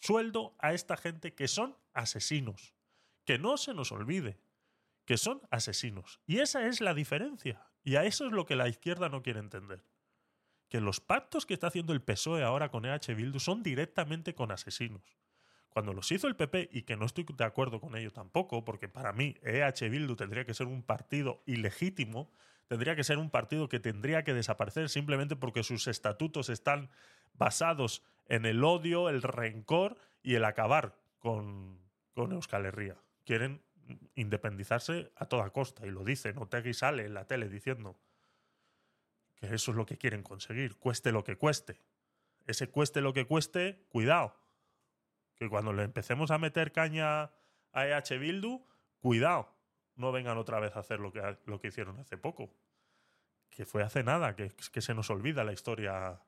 sueldo 0.00 0.56
a 0.58 0.72
esta 0.72 0.96
gente 0.96 1.32
que 1.32 1.46
son 1.46 1.76
asesinos. 1.92 2.74
Que 3.24 3.38
no 3.38 3.56
se 3.56 3.72
nos 3.72 3.92
olvide, 3.92 4.40
que 5.04 5.16
son 5.16 5.42
asesinos. 5.52 6.18
Y 6.26 6.40
esa 6.40 6.66
es 6.66 6.80
la 6.80 6.92
diferencia. 6.92 7.70
Y 7.84 7.94
a 7.94 8.04
eso 8.04 8.26
es 8.26 8.32
lo 8.32 8.46
que 8.46 8.56
la 8.56 8.66
izquierda 8.66 9.08
no 9.08 9.22
quiere 9.22 9.38
entender. 9.38 9.84
Que 10.68 10.80
los 10.80 10.98
pactos 10.98 11.46
que 11.46 11.54
está 11.54 11.68
haciendo 11.68 11.92
el 11.92 12.02
PSOE 12.02 12.42
ahora 12.42 12.72
con 12.72 12.84
EH 12.84 13.14
Bildu 13.14 13.38
son 13.38 13.62
directamente 13.62 14.34
con 14.34 14.50
asesinos. 14.50 15.16
Cuando 15.74 15.92
los 15.92 16.12
hizo 16.12 16.28
el 16.28 16.36
PP, 16.36 16.70
y 16.72 16.82
que 16.82 16.96
no 16.96 17.04
estoy 17.04 17.26
de 17.36 17.42
acuerdo 17.42 17.80
con 17.80 17.96
ello 17.96 18.12
tampoco, 18.12 18.64
porque 18.64 18.88
para 18.88 19.12
mí 19.12 19.36
EH 19.42 19.88
Bildu 19.88 20.14
tendría 20.14 20.44
que 20.44 20.54
ser 20.54 20.68
un 20.68 20.84
partido 20.84 21.42
ilegítimo, 21.46 22.30
tendría 22.68 22.94
que 22.94 23.02
ser 23.02 23.18
un 23.18 23.28
partido 23.28 23.68
que 23.68 23.80
tendría 23.80 24.22
que 24.22 24.34
desaparecer 24.34 24.88
simplemente 24.88 25.34
porque 25.34 25.64
sus 25.64 25.88
estatutos 25.88 26.48
están 26.48 26.90
basados 27.32 28.04
en 28.28 28.46
el 28.46 28.62
odio, 28.62 29.08
el 29.08 29.20
rencor 29.20 29.96
y 30.22 30.36
el 30.36 30.44
acabar 30.44 30.96
con, 31.18 31.80
con 32.12 32.30
Euskal 32.30 32.66
Herria. 32.66 32.96
Quieren 33.24 33.60
independizarse 34.14 35.10
a 35.16 35.26
toda 35.26 35.50
costa. 35.50 35.84
Y 35.84 35.90
lo 35.90 36.04
dice, 36.04 36.36
y 36.64 36.74
sale 36.74 37.04
en 37.04 37.14
la 37.14 37.26
tele 37.26 37.48
diciendo 37.48 37.98
que 39.34 39.52
eso 39.52 39.72
es 39.72 39.76
lo 39.76 39.86
que 39.86 39.98
quieren 39.98 40.22
conseguir, 40.22 40.76
cueste 40.76 41.10
lo 41.10 41.24
que 41.24 41.34
cueste. 41.36 41.80
Ese 42.46 42.68
cueste 42.68 43.00
lo 43.00 43.12
que 43.12 43.26
cueste, 43.26 43.84
cuidado. 43.88 44.43
Que 45.36 45.48
cuando 45.48 45.72
le 45.72 45.82
empecemos 45.82 46.30
a 46.30 46.38
meter 46.38 46.72
caña 46.72 47.30
a 47.72 47.86
EH 47.86 48.18
Bildu, 48.18 48.64
cuidado. 49.00 49.52
No 49.96 50.12
vengan 50.12 50.38
otra 50.38 50.60
vez 50.60 50.76
a 50.76 50.80
hacer 50.80 51.00
lo 51.00 51.12
que, 51.12 51.38
lo 51.46 51.60
que 51.60 51.68
hicieron 51.68 51.98
hace 51.98 52.16
poco. 52.16 52.50
Que 53.50 53.64
fue 53.64 53.82
hace 53.82 54.02
nada, 54.02 54.34
que, 54.34 54.50
que 54.72 54.80
se 54.80 54.94
nos 54.94 55.10
olvida 55.10 55.44
la 55.44 55.52
historia 55.52 56.20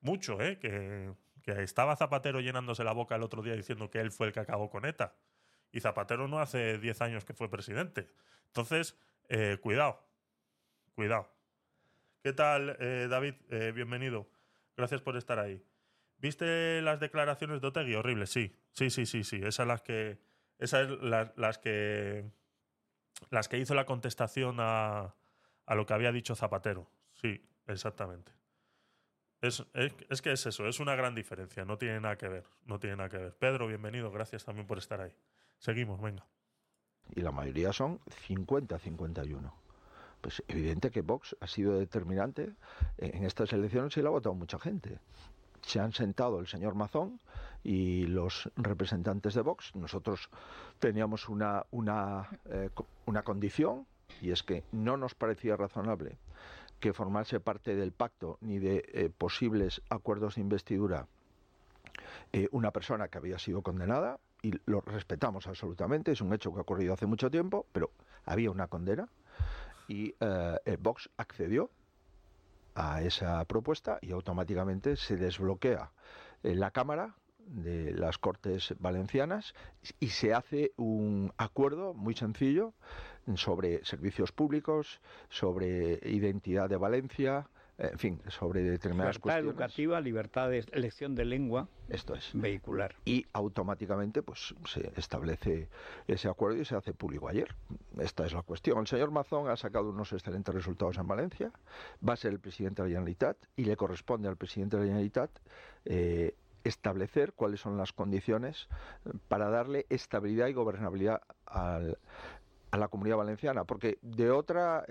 mucho, 0.00 0.40
¿eh? 0.40 0.58
Que, 0.58 1.12
que 1.42 1.62
estaba 1.62 1.96
Zapatero 1.96 2.40
llenándose 2.40 2.84
la 2.84 2.92
boca 2.92 3.16
el 3.16 3.22
otro 3.22 3.42
día 3.42 3.54
diciendo 3.54 3.90
que 3.90 4.00
él 4.00 4.10
fue 4.10 4.28
el 4.28 4.32
que 4.32 4.40
acabó 4.40 4.70
con 4.70 4.84
ETA. 4.84 5.14
Y 5.72 5.80
Zapatero 5.80 6.28
no 6.28 6.38
hace 6.38 6.78
10 6.78 7.00
años 7.02 7.24
que 7.24 7.34
fue 7.34 7.50
presidente. 7.50 8.08
Entonces, 8.46 8.96
eh, 9.28 9.58
cuidado, 9.60 10.00
cuidado. 10.94 11.28
¿Qué 12.22 12.32
tal, 12.32 12.76
eh, 12.80 13.06
David? 13.10 13.34
Eh, 13.50 13.72
bienvenido. 13.74 14.26
Gracias 14.76 15.02
por 15.02 15.16
estar 15.16 15.38
ahí. 15.38 15.62
¿Viste 16.24 16.80
las 16.80 17.00
declaraciones 17.00 17.60
de 17.60 17.66
Otegui? 17.66 17.96
Horrible, 17.96 18.26
sí. 18.26 18.56
Sí, 18.72 18.88
sí, 18.88 19.04
sí, 19.04 19.24
sí. 19.24 19.42
Esas 19.44 19.66
las 19.66 19.82
que. 19.82 20.18
Esas 20.58 20.88
las 21.36 21.58
que. 21.58 22.24
Las 23.28 23.46
que 23.46 23.58
hizo 23.58 23.74
la 23.74 23.84
contestación 23.84 24.56
a, 24.58 25.14
a 25.66 25.74
lo 25.74 25.84
que 25.84 25.92
había 25.92 26.12
dicho 26.12 26.34
Zapatero. 26.34 26.88
Sí, 27.12 27.46
exactamente. 27.66 28.32
Es, 29.42 29.66
es, 29.74 30.22
que 30.22 30.32
es 30.32 30.46
eso, 30.46 30.66
es 30.66 30.80
una 30.80 30.94
gran 30.94 31.14
diferencia, 31.14 31.66
no 31.66 31.76
tiene 31.76 32.00
nada 32.00 32.16
que 32.16 32.28
ver, 32.28 32.44
no 32.64 32.78
tiene 32.78 32.96
nada 32.96 33.10
que 33.10 33.18
ver. 33.18 33.34
Pedro, 33.34 33.66
bienvenido, 33.66 34.10
gracias 34.10 34.46
también 34.46 34.66
por 34.66 34.78
estar 34.78 35.02
ahí. 35.02 35.12
Seguimos, 35.58 36.00
venga. 36.00 36.24
Y 37.14 37.20
la 37.20 37.32
mayoría 37.32 37.74
son 37.74 38.00
50-51. 38.28 39.52
Pues 40.22 40.42
evidente 40.48 40.90
que 40.90 41.02
Vox 41.02 41.36
ha 41.40 41.46
sido 41.46 41.78
determinante 41.78 42.54
en 42.96 43.24
estas 43.24 43.52
elecciones 43.52 43.94
y 43.98 44.00
lo 44.00 44.08
ha 44.08 44.12
votado 44.12 44.34
mucha 44.34 44.58
gente. 44.58 44.98
Se 45.66 45.80
han 45.80 45.92
sentado 45.92 46.40
el 46.40 46.46
señor 46.46 46.74
Mazón 46.74 47.20
y 47.62 48.06
los 48.06 48.50
representantes 48.56 49.34
de 49.34 49.40
Vox. 49.40 49.74
Nosotros 49.74 50.28
teníamos 50.78 51.28
una, 51.28 51.64
una, 51.70 52.28
eh, 52.46 52.68
una 53.06 53.22
condición 53.22 53.86
y 54.20 54.30
es 54.30 54.42
que 54.42 54.64
no 54.72 54.96
nos 54.96 55.14
parecía 55.14 55.56
razonable 55.56 56.18
que 56.80 56.92
formase 56.92 57.40
parte 57.40 57.74
del 57.74 57.92
pacto 57.92 58.36
ni 58.42 58.58
de 58.58 58.84
eh, 58.92 59.10
posibles 59.16 59.80
acuerdos 59.88 60.34
de 60.34 60.42
investidura 60.42 61.06
eh, 62.32 62.48
una 62.52 62.70
persona 62.70 63.08
que 63.08 63.18
había 63.18 63.38
sido 63.38 63.62
condenada, 63.62 64.18
y 64.42 64.52
lo 64.66 64.82
respetamos 64.82 65.46
absolutamente, 65.46 66.12
es 66.12 66.20
un 66.20 66.34
hecho 66.34 66.52
que 66.52 66.58
ha 66.58 66.62
ocurrido 66.62 66.92
hace 66.92 67.06
mucho 67.06 67.30
tiempo, 67.30 67.64
pero 67.72 67.90
había 68.26 68.50
una 68.50 68.66
condena 68.66 69.08
y 69.88 70.14
Vox 70.80 71.08
accedió 71.16 71.70
a 72.74 73.02
esa 73.02 73.44
propuesta 73.44 73.98
y 74.02 74.12
automáticamente 74.12 74.96
se 74.96 75.16
desbloquea 75.16 75.92
la 76.42 76.70
Cámara 76.70 77.14
de 77.46 77.92
las 77.92 78.18
Cortes 78.18 78.74
Valencianas 78.78 79.54
y 80.00 80.08
se 80.08 80.34
hace 80.34 80.72
un 80.76 81.32
acuerdo 81.36 81.94
muy 81.94 82.14
sencillo 82.14 82.74
sobre 83.36 83.84
servicios 83.84 84.32
públicos, 84.32 85.00
sobre 85.28 86.00
identidad 86.04 86.68
de 86.68 86.76
Valencia, 86.76 87.48
en 87.76 87.98
fin, 87.98 88.20
sobre 88.28 88.62
determinadas 88.62 89.16
libertad 89.16 89.38
educativa, 89.40 90.00
libertad 90.00 90.50
de 90.50 90.64
elección 90.72 91.14
de 91.14 91.24
lengua. 91.24 91.68
Esto 91.88 92.14
es. 92.14 92.30
Vehicular. 92.32 92.94
Y 93.04 93.26
automáticamente 93.32 94.22
pues 94.22 94.54
se 94.66 94.92
establece 94.96 95.68
ese 96.06 96.28
acuerdo 96.28 96.58
y 96.58 96.64
se 96.64 96.76
hace 96.76 96.94
público 96.94 97.28
ayer. 97.28 97.54
Esta 97.98 98.24
es 98.26 98.32
la 98.32 98.42
cuestión. 98.42 98.78
El 98.78 98.86
señor 98.86 99.10
Mazón 99.10 99.48
ha 99.48 99.56
sacado 99.56 99.90
unos 99.90 100.12
excelentes 100.12 100.54
resultados 100.54 100.98
en 100.98 101.08
Valencia, 101.08 101.52
va 102.06 102.12
a 102.12 102.16
ser 102.16 102.32
el 102.32 102.40
presidente 102.40 102.82
de 102.82 102.88
la 102.88 102.92
Generalitat 102.92 103.36
y 103.56 103.64
le 103.64 103.76
corresponde 103.76 104.28
al 104.28 104.36
presidente 104.36 104.76
de 104.76 104.82
la 104.82 104.86
Generalitat 104.86 105.30
eh, 105.84 106.36
establecer 106.62 107.32
cuáles 107.32 107.60
son 107.60 107.76
las 107.76 107.92
condiciones 107.92 108.68
para 109.28 109.50
darle 109.50 109.86
estabilidad 109.90 110.46
y 110.46 110.52
gobernabilidad 110.52 111.22
al, 111.44 111.98
a 112.70 112.78
la 112.78 112.88
comunidad 112.88 113.16
valenciana, 113.16 113.64
porque 113.64 113.98
de 114.00 114.30
otra, 114.30 114.86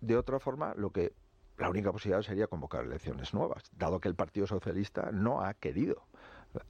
de 0.00 0.16
otra 0.16 0.38
forma 0.38 0.74
lo 0.76 0.90
que 0.90 1.12
la 1.58 1.70
única 1.70 1.92
posibilidad 1.92 2.22
sería 2.22 2.46
convocar 2.46 2.84
elecciones 2.84 3.32
nuevas, 3.34 3.64
dado 3.76 4.00
que 4.00 4.08
el 4.08 4.14
Partido 4.14 4.46
Socialista 4.46 5.10
no 5.12 5.42
ha 5.42 5.54
querido 5.54 6.06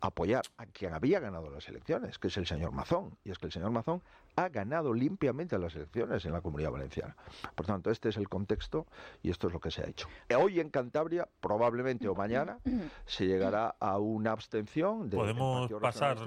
apoyar 0.00 0.42
a 0.56 0.66
quien 0.66 0.94
había 0.94 1.20
ganado 1.20 1.50
las 1.50 1.68
elecciones, 1.68 2.18
que 2.18 2.28
es 2.28 2.36
el 2.36 2.46
señor 2.46 2.72
Mazón. 2.72 3.16
Y 3.24 3.30
es 3.30 3.38
que 3.38 3.46
el 3.46 3.52
señor 3.52 3.70
Mazón 3.70 4.02
ha 4.36 4.48
ganado 4.48 4.92
limpiamente 4.92 5.58
las 5.58 5.74
elecciones 5.74 6.24
en 6.24 6.32
la 6.32 6.40
comunidad 6.40 6.70
valenciana. 6.70 7.16
Por 7.54 7.66
tanto, 7.66 7.90
este 7.90 8.10
es 8.10 8.16
el 8.16 8.28
contexto 8.28 8.86
y 9.22 9.30
esto 9.30 9.46
es 9.46 9.52
lo 9.52 9.60
que 9.60 9.70
se 9.70 9.82
ha 9.82 9.86
hecho. 9.86 10.08
Hoy 10.36 10.60
en 10.60 10.70
Cantabria, 10.70 11.28
probablemente 11.40 12.08
o 12.08 12.14
mañana, 12.14 12.58
se 13.04 13.26
llegará 13.26 13.76
a 13.80 13.98
una 13.98 14.32
abstención 14.32 15.08
de 15.08 15.16
Podemos 15.16 15.70
pasar 15.80 16.18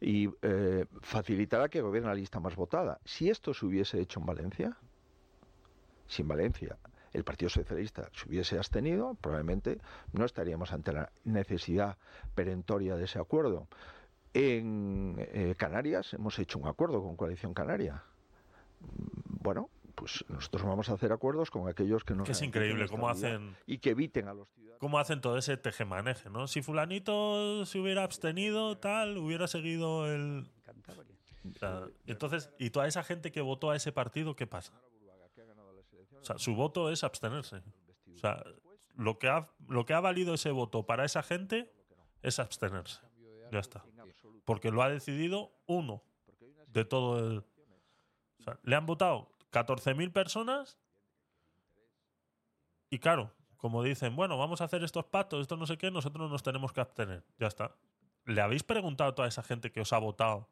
y 0.00 0.28
eh, 0.42 0.84
facilitará 1.00 1.68
que 1.68 1.80
gobierne 1.80 2.08
la 2.08 2.14
lista 2.14 2.40
más 2.40 2.54
votada. 2.54 3.00
Si 3.04 3.30
esto 3.30 3.54
se 3.54 3.64
hubiese 3.64 4.00
hecho 4.00 4.20
en 4.20 4.26
Valencia, 4.26 4.76
si 6.06 6.22
en 6.22 6.28
Valencia 6.28 6.78
el 7.16 7.24
Partido 7.24 7.48
Socialista 7.48 8.10
se 8.12 8.28
hubiese 8.28 8.58
abstenido, 8.58 9.14
probablemente 9.14 9.78
no 10.12 10.26
estaríamos 10.26 10.72
ante 10.72 10.92
la 10.92 11.10
necesidad 11.24 11.96
perentoria 12.34 12.94
de 12.96 13.04
ese 13.04 13.18
acuerdo. 13.18 13.68
En 14.34 15.16
eh, 15.18 15.54
Canarias 15.56 16.12
hemos 16.12 16.38
hecho 16.38 16.58
un 16.58 16.68
acuerdo 16.68 17.02
con 17.02 17.16
Coalición 17.16 17.54
Canaria. 17.54 18.02
Bueno, 19.40 19.70
pues 19.94 20.26
nosotros 20.28 20.62
vamos 20.64 20.90
a 20.90 20.92
hacer 20.92 21.10
acuerdos 21.10 21.50
con 21.50 21.68
aquellos 21.68 22.04
que 22.04 22.14
no 22.14 22.24
que 22.24 22.32
es 22.32 22.42
increíble 22.42 22.86
cómo 22.86 23.08
hacen 23.08 23.56
y 23.66 23.78
que 23.78 23.90
eviten 23.90 24.28
a 24.28 24.34
los 24.34 24.50
ciudadanos. 24.50 24.78
cómo 24.78 24.98
hacen 24.98 25.22
todo 25.22 25.38
ese 25.38 25.56
tejemaneje 25.56 26.28
no 26.28 26.46
si 26.48 26.60
fulanito 26.60 27.64
se 27.64 27.78
hubiera 27.78 28.04
abstenido 28.04 28.76
tal 28.76 29.16
hubiera 29.16 29.46
seguido 29.46 30.06
el 30.12 30.46
entonces 32.06 32.50
y 32.58 32.68
toda 32.68 32.86
esa 32.86 33.02
gente 33.02 33.32
que 33.32 33.40
votó 33.40 33.70
a 33.70 33.76
ese 33.76 33.90
partido 33.90 34.36
qué 34.36 34.46
pasa 34.46 34.74
sea 36.26 36.38
su 36.38 36.54
voto 36.54 36.90
es 36.90 37.04
abstenerse 37.04 37.62
o 38.14 38.18
sea 38.18 38.44
lo 38.96 39.18
que 39.18 39.28
ha 39.28 39.46
lo 39.68 39.84
que 39.84 39.94
ha 39.94 40.00
valido 40.00 40.34
ese 40.34 40.50
voto 40.50 40.84
para 40.84 41.04
esa 41.04 41.22
gente 41.22 41.72
es 42.22 42.38
abstenerse 42.38 43.00
ya 43.50 43.58
está 43.58 43.84
porque 44.44 44.70
lo 44.70 44.82
ha 44.82 44.88
decidido 44.88 45.52
uno 45.66 46.02
de 46.68 46.84
todo 46.84 47.18
el 47.18 47.44
le 48.62 48.76
han 48.76 48.86
votado 48.86 49.30
14.000 49.52 50.12
personas. 50.12 50.78
Y 52.90 52.98
claro, 52.98 53.32
como 53.56 53.82
dicen, 53.82 54.14
bueno, 54.14 54.38
vamos 54.38 54.60
a 54.60 54.64
hacer 54.64 54.84
estos 54.84 55.06
pactos, 55.06 55.40
esto 55.40 55.56
no 55.56 55.66
sé 55.66 55.76
qué, 55.76 55.90
nosotros 55.90 56.30
nos 56.30 56.42
tenemos 56.42 56.72
que 56.72 56.80
abstener. 56.80 57.24
Ya 57.38 57.48
está. 57.48 57.74
¿Le 58.24 58.40
habéis 58.40 58.62
preguntado 58.62 59.10
a 59.10 59.14
toda 59.14 59.28
esa 59.28 59.42
gente 59.42 59.72
que 59.72 59.80
os 59.80 59.92
ha 59.92 59.98
votado 59.98 60.48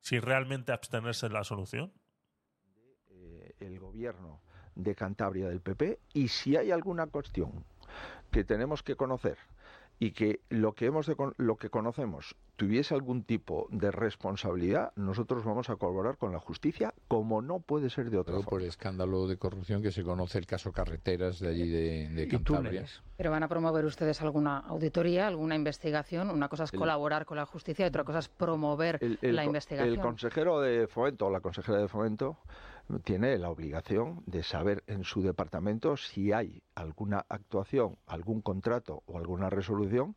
si 0.00 0.20
realmente 0.20 0.72
abstenerse 0.72 1.26
es 1.26 1.32
la 1.32 1.44
solución? 1.44 1.92
Eh, 3.08 3.54
el 3.58 3.78
gobierno 3.78 4.42
de 4.76 4.94
Cantabria 4.94 5.48
del 5.48 5.60
PP 5.60 5.98
y 6.14 6.28
si 6.28 6.56
hay 6.56 6.70
alguna 6.70 7.06
cuestión 7.06 7.64
que 8.30 8.44
tenemos 8.44 8.82
que 8.82 8.94
conocer 8.94 9.38
y 9.98 10.12
que 10.12 10.40
lo 10.50 10.74
que 10.74 10.86
hemos 10.86 11.06
de, 11.06 11.16
lo 11.38 11.56
que 11.56 11.70
conocemos 11.70 12.36
tuviese 12.56 12.94
algún 12.94 13.22
tipo 13.22 13.66
de 13.70 13.90
responsabilidad, 13.90 14.92
nosotros 14.96 15.44
vamos 15.44 15.68
a 15.68 15.76
colaborar 15.76 16.16
con 16.16 16.32
la 16.32 16.38
justicia 16.38 16.94
como 17.08 17.42
no 17.42 17.60
puede 17.60 17.90
ser 17.90 18.10
de 18.10 18.18
otra 18.18 18.34
forma. 18.34 18.48
por 18.48 18.62
el 18.62 18.68
escándalo 18.68 19.26
de 19.26 19.36
corrupción 19.36 19.82
que 19.82 19.92
se 19.92 20.02
conoce 20.02 20.38
el 20.38 20.46
caso 20.46 20.72
Carreteras 20.72 21.38
de 21.38 21.48
allí 21.48 21.68
de, 21.68 22.08
de 22.08 22.28
Cantabria. 22.28 22.84
Pero 23.16 23.30
van 23.30 23.42
a 23.42 23.48
promover 23.48 23.84
ustedes 23.84 24.20
alguna 24.22 24.58
auditoría, 24.58 25.26
alguna 25.26 25.54
investigación. 25.54 26.30
Una 26.30 26.48
cosa 26.48 26.64
es 26.64 26.72
colaborar 26.72 27.24
con 27.26 27.36
la 27.36 27.46
justicia 27.46 27.86
y 27.86 27.88
otra 27.88 28.04
cosa 28.04 28.18
es 28.20 28.28
promover 28.28 29.00
la 29.22 29.44
investigación. 29.44 29.94
El 29.94 30.00
consejero 30.00 30.60
de 30.60 30.86
Fomento 30.86 31.26
o 31.26 31.30
la 31.30 31.40
consejera 31.40 31.78
de 31.78 31.88
Fomento 31.88 32.38
tiene 33.02 33.36
la 33.38 33.50
obligación 33.50 34.22
de 34.26 34.42
saber 34.42 34.84
en 34.86 35.04
su 35.04 35.22
departamento 35.22 35.96
si 35.96 36.32
hay 36.32 36.62
alguna 36.74 37.24
actuación, 37.28 37.98
algún 38.06 38.40
contrato 38.40 39.02
o 39.06 39.18
alguna 39.18 39.50
resolución 39.50 40.16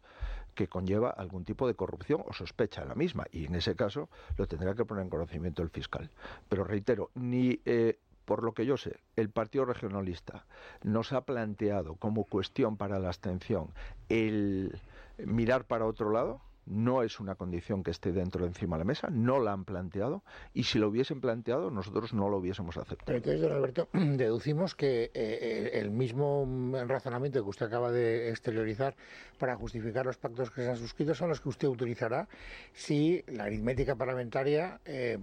que 0.54 0.68
conlleva 0.68 1.10
algún 1.10 1.46
tipo 1.46 1.68
de 1.68 1.76
corrupción 1.76 2.22
o 2.26 2.34
sospecha 2.34 2.82
de 2.82 2.88
la 2.88 2.96
misma. 2.96 3.26
Y 3.32 3.46
en 3.46 3.56
ese 3.56 3.76
caso 3.76 4.10
lo 4.38 4.48
tendrá 4.48 4.76
que 4.76 4.86
poner 4.86 5.04
en 5.04 5.10
conocimiento 5.10 5.64
el 5.64 5.70
fiscal. 5.70 6.12
Pero 6.48 6.64
reitero, 6.64 7.12
ni 7.16 7.60
eh, 7.66 7.98
por 8.26 8.44
lo 8.44 8.54
que 8.54 8.66
yo 8.66 8.78
sé, 8.78 9.00
el 9.16 9.30
Partido 9.30 9.66
Regionalista 9.66 10.46
nos 10.84 11.14
ha 11.14 11.22
planteado 11.22 11.96
como 11.96 12.26
cuestión 12.26 12.78
para 12.78 13.00
la 13.00 13.08
abstención 13.08 13.70
el 14.10 14.80
mirar 15.18 15.66
para 15.66 15.86
otro 15.86 16.12
lado 16.12 16.42
no 16.70 17.04
es 17.04 17.20
una 17.20 17.36
condición 17.36 17.84
que 17.84 17.92
esté 17.92 18.12
dentro 18.12 18.44
de 18.44 18.50
encima 18.50 18.78
de 18.78 18.82
la 18.82 18.86
mesa, 18.86 19.10
no 19.10 19.40
la 19.40 19.52
han 19.54 19.66
planteado 19.66 20.24
y 20.54 20.64
si 20.64 20.80
lo 20.80 20.88
hubiesen 20.88 21.20
planteado 21.20 21.72
nosotros 21.72 22.14
no 22.14 22.30
lo 22.30 22.38
hubiésemos 22.38 22.78
aceptado. 22.78 23.06
Pero 23.06 23.18
entonces, 23.18 23.42
don 23.42 23.52
Alberto, 23.52 23.90
deducimos 23.94 24.76
que 24.76 25.12
eh, 25.14 25.72
el 25.74 25.92
mismo 25.92 26.48
razonamiento 26.88 27.44
que 27.44 27.50
usted 27.50 27.66
acaba 27.66 27.92
de 27.92 28.30
exteriorizar 28.30 28.96
para 29.38 29.56
justificar 29.56 30.06
los 30.06 30.18
pactos 30.18 30.52
que 30.52 30.62
se 30.62 30.70
han 30.70 30.78
suscrito 30.78 31.16
son 31.16 31.30
los 31.30 31.42
que 31.42 31.50
usted 31.50 31.68
utilizará 31.68 32.28
si 32.74 33.24
la 33.28 33.46
aritmética 33.46 33.96
parlamentaria, 33.96 34.80
eh, 34.86 35.18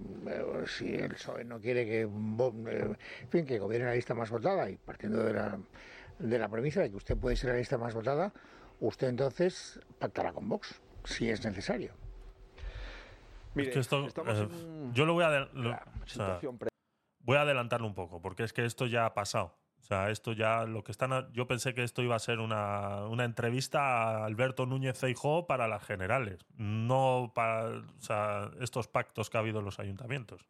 si 0.67 0.93
el 0.93 1.13
PSOE 1.13 1.45
no 1.45 1.59
quiere 1.59 1.85
que, 1.85 2.01
en 2.01 2.97
fin, 3.29 3.45
que 3.45 3.59
gobierne 3.59 3.87
la 3.87 3.95
lista 3.95 4.13
más 4.13 4.29
votada 4.29 4.69
y 4.69 4.77
partiendo 4.77 5.23
de 5.23 5.33
la, 5.33 5.59
de 6.19 6.39
la 6.39 6.49
premisa 6.49 6.81
de 6.81 6.89
que 6.89 6.97
usted 6.97 7.17
puede 7.17 7.35
ser 7.35 7.51
la 7.51 7.57
lista 7.57 7.77
más 7.77 7.93
votada, 7.93 8.33
usted 8.79 9.07
entonces 9.07 9.79
pactará 9.99 10.33
con 10.33 10.49
Vox, 10.49 10.81
si 11.07 11.29
es 11.29 11.43
necesario. 11.43 11.93
esto, 13.55 14.07
eh, 14.07 14.47
yo 14.93 15.05
lo 15.05 15.13
voy 15.13 15.23
a, 15.23 15.49
voy 17.19 17.37
a 17.37 17.41
adelantarlo 17.41 17.87
un 17.87 17.95
poco, 17.95 18.21
porque 18.21 18.43
es 18.43 18.53
que 18.53 18.65
esto 18.65 18.85
ya 18.85 19.05
ha 19.05 19.13
pasado. 19.13 19.55
O 19.79 19.83
sea, 19.83 20.09
esto 20.09 20.33
ya 20.33 20.65
lo 20.65 20.83
que 20.83 20.91
están. 20.91 21.31
Yo 21.31 21.47
pensé 21.47 21.73
que 21.73 21.83
esto 21.83 22.01
iba 22.01 22.15
a 22.15 22.19
ser 22.19 22.39
una, 22.39 23.05
una 23.05 23.23
entrevista 23.23 23.81
a 23.81 24.25
Alberto 24.25 24.65
Núñez 24.65 24.99
Feijó 24.99 25.47
para 25.47 25.67
las 25.67 25.83
generales, 25.83 26.45
no 26.57 27.31
para 27.33 27.83
estos 28.59 28.87
pactos 28.87 29.29
que 29.29 29.37
ha 29.37 29.39
habido 29.39 29.59
en 29.59 29.65
los 29.65 29.79
ayuntamientos. 29.79 30.41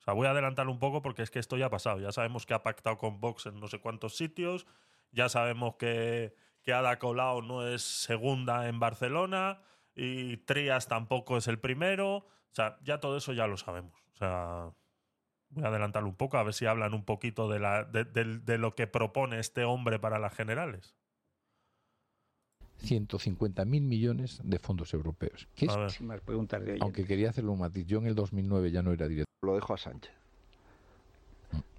O 0.00 0.02
sea, 0.02 0.12
voy 0.12 0.26
a 0.26 0.32
adelantarlo 0.32 0.70
un 0.70 0.80
poco 0.80 1.00
porque 1.00 1.22
es 1.22 1.30
que 1.30 1.38
esto 1.38 1.56
ya 1.56 1.66
ha 1.66 1.70
pasado. 1.70 1.98
Ya 1.98 2.12
sabemos 2.12 2.44
que 2.44 2.52
ha 2.52 2.62
pactado 2.62 2.98
con 2.98 3.20
Vox 3.20 3.46
en 3.46 3.58
no 3.58 3.68
sé 3.68 3.78
cuántos 3.78 4.16
sitios, 4.16 4.66
ya 5.12 5.30
sabemos 5.30 5.76
que, 5.76 6.34
que 6.62 6.74
Ada 6.74 6.98
Colau 6.98 7.40
no 7.40 7.66
es 7.66 7.80
segunda 7.80 8.68
en 8.68 8.80
Barcelona 8.80 9.62
y 9.94 10.38
Trias 10.38 10.88
tampoco 10.88 11.36
es 11.36 11.48
el 11.48 11.58
primero. 11.58 12.16
O 12.16 12.54
sea, 12.54 12.78
ya 12.84 13.00
todo 13.00 13.16
eso 13.16 13.32
ya 13.32 13.46
lo 13.46 13.56
sabemos. 13.56 13.94
O 14.14 14.16
sea, 14.16 14.70
voy 15.50 15.64
a 15.64 15.68
adelantarlo 15.68 16.08
un 16.08 16.16
poco 16.16 16.36
a 16.36 16.42
ver 16.42 16.54
si 16.54 16.66
hablan 16.66 16.94
un 16.94 17.04
poquito 17.04 17.48
de, 17.48 17.58
la, 17.58 17.84
de, 17.84 18.58
lo 18.58 18.74
que 18.74 18.86
propone 18.86 19.38
este 19.38 19.64
hombre 19.64 19.98
para 19.98 20.18
las 20.18 20.34
generales. 20.34 20.94
150.000 22.82 23.66
millones 23.66 24.40
de 24.44 24.58
fondos 24.58 24.92
europeos. 24.94 25.48
¿Qué 25.54 25.66
es? 25.66 26.22
preguntas 26.22 26.64
de 26.64 26.78
Aunque 26.80 27.06
quería 27.06 27.30
hacerlo 27.30 27.52
un 27.52 27.60
matiz. 27.60 27.86
Yo 27.86 27.98
en 27.98 28.06
el 28.06 28.14
2009 28.14 28.70
ya 28.70 28.82
no 28.82 28.92
era 28.92 29.06
director. 29.06 29.26
Lo 29.42 29.54
dejo 29.54 29.74
a 29.74 29.78
Sánchez. 29.78 30.12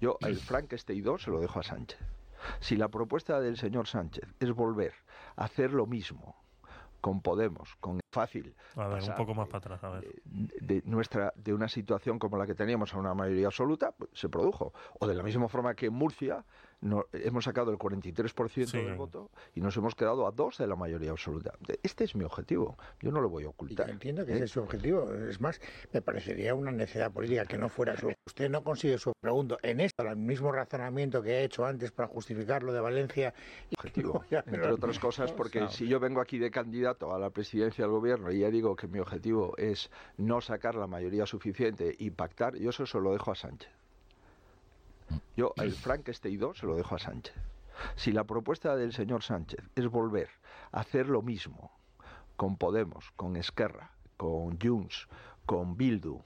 Yo 0.00 0.16
el 0.22 0.36
Frankenstein 0.36 1.02
2 1.02 1.22
se 1.22 1.30
lo 1.30 1.40
dejo 1.40 1.60
a 1.60 1.62
Sánchez. 1.62 1.98
Si 2.60 2.76
la 2.76 2.88
propuesta 2.88 3.40
del 3.40 3.56
señor 3.56 3.86
Sánchez 3.88 4.24
es 4.40 4.52
volver 4.52 4.94
a 5.36 5.44
hacer 5.44 5.72
lo 5.72 5.86
mismo 5.86 6.45
con 7.06 7.20
Podemos, 7.20 7.76
con 7.76 8.00
fácil. 8.10 8.52
A 8.74 8.88
ver, 8.88 9.00
un 9.00 9.14
poco 9.14 9.32
más 9.32 9.46
para 9.46 9.58
atrás, 9.58 9.84
a 9.84 9.90
ver. 9.90 10.12
De, 10.24 10.82
nuestra, 10.86 11.32
de 11.36 11.54
una 11.54 11.68
situación 11.68 12.18
como 12.18 12.36
la 12.36 12.46
que 12.48 12.56
teníamos 12.56 12.92
a 12.92 12.98
una 12.98 13.14
mayoría 13.14 13.46
absoluta, 13.46 13.92
pues, 13.92 14.10
se 14.12 14.28
produjo. 14.28 14.72
O 14.98 15.06
de 15.06 15.14
la 15.14 15.22
misma 15.22 15.46
forma 15.46 15.76
que 15.76 15.86
en 15.86 15.92
Murcia 15.92 16.44
no, 16.86 17.06
hemos 17.12 17.44
sacado 17.44 17.70
el 17.70 17.78
43% 17.78 18.70
del 18.70 18.94
voto 18.94 19.30
y 19.54 19.60
nos 19.60 19.76
hemos 19.76 19.94
quedado 19.94 20.26
a 20.26 20.30
dos 20.30 20.58
de 20.58 20.66
la 20.66 20.76
mayoría 20.76 21.10
absoluta. 21.10 21.52
Este 21.82 22.04
es 22.04 22.14
mi 22.14 22.24
objetivo, 22.24 22.76
yo 23.00 23.10
no 23.10 23.20
lo 23.20 23.28
voy 23.28 23.44
a 23.44 23.48
ocultar. 23.48 23.90
entiendo 23.90 24.24
que 24.24 24.34
ese 24.34 24.44
es 24.44 24.50
su 24.50 24.60
objetivo, 24.60 25.12
es 25.12 25.40
más, 25.40 25.60
me 25.92 26.02
parecería 26.02 26.54
una 26.54 26.70
necesidad 26.70 27.12
política 27.12 27.44
que 27.44 27.58
no 27.58 27.68
fuera 27.68 27.96
su. 27.96 28.12
Usted 28.26 28.50
no 28.50 28.62
consigue 28.62 28.98
su 28.98 29.12
pregunto 29.20 29.58
en 29.62 29.80
esto, 29.80 30.02
el 30.02 30.16
mismo 30.16 30.52
razonamiento 30.52 31.22
que 31.22 31.40
he 31.40 31.44
hecho 31.44 31.64
antes 31.64 31.92
para 31.92 32.08
justificar 32.08 32.62
lo 32.62 32.72
de 32.72 32.80
Valencia. 32.80 33.34
Objetivo, 33.76 34.24
entre 34.30 34.72
otras 34.72 34.98
cosas, 34.98 35.32
porque 35.32 35.68
si 35.68 35.86
yo 35.86 36.00
vengo 36.00 36.20
aquí 36.20 36.38
de 36.38 36.50
candidato 36.50 37.14
a 37.14 37.18
la 37.18 37.30
presidencia 37.30 37.84
del 37.84 37.92
gobierno 37.92 38.30
y 38.30 38.40
ya 38.40 38.50
digo 38.50 38.76
que 38.76 38.86
mi 38.86 38.98
objetivo 38.98 39.54
es 39.56 39.90
no 40.16 40.40
sacar 40.40 40.74
la 40.74 40.86
mayoría 40.86 41.26
suficiente 41.26 41.94
y 41.98 42.10
pactar, 42.10 42.56
yo 42.56 42.70
eso 42.70 42.86
se 42.86 43.00
lo 43.00 43.12
dejo 43.12 43.32
a 43.32 43.34
Sánchez. 43.34 43.85
Yo 45.36 45.52
el 45.56 45.72
Frankenstein 45.72 46.38
2 46.38 46.58
se 46.58 46.66
lo 46.66 46.76
dejo 46.76 46.94
a 46.94 46.98
Sánchez. 46.98 47.34
Si 47.94 48.12
la 48.12 48.24
propuesta 48.24 48.76
del 48.76 48.92
señor 48.92 49.22
Sánchez 49.22 49.60
es 49.74 49.86
volver 49.88 50.28
a 50.72 50.80
hacer 50.80 51.08
lo 51.08 51.22
mismo 51.22 51.70
con 52.36 52.56
Podemos, 52.56 53.10
con 53.16 53.36
Esquerra, 53.36 53.90
con 54.16 54.58
Junts, 54.58 55.08
con 55.44 55.76
Bildu, 55.76 56.22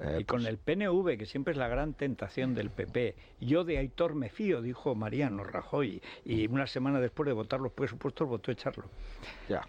eh, 0.00 0.18
y 0.20 0.24
con 0.24 0.40
pues 0.42 0.48
el 0.48 0.58
PNV, 0.58 1.16
que 1.16 1.26
siempre 1.26 1.52
es 1.52 1.58
la 1.58 1.68
gran 1.68 1.94
tentación 1.94 2.54
del 2.54 2.70
PP. 2.70 3.14
Yo 3.40 3.64
de 3.64 3.78
Aitor 3.78 4.14
me 4.14 4.28
fío, 4.28 4.60
dijo 4.60 4.94
Mariano 4.94 5.44
Rajoy, 5.44 6.02
y 6.24 6.46
una 6.48 6.66
semana 6.66 7.00
después 7.00 7.26
de 7.26 7.32
votar 7.32 7.60
los 7.60 7.72
presupuestos 7.72 8.28
votó 8.28 8.50
echarlo. 8.50 8.84
Ya. 9.48 9.66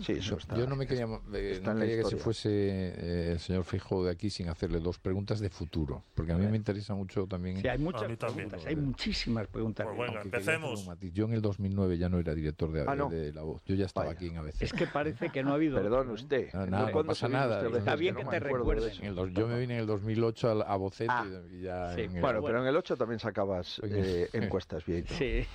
Sí, 0.00 0.12
eso 0.12 0.36
está. 0.36 0.56
Yo 0.56 0.66
no 0.66 0.76
me 0.76 0.86
quería, 0.86 1.06
eh, 1.34 1.60
que 1.62 2.04
se 2.04 2.16
fuese 2.16 2.50
eh, 2.50 3.32
el 3.32 3.40
señor 3.40 3.64
Fijo 3.64 4.04
de 4.04 4.10
aquí 4.10 4.30
sin 4.30 4.48
hacerle 4.48 4.80
dos 4.80 4.98
preguntas 4.98 5.40
de 5.40 5.50
futuro, 5.50 6.04
porque 6.14 6.32
a 6.32 6.36
mí 6.36 6.46
me 6.46 6.56
interesa 6.56 6.94
mucho 6.94 7.26
también. 7.26 7.60
Sí, 7.60 7.68
hay 7.68 7.78
muchas 7.78 8.04
preguntas, 8.04 8.66
hay 8.66 8.76
muchísimas 8.76 9.46
preguntas. 9.48 9.86
Pues 9.86 9.96
bueno, 9.96 10.20
empecemos. 10.20 10.88
Yo 11.12 11.24
en 11.24 11.34
el 11.34 11.42
2009 11.42 11.98
ya 11.98 12.08
no 12.08 12.18
era 12.18 12.34
director 12.34 12.72
de, 12.72 12.84
ah, 12.86 13.08
de 13.10 13.32
La 13.32 13.42
Voz, 13.42 13.62
yo 13.64 13.74
ya 13.74 13.86
estaba 13.86 14.10
aquí 14.10 14.28
en 14.28 14.38
ABC. 14.38 14.62
Es 14.62 14.72
que 14.72 14.86
parece 14.86 15.30
que 15.30 15.42
no 15.42 15.52
ha 15.52 15.54
habido. 15.54 15.80
Perdón, 15.80 16.10
usted. 16.10 16.52
no, 16.52 17.04
pasa 17.04 17.28
nada. 17.28 17.66
Está 17.76 17.96
bien 17.96 18.14
que 18.14 18.24
te 18.24 18.40
recuerdes. 18.40 19.00
Yo 19.32 19.48
me 19.48 19.58
vine 19.58 19.74
en 19.74 19.80
el 19.80 19.86
2008 19.86 20.48
a, 20.48 20.74
a 20.74 20.78
ah, 21.08 21.26
y 21.52 21.62
ya. 21.62 21.96
bueno, 22.20 22.42
pero 22.42 22.60
en 22.60 22.66
el 22.66 22.76
8 22.76 22.96
también 22.96 23.18
sacabas 23.18 23.80
eh, 23.84 24.28
encuestas, 24.32 24.84
bien. 24.84 25.04
Sí. 25.06 25.46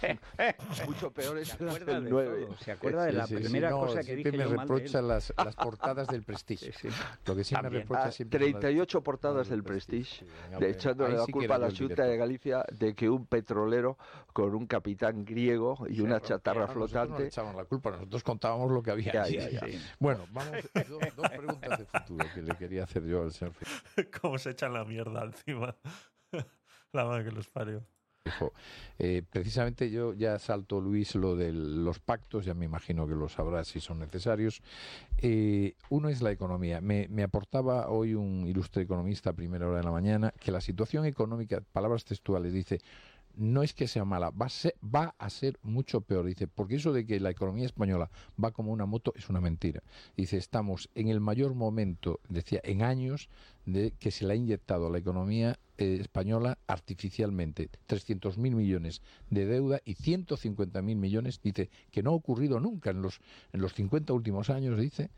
Mucho 0.88 1.12
peor 1.12 1.38
es 1.38 1.56
el 1.60 2.10
9. 2.10 2.48
¿Se 2.60 2.72
acuerda 2.72 3.06
de 3.06 3.14
la 3.14 3.28
primera 3.28 3.72
cosa 3.72 4.04
que 4.04 4.16
dije? 4.16 4.35
Me 4.38 4.46
reprocha 4.46 5.02
las, 5.02 5.34
las, 5.38 5.56
portadas 5.56 6.08
del 6.08 6.24
Prestige. 6.26 6.72
Lo 7.26 7.36
que 7.36 7.44
sí 7.44 7.56
me 7.62 7.70
reprocha 7.70 8.12
siempre 8.12 8.40
38 8.40 9.02
portadas 9.02 9.50
del 9.50 9.64
Prestige, 9.64 10.26
de 10.60 10.70
echándole 10.70 11.18
la 11.18 11.26
culpa 11.26 11.56
a 11.56 11.60
la 11.60 11.72
Junta 11.72 12.04
de 12.04 12.18
Galicia 12.18 12.66
de 12.72 12.94
que 12.94 13.10
un 13.10 13.26
petrolero 13.26 13.98
con 14.34 14.54
un 14.54 14.68
capitán 14.68 15.26
griego 15.26 15.86
y 15.90 16.02
una 16.02 16.20
chatarra 16.22 16.68
flotante. 16.68 17.24
No 17.24 17.28
echaban 17.28 17.56
la 17.56 17.66
culpa, 17.66 17.92
nosotros 17.92 18.24
contábamos 18.24 18.72
lo 18.72 18.82
que 18.82 18.92
había. 18.92 19.26
Bueno, 20.00 20.26
vamos, 20.32 20.58
dos, 20.88 21.16
dos 21.16 21.30
preguntas 21.30 21.80
de 21.80 21.86
futuro 21.86 22.26
que 22.34 22.42
le 22.42 22.56
quería 22.56 22.84
hacer 22.84 23.06
yo 23.06 23.24
al 23.24 23.32
señor. 23.32 23.54
¿Cómo 24.22 24.38
se 24.38 24.52
echan 24.52 24.74
la 24.74 24.86
mierda 24.86 25.24
encima? 25.24 25.76
la 26.92 27.06
madre 27.06 27.26
que 27.26 27.32
los 27.32 27.48
parió. 27.50 27.86
Eh, 28.98 29.24
precisamente 29.30 29.92
yo 29.92 30.14
ya 30.14 30.40
salto, 30.40 30.80
Luis, 30.80 31.16
lo 31.16 31.36
de 31.36 31.52
los 31.52 32.00
pactos, 32.00 32.46
ya 32.46 32.54
me 32.54 32.64
imagino 32.64 33.06
que 33.08 33.14
lo 33.14 33.28
sabrás 33.28 33.68
si 33.68 33.82
son 33.82 34.00
necesarios. 34.00 34.62
Eh, 35.18 35.74
uno 35.90 36.08
es 36.08 36.22
la 36.22 36.32
economía. 36.32 36.80
Me, 36.80 37.08
me, 37.10 37.24
aportaba 37.24 37.90
hoy 37.90 38.14
un 38.14 38.48
ilustre 38.48 38.84
economista 38.84 39.32
a 39.32 39.34
primera 39.34 39.68
hora 39.68 39.80
de 39.80 39.84
la 39.84 39.92
mañana 39.92 40.34
que 40.40 40.52
la 40.52 40.62
situación 40.62 41.06
económica, 41.06 41.62
palabras 41.74 42.06
textuales, 42.06 42.54
dice, 42.54 42.80
no 43.38 43.64
es 43.64 43.74
que 43.74 43.88
sea 43.88 44.06
mala, 44.06 44.30
va 44.30 44.46
a 44.46 44.50
ser, 44.50 44.76
va 44.84 45.16
a 45.18 45.30
ser 45.30 45.60
mucho 45.62 46.02
peor. 46.02 46.26
Dice, 46.26 46.48
porque 46.48 46.76
eso 46.76 46.94
de 46.94 47.06
que 47.06 47.20
la 47.20 47.30
economía 47.30 47.66
española 47.66 48.10
va 48.42 48.52
como 48.52 48.72
una 48.72 48.86
moto 48.86 49.14
es 49.16 49.30
una 49.30 49.42
mentira. 49.42 49.84
Dice, 50.16 50.38
estamos 50.38 50.90
en 50.96 51.10
el 51.10 51.20
mayor 51.20 51.54
momento, 51.54 52.20
decía, 52.30 52.62
en 52.64 52.82
años 52.82 53.30
de 53.66 53.92
que 53.92 54.12
se 54.12 54.26
le 54.26 54.34
ha 54.34 54.36
inyectado 54.36 54.88
a 54.88 54.90
la 54.90 54.98
economía 54.98 55.60
eh, 55.78 55.98
española 56.00 56.58
artificialmente 56.68 57.70
300.000 57.88 58.38
millones 58.38 59.02
de 59.30 59.46
deuda 59.46 59.82
y 59.86 59.96
150.000 59.96 60.82
millones, 60.96 61.42
dice, 61.42 61.70
que 61.92 62.04
no 62.04 62.12
ha 62.12 62.14
ocurrido 62.14 62.60
nunca 62.60 62.92
en 62.92 63.02
los, 63.02 63.20
en 63.54 63.62
los 63.62 63.74
50 63.74 64.14
últimos 64.14 64.50
años, 64.50 64.80
dice, 64.80 65.10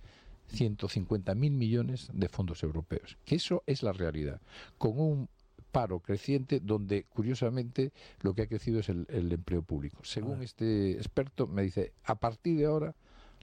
150.000 0.53 1.35
millones 1.35 2.09
de 2.13 2.29
fondos 2.29 2.63
europeos. 2.63 3.17
Que 3.25 3.35
eso 3.35 3.63
es 3.65 3.83
la 3.83 3.93
realidad. 3.93 4.41
Con 4.77 4.99
un 4.99 5.29
paro 5.71 5.99
creciente 5.99 6.59
donde, 6.59 7.03
curiosamente, 7.03 7.91
lo 8.21 8.33
que 8.33 8.43
ha 8.43 8.47
crecido 8.47 8.79
es 8.79 8.89
el, 8.89 9.05
empleo 9.09 9.61
público. 9.61 9.99
Según 10.03 10.41
este 10.41 10.93
experto, 10.93 11.47
me 11.47 11.61
dice, 11.61 11.93
a 12.03 12.15
partir 12.15 12.57
de 12.57 12.65
ahora 12.65 12.95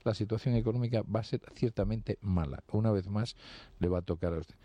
la 0.03 0.13
situación 0.13 0.55
económica 0.55 1.03
va 1.03 1.21
a 1.21 1.23
ser 1.23 1.41
ciertamente 1.55 2.17
mala. 2.21 2.63
Una 2.71 2.91
vez 2.91 3.07
más, 3.07 3.35
le 3.79 3.87
va 3.87 3.99
a 3.99 4.01
tocar 4.01 4.33
a 4.33 4.39
usted. 4.39 4.55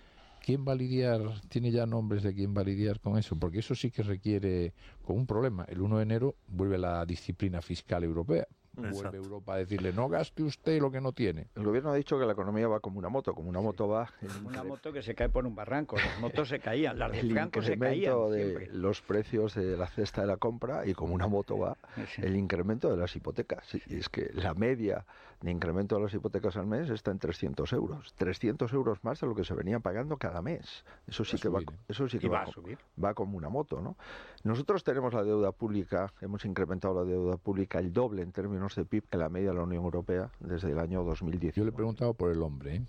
¿Quién 0.41 0.65
va 0.67 0.73
a? 0.73 1.41
¿Tiene 1.49 1.71
ya 1.71 1.87
nombres 1.87 2.23
de 2.23 2.35
quién 2.35 2.55
va 2.57 2.63
a 2.63 2.65
con 3.01 3.19
eso? 3.19 3.39
Porque 3.39 3.59
eso 3.61 3.75
sí 3.75 3.91
que 3.91 4.03
requiere, 4.03 4.75
con 5.05 5.17
un 5.17 5.27
problema. 5.27 5.65
El 5.65 5.81
1 5.83 5.99
de 5.99 6.03
enero 6.03 6.37
vuelve 6.49 6.79
la 6.79 7.05
disciplina 7.07 7.61
fiscal 7.63 8.05
europea 8.05 8.47
vuelve 8.81 9.19
Europa 9.19 9.55
a 9.55 9.59
decirle 9.59 9.93
no 9.93 10.09
gaste 10.09 10.43
usted 10.43 10.81
lo 10.81 10.91
que 10.91 11.01
no 11.01 11.13
tiene. 11.13 11.49
El 11.55 11.65
gobierno 11.65 11.91
ha 11.91 11.95
dicho 11.95 12.19
que 12.19 12.25
la 12.25 12.33
economía 12.33 12.69
va 12.69 12.81
como 12.81 12.99
una 12.99 13.09
moto, 13.09 13.35
como 13.35 13.49
una 13.49 13.61
moto 13.61 13.89
va. 13.89 14.11
Una 14.45 14.65
moto 14.65 14.93
que 14.93 15.03
se 15.03 15.15
cae 15.15 15.29
por 15.29 15.47
un 15.47 15.55
barranco, 15.55 15.97
las 15.97 16.19
motos 16.21 16.49
se 16.49 16.61
caían, 16.61 16.99
las 16.99 17.13
de 17.13 17.23
Franco 17.23 17.63
se 17.63 17.79
caían. 17.79 18.31
de 18.31 18.69
los 18.73 19.01
precios 19.03 19.55
de 19.55 19.77
la 19.77 19.87
cesta 19.87 20.23
de 20.23 20.27
la 20.27 20.37
compra 20.37 20.87
y 20.87 20.95
como 20.95 21.15
una 21.15 21.27
moto 21.27 21.59
va, 21.59 21.77
el 22.19 22.37
incremento 22.37 22.91
de 22.91 22.97
las 22.97 23.15
hipotecas. 23.17 23.75
Y 23.87 23.97
es 23.97 24.09
que 24.09 24.31
la 24.35 24.55
media 24.55 25.05
de 25.41 25.51
incremento 25.51 25.97
de 25.97 26.03
las 26.03 26.13
hipotecas 26.13 26.57
al 26.57 26.67
mes 26.67 26.91
está 26.91 27.11
en 27.11 27.19
300 27.19 27.73
euros. 27.73 28.15
300 28.17 28.73
euros 28.73 29.03
más 29.03 29.21
de 29.21 29.27
lo 29.27 29.35
que 29.35 29.45
se 29.45 29.55
venía 29.55 29.81
pagando 29.81 30.19
cada 30.19 30.43
mes. 30.43 30.85
Eso 31.07 31.25
sí 31.25 31.39
que 31.39 31.49
va, 31.49 31.61
eso 31.89 32.09
sí 32.09 32.19
que 32.19 32.29
va, 32.29 32.43
a 32.43 32.47
subir. 32.47 32.79
va 33.03 33.15
como 33.15 33.39
una 33.39 33.49
moto, 33.49 33.81
¿no? 33.81 33.97
Nosotros 34.43 34.83
tenemos 34.85 35.13
la 35.13 35.23
deuda 35.23 35.53
pública, 35.53 36.13
hemos 36.23 36.45
incrementado 36.47 36.95
la 36.95 37.05
deuda 37.11 37.37
pública 37.37 37.79
el 37.79 37.93
doble 37.93 38.23
en 38.23 38.33
términos 38.33 38.75
de 38.75 38.85
PIB 38.87 39.05
que 39.11 39.19
la 39.19 39.29
media 39.29 39.51
de 39.51 39.57
la 39.57 39.63
Unión 39.65 39.85
Europea 39.85 40.31
desde 40.41 40.71
el 40.71 40.79
año 40.79 41.05
2010. 41.05 41.55
Yo 41.57 41.65
le 41.65 41.71
he 41.71 41.73
preguntado 41.73 42.15
por 42.15 42.31
el 42.31 42.41
hombre. 42.43 42.77
¿eh? 42.77 42.83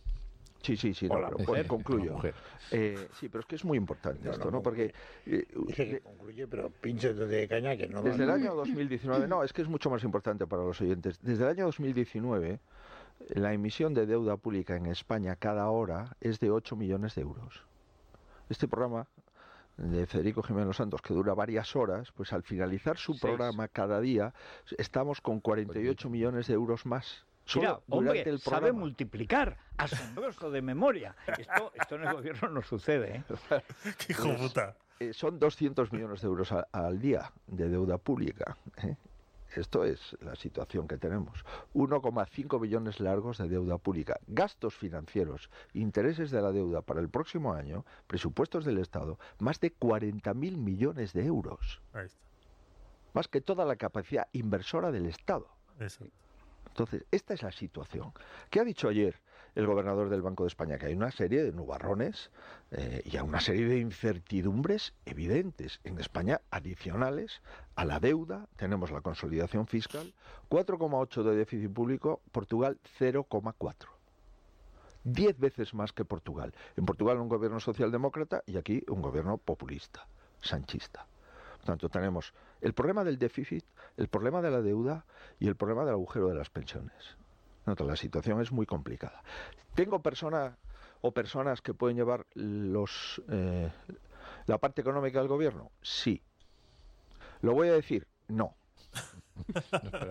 Sí, 0.62 0.78
sí, 0.78 0.94
sí, 0.94 1.08
no, 1.10 1.16
pero 1.16 1.38
mujer. 1.40 1.68
con- 1.68 1.82
concluyo. 1.82 2.18
Eh, 2.72 3.08
sí, 3.20 3.28
pero 3.28 3.42
es 3.42 3.46
que 3.48 3.56
es 3.56 3.66
muy 3.66 3.78
importante 3.78 4.24
No, 4.24 4.32
esto, 4.32 4.46
no, 4.46 4.52
¿no? 4.52 4.64
Porque 4.64 4.94
eh, 5.26 5.46
Dice 5.68 5.90
que 5.90 6.00
concluye, 6.02 6.48
pero 6.48 6.70
pinche 6.70 7.14
de 7.14 7.48
caña 7.48 7.76
que 7.76 7.88
no 7.88 8.02
desde 8.02 8.24
el 8.24 8.30
año 8.30 8.54
2019, 8.56 9.28
no, 9.28 9.44
es 9.44 9.52
que 9.52 9.62
es 9.64 9.68
mucho 9.68 9.90
más 9.90 10.04
importante 10.04 10.48
para 10.48 10.64
los 10.64 10.80
oyentes. 10.80 11.20
Desde 11.22 11.44
el 11.44 11.50
año 11.50 11.66
2019, 11.66 12.60
la 13.30 13.54
emisión 13.54 13.94
de 13.94 14.06
deuda 14.06 14.38
pública 14.38 14.78
en 14.78 14.86
España 14.86 15.36
cada 15.36 15.70
hora 15.70 16.16
es 16.22 16.40
de 16.40 16.52
8 16.52 16.76
millones 16.78 17.16
de 17.16 17.24
euros. 17.24 17.64
Este 18.50 18.68
programa 18.68 19.08
de 19.82 20.06
Federico 20.06 20.44
Jiménez 20.44 20.76
Santos, 20.76 21.02
que 21.02 21.14
dura 21.14 21.34
varias 21.34 21.76
horas, 21.76 22.12
pues 22.12 22.32
al 22.34 22.44
finalizar 22.44 22.98
su 22.98 23.14
Seis. 23.14 23.22
programa 23.22 23.68
cada 23.68 24.00
día, 24.00 24.34
estamos 24.78 25.22
con 25.22 25.40
48 25.40 26.10
millones 26.10 26.48
de 26.48 26.54
euros 26.54 26.86
más. 26.86 27.26
Mira, 27.56 27.80
hombre, 27.90 28.22
el 28.22 28.40
sabe 28.40 28.72
multiplicar. 28.72 29.58
Asombroso 29.78 30.52
de 30.52 30.62
memoria. 30.62 31.16
Esto, 31.38 31.72
esto 31.74 31.96
en 31.96 32.04
el 32.04 32.14
gobierno 32.14 32.50
no 32.50 32.62
sucede. 32.62 33.18
¿eh? 33.18 33.24
¡Qué 33.98 34.14
hijo 34.14 34.36
puta! 34.38 34.76
Eh, 35.00 35.12
son 35.14 35.40
200 35.40 35.92
millones 35.92 36.22
de 36.22 36.28
euros 36.28 36.52
a- 36.52 36.68
al 36.72 37.00
día 37.02 37.32
de 37.48 37.68
deuda 37.68 37.98
pública. 37.98 38.56
¿eh? 38.84 38.96
Esto 39.56 39.84
es 39.84 40.16
la 40.22 40.36
situación 40.36 40.88
que 40.88 40.98
tenemos. 40.98 41.44
1,5 41.74 42.60
billones 42.62 43.00
largos 43.00 43.38
de 43.38 43.50
deuda 43.50 43.78
pública, 43.78 44.20
gastos 44.28 44.76
financieros, 44.76 45.50
intereses 45.74 46.32
de 46.32 46.42
la 46.42 46.52
deuda 46.52 46.82
para 46.82 47.02
el 47.02 47.10
próximo 47.10 47.54
año, 47.54 47.86
presupuestos 48.08 48.64
del 48.66 48.78
Estado, 48.78 49.20
más 49.40 49.60
de 49.60 49.76
40.000 49.78 50.58
millones 50.58 51.14
de 51.14 51.26
euros, 51.26 51.82
Ahí 51.94 52.06
está. 52.06 52.20
más 53.14 53.28
que 53.28 53.42
toda 53.42 53.66
la 53.66 53.76
capacidad 53.76 54.28
inversora 54.32 54.92
del 54.92 55.06
Estado. 55.06 55.48
Exacto. 55.80 56.14
Entonces, 56.68 57.06
esta 57.12 57.34
es 57.34 57.44
la 57.44 57.52
situación. 57.52 58.14
¿Qué 58.50 58.62
ha 58.62 58.64
dicho 58.64 58.88
ayer 58.88 59.20
el 59.56 59.66
gobernador 59.66 60.10
del 60.10 60.22
Banco 60.22 60.44
de 60.44 60.50
España? 60.50 60.78
Que 60.78 60.88
hay 60.88 60.94
una 60.94 61.12
serie 61.12 61.44
de 61.44 61.52
nubarrones 61.52 62.32
eh, 62.72 63.02
y 63.06 63.18
una 63.18 63.40
serie 63.40 63.68
de 63.68 63.80
incertidumbres 63.80 64.94
evidentes 65.06 65.80
en 65.84 66.00
España 66.00 66.42
adicionales 66.52 67.42
a 67.76 67.86
la 67.86 68.00
deuda. 68.00 68.48
Tenemos 68.56 68.92
la 68.92 69.02
consolidación 69.02 69.68
fiscal, 69.68 70.14
4,8 70.50 71.24
de 71.24 71.36
déficit 71.36 71.72
público, 71.72 72.22
Portugal 72.32 72.80
0,4. 73.00 73.74
Diez 75.04 75.38
veces 75.40 75.74
más 75.74 75.94
que 75.94 76.06
Portugal. 76.06 76.54
En 76.76 76.86
Portugal 76.86 77.18
un 77.18 77.30
gobierno 77.30 77.60
socialdemócrata 77.60 78.44
y 78.46 78.58
aquí 78.58 78.84
un 78.88 79.02
gobierno 79.02 79.38
populista, 79.38 80.08
sanchista. 80.42 81.08
Por 81.58 81.66
tanto, 81.66 81.90
tenemos 81.90 82.34
el 82.62 82.74
problema 82.74 83.04
del 83.04 83.18
déficit, 83.18 83.66
el 83.98 84.08
problema 84.08 84.42
de 84.42 84.52
la 84.52 84.62
deuda 84.62 85.06
y 85.40 85.48
el 85.48 85.56
problema 85.56 85.86
del 85.86 85.94
agujero 85.94 86.28
de 86.28 86.36
las 86.36 86.50
pensiones. 86.50 87.21
Nota, 87.66 87.84
la 87.84 87.96
situación 87.96 88.42
es 88.42 88.52
muy 88.52 88.66
complicada. 88.66 89.24
¿Tengo 89.76 90.02
personas 90.02 90.54
o 91.02 91.12
personas 91.12 91.62
que 91.62 91.74
pueden 91.74 91.98
llevar 91.98 92.26
los, 92.34 93.22
eh, 93.30 93.70
la 94.48 94.58
parte 94.58 94.82
económica 94.82 95.20
del 95.20 95.28
gobierno? 95.28 95.72
Sí. 95.82 96.22
¿Lo 97.42 97.54
voy 97.54 97.70
a 97.70 97.74
decir? 97.74 98.08
No. 98.28 98.56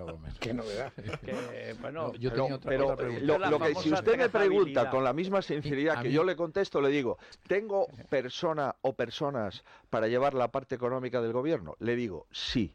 No 0.06 0.18
menos. 0.18 0.38
Qué 0.40 0.52
novedad. 0.54 0.92
Que, 1.20 1.76
bueno, 1.80 2.08
No, 2.08 2.14
yo 2.14 2.30
Pero- 2.30 2.42
tenía 2.42 2.56
otra, 2.56 2.68
pero, 2.70 2.84
otra 2.86 2.96
pregunta. 2.96 3.50
lo, 3.50 3.58
que 3.60 3.74
si 3.76 3.92
usted 3.92 4.16
me 4.16 4.28
pregunta 4.28 4.90
con 4.90 5.04
la 5.04 5.12
misma 5.12 5.42
sinceridad 5.42 6.02
que 6.02 6.08
mí- 6.08 6.14
yo 6.14 6.24
le 6.24 6.34
contesto, 6.36 6.80
le 6.80 6.88
digo, 6.88 7.18
¿tengo 7.46 7.86
persona 8.08 8.74
o 8.82 8.94
personas 8.94 9.62
para 9.90 10.08
llevar 10.08 10.34
la 10.34 10.48
parte 10.48 10.74
económica 10.74 11.20
del 11.20 11.32
gobierno? 11.32 11.76
Le 11.78 11.94
digo, 11.96 12.26
sí. 12.32 12.74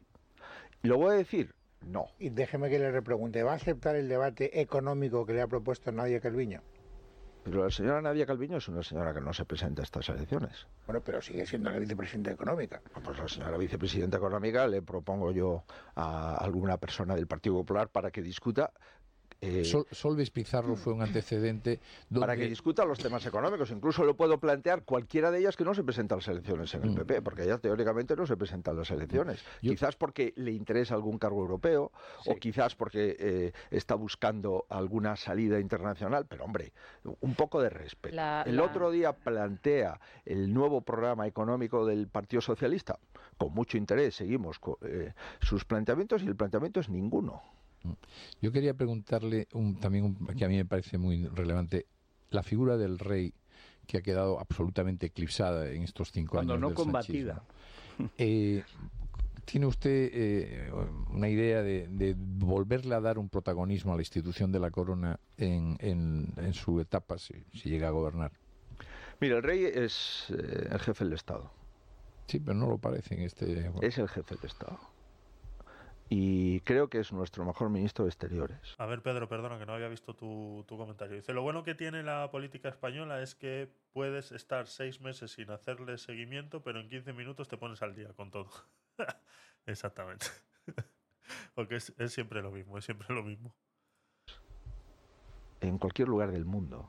¿Lo 0.82 0.96
voy 0.98 1.14
a 1.14 1.16
decir? 1.16 1.54
No. 1.82 2.06
Y 2.18 2.30
déjeme 2.30 2.68
que 2.68 2.78
le 2.78 2.90
repregunte, 2.90 3.42
¿va 3.42 3.52
a 3.52 3.56
aceptar 3.56 3.96
el 3.96 4.08
debate 4.08 4.60
económico 4.60 5.24
que 5.26 5.34
le 5.34 5.42
ha 5.42 5.46
propuesto 5.46 5.92
Nadia 5.92 6.20
Calviño? 6.20 6.62
Pero 7.46 7.62
la 7.62 7.70
señora 7.70 8.02
Nadia 8.02 8.26
Calviño 8.26 8.56
es 8.56 8.66
una 8.66 8.82
señora 8.82 9.14
que 9.14 9.20
no 9.20 9.32
se 9.32 9.44
presenta 9.44 9.80
a 9.80 9.84
estas 9.84 10.08
elecciones. 10.08 10.66
Bueno, 10.84 11.00
pero 11.00 11.22
sigue 11.22 11.46
siendo 11.46 11.70
la 11.70 11.78
vicepresidenta 11.78 12.32
económica. 12.32 12.82
Pues 13.04 13.16
la 13.16 13.28
señora 13.28 13.56
vicepresidenta 13.56 14.16
económica 14.16 14.66
le 14.66 14.82
propongo 14.82 15.30
yo 15.30 15.62
a 15.94 16.34
alguna 16.38 16.76
persona 16.76 17.14
del 17.14 17.28
Partido 17.28 17.54
Popular 17.54 17.88
para 17.88 18.10
que 18.10 18.20
discuta 18.20 18.72
eh, 19.40 19.64
Sol- 19.64 19.86
Solves 19.90 20.30
Pizarro 20.30 20.76
fue 20.76 20.92
un 20.92 21.02
antecedente 21.02 21.80
donde 22.08 22.20
para 22.26 22.36
que 22.36 22.48
discuta 22.48 22.84
los 22.84 22.98
temas 22.98 23.24
económicos. 23.26 23.70
Incluso 23.70 24.04
lo 24.04 24.16
puedo 24.16 24.38
plantear 24.40 24.84
cualquiera 24.84 25.30
de 25.30 25.40
ellas 25.40 25.56
que 25.56 25.64
no 25.64 25.74
se 25.74 25.84
presenta 25.84 26.14
a 26.14 26.18
las 26.18 26.28
elecciones 26.28 26.72
en 26.74 26.82
el 26.84 26.90
Mm. 26.90 26.94
PP, 26.96 27.22
porque 27.22 27.42
ella 27.44 27.58
teóricamente 27.58 28.16
no 28.16 28.26
se 28.26 28.36
presenta 28.36 28.70
a 28.70 28.74
las 28.74 28.90
elecciones. 28.90 29.44
Yo- 29.62 29.72
Quizás 29.72 29.96
porque 29.96 30.32
le 30.36 30.52
interesa 30.52 30.94
algún 30.94 31.18
cargo 31.18 31.40
europeo 31.42 31.92
o 32.26 32.34
quizás 32.36 32.74
porque 32.74 33.16
eh, 33.18 33.52
está 33.70 33.94
buscando 33.94 34.64
alguna 34.68 35.16
salida 35.16 35.60
internacional. 35.60 36.26
Pero 36.26 36.44
hombre, 36.44 36.72
un 37.20 37.34
poco 37.34 37.60
de 37.60 37.68
respeto. 37.70 38.16
La- 38.16 38.42
el 38.42 38.56
la- 38.56 38.62
otro 38.64 38.90
día 38.90 39.12
plantea 39.12 40.00
el 40.24 40.52
nuevo 40.52 40.80
programa 40.80 41.26
económico 41.26 41.84
del 41.84 42.08
Partido 42.08 42.40
Socialista. 42.40 42.98
Con 43.36 43.52
mucho 43.52 43.76
interés 43.76 44.14
seguimos 44.16 44.58
eh, 44.82 45.12
sus 45.40 45.64
planteamientos 45.64 46.22
y 46.22 46.26
el 46.26 46.36
planteamiento 46.36 46.80
es 46.80 46.88
ninguno. 46.88 47.42
Yo 48.40 48.52
quería 48.52 48.74
preguntarle 48.74 49.48
un- 49.52 49.78
también 49.80 50.04
un- 50.04 50.26
que 50.36 50.44
a 50.44 50.48
mí 50.48 50.56
me 50.56 50.64
parece 50.64 50.98
muy 50.98 51.26
relevante 51.28 51.86
la 52.30 52.42
figura 52.42 52.76
del 52.76 52.98
rey 52.98 53.32
que 53.86 53.98
ha 53.98 54.02
quedado 54.02 54.40
absolutamente 54.40 55.06
eclipsada 55.06 55.70
en 55.70 55.82
estos 55.84 56.10
cinco 56.12 56.32
Cuando 56.32 56.54
años 56.54 56.60
no 56.62 56.68
del 56.68 56.76
combatida. 56.76 57.42
Eh, 58.18 58.62
¿Tiene 59.44 59.66
usted 59.66 60.10
eh, 60.12 60.72
una 61.10 61.28
idea 61.28 61.62
de, 61.62 61.86
de 61.86 62.16
volverle 62.18 62.96
a 62.96 63.00
dar 63.00 63.16
un 63.18 63.28
protagonismo 63.28 63.92
a 63.92 63.96
la 63.96 64.02
institución 64.02 64.50
de 64.50 64.58
la 64.58 64.72
corona 64.72 65.20
en, 65.36 65.76
en- 65.78 66.32
en 66.36 66.52
su 66.52 66.80
etapa 66.80 67.16
si, 67.18 67.34
si 67.52 67.68
llega 67.70 67.86
a 67.88 67.90
gobernar? 67.92 68.32
Mira, 69.20 69.36
el 69.36 69.42
rey 69.44 69.64
es 69.64 70.26
eh, 70.30 70.68
el 70.72 70.78
jefe 70.80 71.04
del 71.04 71.12
Estado. 71.12 71.50
Sí, 72.26 72.40
pero 72.40 72.54
no 72.54 72.66
lo 72.68 72.78
parece 72.78 73.14
en 73.14 73.20
este. 73.22 73.70
Es 73.82 73.98
el 73.98 74.08
jefe 74.08 74.34
del 74.34 74.44
Estado. 74.46 74.80
Y 76.08 76.60
creo 76.60 76.88
que 76.88 77.00
es 77.00 77.12
nuestro 77.12 77.44
mejor 77.44 77.68
ministro 77.70 78.04
de 78.04 78.10
Exteriores. 78.10 78.74
A 78.78 78.86
ver, 78.86 79.02
Pedro, 79.02 79.28
perdona 79.28 79.58
que 79.58 79.66
no 79.66 79.74
había 79.74 79.88
visto 79.88 80.14
tu, 80.14 80.64
tu 80.68 80.76
comentario. 80.76 81.16
Dice, 81.16 81.32
lo 81.32 81.42
bueno 81.42 81.64
que 81.64 81.74
tiene 81.74 82.02
la 82.04 82.30
política 82.30 82.68
española 82.68 83.20
es 83.22 83.34
que 83.34 83.68
puedes 83.92 84.30
estar 84.32 84.68
seis 84.68 85.00
meses 85.00 85.32
sin 85.32 85.50
hacerle 85.50 85.98
seguimiento, 85.98 86.62
pero 86.62 86.80
en 86.80 86.88
15 86.88 87.12
minutos 87.12 87.48
te 87.48 87.56
pones 87.56 87.82
al 87.82 87.94
día 87.96 88.12
con 88.14 88.30
todo. 88.30 88.50
Exactamente. 89.66 90.26
Porque 91.54 91.76
es, 91.76 91.92
es 91.98 92.12
siempre 92.12 92.40
lo 92.40 92.52
mismo, 92.52 92.78
es 92.78 92.84
siempre 92.84 93.12
lo 93.12 93.22
mismo. 93.24 93.54
en 95.60 95.78
cualquier 95.78 96.08
lugar 96.08 96.30
del 96.30 96.44
mundo. 96.44 96.88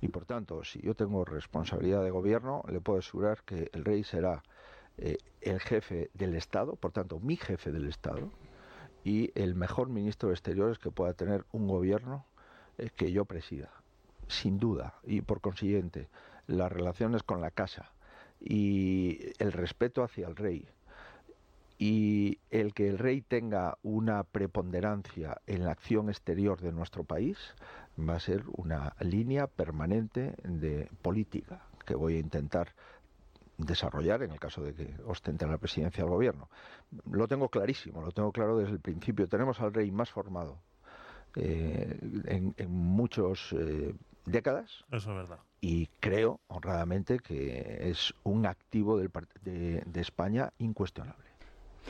Y 0.00 0.08
por 0.08 0.24
tanto, 0.24 0.64
si 0.64 0.80
yo 0.80 0.94
tengo 0.94 1.24
responsabilidad 1.24 2.02
de 2.04 2.10
gobierno, 2.10 2.62
le 2.68 2.80
puedo 2.80 3.00
asegurar 3.00 3.42
que 3.44 3.70
el 3.72 3.84
rey 3.84 4.04
será 4.04 4.42
eh, 4.98 5.18
el 5.40 5.60
jefe 5.60 6.10
del 6.14 6.34
Estado, 6.34 6.76
por 6.76 6.92
tanto, 6.92 7.20
mi 7.20 7.36
jefe 7.36 7.72
del 7.72 7.88
Estado, 7.88 8.30
y 9.04 9.30
el 9.34 9.54
mejor 9.54 9.88
ministro 9.88 10.28
de 10.28 10.34
Exteriores 10.34 10.78
que 10.78 10.90
pueda 10.90 11.14
tener 11.14 11.44
un 11.52 11.68
gobierno 11.68 12.26
eh, 12.76 12.90
que 12.94 13.12
yo 13.12 13.24
presida, 13.24 13.70
sin 14.26 14.58
duda. 14.58 14.94
Y 15.04 15.20
por 15.22 15.40
consiguiente, 15.40 16.08
las 16.46 16.70
relaciones 16.70 17.22
con 17.22 17.40
la 17.40 17.50
casa 17.50 17.92
y 18.40 19.32
el 19.38 19.52
respeto 19.52 20.02
hacia 20.02 20.26
el 20.26 20.36
rey 20.36 20.68
y 21.78 22.40
el 22.50 22.74
que 22.74 22.88
el 22.88 22.98
rey 22.98 23.20
tenga 23.20 23.78
una 23.82 24.24
preponderancia 24.24 25.40
en 25.46 25.64
la 25.64 25.72
acción 25.72 26.08
exterior 26.08 26.60
de 26.60 26.72
nuestro 26.72 27.04
país 27.04 27.38
va 27.98 28.16
a 28.16 28.20
ser 28.20 28.42
una 28.56 28.94
línea 29.00 29.46
permanente 29.46 30.34
de 30.42 30.90
política 31.02 31.62
que 31.86 31.94
voy 31.94 32.16
a 32.16 32.20
intentar 32.20 32.74
desarrollar 33.58 34.22
en 34.22 34.30
el 34.32 34.40
caso 34.40 34.62
de 34.62 34.72
que 34.74 34.94
ostente 35.06 35.46
la 35.46 35.58
presidencia 35.58 36.02
del 36.04 36.10
gobierno. 36.12 36.48
Lo 37.10 37.28
tengo 37.28 37.48
clarísimo, 37.50 38.00
lo 38.00 38.12
tengo 38.12 38.32
claro 38.32 38.56
desde 38.56 38.72
el 38.72 38.80
principio. 38.80 39.28
Tenemos 39.28 39.60
al 39.60 39.74
rey 39.74 39.90
más 39.90 40.10
formado 40.10 40.58
eh, 41.36 41.98
en, 42.26 42.54
en 42.56 42.70
muchas 42.70 43.54
décadas 44.24 44.84
Eso 44.90 45.10
es 45.10 45.16
verdad. 45.28 45.38
y 45.60 45.86
creo 46.00 46.40
honradamente 46.48 47.18
que 47.18 47.90
es 47.90 48.14
un 48.24 48.46
activo 48.46 48.96
del, 48.98 49.12
part- 49.12 49.38
de- 49.42 49.82
de 49.84 50.00
España 50.00 50.52
incuestionable. 50.58 51.27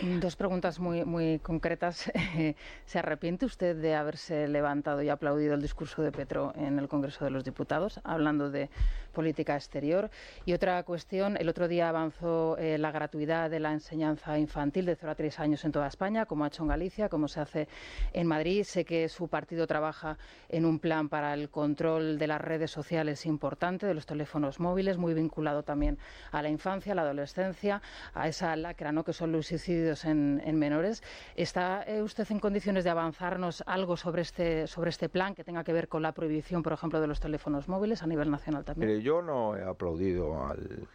Dos 0.01 0.36
preguntas 0.36 0.78
muy, 0.78 1.05
muy 1.05 1.40
concretas. 1.40 2.12
¿Se 2.86 2.99
arrepiente 3.01 3.46
usted 3.46 3.74
de 3.74 3.96
haberse 3.96 4.46
levantado 4.46 5.03
y 5.03 5.09
aplaudido 5.09 5.55
el 5.55 5.61
discurso 5.61 6.03
de 6.03 6.12
Petro 6.12 6.53
en 6.57 6.78
el 6.78 6.86
Congreso 6.86 7.24
de 7.24 7.32
los 7.32 7.42
Diputados, 7.42 8.01
hablando 8.05 8.49
de 8.49 8.70
política 9.12 9.57
exterior? 9.57 10.09
Y 10.46 10.53
otra 10.53 10.80
cuestión, 10.84 11.36
el 11.36 11.49
otro 11.49 11.66
día 11.66 11.88
avanzó 11.88 12.57
eh, 12.59 12.78
la 12.78 12.92
gratuidad 12.92 13.51
de 13.51 13.59
la 13.59 13.72
enseñanza 13.72 14.38
infantil 14.38 14.86
de 14.86 14.94
0 14.94 15.11
a 15.11 15.14
3 15.16 15.40
años 15.40 15.64
en 15.64 15.72
toda 15.72 15.88
España, 15.88 16.26
como 16.26 16.44
ha 16.44 16.46
hecho 16.46 16.62
en 16.62 16.68
Galicia, 16.68 17.09
como 17.09 17.26
se 17.26 17.40
hace 17.40 17.68
en 18.12 18.28
Madrid. 18.28 18.62
Sé 18.62 18.84
que 18.84 19.09
su 19.09 19.26
partido 19.26 19.66
trabaja 19.66 20.16
en 20.49 20.64
un 20.64 20.78
plan 20.78 21.09
para 21.09 21.34
el 21.34 21.51
control 21.51 22.18
de 22.18 22.28
las 22.28 22.40
redes 22.40 22.70
sociales 22.70 23.26
importante, 23.26 23.86
de 23.86 23.94
los 23.94 24.07
teléfonos 24.07 24.61
móviles, 24.61 24.96
muy 24.96 25.12
vinculado 25.12 25.64
también 25.64 25.99
a 26.30 26.40
la 26.40 26.51
infancia, 26.51 26.92
a 26.92 26.94
la 26.94 27.03
adolescencia, 27.03 27.82
a 28.14 28.28
esa 28.28 28.55
lacra 28.55 28.92
¿no? 28.92 29.03
que 29.03 29.12
son 29.12 29.32
los 29.32 29.49
suicidios 29.49 29.88
en, 30.05 30.59
menores. 30.59 31.03
¿Está 31.36 31.82
eh, 31.84 32.03
usted 32.03 32.26
en 32.30 32.41
condiciones 32.41 32.84
de 32.84 32.91
avanzarnos 32.91 33.62
algo 33.66 33.97
sobre 33.97 34.22
este, 34.22 34.66
sobre 34.66 34.91
este 34.91 35.09
plan 35.09 35.34
que 35.34 35.45
tenga 35.45 35.64
que 35.64 35.72
ver 35.72 35.89
con 35.89 36.03
la 36.03 36.12
prohibición, 36.12 36.62
por 36.62 36.72
ejemplo, 36.72 37.01
de 37.01 37.07
los 37.07 37.20
teléfonos 37.20 37.68
móviles 37.68 38.03
a 38.03 38.07
nivel 38.07 38.30
nacional 38.30 38.64
también? 38.64 39.01
yo 39.01 39.22
no 39.22 39.57
he 39.57 39.62
aplaudido 39.62 40.47
al, 40.47 40.89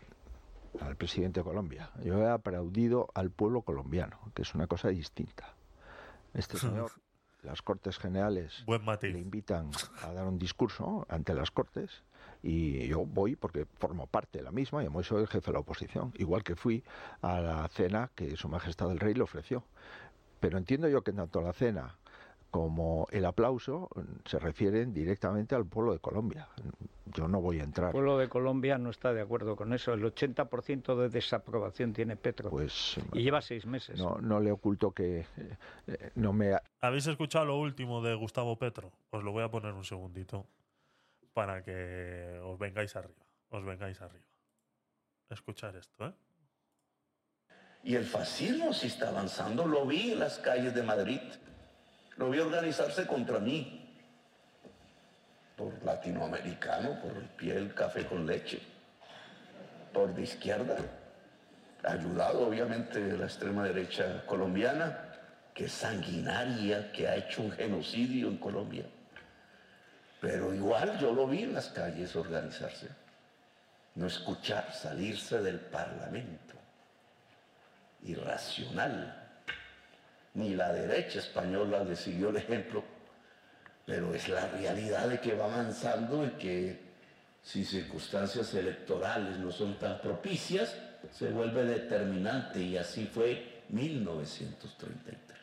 al 0.82 0.96
presidente 0.96 1.40
de 1.40 1.44
Colombia. 1.44 1.92
Yo 2.04 2.20
he 2.20 2.30
aplaudido 2.30 3.10
al 3.14 3.32
pueblo 3.32 3.62
colombiano, 3.62 4.20
que 4.34 4.42
es 4.42 4.54
una 4.56 4.68
cosa 4.68 4.90
distinta. 4.90 5.56
Este 6.34 6.58
señor, 6.58 6.92
las 7.42 7.62
Cortes 7.62 7.98
Generales 7.98 8.66
le 9.02 9.20
invitan 9.20 9.70
a 10.02 10.14
dar 10.14 10.28
un 10.28 10.38
discurso 10.38 11.06
ante 11.10 11.34
las 11.34 11.52
Cortes 11.52 12.04
y 12.44 12.88
yo 12.88 13.06
voy 13.06 13.38
porque 13.38 13.66
formo 13.80 14.06
parte 14.06 14.40
de 14.40 14.44
la 14.44 14.52
misma 14.52 14.84
y 14.84 15.04
soy 15.04 15.22
el 15.22 15.28
jefe 15.28 15.48
de 15.48 15.54
la 15.54 15.60
oposición, 15.60 16.14
igual 16.18 16.44
que 16.44 16.56
fui 16.56 16.84
a 17.22 17.40
la 17.40 17.68
cena 17.70 18.12
que 18.14 18.36
Su 18.36 18.50
Majestad 18.50 18.92
el 18.92 19.00
Rey 19.00 19.14
le 19.14 19.24
ofreció. 19.24 19.64
Pero 20.42 20.58
entiendo 20.58 20.90
yo 20.90 21.02
que 21.04 21.14
tanto 21.14 21.42
la 21.42 21.54
cena 21.54 21.96
como 22.52 23.08
el 23.12 23.26
aplauso 23.26 23.90
se 24.26 24.38
refieren 24.40 24.94
directamente 24.94 25.56
al 25.56 25.66
pueblo 25.66 25.94
de 25.94 26.00
Colombia. 26.00 26.50
Yo 27.06 27.30
no 27.30 27.42
voy 27.42 27.62
a 27.62 27.64
entrar. 27.64 27.88
El 27.88 27.94
pueblo 27.94 28.18
de 28.18 28.28
Colombia 28.28 28.78
no 28.78 28.90
está 28.90 29.14
de 29.14 29.22
acuerdo 29.22 29.56
con 29.56 29.74
eso. 29.74 29.94
El 29.94 30.04
80% 30.04 30.96
de 30.98 31.10
desaprobación 31.10 31.94
tiene 31.94 32.18
Petro. 32.18 32.50
Pues, 32.50 33.00
y 33.14 33.24
lleva 33.24 33.42
seis 33.42 33.66
meses. 33.66 33.98
No, 33.98 34.18
no 34.20 34.40
le 34.40 34.52
oculto 34.52 34.92
que 34.92 35.22
eh, 35.22 35.26
eh, 35.88 36.12
no 36.16 36.34
me... 36.34 36.58
¿Habéis 36.82 37.08
escuchado 37.08 37.46
lo 37.46 37.58
último 37.58 38.04
de 38.04 38.14
Gustavo 38.16 38.58
Petro? 38.58 38.92
Os 39.12 39.24
lo 39.24 39.32
voy 39.32 39.44
a 39.44 39.50
poner 39.50 39.74
un 39.74 39.86
segundito 39.86 40.46
para 41.34 41.64
que 41.64 42.40
os 42.44 42.58
vengáis 42.58 42.96
arriba. 42.96 43.26
Os 43.50 43.64
vengáis 43.64 44.02
arriba. 44.02 44.26
Escuchar 45.30 45.76
esto, 45.76 46.06
¿eh? 46.06 46.14
Y 47.84 47.96
el 47.96 48.06
fascismo 48.06 48.74
sí 48.74 48.88
está 48.88 49.10
avanzando. 49.10 49.66
Lo 49.66 49.86
vi 49.86 50.14
en 50.14 50.20
las 50.20 50.40
calles 50.40 50.74
de 50.74 50.84
Madrid 50.84 51.22
lo 52.18 52.30
vi 52.30 52.40
organizarse 52.40 53.08
contra 53.08 53.40
mí. 53.40 53.80
Por 55.58 55.84
latinoamericano, 55.84 57.00
por 57.02 57.12
el 57.18 57.30
pie 57.30 57.74
café 57.74 58.06
con 58.06 58.26
leche. 58.26 58.60
Por 59.92 60.14
de 60.14 60.24
izquierda. 60.24 60.78
Ayudado 61.84 62.48
obviamente 62.48 63.00
de 63.00 63.18
la 63.18 63.26
extrema 63.26 63.64
derecha 63.64 64.26
colombiana, 64.26 65.10
que 65.54 65.66
es 65.66 65.72
sanguinaria, 65.72 66.92
que 66.92 67.08
ha 67.08 67.16
hecho 67.16 67.42
un 67.42 67.52
genocidio 67.52 68.28
en 68.30 68.38
Colombia. 68.38 68.86
Pero 70.24 70.54
igual 70.54 70.98
yo 71.00 71.12
lo 71.12 71.28
vi 71.28 71.44
en 71.44 71.54
las 71.54 71.68
calles 71.68 72.16
organizarse. 72.16 72.88
No 73.96 74.08
escuchar, 74.08 74.74
salirse 74.74 75.42
del 75.42 75.60
Parlamento. 75.60 76.54
Irracional 78.04 79.20
ni 80.36 80.56
la 80.56 80.72
derecha 80.72 81.20
española 81.20 81.84
le 81.84 81.98
siguió 81.98 82.30
el 82.30 82.38
ejemplo, 82.38 82.86
pero 83.86 84.16
es 84.16 84.30
la 84.30 84.48
realidad 84.48 85.10
de 85.10 85.20
que 85.20 85.36
va 85.36 85.44
avanzando 85.44 86.26
y 86.26 86.30
que 86.32 86.80
si 87.44 87.66
circunstancias 87.66 88.54
electorales 88.54 89.38
no 89.40 89.52
son 89.52 89.78
tan 89.78 90.00
propicias, 90.00 90.74
se 91.12 91.32
vuelve 91.32 91.66
determinante 91.66 92.62
y 92.62 92.78
así 92.78 93.08
fue 93.08 93.64
1933. 93.68 95.38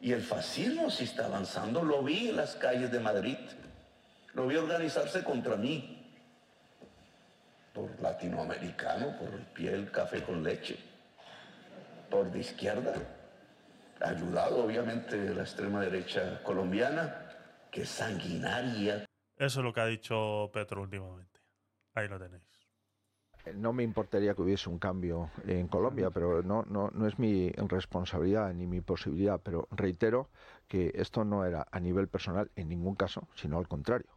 Y 0.00 0.12
el 0.14 0.22
fascismo 0.22 0.90
sí 0.90 1.04
está 1.04 1.26
avanzando, 1.26 1.82
lo 1.82 2.02
vi 2.02 2.30
en 2.30 2.36
las 2.36 2.56
calles 2.56 2.90
de 2.90 3.00
Madrid, 3.00 3.36
lo 4.36 4.46
vi 4.46 4.56
organizarse 4.56 5.24
contra 5.24 5.56
mí, 5.56 6.12
por 7.72 7.88
latinoamericano, 8.00 9.16
por 9.18 9.32
el 9.32 9.46
pie 9.46 9.90
café 9.90 10.22
con 10.22 10.42
leche, 10.42 10.78
por 12.10 12.30
de 12.30 12.40
izquierda, 12.40 12.94
ayudado 14.00 14.62
obviamente 14.62 15.16
de 15.16 15.34
la 15.34 15.42
extrema 15.42 15.80
derecha 15.80 16.42
colombiana, 16.42 17.32
que 17.70 17.82
es 17.82 17.88
sanguinaria. 17.88 19.06
Eso 19.38 19.60
es 19.60 19.64
lo 19.64 19.72
que 19.72 19.80
ha 19.80 19.86
dicho 19.86 20.50
Petro 20.52 20.82
últimamente. 20.82 21.40
Ahí 21.94 22.06
lo 22.06 22.18
tenéis. 22.18 22.44
No 23.54 23.72
me 23.72 23.84
importaría 23.84 24.34
que 24.34 24.42
hubiese 24.42 24.68
un 24.68 24.78
cambio 24.78 25.30
en 25.46 25.68
Colombia, 25.68 26.10
pero 26.10 26.42
no, 26.42 26.64
no, 26.64 26.90
no 26.92 27.06
es 27.06 27.18
mi 27.18 27.50
responsabilidad 27.52 28.52
ni 28.52 28.66
mi 28.66 28.80
posibilidad. 28.80 29.40
Pero 29.42 29.68
reitero 29.70 30.28
que 30.66 30.90
esto 30.94 31.24
no 31.24 31.44
era 31.44 31.66
a 31.70 31.78
nivel 31.78 32.08
personal 32.08 32.50
en 32.56 32.68
ningún 32.68 32.96
caso, 32.96 33.28
sino 33.36 33.58
al 33.58 33.68
contrario. 33.68 34.15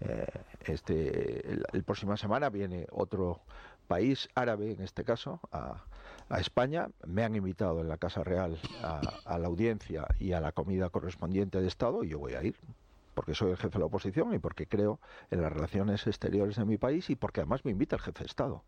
Eh, 0.00 0.26
este, 0.64 1.50
el, 1.50 1.84
próxima 1.84 2.16
semana 2.16 2.48
viene 2.48 2.86
otro 2.90 3.40
país 3.86 4.28
árabe, 4.34 4.72
en 4.72 4.82
este 4.82 5.04
caso, 5.04 5.40
a, 5.52 5.84
a 6.28 6.40
España. 6.40 6.88
Me 7.06 7.24
han 7.24 7.34
invitado 7.34 7.80
en 7.80 7.88
la 7.88 7.98
Casa 7.98 8.24
Real 8.24 8.58
a, 8.82 9.38
la 9.38 9.46
audiencia 9.46 10.06
y 10.18 10.32
a 10.32 10.40
la 10.40 10.52
comida 10.52 10.88
correspondiente 10.88 11.60
de 11.60 11.68
Estado 11.68 12.04
y 12.04 12.08
yo 12.08 12.18
voy 12.18 12.34
a 12.34 12.42
ir 12.42 12.56
porque 13.14 13.34
soy 13.34 13.50
el 13.50 13.56
jefe 13.56 13.74
de 13.74 13.80
la 13.80 13.86
oposición 13.86 14.32
y 14.32 14.38
porque 14.38 14.66
creo 14.66 14.98
en 15.30 15.42
las 15.42 15.52
relaciones 15.52 16.06
exteriores 16.06 16.56
de 16.56 16.64
mi 16.64 16.78
país 16.78 17.10
y 17.10 17.16
porque 17.16 17.40
además 17.40 17.64
me 17.64 17.72
invita 17.72 17.96
el 17.96 18.02
jefe 18.02 18.20
de 18.20 18.26
Estado. 18.26 18.64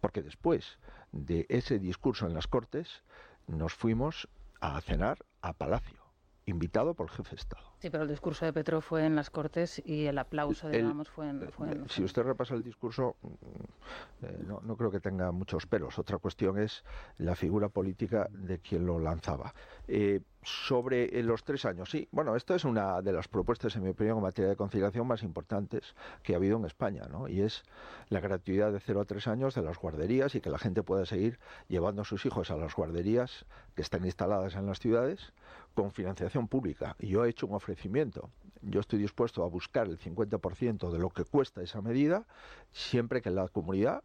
Porque 0.00 0.22
después 0.22 0.78
de 1.10 1.46
ese 1.48 1.80
discurso 1.80 2.26
en 2.26 2.34
las 2.34 2.46
Cortes 2.46 3.02
nos 3.48 3.74
fuimos 3.74 4.28
a 4.60 4.80
cenar 4.82 5.18
a 5.42 5.52
Palacio, 5.54 6.07
invitado 6.48 6.94
por 6.94 7.06
el 7.06 7.10
jefe 7.10 7.30
de 7.30 7.36
Estado. 7.36 7.62
Sí, 7.78 7.90
pero 7.90 8.02
el 8.02 8.08
discurso 8.08 8.44
de 8.44 8.52
Petro 8.52 8.80
fue 8.80 9.04
en 9.04 9.14
las 9.14 9.30
Cortes 9.30 9.80
y 9.84 10.06
el 10.06 10.18
aplauso, 10.18 10.68
digamos, 10.68 11.08
fue 11.08 11.28
en, 11.28 11.88
Si 11.88 12.02
usted 12.02 12.22
repasa 12.22 12.54
el 12.54 12.62
discurso, 12.62 13.16
mm, 13.22 14.24
eh, 14.24 14.44
no, 14.46 14.76
creo 14.76 14.90
que 14.90 15.00
tenga 15.00 15.30
muchos 15.30 15.66
pelos. 15.66 15.98
Otra 15.98 16.18
cuestión 16.18 16.58
es 16.58 16.84
la 17.18 17.36
figura 17.36 17.68
política 17.68 18.28
de 18.30 18.58
quien 18.58 18.86
lo 18.86 18.98
lanzaba. 18.98 19.54
Eh, 19.86 20.20
sobre 20.42 21.18
eh, 21.18 21.22
los 21.22 21.44
tres 21.44 21.64
años, 21.64 21.90
sí. 21.90 22.08
Bueno, 22.10 22.36
esta 22.36 22.54
es 22.54 22.64
una 22.64 23.02
de 23.02 23.12
las 23.12 23.28
propuestas, 23.28 23.76
en 23.76 23.82
mi 23.82 23.90
opinión, 23.90 24.16
en 24.16 24.22
materia 24.22 24.48
de 24.48 24.56
conciliación 24.56 25.06
más 25.06 25.22
importantes 25.22 25.94
que 26.22 26.32
ha 26.32 26.36
habido 26.36 26.56
en 26.56 26.64
España, 26.64 27.06
¿no? 27.10 27.28
Y 27.28 27.42
es 27.42 27.64
la 28.08 28.20
gratuidad 28.20 28.72
de 28.72 28.80
0 28.80 29.02
a 29.02 29.04
3 29.04 29.28
años 29.28 29.54
de 29.54 29.62
las 29.62 29.78
guarderías 29.78 30.34
y 30.34 30.40
que 30.40 30.50
la 30.50 30.58
gente 30.58 30.82
pueda 30.82 31.06
seguir 31.06 31.38
llevando 31.68 32.02
a 32.02 32.04
sus 32.04 32.24
hijos 32.24 32.50
a 32.50 32.56
las 32.56 32.74
guarderías 32.74 33.44
que 33.74 33.82
están 33.82 34.04
instaladas 34.04 34.54
en 34.54 34.66
las 34.66 34.78
ciudades 34.78 35.32
con 35.78 35.92
financiación 35.92 36.48
pública. 36.48 36.96
Yo 36.98 37.24
he 37.24 37.28
hecho 37.28 37.46
un 37.46 37.54
ofrecimiento. 37.54 38.32
Yo 38.62 38.80
estoy 38.80 38.98
dispuesto 38.98 39.44
a 39.44 39.48
buscar 39.48 39.86
el 39.86 39.96
50% 39.96 40.90
de 40.90 40.98
lo 40.98 41.08
que 41.10 41.22
cuesta 41.22 41.62
esa 41.62 41.80
medida, 41.80 42.26
siempre 42.72 43.22
que 43.22 43.30
la 43.30 43.46
comunidad 43.46 44.02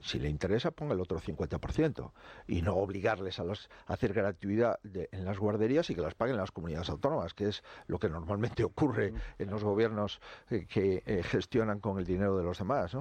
si 0.00 0.18
le 0.18 0.28
interesa, 0.28 0.70
ponga 0.70 0.94
el 0.94 1.00
otro 1.00 1.20
50% 1.20 2.12
y 2.46 2.62
no 2.62 2.76
obligarles 2.76 3.38
a, 3.38 3.44
los, 3.44 3.68
hacer 3.86 4.12
gratuidad 4.12 4.78
en 4.84 5.24
las 5.24 5.38
guarderías 5.38 5.90
y 5.90 5.94
que 5.94 6.00
las 6.00 6.14
paguen 6.14 6.36
las 6.36 6.50
comunidades 6.50 6.88
autónomas, 6.90 7.34
que 7.34 7.48
es 7.48 7.62
lo 7.86 7.98
que 7.98 8.08
normalmente 8.08 8.64
ocurre 8.64 9.12
en 9.38 9.50
los 9.50 9.64
gobiernos 9.64 10.20
eh, 10.50 10.66
que 10.66 11.02
eh, 11.06 11.22
gestionan 11.22 11.80
con 11.80 11.98
el 11.98 12.04
dinero 12.04 12.36
de 12.36 12.44
los 12.44 12.58
demás. 12.58 12.96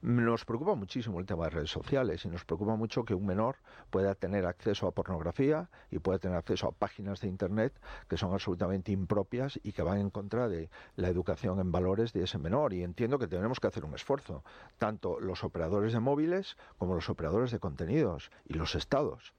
Nos 0.00 0.44
preocupa 0.44 0.74
muchísimo 0.74 1.20
el 1.20 1.26
tema 1.26 1.44
de 1.44 1.50
redes 1.50 1.70
sociales 1.70 2.24
y 2.24 2.28
nos 2.28 2.44
preocupa 2.44 2.76
mucho 2.76 3.04
que 3.04 3.14
un 3.14 3.26
menor 3.26 3.56
pueda 3.90 4.14
tener 4.14 4.46
acceso 4.46 4.86
a 4.86 4.92
pornografía 4.92 5.70
y 5.90 5.98
pueda 5.98 6.18
tener 6.18 6.36
acceso 6.36 6.68
a 6.68 6.72
páginas 6.72 7.20
de 7.20 7.28
Internet 7.28 7.72
que 8.08 8.16
son 8.16 8.32
absolutamente 8.32 8.92
impropias 8.92 9.58
y 9.62 9.72
que 9.72 9.82
van 9.82 9.98
en 9.98 10.10
contra 10.10 10.48
de 10.48 10.70
la 10.96 11.08
educación 11.08 11.60
en 11.60 11.72
valores 11.72 12.12
de 12.12 12.24
ese 12.24 12.38
menor. 12.38 12.72
Y 12.72 12.82
entiendo 12.82 13.18
que 13.18 13.26
tenemos 13.26 13.60
que 13.60 13.66
hacer 13.66 13.84
un 13.84 13.94
esfuerzo, 13.94 14.44
tanto 14.78 15.20
los 15.20 15.44
operadores 15.44 15.92
de 15.92 16.00
móviles, 16.00 16.41
como 16.78 16.94
los 16.94 17.08
operadores 17.08 17.50
de 17.50 17.58
contenidos 17.58 18.30
y 18.44 18.54
los 18.54 18.74
estados. 18.74 19.34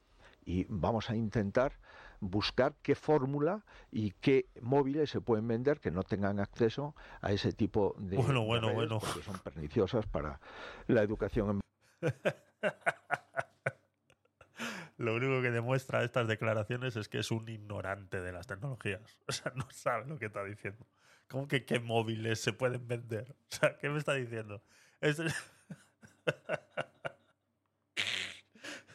Y 0.45 0.65
vamos 0.69 1.09
a 1.09 1.15
intentar 1.15 1.79
buscar 2.19 2.73
qué 2.81 2.95
fórmula 2.95 3.63
y 3.91 4.11
qué 4.11 4.47
móviles 4.61 5.09
se 5.09 5.21
pueden 5.21 5.47
vender 5.47 5.79
que 5.79 5.91
no 5.91 6.03
tengan 6.03 6.39
acceso 6.39 6.95
a 7.21 7.31
ese 7.31 7.51
tipo 7.51 7.95
de 7.97 8.17
bueno, 8.17 8.43
bueno, 8.43 8.73
bueno. 8.73 8.99
porque 8.99 9.21
son 9.21 9.39
perniciosas 9.39 10.05
para 10.07 10.39
la 10.87 11.01
educación. 11.01 11.61
Lo 14.97 15.15
único 15.15 15.41
que 15.41 15.51
demuestra 15.51 16.03
estas 16.03 16.27
declaraciones 16.27 16.95
es 16.95 17.09
que 17.09 17.19
es 17.19 17.31
un 17.31 17.49
ignorante 17.49 18.21
de 18.21 18.31
las 18.31 18.47
tecnologías. 18.47 19.01
O 19.27 19.31
sea, 19.31 19.51
no 19.55 19.67
sabe 19.71 20.05
lo 20.07 20.17
que 20.17 20.27
está 20.27 20.43
diciendo. 20.43 20.85
¿Cómo 21.27 21.47
que 21.47 21.65
qué 21.65 21.79
móviles 21.79 22.39
se 22.39 22.53
pueden 22.53 22.87
vender? 22.87 23.35
O 23.51 23.55
sea, 23.55 23.77
¿qué 23.77 23.89
me 23.89 23.97
está 23.97 24.13
diciendo? 24.13 24.61
Es... 25.01 25.21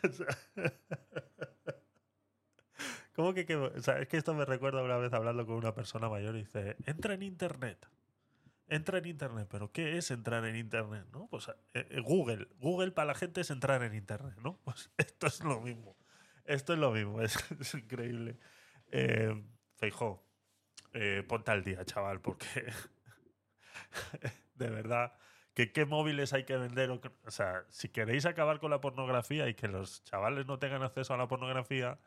¿Cómo 3.18 3.34
que, 3.34 3.40
es 3.74 4.08
que 4.08 4.16
esto 4.16 4.32
me 4.32 4.44
recuerda 4.44 4.80
una 4.82 4.96
vez 4.96 5.12
hablando 5.12 5.44
con 5.44 5.56
una 5.56 5.74
persona 5.74 6.08
mayor 6.08 6.36
y 6.36 6.44
dice, 6.44 6.76
entra 6.86 7.14
en 7.14 7.22
internet. 7.22 7.88
Entra 8.68 8.98
en 8.98 9.06
internet, 9.06 9.48
pero 9.50 9.72
¿qué 9.72 9.98
es 9.98 10.12
entrar 10.12 10.44
en 10.44 10.54
internet? 10.54 11.04
¿No? 11.10 11.26
Pues 11.26 11.48
eh, 11.48 11.86
eh, 11.90 12.00
Google. 12.00 12.46
Google 12.60 12.92
para 12.92 13.06
la 13.06 13.14
gente 13.14 13.40
es 13.40 13.50
entrar 13.50 13.82
en 13.82 13.94
internet, 13.94 14.38
¿no? 14.44 14.60
Pues 14.62 14.90
esto 14.98 15.26
es 15.26 15.42
lo 15.42 15.60
mismo. 15.60 15.96
Esto 16.44 16.74
es 16.74 16.78
lo 16.78 16.92
mismo, 16.92 17.20
es, 17.22 17.74
increíble. 17.74 18.38
Eh, 18.92 19.34
Feijó, 19.74 20.24
ponte 21.26 21.50
al 21.50 21.64
día, 21.64 21.84
chaval, 21.84 22.20
porque 22.20 22.72
de 24.54 24.70
verdad 24.70 25.12
que 25.58 25.72
qué 25.72 25.86
móviles 25.86 26.32
hay 26.34 26.44
que 26.44 26.56
vender. 26.56 26.88
O, 26.88 27.30
sea, 27.32 27.64
si 27.68 27.88
queréis 27.88 28.26
acabar 28.26 28.60
con 28.60 28.70
la 28.70 28.80
pornografía 28.80 29.48
y 29.48 29.54
que 29.54 29.66
los 29.66 30.04
chavales 30.04 30.46
no 30.46 30.60
tengan 30.60 30.84
acceso 30.84 31.14
a 31.14 31.16
la 31.16 31.26
pornografía, 31.26 31.98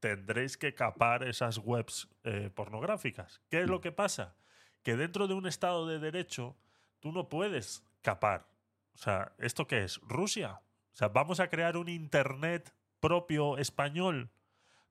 tendréis 0.00 0.56
que 0.56 0.74
capar 0.74 1.22
esas 1.22 1.58
webs 1.58 2.08
eh, 2.24 2.50
pornográficas. 2.52 3.40
¿Qué 3.50 3.60
es 3.60 3.68
lo 3.68 3.80
que 3.80 3.92
pasa? 3.92 4.34
Que 4.82 4.96
dentro 4.96 5.28
de 5.28 5.34
un 5.34 5.46
Estado 5.46 5.86
de 5.86 6.00
Derecho 6.00 6.56
tú 6.98 7.12
no 7.12 7.28
puedes 7.28 7.84
capar. 8.02 8.48
O 8.94 8.98
sea, 8.98 9.30
¿esto 9.38 9.68
qué 9.68 9.84
es? 9.84 10.00
¿Rusia? 10.00 10.60
O 10.92 10.96
sea, 10.96 11.06
vamos 11.06 11.38
a 11.38 11.50
crear 11.50 11.76
un 11.76 11.88
Internet 11.88 12.74
propio 12.98 13.58
español 13.58 14.28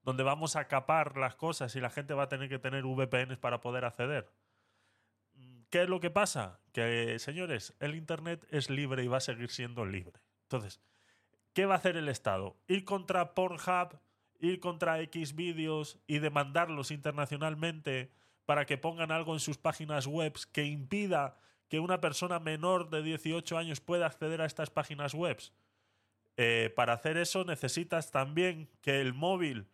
donde 0.04 0.24
vamos 0.24 0.56
a 0.56 0.70
capar 0.70 1.18
las 1.18 1.36
cosas 1.36 1.76
y 1.76 1.82
la 1.82 1.90
gente 1.90 2.14
va 2.14 2.24
a 2.24 2.30
tener 2.30 2.48
que 2.48 2.58
tener 2.58 2.86
VPNs 2.86 3.38
para 3.38 3.60
poder 3.60 3.84
acceder. 3.84 4.32
¿Qué 5.70 5.84
es 5.84 5.90
lo 5.90 6.00
que 6.00 6.10
pasa? 6.10 6.60
Que, 6.72 7.20
señores, 7.20 7.74
el 7.80 7.96
Internet 7.96 8.46
es 8.52 8.70
libre 8.70 9.04
y 9.04 9.08
va 9.08 9.18
a 9.18 9.22
seguir 9.22 9.50
siendo 9.50 9.86
libre. 9.86 10.22
Entonces, 10.44 10.80
¿qué 11.54 11.66
va 11.66 11.76
a 11.76 11.78
hacer 11.78 11.98
el 11.98 12.08
Estado? 12.08 12.56
¿Ir 12.68 12.86
contra 12.86 13.34
Pornhub, 13.34 14.00
ir 14.40 14.60
contra 14.60 15.02
X 15.02 15.36
vídeos 15.36 16.00
y 16.08 16.20
demandarlos 16.20 16.92
internacionalmente 16.92 18.12
para 18.46 18.66
que 18.66 18.78
pongan 18.78 19.12
algo 19.12 19.34
en 19.34 19.42
sus 19.42 19.58
páginas 19.58 20.08
web 20.08 20.34
que 20.54 20.64
impida 20.64 21.38
que 21.68 21.82
una 21.82 22.00
persona 22.00 22.40
menor 22.40 22.90
de 22.90 23.04
18 23.04 23.58
años 23.58 23.82
pueda 23.82 24.06
acceder 24.06 24.42
a 24.42 24.46
estas 24.46 24.70
páginas 24.70 25.14
web? 25.14 25.38
Eh, 26.38 26.72
para 26.76 26.94
hacer 26.94 27.18
eso 27.18 27.44
necesitas 27.44 28.12
también 28.12 28.70
que 28.82 29.02
el 29.02 29.14
móvil 29.14 29.68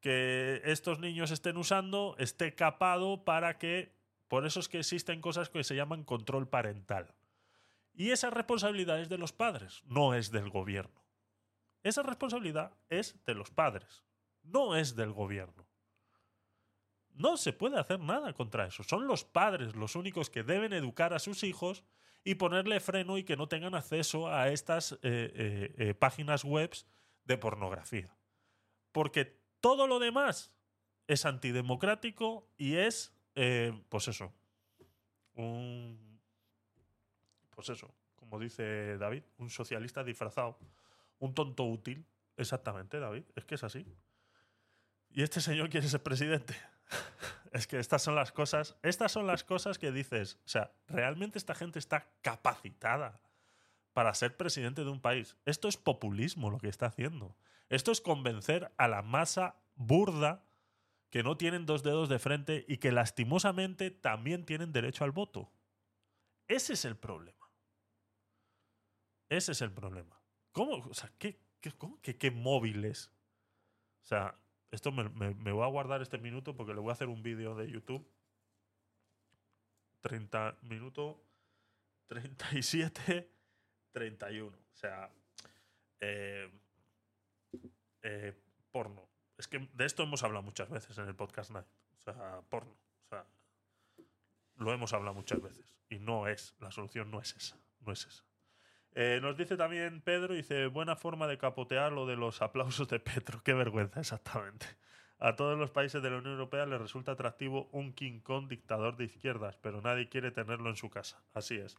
que 0.00 0.60
estos 0.64 0.98
niños 0.98 1.30
estén 1.30 1.56
usando 1.56 2.16
esté 2.18 2.54
capado 2.54 3.24
para 3.24 3.58
que 3.58 3.99
por 4.30 4.46
eso 4.46 4.60
es 4.60 4.68
que 4.68 4.78
existen 4.78 5.20
cosas 5.20 5.48
que 5.50 5.64
se 5.64 5.74
llaman 5.74 6.04
control 6.04 6.48
parental. 6.48 7.16
Y 7.92 8.12
esa 8.12 8.30
responsabilidad 8.30 9.00
es 9.00 9.08
de 9.08 9.18
los 9.18 9.32
padres, 9.32 9.82
no 9.86 10.14
es 10.14 10.30
del 10.30 10.50
gobierno. 10.50 11.04
Esa 11.82 12.04
responsabilidad 12.04 12.72
es 12.88 13.16
de 13.26 13.34
los 13.34 13.50
padres, 13.50 14.04
no 14.44 14.76
es 14.76 14.94
del 14.94 15.12
gobierno. 15.12 15.66
No 17.12 17.36
se 17.36 17.52
puede 17.52 17.76
hacer 17.76 17.98
nada 17.98 18.32
contra 18.32 18.66
eso. 18.66 18.84
Son 18.84 19.08
los 19.08 19.24
padres 19.24 19.74
los 19.74 19.96
únicos 19.96 20.30
que 20.30 20.44
deben 20.44 20.74
educar 20.74 21.12
a 21.12 21.18
sus 21.18 21.42
hijos 21.42 21.82
y 22.22 22.36
ponerle 22.36 22.78
freno 22.78 23.18
y 23.18 23.24
que 23.24 23.36
no 23.36 23.48
tengan 23.48 23.74
acceso 23.74 24.28
a 24.28 24.48
estas 24.50 24.92
eh, 24.92 24.98
eh, 25.02 25.74
eh, 25.76 25.94
páginas 25.94 26.44
web 26.44 26.70
de 27.24 27.36
pornografía. 27.36 28.16
Porque 28.92 29.42
todo 29.60 29.88
lo 29.88 29.98
demás 29.98 30.52
es 31.08 31.26
antidemocrático 31.26 32.48
y 32.56 32.76
es 32.76 33.12
eh, 33.34 33.72
pues 33.88 34.08
eso. 34.08 34.32
Un. 35.34 36.20
Pues 37.50 37.68
eso, 37.68 37.94
como 38.16 38.38
dice 38.38 38.96
David, 38.98 39.22
un 39.38 39.50
socialista 39.50 40.02
disfrazado. 40.04 40.58
Un 41.18 41.34
tonto 41.34 41.64
útil. 41.64 42.06
Exactamente, 42.36 42.98
David. 42.98 43.24
Es 43.36 43.44
que 43.44 43.56
es 43.56 43.64
así. 43.64 43.86
Y 45.10 45.22
este 45.22 45.40
señor 45.40 45.68
quiere 45.68 45.88
ser 45.88 46.02
presidente. 46.02 46.54
es 47.52 47.66
que 47.66 47.78
estas 47.78 48.02
son 48.02 48.14
las 48.14 48.32
cosas. 48.32 48.76
Estas 48.82 49.12
son 49.12 49.26
las 49.26 49.44
cosas 49.44 49.78
que 49.78 49.92
dices. 49.92 50.38
O 50.44 50.48
sea, 50.48 50.72
realmente 50.88 51.38
esta 51.38 51.54
gente 51.54 51.78
está 51.78 52.10
capacitada 52.22 53.20
para 53.92 54.14
ser 54.14 54.36
presidente 54.36 54.84
de 54.84 54.90
un 54.90 55.00
país. 55.00 55.36
Esto 55.44 55.68
es 55.68 55.76
populismo 55.76 56.50
lo 56.50 56.58
que 56.58 56.68
está 56.68 56.86
haciendo. 56.86 57.36
Esto 57.68 57.92
es 57.92 58.00
convencer 58.00 58.72
a 58.76 58.88
la 58.88 59.02
masa 59.02 59.56
burda 59.74 60.44
que 61.10 61.22
no 61.22 61.36
tienen 61.36 61.66
dos 61.66 61.82
dedos 61.82 62.08
de 62.08 62.18
frente 62.18 62.64
y 62.68 62.78
que 62.78 62.92
lastimosamente 62.92 63.90
también 63.90 64.46
tienen 64.46 64.72
derecho 64.72 65.04
al 65.04 65.10
voto. 65.10 65.52
Ese 66.46 66.72
es 66.72 66.84
el 66.84 66.96
problema. 66.96 67.50
Ese 69.28 69.52
es 69.52 69.60
el 69.62 69.72
problema. 69.72 70.20
¿Cómo? 70.52 70.76
O 70.76 70.94
sea, 70.94 71.12
¿qué, 71.18 71.40
qué, 71.60 72.30
móviles? 72.30 73.12
O 74.02 74.06
sea, 74.06 74.36
esto 74.70 74.90
me, 74.92 75.08
me, 75.08 75.52
voy 75.52 75.64
a 75.64 75.68
guardar 75.68 76.00
este 76.00 76.18
minuto 76.18 76.56
porque 76.56 76.74
le 76.74 76.80
voy 76.80 76.90
a 76.90 76.94
hacer 76.94 77.08
un 77.08 77.22
vídeo 77.22 77.54
de 77.54 77.70
YouTube. 77.70 78.08
30 80.00 80.58
minutos, 80.62 81.16
37, 82.06 83.30
31. 83.92 84.56
O 84.56 84.76
sea, 84.76 85.10
eh, 86.00 86.50
eh, 88.02 88.34
porno. 88.72 89.09
Es 89.40 89.48
que 89.48 89.70
de 89.72 89.86
esto 89.86 90.02
hemos 90.02 90.22
hablado 90.22 90.42
muchas 90.42 90.68
veces 90.68 90.98
en 90.98 91.08
el 91.08 91.14
podcast 91.14 91.50
Night. 91.50 91.66
O 91.96 92.02
sea, 92.02 92.42
porno. 92.50 92.72
O 92.72 93.08
sea, 93.08 93.24
lo 94.56 94.70
hemos 94.70 94.92
hablado 94.92 95.14
muchas 95.14 95.40
veces. 95.40 95.74
Y 95.88 95.98
no 95.98 96.28
es, 96.28 96.54
la 96.60 96.70
solución 96.70 97.10
no 97.10 97.22
es 97.22 97.34
esa. 97.34 97.56
No 97.80 97.90
es 97.90 98.04
esa. 98.04 98.22
Eh, 98.92 99.18
nos 99.22 99.38
dice 99.38 99.56
también 99.56 100.02
Pedro, 100.02 100.34
dice, 100.34 100.66
buena 100.66 100.94
forma 100.94 101.26
de 101.26 101.38
capotear 101.38 101.90
lo 101.90 102.04
de 102.04 102.16
los 102.16 102.42
aplausos 102.42 102.86
de 102.88 103.00
Petro. 103.00 103.40
Qué 103.44 103.54
vergüenza, 103.54 104.00
exactamente. 104.00 104.66
A 105.18 105.36
todos 105.36 105.58
los 105.58 105.70
países 105.70 106.02
de 106.02 106.10
la 106.10 106.18
Unión 106.18 106.34
Europea 106.34 106.66
les 106.66 106.78
resulta 106.78 107.12
atractivo 107.12 107.70
un 107.72 107.94
King 107.94 108.20
Kong 108.20 108.46
dictador 108.46 108.98
de 108.98 109.04
izquierdas, 109.04 109.56
pero 109.56 109.80
nadie 109.80 110.10
quiere 110.10 110.32
tenerlo 110.32 110.68
en 110.68 110.76
su 110.76 110.90
casa. 110.90 111.22
Así 111.32 111.56
es. 111.56 111.78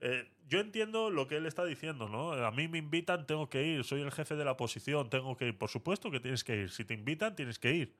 Eh, 0.00 0.30
yo 0.48 0.60
entiendo 0.60 1.10
lo 1.10 1.26
que 1.26 1.36
él 1.36 1.46
está 1.46 1.64
diciendo, 1.64 2.08
¿no? 2.08 2.32
A 2.32 2.50
mí 2.50 2.68
me 2.68 2.78
invitan, 2.78 3.26
tengo 3.26 3.48
que 3.50 3.64
ir, 3.64 3.84
soy 3.84 4.00
el 4.00 4.12
jefe 4.12 4.34
de 4.36 4.44
la 4.44 4.52
oposición, 4.52 5.10
tengo 5.10 5.36
que 5.36 5.48
ir. 5.48 5.58
Por 5.58 5.68
supuesto 5.68 6.10
que 6.10 6.20
tienes 6.20 6.44
que 6.44 6.56
ir. 6.56 6.70
Si 6.70 6.84
te 6.84 6.94
invitan, 6.94 7.36
tienes 7.36 7.58
que 7.58 7.72
ir. 7.72 7.96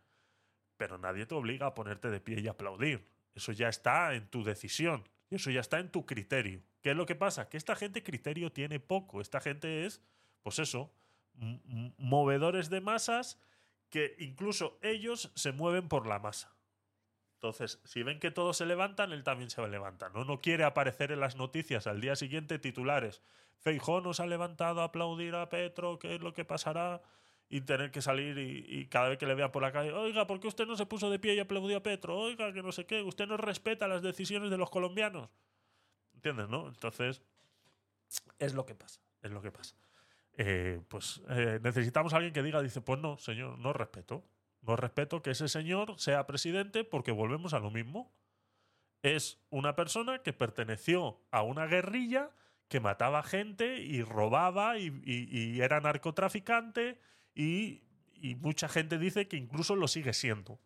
Pero 0.77 0.97
nadie 0.97 1.27
te 1.27 1.35
obliga 1.35 1.67
a 1.67 1.75
ponerte 1.75 2.09
de 2.11 2.21
pie 2.21 2.41
y 2.41 2.49
aplaudir. 2.49 3.05
Eso 3.35 3.53
ya 3.53 3.69
está 3.69 4.15
en 4.15 4.29
tu 4.29 4.45
decisión. 4.45 5.05
Eso 5.31 5.51
ya 5.51 5.61
está 5.61 5.79
en 5.79 5.91
tu 5.91 6.07
criterio. 6.07 6.63
¿Qué 6.83 6.91
es 6.91 6.97
lo 6.97 7.07
que 7.07 7.15
pasa? 7.15 7.49
Que 7.49 7.57
esta 7.57 7.77
gente 7.77 8.03
criterio 8.03 8.51
tiene 8.51 8.81
poco. 8.81 9.21
Esta 9.21 9.41
gente 9.41 9.85
es, 9.85 10.01
pues 10.43 10.59
eso, 10.59 10.93
movedores 11.99 12.71
de 12.71 12.81
masas 12.81 13.39
que 13.91 14.17
incluso 14.19 14.79
ellos 14.83 15.31
se 15.35 15.53
mueven 15.53 15.89
por 15.89 16.07
la 16.07 16.19
masa. 16.19 16.55
Entonces, 17.39 17.79
si 17.85 18.03
ven 18.03 18.19
que 18.19 18.33
todos 18.33 18.57
se 18.57 18.67
levantan, 18.67 19.13
él 19.13 19.23
también 19.23 19.49
se 19.49 19.67
levanta. 19.69 20.09
¿no? 20.09 20.25
no 20.25 20.41
quiere 20.41 20.65
aparecer 20.65 21.13
en 21.13 21.21
las 21.21 21.37
noticias 21.37 21.87
al 21.87 22.01
día 22.01 22.17
siguiente 22.17 22.59
titulares. 22.59 23.23
Feijó 23.59 24.01
nos 24.01 24.19
ha 24.19 24.27
levantado 24.27 24.81
a 24.81 24.85
aplaudir 24.85 25.37
a 25.37 25.49
Petro, 25.49 26.01
¿qué 26.01 26.17
es 26.17 26.21
lo 26.21 26.35
que 26.35 26.45
pasará? 26.45 27.01
Y 27.49 27.61
tener 27.61 27.93
que 27.93 28.03
salir 28.03 28.37
y, 28.39 28.87
cada 28.89 29.09
vez 29.09 29.19
que 29.19 29.27
le 29.27 29.37
vea 29.37 29.53
por 29.53 29.63
la 29.63 29.71
calle, 29.71 29.93
oiga, 29.93 30.27
¿por 30.27 30.41
qué 30.41 30.49
usted 30.49 30.67
no 30.67 30.77
se 30.77 30.85
puso 30.85 31.11
de 31.11 31.21
pie 31.21 31.35
y 31.35 31.39
aplaudió 31.39 31.77
a 31.77 31.83
Petro? 31.83 32.19
Oiga, 32.19 32.53
que 32.53 32.61
no 32.61 32.73
sé 32.73 32.87
qué, 32.87 33.03
usted 33.03 33.29
no 33.29 33.37
respeta 33.37 33.87
las 33.87 34.03
decisiones 34.03 34.51
de 34.51 34.59
los 34.59 34.69
colombianos. 34.69 35.31
¿Entiendes, 36.15 36.49
no? 36.49 36.67
Entonces, 36.67 37.23
es 38.41 38.53
lo 38.53 38.67
que 38.67 38.75
pasa, 38.75 39.01
es 39.23 39.31
lo 39.31 39.41
que 39.41 39.53
pasa. 39.53 39.77
Eh, 40.37 40.81
pues 40.89 41.23
eh, 41.29 41.61
necesitamos 41.63 42.13
a 42.13 42.17
alguien 42.17 42.35
que 42.35 42.43
diga, 42.43 42.61
dice, 42.61 42.81
pues 42.81 42.99
no, 42.99 43.17
señor, 43.17 43.59
no 43.59 43.73
respeto. 43.73 44.25
No 44.61 44.77
respeto 44.77 45.23
que 45.23 45.31
ese 45.31 45.49
señor 45.49 45.99
sea 45.99 46.27
presidente 46.27 46.85
porque 46.85 47.13
volvemos 47.13 47.55
a 47.55 47.61
lo 47.61 47.71
mismo. 47.71 48.13
Es 49.03 49.41
una 49.51 49.77
persona 49.77 50.23
que 50.23 50.33
perteneció 50.33 51.21
a 51.31 51.43
una 51.43 51.67
guerrilla 51.67 52.31
que 52.69 52.81
mataba 52.81 53.23
gente 53.23 53.79
y 53.79 54.03
robaba 54.03 54.79
y, 54.79 55.61
era 55.61 55.81
narcotraficante 55.81 57.01
y, 57.35 57.83
y 58.15 58.35
mucha 58.35 58.69
gente 58.69 58.99
dice 58.99 59.29
que 59.29 59.37
incluso 59.37 59.77
lo 59.77 59.89
sigue 59.89 60.13
siendo. 60.13 60.61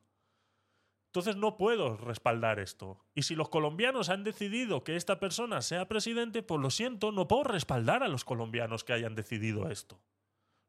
Entonces 1.13 1.37
no 1.37 1.59
puedo 1.59 1.99
respaldar 1.99 2.59
esto. 2.59 3.05
Y 3.15 3.25
si 3.25 3.35
los 3.35 3.51
colombianos 3.51 4.09
han 4.09 4.25
decidido 4.25 4.83
que 4.83 4.97
esta 4.97 5.21
persona 5.21 5.61
sea 5.61 5.87
presidente, 5.87 6.43
pues 6.43 6.59
lo 6.59 6.71
siento, 6.71 7.13
no 7.13 7.29
puedo 7.29 7.45
respaldar 7.45 8.03
a 8.03 8.09
los 8.09 8.25
colombianos 8.25 8.83
que 8.83 8.95
hayan 8.95 9.15
decidido 9.15 9.71
esto. 9.71 10.01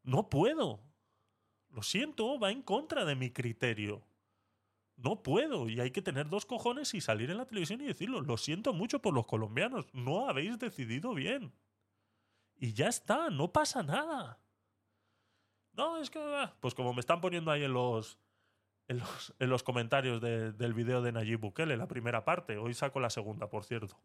No 0.03 0.29
puedo. 0.29 0.81
Lo 1.73 1.81
siento, 1.81 2.39
va 2.39 2.51
en 2.51 2.61
contra 2.61 3.03
de 3.03 3.15
mi 3.15 3.31
criterio. 3.31 4.03
No 4.95 5.23
puedo 5.23 5.67
y 5.67 5.79
hay 5.79 5.89
que 5.89 6.03
tener 6.03 6.29
dos 6.29 6.45
cojones 6.45 6.93
y 6.93 7.01
salir 7.01 7.31
en 7.31 7.37
la 7.37 7.47
televisión 7.47 7.81
y 7.81 7.85
decirlo. 7.85 8.21
Lo 8.21 8.37
siento 8.37 8.73
mucho 8.73 9.01
por 9.01 9.13
los 9.13 9.25
colombianos. 9.25 9.87
No 9.91 10.29
habéis 10.29 10.59
decidido 10.59 11.13
bien. 11.15 11.51
Y 12.55 12.73
ya 12.73 12.87
está, 12.87 13.29
no 13.31 13.51
pasa 13.51 13.81
nada. 13.81 14.39
No, 15.73 15.97
es 15.97 16.11
que... 16.11 16.19
Ah, 16.19 16.55
pues 16.59 16.75
como 16.75 16.93
me 16.93 16.99
están 16.99 17.19
poniendo 17.21 17.49
ahí 17.49 17.63
en 17.63 17.73
los, 17.73 18.19
en 18.87 19.49
los, 19.49 19.63
comentarios 19.63 20.21
del 20.21 20.73
video 20.75 21.01
de 21.01 21.11
Nayib 21.11 21.39
Bukele, 21.39 21.75
la 21.75 21.87
primera 21.87 22.23
parte. 22.23 22.57
Hoy 22.57 22.75
saco 22.75 22.99
la 22.99 23.09
segunda, 23.09 23.49
por 23.49 23.63
cierto. 23.63 23.99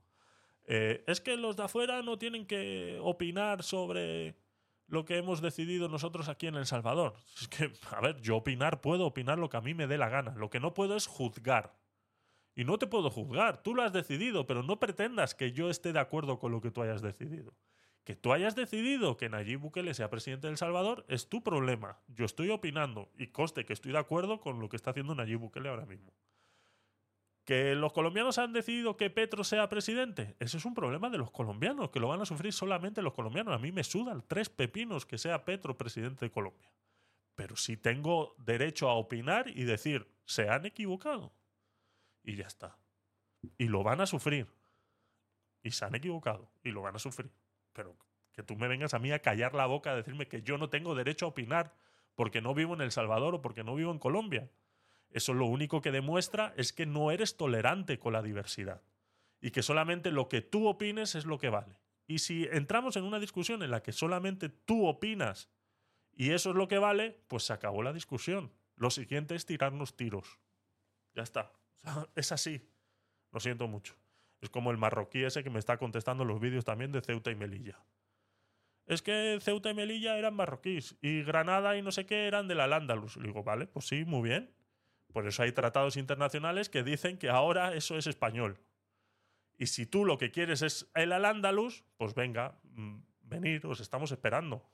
Eh, 0.65 1.05
es 1.07 1.21
que 1.21 1.37
los 1.37 1.57
de 1.57 1.65
afuera 1.65 2.01
no 2.03 2.19
tienen 2.19 2.47
que 2.47 2.99
opinar 3.03 3.63
sobre 3.63 4.37
lo 4.89 5.05
que 5.05 5.19
hemos 5.19 5.41
decidido 5.41 5.89
nosotros 5.89 6.29
aquí 6.29 6.47
en 6.47 6.57
El 6.57 6.67
Salvador. 6.67 7.15
Es 7.41 7.49
que, 7.49 7.73
a 7.95 8.01
ver, 8.01 8.21
yo 8.21 8.37
opinar 8.37 8.81
puedo 8.81 9.07
opinar 9.07 9.39
lo 9.39 9.49
que 9.49 9.59
a 9.59 9.61
mí 9.61 9.75
me 9.75 9.87
dé 9.87 9.99
la 9.99 10.09
gana. 10.09 10.35
Lo 10.35 10.51
que 10.51 10.61
no 10.61 10.75
puedo 10.75 10.97
es 10.97 11.07
juzgar. 11.07 11.77
Y 12.55 12.65
no 12.65 12.79
te 12.79 12.87
puedo 12.87 13.11
juzgar. 13.11 13.63
Tú 13.63 13.75
lo 13.75 13.83
has 13.83 13.93
decidido, 13.93 14.47
pero 14.47 14.63
no 14.63 14.81
pretendas 14.81 15.35
que 15.35 15.53
yo 15.53 15.71
esté 15.71 15.93
de 15.93 16.01
acuerdo 16.01 16.39
con 16.39 16.51
lo 16.51 16.61
que 16.61 16.71
tú 16.71 16.83
hayas 16.83 17.03
decidido. 17.03 17.55
Que 18.03 18.17
tú 18.17 18.33
hayas 18.33 18.57
decidido 18.57 19.19
que 19.19 19.29
Nayib 19.29 19.61
Bukele 19.61 19.93
sea 19.93 20.11
presidente 20.11 20.47
de 20.47 20.53
El 20.53 20.57
Salvador 20.57 21.05
es 21.09 21.29
tu 21.29 21.45
problema. 21.45 22.01
Yo 22.09 22.25
estoy 22.25 22.49
opinando 22.51 23.13
y 23.19 23.29
coste 23.29 23.67
que 23.67 23.75
estoy 23.75 23.93
de 23.93 23.99
acuerdo 23.99 24.41
con 24.41 24.61
lo 24.61 24.69
que 24.69 24.77
está 24.77 24.91
haciendo 24.91 25.15
Nayib 25.15 25.41
Bukele 25.41 25.69
ahora 25.69 25.85
mismo. 25.85 26.15
¿Que 27.49 27.75
los 27.75 27.95
colombianos 27.95 28.37
han 28.37 28.53
decidido 28.53 28.99
que 28.99 29.09
Petro 29.09 29.43
sea 29.43 29.71
presidente? 29.71 30.37
Ese 30.39 30.59
es 30.59 30.67
un 30.67 30.75
problema 30.75 31.09
de 31.09 31.17
los 31.17 31.31
colombianos, 31.31 31.89
que 31.89 31.99
lo 31.99 32.07
van 32.07 32.21
a 32.21 32.27
sufrir 32.27 32.53
solamente 32.53 33.01
los 33.01 33.15
colombianos. 33.15 33.55
A 33.55 33.59
mí 33.59 33.73
me 33.73 33.85
sudan 33.85 34.23
tres 34.29 34.51
pepinos 34.51 35.07
que 35.07 35.17
sea 35.17 35.47
Petro 35.47 35.75
presidente 35.75 36.27
de 36.27 36.31
Colombia. 36.31 36.71
Pero 37.37 37.57
sí 37.57 37.79
tengo 37.79 38.35
derecho 38.37 38.91
a 38.91 38.97
opinar 38.97 39.49
y 39.49 39.65
decir, 39.65 40.07
se 40.27 40.51
han 40.51 40.67
equivocado. 40.67 41.33
Y 42.23 42.37
ya 42.37 42.47
está. 42.47 42.77
Y 43.57 43.69
lo 43.69 43.83
van 43.83 44.03
a 44.03 44.07
sufrir. 44.07 44.47
Y 45.63 45.71
se 45.71 45.87
han 45.87 45.95
equivocado. 45.95 46.51
Y 46.63 46.71
lo 46.71 46.83
van 46.83 46.97
a 46.97 46.99
sufrir. 46.99 47.31
Pero 47.73 47.97
que 48.33 48.43
tú 48.43 48.57
me 48.57 48.69
vengas 48.69 48.93
a 48.93 48.99
mí 48.99 49.11
a 49.11 49.23
callar 49.23 49.55
la 49.55 49.65
boca, 49.65 49.93
a 49.93 49.97
decirme 49.97 50.29
que 50.29 50.43
yo 50.43 50.59
no 50.59 50.69
tengo 50.69 50.95
derecho 50.95 51.25
a 51.25 51.31
opinar 51.31 51.73
porque 52.15 52.43
no 52.43 52.53
vivo 52.53 52.75
en 52.75 52.83
El 52.83 52.93
Salvador 52.93 53.37
o 53.37 53.41
porque 53.41 53.65
no 53.65 53.75
vivo 53.75 53.91
en 53.91 53.99
Colombia. 53.99 54.51
Eso 55.11 55.35
lo 55.35 55.47
único 55.47 55.81
que 55.81 55.91
demuestra 55.91 56.53
es 56.57 56.73
que 56.73 56.87
no 56.87 57.11
eres 57.11 57.37
tolerante 57.37 57.99
con 57.99 58.13
la 58.13 58.23
diversidad 58.23 58.83
y 59.41 59.51
que 59.51 59.63
solamente 59.63 60.11
lo 60.11 60.29
que 60.29 60.43
tú 60.43 60.67
opines 60.69 61.15
es 61.15 61.25
lo 61.25 61.39
que 61.39 61.49
vale. 61.49 61.81
Y 62.07 62.19
si 62.19 62.49
entramos 62.51 62.97
en 62.97 63.05
una 63.05 63.21
discusión 63.21 63.63
en 63.63 63.71
la 63.71 63.83
que 63.83 63.93
solamente 63.93 64.49
tú 64.49 64.87
opinas 64.87 65.51
y 66.13 66.31
eso 66.31 66.51
es 66.51 66.57
lo 66.57 66.69
que 66.69 66.79
vale, 66.79 67.21
pues 67.29 67.45
se 67.45 67.53
acabó 67.53 67.83
la 67.83 67.93
discusión. 67.93 68.53
Lo 68.77 68.91
siguiente 68.91 69.35
es 69.35 69.47
tirarnos 69.47 69.97
tiros. 69.97 70.39
Ya 71.15 71.23
está. 71.23 71.53
Es 72.15 72.33
así. 72.33 72.69
Lo 73.31 73.41
siento 73.41 73.69
mucho. 73.69 73.95
Es 74.41 74.51
como 74.51 74.71
el 74.71 74.79
marroquí 74.79 75.25
ese 75.25 75.43
que 75.43 75.51
me 75.51 75.59
está 75.59 75.79
contestando 75.79 76.25
los 76.25 76.41
vídeos 76.41 76.65
también 76.65 76.93
de 76.93 77.01
Ceuta 77.01 77.31
y 77.31 77.35
Melilla. 77.35 77.79
Es 78.87 79.03
que 79.03 79.39
Ceuta 79.43 79.71
y 79.71 79.75
Melilla 79.75 80.17
eran 80.17 80.35
marroquíes 80.35 80.97
y 81.03 81.23
Granada 81.23 81.77
y 81.77 81.83
no 81.83 81.93
sé 81.93 82.07
qué 82.07 82.27
eran 82.27 82.49
de 82.49 82.55
la 82.55 82.67
Lándalus. 82.67 83.17
Le 83.17 83.29
digo, 83.29 83.43
vale, 83.45 83.67
pues 83.67 83.87
sí, 83.87 84.05
muy 84.05 84.29
bien. 84.29 84.55
Por 85.13 85.27
eso 85.27 85.43
hay 85.43 85.53
tratados 85.53 85.97
internacionales 85.97 86.69
que 86.69 86.83
dicen 86.83 87.19
que 87.19 87.31
ahora 87.31 87.75
eso 87.75 87.97
es 87.97 88.07
español. 88.07 88.59
Y 89.57 89.67
si 89.67 89.87
tú 89.87 90.05
lo 90.05 90.19
que 90.19 90.31
quieres 90.31 90.63
es 90.63 90.91
el 90.95 91.13
Al-Ándalus, 91.13 91.85
pues 91.97 92.15
venga, 92.15 92.59
mm, 92.63 92.99
venir, 93.23 93.67
os 93.67 93.81
estamos 93.81 94.13
esperando. 94.13 94.65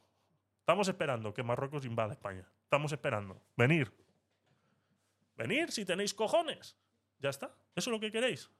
Estamos 0.60 0.88
esperando 0.88 1.32
que 1.32 1.42
Marruecos 1.42 1.84
invada 1.84 2.12
España. 2.12 2.46
Estamos 2.62 2.92
esperando. 2.92 3.40
Venir. 3.56 3.92
Venir 5.36 5.70
si 5.70 5.84
tenéis 5.84 6.14
cojones. 6.14 6.76
Ya 7.18 7.30
está. 7.30 7.54
Eso 7.74 7.90
es 7.90 7.92
lo 7.92 8.00
que 8.00 8.10
queréis. 8.10 8.50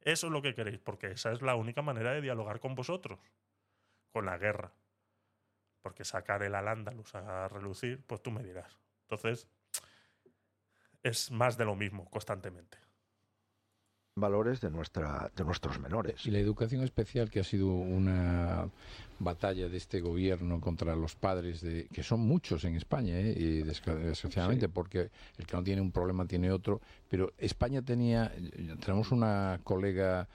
Eso 0.00 0.26
es 0.26 0.32
lo 0.32 0.42
que 0.42 0.54
queréis, 0.54 0.80
porque 0.80 1.12
esa 1.12 1.32
es 1.32 1.42
la 1.42 1.54
única 1.54 1.82
manera 1.82 2.12
de 2.12 2.20
dialogar 2.20 2.58
con 2.60 2.74
vosotros. 2.74 3.20
Con 4.10 4.26
la 4.26 4.38
guerra. 4.38 4.72
Porque 5.80 6.04
sacar 6.04 6.42
el 6.42 6.54
Al-Ándalus 6.54 7.14
a 7.14 7.48
relucir, 7.48 8.04
pues 8.06 8.22
tú 8.22 8.30
me 8.30 8.42
dirás. 8.42 8.78
Entonces, 9.02 9.48
es 11.02 11.30
más 11.30 11.56
de 11.56 11.64
lo 11.64 11.74
mismo 11.74 12.04
constantemente. 12.10 12.78
Valores 14.14 14.60
de, 14.60 14.70
nuestra, 14.70 15.32
de 15.34 15.42
nuestros 15.42 15.80
menores. 15.80 16.26
Y 16.26 16.30
la 16.30 16.38
educación 16.38 16.82
especial, 16.82 17.30
que 17.30 17.40
ha 17.40 17.44
sido 17.44 17.68
una 17.68 18.68
batalla 19.18 19.68
de 19.70 19.76
este 19.78 20.02
gobierno 20.02 20.60
contra 20.60 20.94
los 20.94 21.16
padres, 21.16 21.62
de, 21.62 21.86
que 21.86 22.02
son 22.02 22.20
muchos 22.20 22.64
en 22.64 22.76
España, 22.76 23.18
¿eh? 23.18 23.34
y 23.34 23.62
desgraciadamente, 23.62 24.68
porque 24.68 25.10
el 25.38 25.46
que 25.46 25.56
no 25.56 25.64
tiene 25.64 25.80
un 25.80 25.92
problema 25.92 26.26
tiene 26.26 26.50
otro. 26.50 26.82
Pero 27.08 27.32
España 27.38 27.80
tenía, 27.80 28.30
tenemos 28.84 29.12
una 29.12 29.60
colega, 29.64 30.28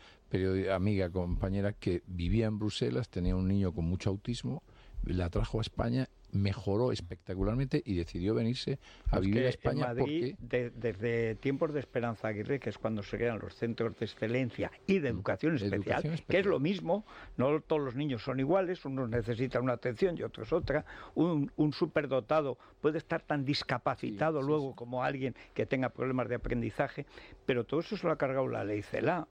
amiga, 0.73 1.11
compañera, 1.11 1.73
que 1.73 2.01
vivía 2.07 2.47
en 2.47 2.57
Bruselas, 2.57 3.09
tenía 3.09 3.35
un 3.35 3.47
niño 3.47 3.73
con 3.73 3.85
mucho 3.85 4.09
autismo, 4.09 4.63
la 5.03 5.29
trajo 5.29 5.59
a 5.59 5.61
España 5.61 6.09
mejoró 6.31 6.91
espectacularmente 6.91 7.81
y 7.85 7.95
decidió 7.95 8.33
venirse 8.33 8.79
a 9.11 9.19
vivir 9.19 9.45
a 9.45 9.49
España. 9.49 9.87
Madrid, 9.87 10.35
desde 10.39 11.35
tiempos 11.35 11.73
de 11.73 11.79
Esperanza 11.79 12.27
Aguirre, 12.27 12.59
que 12.59 12.69
es 12.69 12.77
cuando 12.77 13.03
se 13.03 13.17
crean 13.17 13.39
los 13.39 13.55
centros 13.55 13.97
de 13.97 14.05
excelencia 14.05 14.71
y 14.85 14.99
de 14.99 15.11
mm, 15.11 15.15
educación 15.15 15.55
especial, 15.55 16.23
que 16.27 16.39
es 16.39 16.45
lo 16.45 16.59
mismo, 16.59 17.05
no 17.37 17.61
todos 17.61 17.81
los 17.81 17.95
niños 17.95 18.23
son 18.23 18.39
iguales, 18.39 18.83
unos 18.85 19.09
necesitan 19.09 19.63
una 19.63 19.73
atención 19.73 20.17
y 20.17 20.23
otros 20.23 20.51
otra. 20.53 20.85
Un, 21.15 21.51
un 21.55 21.73
superdotado 21.73 22.57
puede 22.81 22.97
estar 22.97 23.21
tan 23.21 23.45
discapacitado 23.45 24.41
luego 24.41 24.75
como 24.75 25.03
alguien 25.03 25.35
que 25.53 25.65
tenga 25.65 25.89
problemas 25.89 26.29
de 26.29 26.35
aprendizaje, 26.35 27.05
pero 27.45 27.63
todo 27.63 27.79
eso 27.79 27.97
se 27.97 28.05
lo 28.05 28.13
ha 28.13 28.17
cargado 28.17 28.47
la 28.47 28.63
ley 28.63 28.81
CELA 28.81 29.27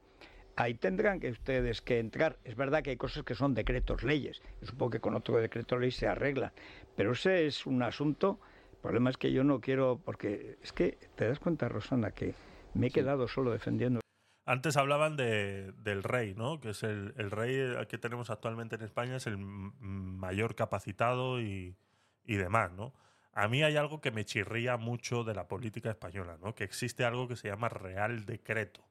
ahí 0.57 0.75
tendrán 0.75 1.21
que 1.21 1.31
ustedes 1.31 1.83
que 1.83 1.99
entrar. 1.99 2.39
Es 2.45 2.57
verdad 2.57 2.83
que 2.83 2.91
hay 2.91 2.97
cosas 2.97 3.23
que 3.23 3.35
son 3.35 3.55
decretos 3.55 4.03
leyes. 4.03 4.43
supongo 4.63 4.91
que 4.91 5.01
con 5.01 5.15
otro 5.15 5.37
decreto 5.37 5.79
ley 5.79 5.91
se 5.91 6.09
arreglan. 6.09 6.53
Pero 6.97 7.13
ese 7.13 7.47
es 7.47 7.67
un 7.67 7.83
asunto. 7.83 8.41
El 8.73 8.79
problema 8.79 9.11
es 9.11 9.19
que 9.19 9.33
yo 9.33 9.45
no 9.45 9.61
quiero, 9.61 10.01
porque 10.05 10.59
es 10.63 10.73
que 10.73 10.99
te 11.15 11.29
das 11.29 11.39
cuenta, 11.39 11.69
Rosana, 11.69 12.11
que 12.11 12.35
me 12.75 12.89
he 12.89 12.91
quedado 12.91 13.29
solo 13.29 13.53
defendiendo. 13.53 14.01
Antes 14.45 14.77
hablaban 14.77 15.17
de, 15.17 15.73
del 15.83 16.03
rey, 16.03 16.35
¿no? 16.35 16.61
Que 16.61 16.71
es 16.71 16.83
el, 16.83 17.15
el, 17.17 17.31
rey 17.31 17.85
que 17.89 17.99
tenemos 17.99 18.31
actualmente 18.31 18.77
en 18.77 18.83
España, 18.83 19.17
es 19.17 19.27
el 19.27 19.39
mayor 19.39 20.55
capacitado 20.55 21.41
y, 21.41 21.77
y 22.25 22.37
demás, 22.37 22.73
¿no? 22.73 22.95
A 23.33 23.49
mí 23.49 23.63
hay 23.65 23.77
algo 23.77 24.01
que 24.01 24.13
me 24.13 24.25
chirría 24.25 24.77
mucho 24.77 25.25
de 25.25 25.35
la 25.35 25.49
política 25.49 25.91
española, 25.91 26.39
¿no? 26.41 26.55
Que 26.55 26.65
existe 26.65 27.05
algo 27.05 27.27
que 27.27 27.37
se 27.37 27.49
llama 27.49 27.69
Real 27.69 28.25
Decreto 28.25 28.86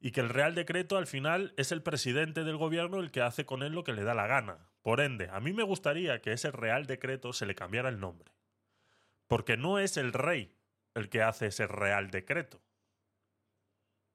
y 0.00 0.12
que 0.12 0.20
el 0.20 0.28
Real 0.28 0.54
Decreto 0.54 0.96
al 0.96 1.06
final 1.06 1.52
es 1.56 1.72
el 1.72 1.82
presidente 1.82 2.44
del 2.44 2.56
gobierno 2.56 3.00
el 3.00 3.10
que 3.10 3.22
hace 3.22 3.44
con 3.44 3.62
él 3.62 3.72
lo 3.72 3.84
que 3.84 3.92
le 3.92 4.04
da 4.04 4.14
la 4.14 4.26
gana. 4.26 4.70
Por 4.82 5.00
ende, 5.00 5.28
a 5.30 5.40
mí 5.40 5.52
me 5.52 5.64
gustaría 5.64 6.20
que 6.20 6.32
ese 6.32 6.50
Real 6.50 6.86
Decreto 6.86 7.32
se 7.32 7.46
le 7.46 7.54
cambiara 7.54 7.88
el 7.88 7.98
nombre. 7.98 8.32
Porque 9.26 9.56
no 9.56 9.78
es 9.78 9.96
el 9.96 10.12
rey 10.12 10.54
el 10.94 11.08
que 11.08 11.22
hace 11.22 11.46
ese 11.46 11.66
Real 11.66 12.10
Decreto, 12.10 12.60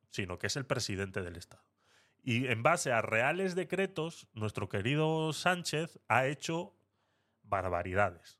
sino 0.09 0.39
que 0.39 0.47
es 0.47 0.55
el 0.55 0.65
presidente 0.65 1.21
del 1.21 1.35
Estado. 1.35 1.63
Y 2.23 2.47
en 2.47 2.63
base 2.63 2.93
a 2.93 3.01
reales 3.01 3.53
decretos, 3.53 4.27
nuestro 4.33 4.69
querido 4.69 5.33
Sánchez 5.33 5.99
ha 6.07 6.25
hecho 6.25 6.73
barbaridades 7.43 8.39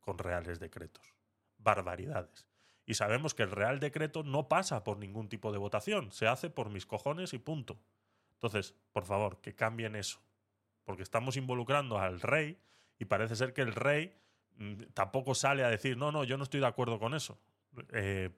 con 0.00 0.18
reales 0.18 0.58
decretos. 0.58 1.14
Barbaridades. 1.58 2.51
Y 2.92 2.94
sabemos 2.94 3.32
que 3.32 3.42
el 3.42 3.50
Real 3.50 3.80
Decreto 3.80 4.22
no 4.22 4.48
pasa 4.48 4.84
por 4.84 4.98
ningún 4.98 5.30
tipo 5.30 5.50
de 5.50 5.56
votación, 5.56 6.12
se 6.12 6.26
hace 6.26 6.50
por 6.50 6.68
mis 6.68 6.84
cojones 6.84 7.32
y 7.32 7.38
punto. 7.38 7.80
Entonces, 8.34 8.74
por 8.92 9.06
favor, 9.06 9.40
que 9.40 9.54
cambien 9.54 9.96
eso. 9.96 10.20
Porque 10.84 11.02
estamos 11.02 11.38
involucrando 11.38 11.98
al 11.98 12.20
rey 12.20 12.58
y 12.98 13.06
parece 13.06 13.34
ser 13.34 13.54
que 13.54 13.62
el 13.62 13.74
rey 13.74 14.14
mm, 14.58 14.82
tampoco 14.92 15.34
sale 15.34 15.64
a 15.64 15.70
decir, 15.70 15.96
no, 15.96 16.12
no, 16.12 16.22
yo 16.24 16.36
no 16.36 16.44
estoy 16.44 16.60
de 16.60 16.66
acuerdo 16.66 16.98
con 16.98 17.14
eso. 17.14 17.38
Eh, 17.94 18.28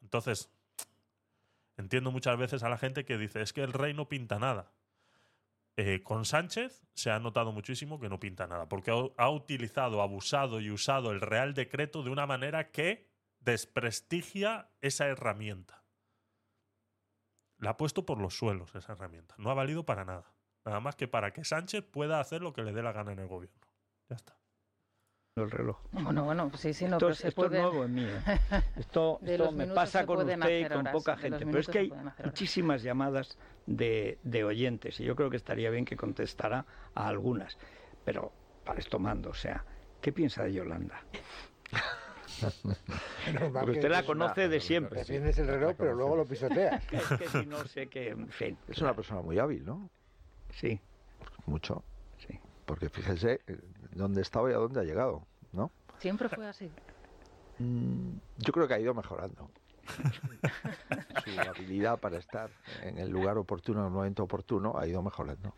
entonces, 0.00 0.48
entiendo 1.76 2.12
muchas 2.12 2.38
veces 2.38 2.62
a 2.62 2.68
la 2.68 2.78
gente 2.78 3.04
que 3.04 3.18
dice, 3.18 3.42
es 3.42 3.52
que 3.52 3.62
el 3.62 3.72
rey 3.72 3.94
no 3.94 4.08
pinta 4.08 4.38
nada. 4.38 4.70
Eh, 5.76 6.04
con 6.04 6.24
Sánchez 6.24 6.84
se 6.94 7.10
ha 7.10 7.18
notado 7.18 7.50
muchísimo 7.50 7.98
que 7.98 8.08
no 8.08 8.20
pinta 8.20 8.46
nada, 8.46 8.68
porque 8.68 8.92
ha, 9.16 9.28
utilizado, 9.30 10.02
abusado 10.02 10.60
y 10.60 10.70
usado 10.70 11.10
el 11.10 11.20
Real 11.20 11.52
Decreto 11.52 12.04
de 12.04 12.10
una 12.10 12.26
manera 12.26 12.70
que 12.70 13.10
desprestigia 13.44 14.70
esa 14.80 15.06
herramienta. 15.06 15.82
La 17.58 17.70
ha 17.70 17.76
puesto 17.76 18.04
por 18.04 18.18
los 18.18 18.36
suelos 18.36 18.74
esa 18.74 18.92
herramienta. 18.92 19.34
No 19.38 19.50
ha 19.50 19.54
valido 19.54 19.84
para 19.84 20.04
nada. 20.04 20.34
Nada 20.64 20.80
más 20.80 20.96
que 20.96 21.08
para 21.08 21.32
que 21.32 21.44
Sánchez 21.44 21.84
pueda 21.84 22.20
hacer 22.20 22.42
lo 22.42 22.52
que 22.52 22.62
le 22.62 22.72
dé 22.72 22.82
la 22.82 22.92
gana 22.92 23.12
en 23.12 23.18
el 23.18 23.28
gobierno. 23.28 23.60
Ya 24.08 24.16
está. 24.16 24.36
El 25.36 25.50
reloj. 25.50 25.78
Bueno, 25.92 26.24
bueno, 26.24 26.50
sí, 26.56 26.74
sí, 26.74 26.84
no, 26.84 26.96
esto, 26.96 27.08
es, 27.08 27.36
nuevo 27.36 27.84
en 27.84 27.94
mí. 27.94 28.04
¿eh? 28.04 28.22
Esto, 28.76 29.18
me 29.22 29.66
pasa 29.68 30.04
con 30.04 30.28
usted 30.28 30.66
y 30.66 30.68
con 30.68 30.84
poca 30.92 31.16
gente. 31.16 31.46
Pero 31.46 31.58
es 31.58 31.68
que 31.68 31.78
hay 31.78 31.92
muchísimas 32.22 32.82
llamadas 32.82 33.38
de, 33.64 34.18
de 34.24 34.44
oyentes 34.44 35.00
y 35.00 35.04
yo 35.04 35.16
creo 35.16 35.30
que 35.30 35.38
estaría 35.38 35.70
bien 35.70 35.86
que 35.86 35.96
contestara 35.96 36.66
a 36.94 37.08
algunas. 37.08 37.56
Pero 38.04 38.30
para 38.62 38.78
esto 38.80 38.98
mando, 38.98 39.30
o 39.30 39.34
sea, 39.34 39.64
¿qué 40.02 40.12
piensa 40.12 40.44
de 40.44 40.52
Yolanda? 40.52 41.02
Porque 43.52 43.70
usted 43.72 43.90
la 43.90 44.04
conoce 44.04 44.48
de 44.48 44.60
siempre. 44.60 45.00
Defiendes 45.00 45.38
el 45.38 45.46
reloj, 45.46 45.74
pero 45.76 45.94
luego 45.94 46.16
lo 46.16 46.24
pisoteas. 46.24 46.82
es 46.92 47.18
que 47.18 47.28
si 47.28 47.46
no 47.46 47.64
sé 47.66 47.88
qué, 47.88 48.10
en 48.10 48.28
fin. 48.28 48.58
Es 48.68 48.78
una 48.78 48.94
persona 48.94 49.22
muy 49.22 49.38
hábil, 49.38 49.64
¿no? 49.64 49.90
Sí. 50.50 50.80
Mucho. 51.46 51.82
Sí. 52.26 52.38
Porque 52.66 52.88
fíjese 52.88 53.40
eh, 53.46 53.58
dónde 53.92 54.22
estaba 54.22 54.50
y 54.50 54.54
a 54.54 54.58
dónde 54.58 54.80
ha 54.80 54.84
llegado, 54.84 55.26
¿no? 55.52 55.70
Siempre 55.98 56.28
fue 56.28 56.46
así. 56.46 56.70
Mm, 57.58 58.16
yo 58.38 58.52
creo 58.52 58.66
que 58.66 58.74
ha 58.74 58.80
ido 58.80 58.94
mejorando. 58.94 59.50
su 61.24 61.40
habilidad 61.40 61.98
para 61.98 62.18
estar 62.18 62.50
en 62.82 62.98
el 62.98 63.10
lugar 63.10 63.38
oportuno, 63.38 63.80
en 63.80 63.86
el 63.86 63.92
momento 63.92 64.22
oportuno, 64.22 64.78
ha 64.78 64.86
ido 64.86 65.02
mejorando. 65.02 65.54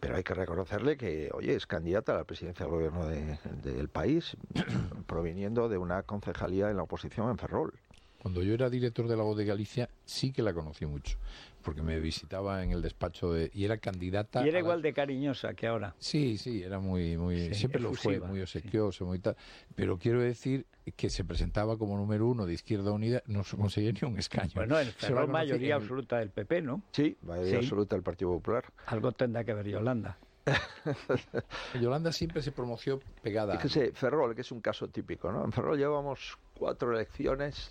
Pero 0.00 0.16
hay 0.16 0.22
que 0.22 0.34
reconocerle 0.34 0.96
que, 0.96 1.30
oye, 1.32 1.54
es 1.54 1.66
candidata 1.66 2.12
a 2.12 2.16
la 2.16 2.24
presidencia 2.24 2.64
del 2.64 2.74
gobierno 2.74 3.06
del 3.06 3.88
país, 3.88 4.36
proviniendo 5.06 5.68
de 5.68 5.78
una 5.78 6.02
concejalía 6.02 6.70
en 6.70 6.76
la 6.76 6.82
oposición 6.84 7.30
en 7.30 7.38
Ferrol. 7.38 7.74
Cuando 8.20 8.42
yo 8.42 8.52
era 8.54 8.68
director 8.68 9.06
de 9.06 9.16
la 9.16 9.22
voz 9.22 9.36
de 9.36 9.44
Galicia, 9.44 9.88
sí 10.04 10.32
que 10.32 10.42
la 10.42 10.52
conocí 10.52 10.84
mucho, 10.86 11.18
porque 11.62 11.82
me 11.82 12.00
visitaba 12.00 12.64
en 12.64 12.72
el 12.72 12.82
despacho 12.82 13.32
de, 13.32 13.48
y 13.54 13.64
era 13.64 13.78
candidata. 13.78 14.44
Y 14.44 14.48
era 14.48 14.58
igual 14.58 14.82
de 14.82 14.92
cariñosa 14.92 15.54
que 15.54 15.68
ahora. 15.68 15.94
Sí, 15.98 16.36
sí, 16.36 16.62
era 16.62 16.80
muy, 16.80 17.16
muy, 17.16 17.54
siempre 17.54 17.80
lo 17.80 17.94
fue, 17.94 18.18
muy 18.18 18.40
obsequioso, 18.40 19.06
muy 19.06 19.20
tal. 19.20 19.36
Pero 19.76 19.98
quiero 19.98 20.20
decir 20.20 20.66
que 20.96 21.10
se 21.10 21.24
presentaba 21.24 21.78
como 21.78 21.96
número 21.96 22.26
uno 22.26 22.44
de 22.44 22.54
Izquierda 22.54 22.90
Unida, 22.90 23.22
no 23.26 23.44
conseguía 23.56 23.92
ni 23.92 24.08
un 24.08 24.18
escaño. 24.18 24.50
Bueno, 24.54 24.80
en 24.80 25.14
la 25.14 25.26
mayoría 25.26 25.76
absoluta 25.76 26.18
del 26.18 26.30
PP, 26.30 26.62
¿no? 26.62 26.82
Sí, 26.90 27.16
mayoría 27.22 27.58
absoluta 27.58 27.94
del 27.94 28.02
Partido 28.02 28.32
Popular. 28.32 28.64
Algo 28.86 29.12
tendrá 29.12 29.44
que 29.44 29.54
ver 29.54 29.68
Yolanda. 29.68 30.18
Yolanda 31.80 32.12
siempre 32.12 32.42
se 32.42 32.52
promoció 32.52 33.00
pegada. 33.22 33.56
Fíjese, 33.56 33.92
Ferrol, 33.92 34.34
que 34.34 34.42
es 34.42 34.52
un 34.52 34.60
caso 34.60 34.88
típico, 34.88 35.30
¿no? 35.30 35.44
En 35.44 35.52
Ferrol 35.52 35.78
llevamos 35.78 36.38
cuatro 36.58 36.92
elecciones, 36.92 37.70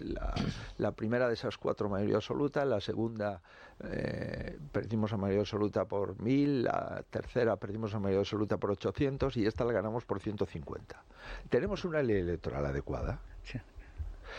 la, 0.78 0.92
primera 0.94 1.28
de 1.28 1.34
esas 1.34 1.58
cuatro 1.58 1.90
mayoría 1.90 2.16
absoluta, 2.16 2.66
la 2.66 2.80
segunda 2.80 3.42
eh, 3.84 4.58
perdimos 4.72 5.14
a 5.14 5.18
mayoría 5.18 5.42
absoluta 5.42 5.86
por 5.86 6.20
mil, 6.22 6.64
la 6.64 7.04
tercera 7.10 7.58
perdimos 7.58 7.94
a 7.94 8.00
mayoría 8.00 8.22
absoluta 8.22 8.58
por 8.58 8.72
800 8.72 9.36
y 9.38 9.46
esta 9.46 9.66
la 9.66 9.74
ganamos 9.74 10.06
por 10.06 10.20
150. 10.20 11.04
¿Tenemos 11.50 11.86
una 11.86 12.02
ley 12.02 12.22
electoral 12.22 12.66
adecuada? 12.66 13.20
Sí. 13.44 13.60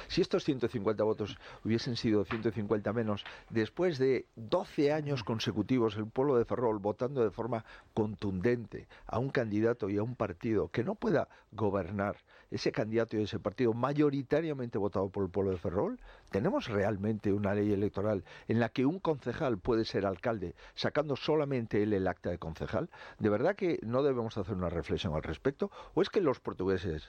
Si 0.07 0.21
estos 0.21 0.45
150 0.45 1.03
votos 1.03 1.39
hubiesen 1.65 1.97
sido 1.97 2.25
150 2.25 2.93
menos, 2.93 3.25
después 3.51 3.99
de 3.99 4.27
12 4.37 4.93
años 4.93 5.25
consecutivos 5.25 5.97
el 5.97 6.07
pueblo 6.07 6.37
de 6.37 6.45
Ferrol 6.45 6.79
votando 6.79 7.23
de 7.23 7.31
forma 7.31 7.65
contundente 7.95 8.87
a 9.07 9.19
un 9.19 9.31
candidato 9.31 9.91
y 9.91 9.99
a 9.99 10.03
un 10.03 10.15
partido 10.15 10.69
que 10.69 10.85
no 10.85 10.95
pueda 10.95 11.29
gobernar 11.53 12.17
ese 12.51 12.73
candidato 12.73 13.17
y 13.17 13.23
ese 13.23 13.39
partido 13.39 13.73
mayoritariamente 13.73 14.79
votado 14.79 15.09
por 15.11 15.25
el 15.25 15.31
pueblo 15.31 15.53
de 15.53 15.59
Ferrol? 15.59 15.99
¿Tenemos 16.31 16.67
realmente 16.67 17.33
una 17.33 17.55
ley 17.55 17.73
electoral 17.73 18.25
en 18.49 18.61
la 18.61 18.69
que 18.69 18.87
un 18.87 18.99
concejal 18.99 19.59
puede 19.59 19.85
ser 19.85 20.07
alcalde 20.07 20.55
sacando 20.75 21.17
solamente 21.17 21.83
él 21.83 21.93
el 21.93 22.07
acta 22.07 22.31
de 22.31 22.39
concejal? 22.39 22.91
¿De 23.19 23.29
verdad 23.29 23.57
que 23.57 23.79
no 23.83 24.03
debemos 24.03 24.37
hacer 24.39 24.55
una 24.55 24.71
reflexión 24.71 25.15
al 25.15 25.23
respecto? 25.23 25.71
¿O 25.95 26.03
es 26.03 26.11
que 26.11 26.21
los 26.21 26.41
portugueses 26.41 27.09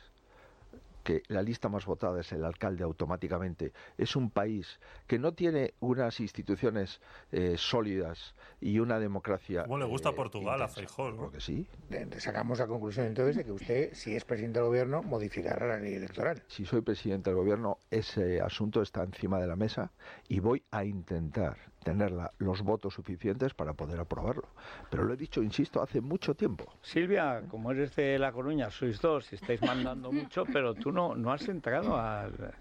que 1.03 1.23
la 1.27 1.41
lista 1.41 1.69
más 1.69 1.85
votada 1.85 2.19
es 2.21 2.31
el 2.31 2.45
alcalde 2.45 2.83
automáticamente, 2.83 3.73
es 3.97 4.15
un 4.15 4.29
país 4.29 4.79
que 5.07 5.19
no 5.19 5.33
tiene 5.33 5.73
unas 5.79 6.19
instituciones 6.19 7.01
eh, 7.31 7.55
sólidas 7.57 8.35
y 8.61 8.79
una 8.79 8.99
democracia. 8.99 9.63
¿Cómo 9.63 9.77
le 9.77 9.85
gusta 9.85 10.09
eh, 10.09 10.13
Portugal 10.13 10.61
a 10.61 10.67
Feijóo? 10.67 11.15
Porque 11.15 11.39
sí. 11.39 11.67
Sacamos 12.17 12.59
la 12.59 12.67
conclusión 12.67 13.05
entonces 13.05 13.37
de 13.37 13.45
que 13.45 13.51
usted, 13.51 13.93
si 13.93 14.15
es 14.15 14.25
presidente 14.25 14.59
del 14.59 14.67
gobierno, 14.67 15.01
modificará 15.03 15.67
la 15.67 15.77
ley 15.77 15.93
electoral. 15.93 16.43
Si 16.47 16.65
soy 16.65 16.81
presidente 16.81 17.29
del 17.29 17.37
gobierno, 17.37 17.77
ese 17.91 18.41
asunto 18.41 18.81
está 18.81 19.03
encima 19.03 19.39
de 19.39 19.47
la 19.47 19.55
mesa 19.55 19.91
y 20.27 20.39
voy 20.39 20.63
a 20.71 20.83
intentar 20.83 21.68
tener 21.83 22.13
los 22.37 22.61
votos 22.61 22.93
suficientes 22.93 23.53
para 23.53 23.73
poder 23.73 23.99
aprobarlo. 23.99 24.47
Pero 24.89 25.03
lo 25.03 25.13
he 25.13 25.17
dicho, 25.17 25.41
insisto, 25.41 25.81
hace 25.81 26.01
mucho 26.01 26.35
tiempo. 26.35 26.65
Silvia, 26.81 27.43
como 27.49 27.71
eres 27.71 27.95
de 27.95 28.19
La 28.19 28.31
Coruña, 28.31 28.69
sois 28.69 28.99
dos 29.01 29.31
y 29.31 29.35
estáis 29.35 29.61
mandando 29.61 30.11
mucho, 30.11 30.43
pero 30.45 30.73
tú 30.73 30.91
no, 30.91 31.15
no 31.15 31.31
has 31.31 31.47
entrado 31.47 31.97
al 31.97 32.53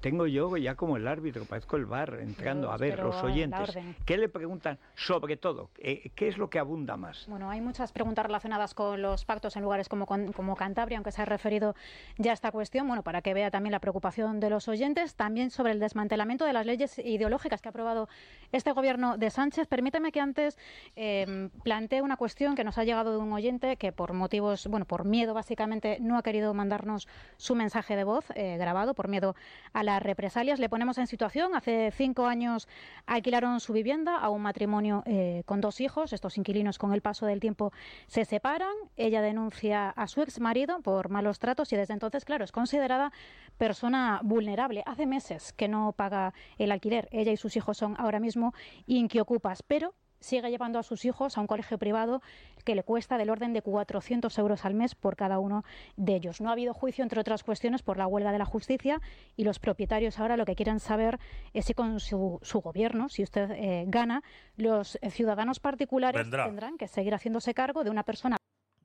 tengo 0.00 0.26
yo 0.26 0.56
ya 0.56 0.74
como 0.74 0.96
el 0.96 1.06
árbitro, 1.06 1.44
parezco 1.44 1.76
el 1.76 1.86
bar, 1.86 2.18
entrando 2.20 2.70
a 2.70 2.76
ver 2.76 2.98
los 2.98 3.22
oyentes. 3.22 3.78
¿Qué 4.04 4.16
le 4.16 4.28
preguntan 4.28 4.78
sobre 4.94 5.36
todo? 5.36 5.70
Eh, 5.78 6.10
¿Qué 6.14 6.28
es 6.28 6.38
lo 6.38 6.50
que 6.50 6.58
abunda 6.58 6.96
más? 6.96 7.26
Bueno, 7.28 7.48
hay 7.50 7.60
muchas 7.60 7.92
preguntas 7.92 8.26
relacionadas 8.26 8.74
con 8.74 9.00
los 9.00 9.24
pactos 9.24 9.56
en 9.56 9.62
lugares 9.62 9.88
como, 9.88 10.06
como 10.06 10.56
Cantabria, 10.56 10.98
aunque 10.98 11.12
se 11.12 11.22
ha 11.22 11.24
referido 11.24 11.74
ya 12.18 12.32
a 12.32 12.34
esta 12.34 12.50
cuestión, 12.50 12.86
bueno, 12.86 13.02
para 13.02 13.22
que 13.22 13.34
vea 13.34 13.50
también 13.50 13.72
la 13.72 13.80
preocupación 13.80 14.40
de 14.40 14.50
los 14.50 14.66
oyentes, 14.68 15.14
también 15.14 15.50
sobre 15.50 15.72
el 15.72 15.80
desmantelamiento 15.80 16.44
de 16.44 16.52
las 16.52 16.66
leyes 16.66 16.98
ideológicas 16.98 17.62
que 17.62 17.68
ha 17.68 17.70
aprobado 17.70 18.08
este 18.52 18.72
gobierno 18.72 19.16
de 19.16 19.30
Sánchez. 19.30 19.68
Permítame 19.68 20.12
que 20.12 20.20
antes 20.20 20.58
eh, 20.96 21.48
plantee 21.62 22.02
una 22.02 22.16
cuestión 22.16 22.56
que 22.56 22.64
nos 22.64 22.78
ha 22.78 22.84
llegado 22.84 23.12
de 23.12 23.18
un 23.18 23.32
oyente 23.32 23.76
que 23.76 23.92
por 23.92 24.12
motivos, 24.12 24.66
bueno, 24.66 24.86
por 24.86 25.04
miedo 25.04 25.34
básicamente 25.34 25.98
no 26.00 26.18
ha 26.18 26.22
querido 26.22 26.52
mandarnos 26.54 27.06
su 27.36 27.54
mensaje 27.54 27.94
de 27.94 28.04
voz 28.04 28.24
eh, 28.34 28.56
grabado, 28.58 28.94
por 28.94 29.08
miedo 29.08 29.35
a 29.72 29.82
las 29.82 30.02
represalias. 30.02 30.58
Le 30.58 30.68
ponemos 30.68 30.98
en 30.98 31.06
situación. 31.06 31.54
Hace 31.54 31.90
cinco 31.92 32.26
años 32.26 32.68
alquilaron 33.06 33.60
su 33.60 33.72
vivienda 33.72 34.16
a 34.16 34.30
un 34.30 34.42
matrimonio 34.42 35.02
eh, 35.06 35.42
con 35.46 35.60
dos 35.60 35.80
hijos. 35.80 36.12
Estos 36.12 36.38
inquilinos 36.38 36.78
con 36.78 36.92
el 36.92 37.02
paso 37.02 37.26
del 37.26 37.40
tiempo 37.40 37.72
se 38.06 38.24
separan. 38.24 38.74
Ella 38.96 39.20
denuncia 39.20 39.90
a 39.90 40.06
su 40.08 40.22
ex 40.22 40.40
marido 40.40 40.80
por 40.80 41.08
malos 41.08 41.38
tratos 41.38 41.72
y 41.72 41.76
desde 41.76 41.94
entonces, 41.94 42.24
claro, 42.24 42.44
es 42.44 42.52
considerada 42.52 43.12
persona 43.58 44.20
vulnerable. 44.22 44.82
Hace 44.86 45.06
meses 45.06 45.52
que 45.52 45.68
no 45.68 45.92
paga 45.92 46.34
el 46.58 46.72
alquiler. 46.72 47.08
Ella 47.10 47.32
y 47.32 47.36
sus 47.36 47.56
hijos 47.56 47.76
son 47.76 47.96
ahora 47.98 48.20
mismo 48.20 48.54
inquiocupas, 48.86 49.62
pero 49.62 49.94
sigue 50.20 50.50
llevando 50.50 50.78
a 50.78 50.82
sus 50.82 51.04
hijos 51.04 51.36
a 51.36 51.40
un 51.40 51.46
colegio 51.46 51.78
privado 51.78 52.22
que 52.64 52.74
le 52.74 52.82
cuesta 52.82 53.18
del 53.18 53.30
orden 53.30 53.52
de 53.52 53.62
400 53.62 54.36
euros 54.38 54.64
al 54.64 54.74
mes 54.74 54.94
por 54.94 55.16
cada 55.16 55.38
uno 55.38 55.64
de 55.96 56.16
ellos. 56.16 56.40
No 56.40 56.48
ha 56.48 56.52
habido 56.52 56.74
juicio, 56.74 57.02
entre 57.02 57.20
otras 57.20 57.42
cuestiones, 57.42 57.82
por 57.82 57.96
la 57.96 58.06
huelga 58.06 58.32
de 58.32 58.38
la 58.38 58.44
justicia 58.44 59.00
y 59.36 59.44
los 59.44 59.58
propietarios 59.58 60.18
ahora 60.18 60.36
lo 60.36 60.44
que 60.44 60.56
quieren 60.56 60.80
saber 60.80 61.18
es 61.52 61.66
si 61.66 61.74
con 61.74 62.00
su, 62.00 62.40
gobierno, 62.62 63.08
si 63.08 63.22
usted 63.22 63.50
eh, 63.52 63.84
gana, 63.86 64.22
los 64.56 64.98
ciudadanos 65.10 65.60
particulares 65.60 66.28
tendrán 66.30 66.76
que 66.76 66.88
seguir 66.88 67.14
haciéndose 67.14 67.54
cargo 67.54 67.84
de 67.84 67.90
una 67.90 68.02
persona. 68.02 68.36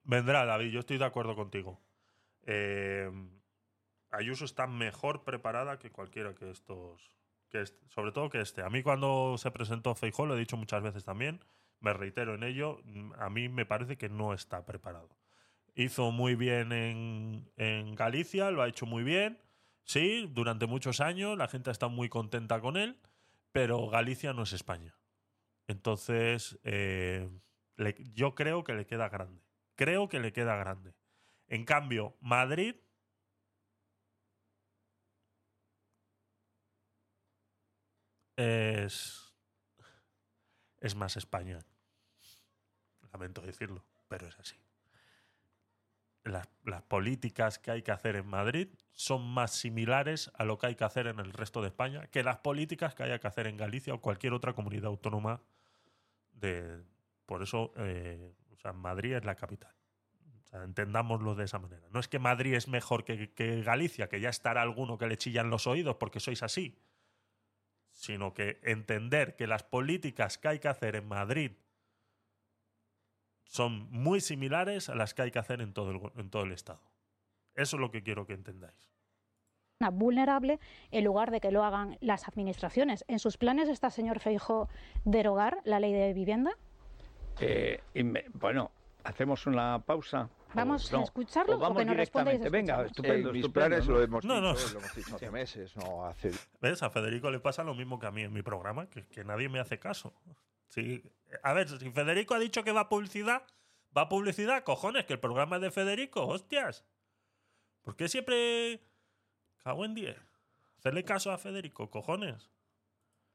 Vendrá, 0.04 0.46
David, 0.46 0.72
yo 0.72 0.80
estoy 0.80 0.98
de 0.98 1.06
acuerdo 1.06 1.36
contigo. 1.36 1.80
Eh, 2.46 3.10
Ayuso 4.12 4.46
está 4.46 4.68
mejor 4.68 5.24
preparada 5.24 5.80
que 5.80 5.90
cualquiera 5.90 6.36
que 6.36 6.52
estos 6.52 7.21
sobre 7.90 8.12
todo 8.12 8.30
que 8.30 8.42
este. 8.42 8.62
A 8.62 8.70
mí 8.70 8.84
cuando 8.84 9.36
se 9.38 9.52
presentó 9.52 9.96
Feijóo, 9.96 10.26
lo 10.26 10.36
he 10.36 10.40
dicho 10.40 10.58
muchas 10.58 10.82
veces 10.84 11.04
también, 11.04 11.44
me 11.80 11.94
reitero 11.94 12.36
en 12.36 12.44
ello, 12.44 12.82
a 13.18 13.30
mí 13.30 13.50
me 13.50 13.66
parece 13.66 13.98
que 13.98 14.10
no 14.10 14.34
está 14.34 14.66
preparado. 14.66 15.10
Hizo 15.76 16.12
muy 16.12 16.36
bien 16.36 16.72
en, 16.72 17.50
en 17.58 17.96
Galicia, 17.96 18.52
lo 18.52 18.62
ha 18.62 18.68
hecho 18.68 18.86
muy 18.86 19.04
bien, 19.04 19.40
sí, 19.84 20.30
durante 20.32 20.66
muchos 20.66 21.00
años, 21.00 21.38
la 21.38 21.48
gente 21.48 21.72
está 21.72 21.88
muy 21.88 22.10
contenta 22.10 22.60
con 22.60 22.78
él, 22.78 22.98
pero 23.52 23.88
Galicia 23.88 24.34
no 24.34 24.44
es 24.44 24.54
España. 24.54 24.96
Entonces, 25.68 26.60
eh, 26.64 27.30
yo 28.14 28.36
creo 28.36 28.64
que 28.64 28.74
le 28.74 28.86
queda 28.86 29.10
grande. 29.10 29.42
Creo 29.76 30.10
que 30.10 30.20
le 30.20 30.34
queda 30.34 30.56
grande. 30.58 30.94
En 31.48 31.66
cambio, 31.66 32.16
Madrid 32.22 32.76
es, 38.42 39.34
es 40.80 40.96
más 40.96 41.18
España. 41.18 41.60
Lamento 43.14 43.42
decirlo, 43.42 43.86
pero 44.08 44.28
es 44.28 44.38
así. 44.40 44.56
Las, 46.24 46.48
las, 46.66 46.84
políticas 46.84 47.58
que 47.58 47.72
hay 47.72 47.82
que 47.82 47.92
hacer 47.92 48.16
en 48.16 48.28
Madrid 48.28 48.68
son 48.94 49.28
más 49.28 49.52
similares 49.52 50.32
a 50.36 50.46
lo 50.46 50.60
que 50.60 50.68
hay 50.68 50.76
que 50.76 50.84
hacer 50.84 51.08
en 51.08 51.20
el 51.20 51.34
resto 51.34 51.62
de 51.62 51.70
España 51.70 52.06
que 52.08 52.22
las 52.22 52.38
políticas 52.38 52.94
que 52.94 53.02
haya 53.02 53.18
que 53.20 53.28
hacer 53.28 53.48
en 53.48 53.58
Galicia 53.58 53.96
o 53.96 54.02
cualquier 54.02 54.34
otra 54.34 54.54
comunidad 54.54 54.86
autónoma. 54.86 55.42
De, 56.34 56.84
por 57.26 57.42
eso, 57.42 57.74
eh, 57.78 58.34
o 58.52 58.58
sea, 58.58 58.74
Madrid 58.74 59.14
es 59.14 59.26
la 59.26 59.36
capital. 59.36 59.74
Entendámoslo 60.54 61.34
de 61.34 61.46
esa 61.46 61.60
manera. 61.60 61.88
No 61.92 62.00
es 62.00 62.08
que 62.08 62.20
Madrid 62.20 62.54
es 62.54 62.68
mejor 62.68 63.04
que, 63.04 63.32
que 63.32 63.62
Galicia, 63.64 64.10
que 64.10 64.20
ya 64.20 64.30
estará 64.30 64.62
alguno 64.62 64.98
que 64.98 65.08
le 65.08 65.18
chillan 65.18 65.50
los 65.50 65.66
oídos 65.66 65.96
porque 65.96 66.20
sois 66.20 66.44
así 66.44 66.78
sino 68.02 68.34
que 68.34 68.60
entender 68.64 69.36
que 69.36 69.46
las 69.46 69.62
políticas 69.62 70.40
que 70.40 70.48
hay 70.48 70.60
que 70.60 70.68
hacer 70.68 70.96
en 70.96 71.08
Madrid 71.08 71.52
son 73.44 73.92
muy 73.92 74.22
similares 74.22 74.90
a 74.90 74.96
las 74.96 75.14
que 75.14 75.22
hay 75.22 75.30
que 75.30 75.38
hacer 75.38 75.62
en 75.62 75.72
todo 75.72 75.92
el, 75.92 76.02
en 76.16 76.32
todo 76.32 76.42
el 76.42 76.52
Estado. 76.52 76.82
Eso 77.54 77.76
es 77.76 77.80
lo 77.80 77.92
que 77.92 78.02
quiero 78.02 78.26
que 78.26 78.34
entendáis. 78.34 78.90
Vulnerable 79.94 80.60
en 80.90 81.04
lugar 81.04 81.30
de 81.30 81.42
que 81.42 81.52
lo 81.52 81.64
hagan 81.64 82.00
las 82.02 82.28
administraciones. 82.28 83.06
¿En 83.08 83.20
sus 83.20 83.38
planes 83.38 83.70
está, 83.70 83.92
señor 83.92 84.20
Feijo, 84.20 84.68
derogar 85.06 85.60
la 85.64 85.80
ley 85.80 85.94
de 85.94 86.14
vivienda? 86.14 86.58
Eh, 87.40 87.82
bueno, 88.34 88.72
hacemos 89.04 89.46
una 89.46 89.78
pausa 89.78 90.28
Vamos 90.54 90.94
a 90.94 91.02
escucharlo 91.04 91.56
o, 91.58 91.76
que 91.76 91.86
nos 91.86 91.94
directamente. 91.94 92.50
Venga, 92.50 92.86
estupendo, 92.86 93.32
mis 93.32 93.48
planes 93.50 93.88
lo 93.88 94.02
hemos, 94.02 94.26
no, 94.26 94.42
no. 94.42 94.54
Dicho, 94.54 94.74
lo 94.74 94.80
hemos 94.80 94.96
dicho 94.96 95.16
hace 95.16 95.32
meses, 95.32 95.76
no 95.78 96.06
hace... 96.06 96.32
¿Ves? 96.60 96.84
A 96.84 96.90
Federico 96.90 97.32
le 97.32 97.40
pasa 97.40 97.64
lo 97.64 97.74
mismo 97.74 98.00
que 98.00 98.08
a 98.08 98.12
mí 98.12 98.22
en 98.24 98.34
mi 98.34 98.42
programa, 98.42 98.90
que, 98.90 99.08
que 99.08 99.24
nadie 99.24 99.50
me 99.50 99.60
hace 99.60 99.80
caso. 99.80 100.14
Sí. 100.68 101.04
A 101.44 101.54
ver, 101.54 101.70
si 101.70 101.92
Federico 101.92 102.34
ha 102.34 102.40
dicho 102.40 102.64
que 102.64 102.72
va 102.72 102.82
a 102.82 102.90
publicidad, 102.90 103.44
va 103.96 104.04
a 104.04 104.10
publicidad, 104.10 104.64
cojones, 104.64 105.06
que 105.06 105.14
el 105.14 105.20
programa 105.20 105.58
es 105.58 105.62
de 105.62 105.72
Federico, 105.72 106.28
hostias. 106.28 106.86
¿Por 107.82 107.96
qué 107.96 108.08
siempre 108.08 108.82
cago 109.64 109.86
en 109.86 109.96
10? 109.96 110.18
Hacerle 110.78 111.04
caso 111.04 111.32
a 111.32 111.38
Federico, 111.38 111.90
cojones. 111.90 112.50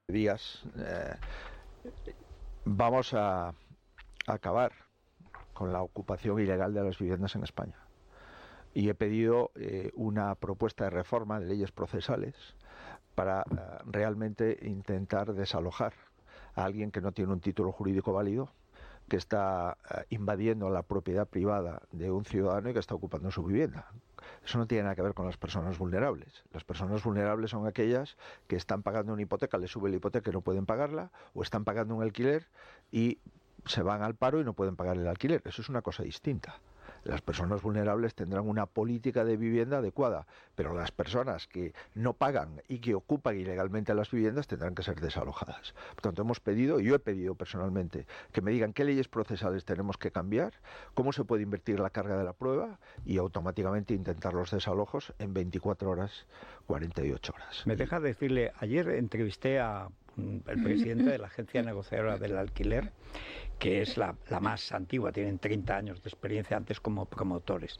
Días, 0.09 0.63
eh, 0.79 1.17
vamos 2.65 3.13
a 3.15 3.55
acabar 4.27 4.86
con 5.57 5.73
la 5.73 5.81
ocupación 5.81 6.39
ilegal 6.39 6.75
de 6.75 6.85
las 6.85 6.99
viviendas 6.99 7.35
en 7.35 7.43
España. 7.43 7.79
Y 8.75 8.91
he 8.91 8.95
pedido 8.95 9.53
eh, 9.55 9.91
una 9.95 10.35
propuesta 10.35 10.85
de 10.85 10.91
reforma 10.91 11.41
de 11.41 11.47
leyes 11.47 11.73
procesales 11.73 12.35
para 13.15 13.41
eh, 13.41 13.45
realmente 13.87 14.59
intentar 14.63 15.33
desalojar 15.33 15.95
a 16.55 16.65
alguien 16.65 16.91
que 16.91 17.01
no 17.01 17.13
tiene 17.13 17.33
un 17.33 17.41
título 17.41 17.73
jurídico 17.73 18.13
válido, 18.13 18.51
que 19.09 19.17
está 19.17 19.79
eh, 19.91 20.05
invadiendo 20.11 20.69
la 20.69 20.83
propiedad 20.83 21.27
privada 21.27 21.81
de 21.91 22.11
un 22.11 22.27
ciudadano 22.27 22.69
y 22.69 22.75
que 22.75 22.81
está 22.81 22.95
ocupando 22.95 23.31
su 23.31 23.43
vivienda. 23.43 23.87
Eso 24.45 24.59
no 24.59 24.67
tiene 24.67 24.85
nada 24.85 24.95
que 24.95 25.03
ver 25.03 25.15
con 25.15 25.25
las 25.25 25.39
personas 25.39 25.79
vulnerables. 25.79 26.45
Las 26.53 26.65
personas 26.65 27.03
vulnerables 27.03 27.51
son 27.51 27.67
aquellas 27.67 28.19
que 28.47 28.57
están 28.57 28.83
pagando 28.83 29.15
una 29.15 29.23
hipoteca, 29.23 29.57
les 29.57 29.71
sube 29.71 29.89
la 29.89 29.97
hipoteca 29.97 30.29
y 30.29 30.35
no 30.35 30.43
pueden 30.43 30.67
pagarla, 30.67 31.11
o 31.33 31.43
están 31.43 31.65
pagando 31.65 31.95
un 31.95 32.03
alquiler 32.03 32.47
y 32.93 33.21
se 33.67 33.83
van 33.83 34.03
al 34.03 34.15
paro 34.15 34.41
y 34.41 34.45
no 34.45 34.55
pueden 34.55 34.77
pagar 34.77 34.97
el 34.97 35.07
alquiler. 35.07 35.43
Eso 35.45 35.63
es 35.63 35.69
una 35.69 35.83
cosa 35.83 36.03
distinta 36.03 36.61
las 37.07 37.23
personas 37.23 37.63
vulnerables 37.63 38.15
tendrán 38.15 38.49
una 38.49 38.67
política 38.67 39.25
de 39.25 39.37
vivienda 39.37 39.79
adecuada, 39.79 40.27
pero 40.55 40.75
las 40.75 40.91
personas 40.91 41.47
que 41.47 41.73
no 41.95 42.15
pagan 42.15 42.63
y 42.69 42.79
que 42.79 42.95
ocupan 42.95 43.39
ilegalmente 43.39 43.95
las 43.95 44.11
viviendas 44.11 44.47
tendrán 44.47 44.75
que 44.75 44.83
ser 44.83 45.01
desalojadas. 45.01 45.75
Por 45.95 46.03
tanto, 46.03 46.23
hemos 46.23 46.41
pedido, 46.41 46.81
y 46.81 46.85
yo 46.87 46.95
he 46.97 46.99
pedido 46.99 47.35
personalmente, 47.35 48.07
que 48.33 48.41
me 48.41 48.51
digan 48.51 48.73
qué 48.73 48.85
leyes 48.85 49.09
procesales 49.09 49.65
tenemos 49.65 49.97
que 49.97 50.11
cambiar, 50.11 50.55
cómo 50.95 51.13
se 51.13 51.25
puede 51.25 51.45
invertir 51.45 51.79
la 51.79 51.91
carga 51.91 52.19
de 52.19 52.25
la 52.25 52.33
prueba 52.33 52.79
y 53.05 53.19
automáticamente 53.19 53.95
intentar 53.95 54.35
los 54.35 54.51
desalojos 54.51 55.15
en 55.19 55.33
24 55.33 55.89
horas, 55.89 56.27
48 56.67 57.33
horas. 57.33 57.63
Me 57.67 57.77
deja 57.77 58.01
decirle, 58.01 58.53
ayer 58.59 58.89
entrevisté 58.91 59.61
a 59.61 59.89
mm, 60.17 60.39
el 60.49 60.63
presidente 60.63 61.11
de 61.11 61.19
la 61.19 61.29
Agencia 61.29 61.63
Negociadora 61.63 62.19
del 62.19 62.37
Alquiler 62.37 62.93
que 63.59 63.81
es 63.81 63.97
la, 63.97 64.15
más 64.41 64.73
antigua, 64.73 65.13
tienen 65.13 65.39
30 65.39 65.77
años 65.77 66.03
de 66.03 66.09
experiencia 66.09 66.57
antes 66.57 66.81
como 66.81 67.07
promotores. 67.07 67.79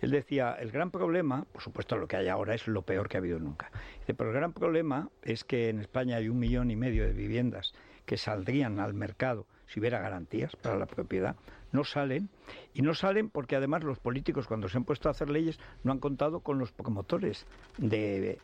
Él 0.00 0.10
decía, 0.10 0.56
el 0.58 0.72
gran 0.72 0.90
problema, 0.90 1.44
por 1.52 1.62
supuesto 1.62 1.96
lo 1.96 2.08
que 2.08 2.16
hay 2.16 2.28
ahora 2.28 2.54
es 2.54 2.66
lo 2.66 2.82
peor 2.82 3.08
que 3.08 3.16
ha 3.16 3.20
habido 3.20 3.38
nunca, 3.38 3.70
pero 4.04 4.30
el 4.30 4.36
gran 4.36 4.52
problema 4.52 5.08
es 5.22 5.44
que 5.44 5.68
en 5.68 5.78
España 5.78 6.16
hay 6.16 6.28
un 6.28 6.40
millón 6.40 6.70
y 6.70 6.76
medio 6.76 7.04
de 7.04 7.12
viviendas 7.12 7.72
que 8.04 8.16
saldrían 8.16 8.80
al 8.80 8.94
mercado 8.94 9.46
si 9.68 9.78
hubiera 9.78 10.00
garantías 10.00 10.54
para 10.56 10.76
la 10.76 10.86
propiedad, 10.86 11.36
no 11.70 11.84
salen, 11.84 12.28
y 12.74 12.82
no 12.82 12.94
salen 12.94 13.30
porque 13.30 13.56
además 13.56 13.84
los 13.84 14.00
políticos 14.00 14.46
cuando 14.46 14.68
se 14.68 14.76
han 14.76 14.84
puesto 14.84 15.08
a 15.08 15.12
hacer 15.12 15.30
leyes 15.30 15.58
no 15.84 15.92
han 15.92 16.00
contado 16.00 16.40
con 16.40 16.58
los 16.58 16.72
promotores 16.72 17.46
de 17.78 18.38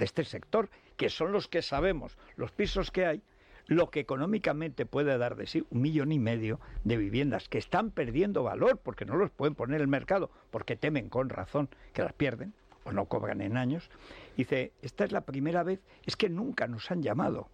este 0.00 0.24
sector, 0.24 0.68
que 0.96 1.08
son 1.08 1.30
los 1.30 1.46
que 1.46 1.62
sabemos 1.62 2.16
los 2.36 2.50
pisos 2.50 2.90
que 2.90 3.06
hay, 3.06 3.22
lo 3.66 3.90
que 3.90 4.00
económicamente 4.00 4.86
puede 4.86 5.18
dar 5.18 5.36
de 5.36 5.46
sí 5.46 5.66
un 5.70 5.82
millón 5.82 6.12
y 6.12 6.18
medio 6.18 6.60
de 6.84 6.96
viviendas 6.96 7.48
que 7.48 7.58
están 7.58 7.90
perdiendo 7.90 8.42
valor 8.42 8.78
porque 8.82 9.04
no 9.04 9.16
los 9.16 9.30
pueden 9.30 9.54
poner 9.54 9.76
en 9.76 9.82
el 9.82 9.88
mercado, 9.88 10.30
porque 10.50 10.76
temen 10.76 11.08
con 11.08 11.28
razón 11.28 11.68
que 11.92 12.02
las 12.02 12.12
pierden 12.12 12.54
o 12.84 12.92
no 12.92 13.06
cobran 13.06 13.40
en 13.40 13.56
años. 13.56 13.90
Dice, 14.36 14.72
esta 14.82 15.04
es 15.04 15.12
la 15.12 15.22
primera 15.22 15.62
vez, 15.64 15.80
es 16.04 16.16
que 16.16 16.28
nunca 16.28 16.68
nos 16.68 16.90
han 16.90 17.02
llamado 17.02 17.48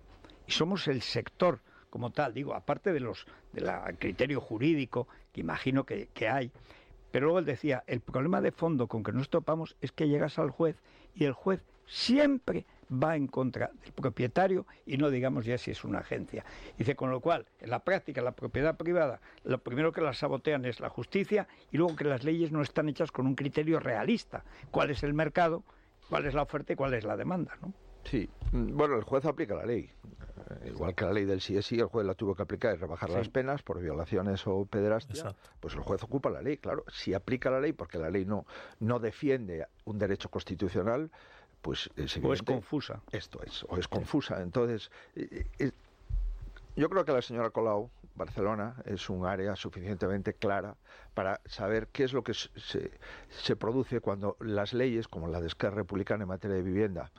y 0.47 0.53
somos 0.53 0.87
el 0.89 1.03
sector 1.03 1.61
como 1.89 2.11
tal, 2.11 2.33
digo, 2.33 2.55
aparte 2.55 2.93
de 2.93 3.01
los 3.01 3.27
del 3.53 3.71
criterio 3.99 4.41
jurídico 4.41 5.09
que 5.33 5.43
imagino 5.43 5.85
que, 5.85 6.09
que 6.15 6.29
hay, 6.29 6.51
pero 7.11 7.27
luego 7.27 7.39
él 7.39 7.45
decía, 7.45 7.85
el 7.87 8.01
problema 8.01 8.41
de 8.41 8.51
fondo 8.51 8.89
con 8.89 9.03
que 9.03 9.13
nos 9.13 9.29
topamos 9.29 9.77
es 9.83 9.93
que 9.93 10.09
llegas 10.09 10.39
al 10.39 10.51
juez 10.51 10.77
y 11.15 11.25
el 11.25 11.35
juez 11.35 11.63
siempre 11.87 12.65
va 12.93 13.17
en 13.17 13.27
contra 13.27 13.71
del 13.83 13.93
propietario 13.93 14.67
y 14.87 14.97
no 14.97 15.11
digamos 15.11 15.45
ya 15.45 15.59
si 15.59 15.71
es 15.71 15.85
una 15.85 16.01
agencia. 16.01 16.45
Dice, 16.77 16.95
con 16.95 17.11
lo 17.11 17.21
cual, 17.21 17.47
en 17.61 17.71
la 17.71 17.81
práctica, 17.81 18.23
la 18.23 18.33
propiedad 18.33 18.77
privada, 18.77 19.21
lo 19.45 19.59
primero 19.59 19.93
que 19.93 20.01
la 20.01 20.13
sabotean 20.13 20.65
es 20.65 20.81
la 20.81 20.89
justicia 20.89 21.49
y 21.71 21.77
luego 21.79 21.97
que 21.97 22.05
las 22.05 22.25
leyes 22.25 22.53
no 22.53 22.63
están 22.63 22.89
hechas 22.89 23.11
con 23.13 23.27
un 23.27 23.35
criterio 23.35 23.81
realista. 23.81 24.45
¿Cuál 24.71 24.91
es 24.91 25.03
el 25.03 25.15
mercado? 25.15 25.65
¿Cuál 26.09 26.27
es 26.27 26.35
la 26.35 26.43
oferta 26.43 26.73
y 26.73 26.77
cuál 26.77 26.95
es 26.95 27.05
la 27.05 27.17
demanda? 27.17 27.57
¿no? 27.63 27.73
Sí, 28.05 28.29
mm, 28.53 28.77
bueno, 28.77 28.97
el 28.97 29.05
juez 29.05 29.25
aplica 29.25 29.55
la 29.55 29.65
ley. 29.65 29.91
Eh, 30.51 30.69
igual 30.69 30.95
que 30.95 31.05
la 31.05 31.13
ley 31.13 31.25
del 31.25 31.41
CSI, 31.41 31.81
el 31.81 31.87
juez 31.87 32.07
la 32.07 32.15
tuvo 32.15 32.35
que 32.35 32.43
aplicar 32.43 32.75
y 32.75 32.79
rebajar 32.79 33.11
las 33.11 33.29
penas 33.29 33.63
por 33.63 33.81
violaciones 33.81 34.47
o 34.47 34.65
pederastia, 34.67 35.35
pues 35.61 35.75
el 35.75 35.81
juez 35.81 36.03
ocupa 36.03 36.31
la 36.31 36.43
ley, 36.43 36.59
claro. 36.59 36.85
Si 36.93 37.15
aplica 37.15 37.51
la 37.51 37.61
ley 37.61 37.73
porque 37.73 37.99
la 37.99 38.11
ley 38.11 38.25
no, 38.25 38.47
no 38.81 38.99
defiende 38.99 39.67
un 39.85 39.99
derecho 39.99 40.31
constitucional, 40.31 41.11
pues 41.63 41.89
es 41.97 42.19
o 42.23 42.33
es 42.33 42.43
confusa. 42.43 43.01
Esto 43.13 43.41
es, 43.43 43.65
o 43.69 43.79
es 43.79 43.89
confusa. 43.89 44.43
Entonces, 44.43 44.91
eh, 45.15 45.47
eh, 45.59 45.71
yo 46.77 46.91
creo 46.91 47.05
que 47.05 47.13
la 47.13 47.23
señora 47.23 47.51
Colau, 47.51 47.91
Barcelona, 48.15 48.77
es 48.85 49.09
un 49.09 49.25
área 49.25 49.57
suficientemente 49.57 50.35
clara 50.35 50.77
para 51.15 51.41
saber 51.47 51.89
qué 51.89 52.05
es 52.05 52.13
lo 52.13 52.25
que 52.25 52.35
se, 52.35 52.91
se 53.31 53.57
produce 53.57 54.01
cuando 54.01 54.37
las 54.41 54.73
leyes, 54.73 55.07
como 55.09 55.29
la 55.29 55.41
de 55.41 55.47
Esquerra 55.47 55.77
Republicana 55.77 56.25
en 56.25 56.29
materia 56.29 56.57
de 56.57 56.63
vivienda, 56.63 57.11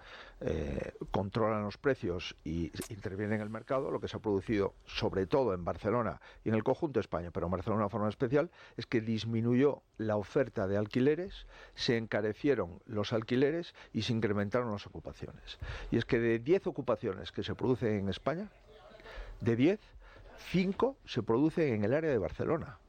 eh, 0.45 0.91
controlan 1.11 1.63
los 1.63 1.77
precios 1.77 2.35
y 2.43 2.69
intervienen 2.89 3.35
en 3.35 3.41
el 3.41 3.49
mercado, 3.49 3.91
lo 3.91 4.01
que 4.01 4.09
se 4.09 4.17
ha 4.17 4.19
producido 4.19 4.73
sobre 4.85 5.25
todo 5.25 5.53
en 5.53 5.63
Barcelona 5.63 6.19
y 6.43 6.49
en 6.49 6.55
el 6.55 6.65
conjunto 6.65 6.99
de 6.99 7.01
España, 7.01 7.31
pero 7.31 7.45
en 7.45 7.51
Barcelona 7.53 7.85
de 7.85 7.89
forma 7.89 8.09
especial, 8.09 8.51
es 8.75 8.85
que 8.85 8.99
disminuyó 8.99 9.83
la 9.97 10.17
oferta 10.17 10.67
de 10.67 10.75
alquileres, 10.75 11.47
se 11.75 11.95
encarecieron 11.95 12.81
los 12.85 13.13
alquileres 13.13 13.73
y 13.93 14.01
se 14.01 14.11
incrementaron 14.11 14.69
las 14.69 14.85
ocupaciones. 14.85 15.59
Y 15.91 15.97
es 15.97 16.03
que 16.03 16.19
de 16.19 16.39
10 16.39 16.67
ocupaciones 16.67 17.31
que 17.31 17.43
se 17.43 17.55
producen 17.55 17.99
en 17.99 18.09
España, 18.09 18.49
de 19.39 19.55
10, 19.55 19.79
5 20.51 20.97
se 21.05 21.23
producen 21.23 21.73
en 21.73 21.85
el 21.85 21.93
área 21.93 22.11
de 22.11 22.17
Barcelona. 22.17 22.79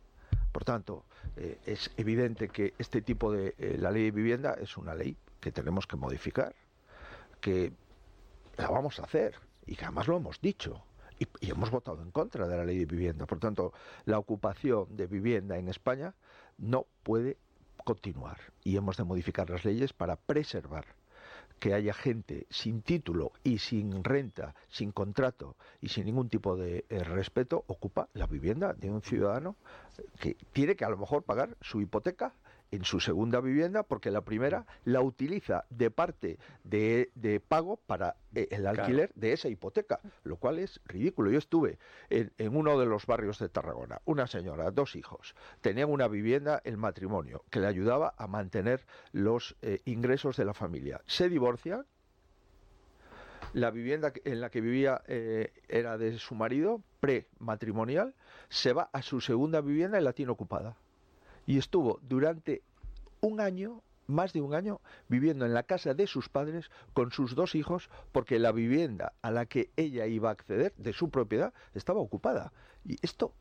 Por 0.50 0.64
tanto, 0.64 1.04
eh, 1.36 1.58
es 1.66 1.92
evidente 1.98 2.48
que 2.48 2.74
este 2.78 3.00
tipo 3.00 3.30
de 3.30 3.54
eh, 3.58 3.76
la 3.78 3.92
ley 3.92 4.04
de 4.04 4.10
vivienda 4.10 4.54
es 4.60 4.76
una 4.76 4.96
ley 4.96 5.16
que 5.40 5.52
tenemos 5.52 5.86
que 5.86 5.96
modificar 5.96 6.52
que 7.44 7.74
la 8.56 8.70
vamos 8.70 8.98
a 8.98 9.02
hacer 9.02 9.34
y 9.66 9.76
que 9.76 9.84
además 9.84 10.08
lo 10.08 10.16
hemos 10.16 10.40
dicho. 10.40 10.82
Y, 11.18 11.50
hemos 11.50 11.70
votado 11.70 12.00
en 12.00 12.10
contra 12.10 12.48
de 12.48 12.56
la 12.56 12.64
ley 12.64 12.78
de 12.78 12.86
vivienda. 12.86 13.26
Por 13.26 13.38
tanto, 13.38 13.74
la 14.06 14.18
ocupación 14.18 14.96
de 14.96 15.06
vivienda 15.06 15.58
en 15.58 15.68
España 15.68 16.14
no 16.56 16.86
puede 17.02 17.36
continuar 17.84 18.38
y 18.62 18.78
hemos 18.78 18.96
de 18.96 19.04
modificar 19.04 19.50
las 19.50 19.62
leyes 19.62 19.92
para 19.92 20.16
preservar 20.16 20.86
que 21.58 21.74
haya 21.74 21.92
gente 21.92 22.46
sin 22.48 22.80
título 22.80 23.32
y 23.42 23.58
sin 23.58 24.02
renta, 24.02 24.54
sin 24.68 24.90
contrato 24.90 25.56
y 25.82 25.90
sin 25.90 26.06
ningún 26.06 26.30
tipo 26.30 26.56
de 26.56 26.86
eh, 26.88 27.04
respeto, 27.04 27.62
ocupa 27.66 28.08
la 28.14 28.26
vivienda 28.26 28.72
de 28.72 28.90
un 28.90 29.02
ciudadano 29.02 29.56
que 30.18 30.34
tiene 30.54 30.76
que 30.76 30.86
a 30.86 30.88
lo 30.88 30.96
mejor 30.96 31.24
pagar 31.24 31.58
su 31.60 31.82
hipoteca 31.82 32.32
en 32.74 32.84
su 32.84 33.00
segunda 33.00 33.40
vivienda 33.40 33.84
porque 33.84 34.10
la 34.10 34.22
primera 34.22 34.66
la 34.84 35.00
utiliza 35.00 35.64
de 35.70 35.90
parte 35.90 36.38
de, 36.64 37.40
pago 37.46 37.76
para 37.76 38.16
eh, 38.34 38.48
el 38.50 38.66
alquiler 38.66 39.12
de 39.14 39.32
esa 39.32 39.48
hipoteca, 39.48 40.00
lo 40.24 40.36
cual 40.36 40.58
es 40.58 40.80
ridículo. 40.86 41.30
Yo 41.30 41.38
estuve 41.38 41.78
en, 42.10 42.56
uno 42.56 42.78
de 42.78 42.86
los 42.86 43.06
barrios 43.06 43.38
de 43.38 43.48
Tarragona, 43.48 44.00
una 44.04 44.26
señora, 44.26 44.70
dos 44.70 44.96
hijos, 44.96 45.34
tenían 45.60 45.90
una 45.90 46.08
vivienda, 46.08 46.60
el 46.64 46.76
matrimonio, 46.76 47.44
que 47.50 47.60
le 47.60 47.66
ayudaba 47.66 48.14
a 48.16 48.26
mantener 48.26 48.84
los 49.12 49.56
eh, 49.62 49.80
ingresos 49.84 50.36
de 50.36 50.44
la 50.44 50.54
familia. 50.54 51.00
Se 51.06 51.28
divorcia, 51.28 51.84
la 53.52 53.70
vivienda 53.70 54.12
en 54.24 54.40
la 54.40 54.50
que 54.50 54.60
vivía 54.60 55.02
eh, 55.06 55.52
era 55.68 55.96
de 55.96 56.18
su 56.18 56.34
marido, 56.34 56.82
prematrimonial, 56.98 58.14
se 58.48 58.72
va 58.72 58.90
a 58.92 59.02
su 59.02 59.20
segunda 59.20 59.60
vivienda 59.60 60.00
y 60.00 60.02
la 60.02 60.12
tiene 60.12 60.32
ocupada 60.32 60.76
y 61.46 61.58
estuvo 61.58 61.98
durante 62.02 62.62
un 63.20 63.40
año, 63.40 63.82
más 64.06 64.32
de 64.32 64.40
un 64.40 64.54
año, 64.54 64.80
viviendo 65.08 65.46
en 65.46 65.54
la 65.54 65.62
casa 65.62 65.94
de 65.94 66.06
sus 66.06 66.28
padres 66.28 66.70
con 66.92 67.10
sus 67.10 67.34
dos 67.34 67.54
hijos 67.54 67.88
porque 68.12 68.38
la 68.38 68.52
vivienda 68.52 69.12
a 69.22 69.30
la 69.30 69.46
que 69.46 69.70
ella 69.76 70.06
iba 70.06 70.28
a 70.28 70.32
acceder 70.32 70.74
de 70.76 70.92
su 70.92 71.10
propiedad 71.10 71.54
estaba 71.74 72.00
ocupada. 72.00 72.52
Y 72.84 72.98
esto 73.02 73.32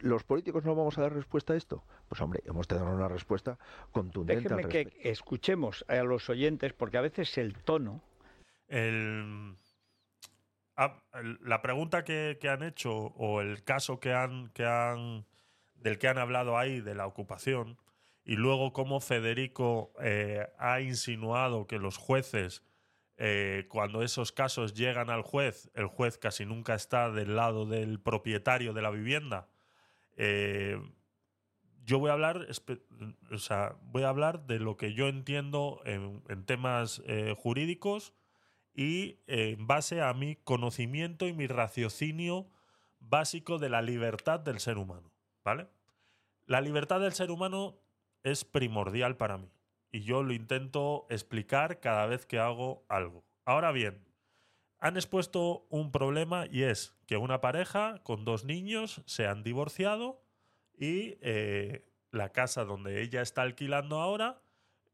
¿Los 0.00 0.24
políticos 0.24 0.64
no 0.64 0.74
vamos 0.74 0.98
a 0.98 1.02
dar 1.02 1.14
respuesta 1.14 1.54
a 1.54 1.56
esto? 1.56 1.82
Pues 2.08 2.20
hombre, 2.20 2.42
hemos 2.44 2.68
de 2.68 2.76
dar 2.76 2.86
una 2.86 3.08
respuesta 3.08 3.58
contundente. 3.92 4.48
Déjeme 4.48 4.68
que 4.68 5.10
escuchemos 5.10 5.84
a 5.88 5.96
los 6.02 6.28
oyentes, 6.28 6.72
porque 6.74 6.98
a 6.98 7.00
veces 7.00 7.38
el 7.38 7.54
tono... 7.54 8.02
Ah, 10.78 11.00
la 11.40 11.62
pregunta 11.62 12.04
que, 12.04 12.36
que, 12.38 12.50
han 12.50 12.62
hecho 12.62 12.92
o 12.92 13.40
el 13.40 13.64
caso 13.64 13.98
que 13.98 14.12
han, 14.12 14.50
que 14.50 14.66
han 14.66 15.24
del 15.78 15.98
que 15.98 16.08
han 16.08 16.18
hablado 16.18 16.58
ahí, 16.58 16.80
de 16.80 16.94
la 16.94 17.06
ocupación, 17.06 17.78
y 18.26 18.34
luego 18.34 18.72
cómo 18.72 19.00
Federico 19.00 19.92
eh, 20.00 20.48
ha 20.58 20.80
insinuado 20.80 21.68
que 21.68 21.78
los 21.78 21.96
jueces, 21.96 22.64
eh, 23.18 23.66
cuando 23.68 24.02
esos 24.02 24.32
casos 24.32 24.74
llegan 24.74 25.10
al 25.10 25.22
juez, 25.22 25.70
el 25.74 25.86
juez 25.86 26.18
casi 26.18 26.44
nunca 26.44 26.74
está 26.74 27.10
del 27.10 27.36
lado 27.36 27.66
del 27.66 28.00
propietario 28.00 28.72
de 28.72 28.82
la 28.82 28.90
vivienda. 28.90 29.48
Eh, 30.16 30.76
yo 31.84 32.00
voy 32.00 32.10
a 32.10 32.14
hablar, 32.14 32.48
o 33.30 33.38
sea, 33.38 33.76
voy 33.82 34.02
a 34.02 34.08
hablar 34.08 34.44
de 34.46 34.58
lo 34.58 34.76
que 34.76 34.92
yo 34.92 35.06
entiendo 35.06 35.80
en, 35.84 36.24
en 36.28 36.44
temas 36.44 37.00
jurídicos 37.36 38.12
y 38.74 39.20
en 39.28 39.68
base 39.68 40.02
a 40.02 40.12
mi 40.14 40.34
conocimiento 40.34 41.28
y 41.28 41.32
mi 41.32 41.46
raciocinio 41.46 42.48
básico 42.98 43.58
de 43.58 43.68
la 43.68 43.82
libertad 43.82 44.40
del 44.40 44.58
ser 44.58 44.78
humano. 44.78 45.15
¿Vale? 45.46 45.68
La 46.46 46.60
libertad 46.60 46.98
del 46.98 47.12
ser 47.12 47.30
humano 47.30 47.78
es 48.24 48.44
primordial 48.44 49.16
para 49.16 49.38
mí 49.38 49.48
y 49.92 50.00
yo 50.00 50.24
lo 50.24 50.32
intento 50.32 51.06
explicar 51.08 51.78
cada 51.78 52.06
vez 52.06 52.26
que 52.26 52.40
hago 52.40 52.84
algo. 52.88 53.24
Ahora 53.44 53.70
bien, 53.70 54.04
han 54.80 54.96
expuesto 54.96 55.64
un 55.70 55.92
problema 55.92 56.46
y 56.50 56.64
es 56.64 56.96
que 57.06 57.16
una 57.16 57.40
pareja 57.40 58.00
con 58.02 58.24
dos 58.24 58.44
niños 58.44 59.02
se 59.06 59.28
han 59.28 59.44
divorciado 59.44 60.20
y 60.76 61.16
eh, 61.20 61.86
la 62.10 62.32
casa 62.32 62.64
donde 62.64 63.00
ella 63.00 63.22
está 63.22 63.42
alquilando 63.42 64.00
ahora 64.00 64.42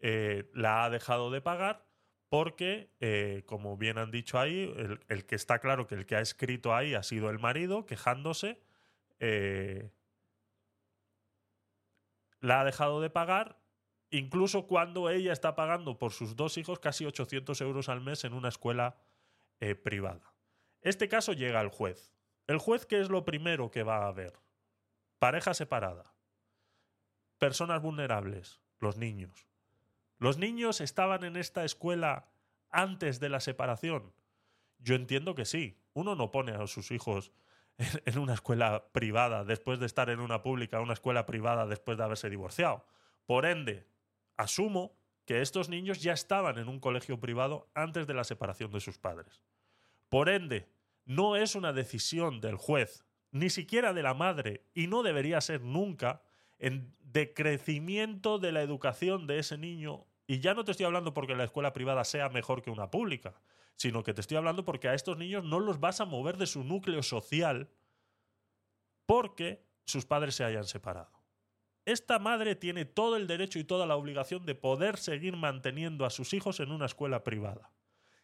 eh, 0.00 0.50
la 0.52 0.84
ha 0.84 0.90
dejado 0.90 1.30
de 1.30 1.40
pagar 1.40 1.86
porque, 2.28 2.90
eh, 3.00 3.42
como 3.46 3.78
bien 3.78 3.96
han 3.96 4.10
dicho 4.10 4.38
ahí, 4.38 4.70
el, 5.08 5.24
que 5.24 5.34
está 5.34 5.60
claro 5.60 5.86
que 5.86 5.94
el 5.94 6.04
que 6.04 6.16
ha 6.16 6.20
escrito 6.20 6.74
ahí 6.74 6.92
ha 6.92 7.02
sido 7.02 7.30
el 7.30 7.38
marido 7.38 7.86
quejándose, 7.86 8.60
la 12.42 12.60
ha 12.60 12.64
dejado 12.64 13.00
de 13.00 13.08
pagar, 13.08 13.56
incluso 14.10 14.66
cuando 14.66 15.08
ella 15.08 15.32
está 15.32 15.54
pagando 15.54 15.98
por 15.98 16.12
sus 16.12 16.36
dos 16.36 16.58
hijos 16.58 16.80
casi 16.80 17.06
800 17.06 17.58
euros 17.62 17.88
al 17.88 18.02
mes 18.02 18.24
en 18.24 18.34
una 18.34 18.48
escuela 18.48 18.96
eh, 19.60 19.74
privada. 19.76 20.34
Este 20.82 21.08
caso 21.08 21.32
llega 21.32 21.60
al 21.60 21.70
juez. 21.70 22.12
¿El 22.48 22.58
juez 22.58 22.84
qué 22.84 23.00
es 23.00 23.08
lo 23.08 23.24
primero 23.24 23.70
que 23.70 23.84
va 23.84 24.08
a 24.08 24.12
ver? 24.12 24.34
Pareja 25.20 25.54
separada. 25.54 26.12
Personas 27.38 27.80
vulnerables, 27.80 28.60
los 28.80 28.96
niños. 28.96 29.46
¿Los 30.18 30.36
niños 30.36 30.80
estaban 30.80 31.22
en 31.22 31.36
esta 31.36 31.64
escuela 31.64 32.28
antes 32.70 33.20
de 33.20 33.28
la 33.28 33.38
separación? 33.38 34.12
Yo 34.80 34.96
entiendo 34.96 35.36
que 35.36 35.44
sí. 35.44 35.78
Uno 35.94 36.16
no 36.16 36.32
pone 36.32 36.52
a 36.52 36.66
sus 36.66 36.90
hijos 36.90 37.30
en, 38.04 38.18
una 38.18 38.34
escuela 38.34 38.88
privada 38.92 39.44
después 39.44 39.78
de 39.80 39.86
estar 39.86 40.10
en 40.10 40.20
una 40.20 40.42
pública, 40.42 40.80
una 40.80 40.92
escuela 40.92 41.26
privada 41.26 41.66
después 41.66 41.98
de 41.98 42.04
haberse 42.04 42.30
divorciado. 42.30 42.84
Por 43.26 43.46
ende, 43.46 43.86
asumo 44.36 44.96
que 45.24 45.40
estos 45.40 45.68
niños 45.68 46.02
ya 46.02 46.12
estaban 46.12 46.58
en 46.58 46.68
un 46.68 46.80
colegio 46.80 47.20
privado 47.20 47.70
antes 47.74 48.06
de 48.06 48.14
la 48.14 48.24
separación 48.24 48.72
de 48.72 48.80
sus 48.80 48.98
padres. 48.98 49.42
Por 50.08 50.28
ende, 50.28 50.68
no 51.04 51.36
es 51.36 51.54
una 51.54 51.72
decisión 51.72 52.40
del 52.40 52.56
juez, 52.56 53.04
ni 53.30 53.50
siquiera 53.50 53.92
de 53.92 54.02
la 54.02 54.14
madre, 54.14 54.64
y 54.74 54.86
no 54.88 55.02
debería 55.02 55.40
ser 55.40 55.62
nunca, 55.62 56.22
en 56.58 56.94
decrecimiento 57.00 58.38
de 58.38 58.52
la 58.52 58.62
educación 58.62 59.26
de 59.26 59.38
ese 59.38 59.58
niño. 59.58 60.06
Y 60.26 60.40
ya 60.40 60.54
no 60.54 60.64
te 60.64 60.70
estoy 60.70 60.86
hablando 60.86 61.12
porque 61.12 61.34
la 61.34 61.44
escuela 61.44 61.72
privada 61.72 62.04
sea 62.04 62.28
mejor 62.28 62.62
que 62.62 62.70
una 62.70 62.90
pública, 62.90 63.34
sino 63.76 64.02
que 64.02 64.14
te 64.14 64.20
estoy 64.20 64.36
hablando 64.36 64.64
porque 64.64 64.88
a 64.88 64.94
estos 64.94 65.16
niños 65.16 65.44
no 65.44 65.60
los 65.60 65.80
vas 65.80 66.00
a 66.00 66.04
mover 66.04 66.36
de 66.36 66.46
su 66.46 66.64
núcleo 66.64 67.02
social 67.02 67.70
porque 69.06 69.64
sus 69.84 70.06
padres 70.06 70.34
se 70.34 70.44
hayan 70.44 70.64
separado. 70.64 71.10
Esta 71.84 72.18
madre 72.18 72.54
tiene 72.54 72.84
todo 72.84 73.16
el 73.16 73.26
derecho 73.26 73.58
y 73.58 73.64
toda 73.64 73.86
la 73.86 73.96
obligación 73.96 74.46
de 74.46 74.54
poder 74.54 74.98
seguir 74.98 75.36
manteniendo 75.36 76.04
a 76.04 76.10
sus 76.10 76.32
hijos 76.32 76.60
en 76.60 76.70
una 76.70 76.86
escuela 76.86 77.24
privada. 77.24 77.72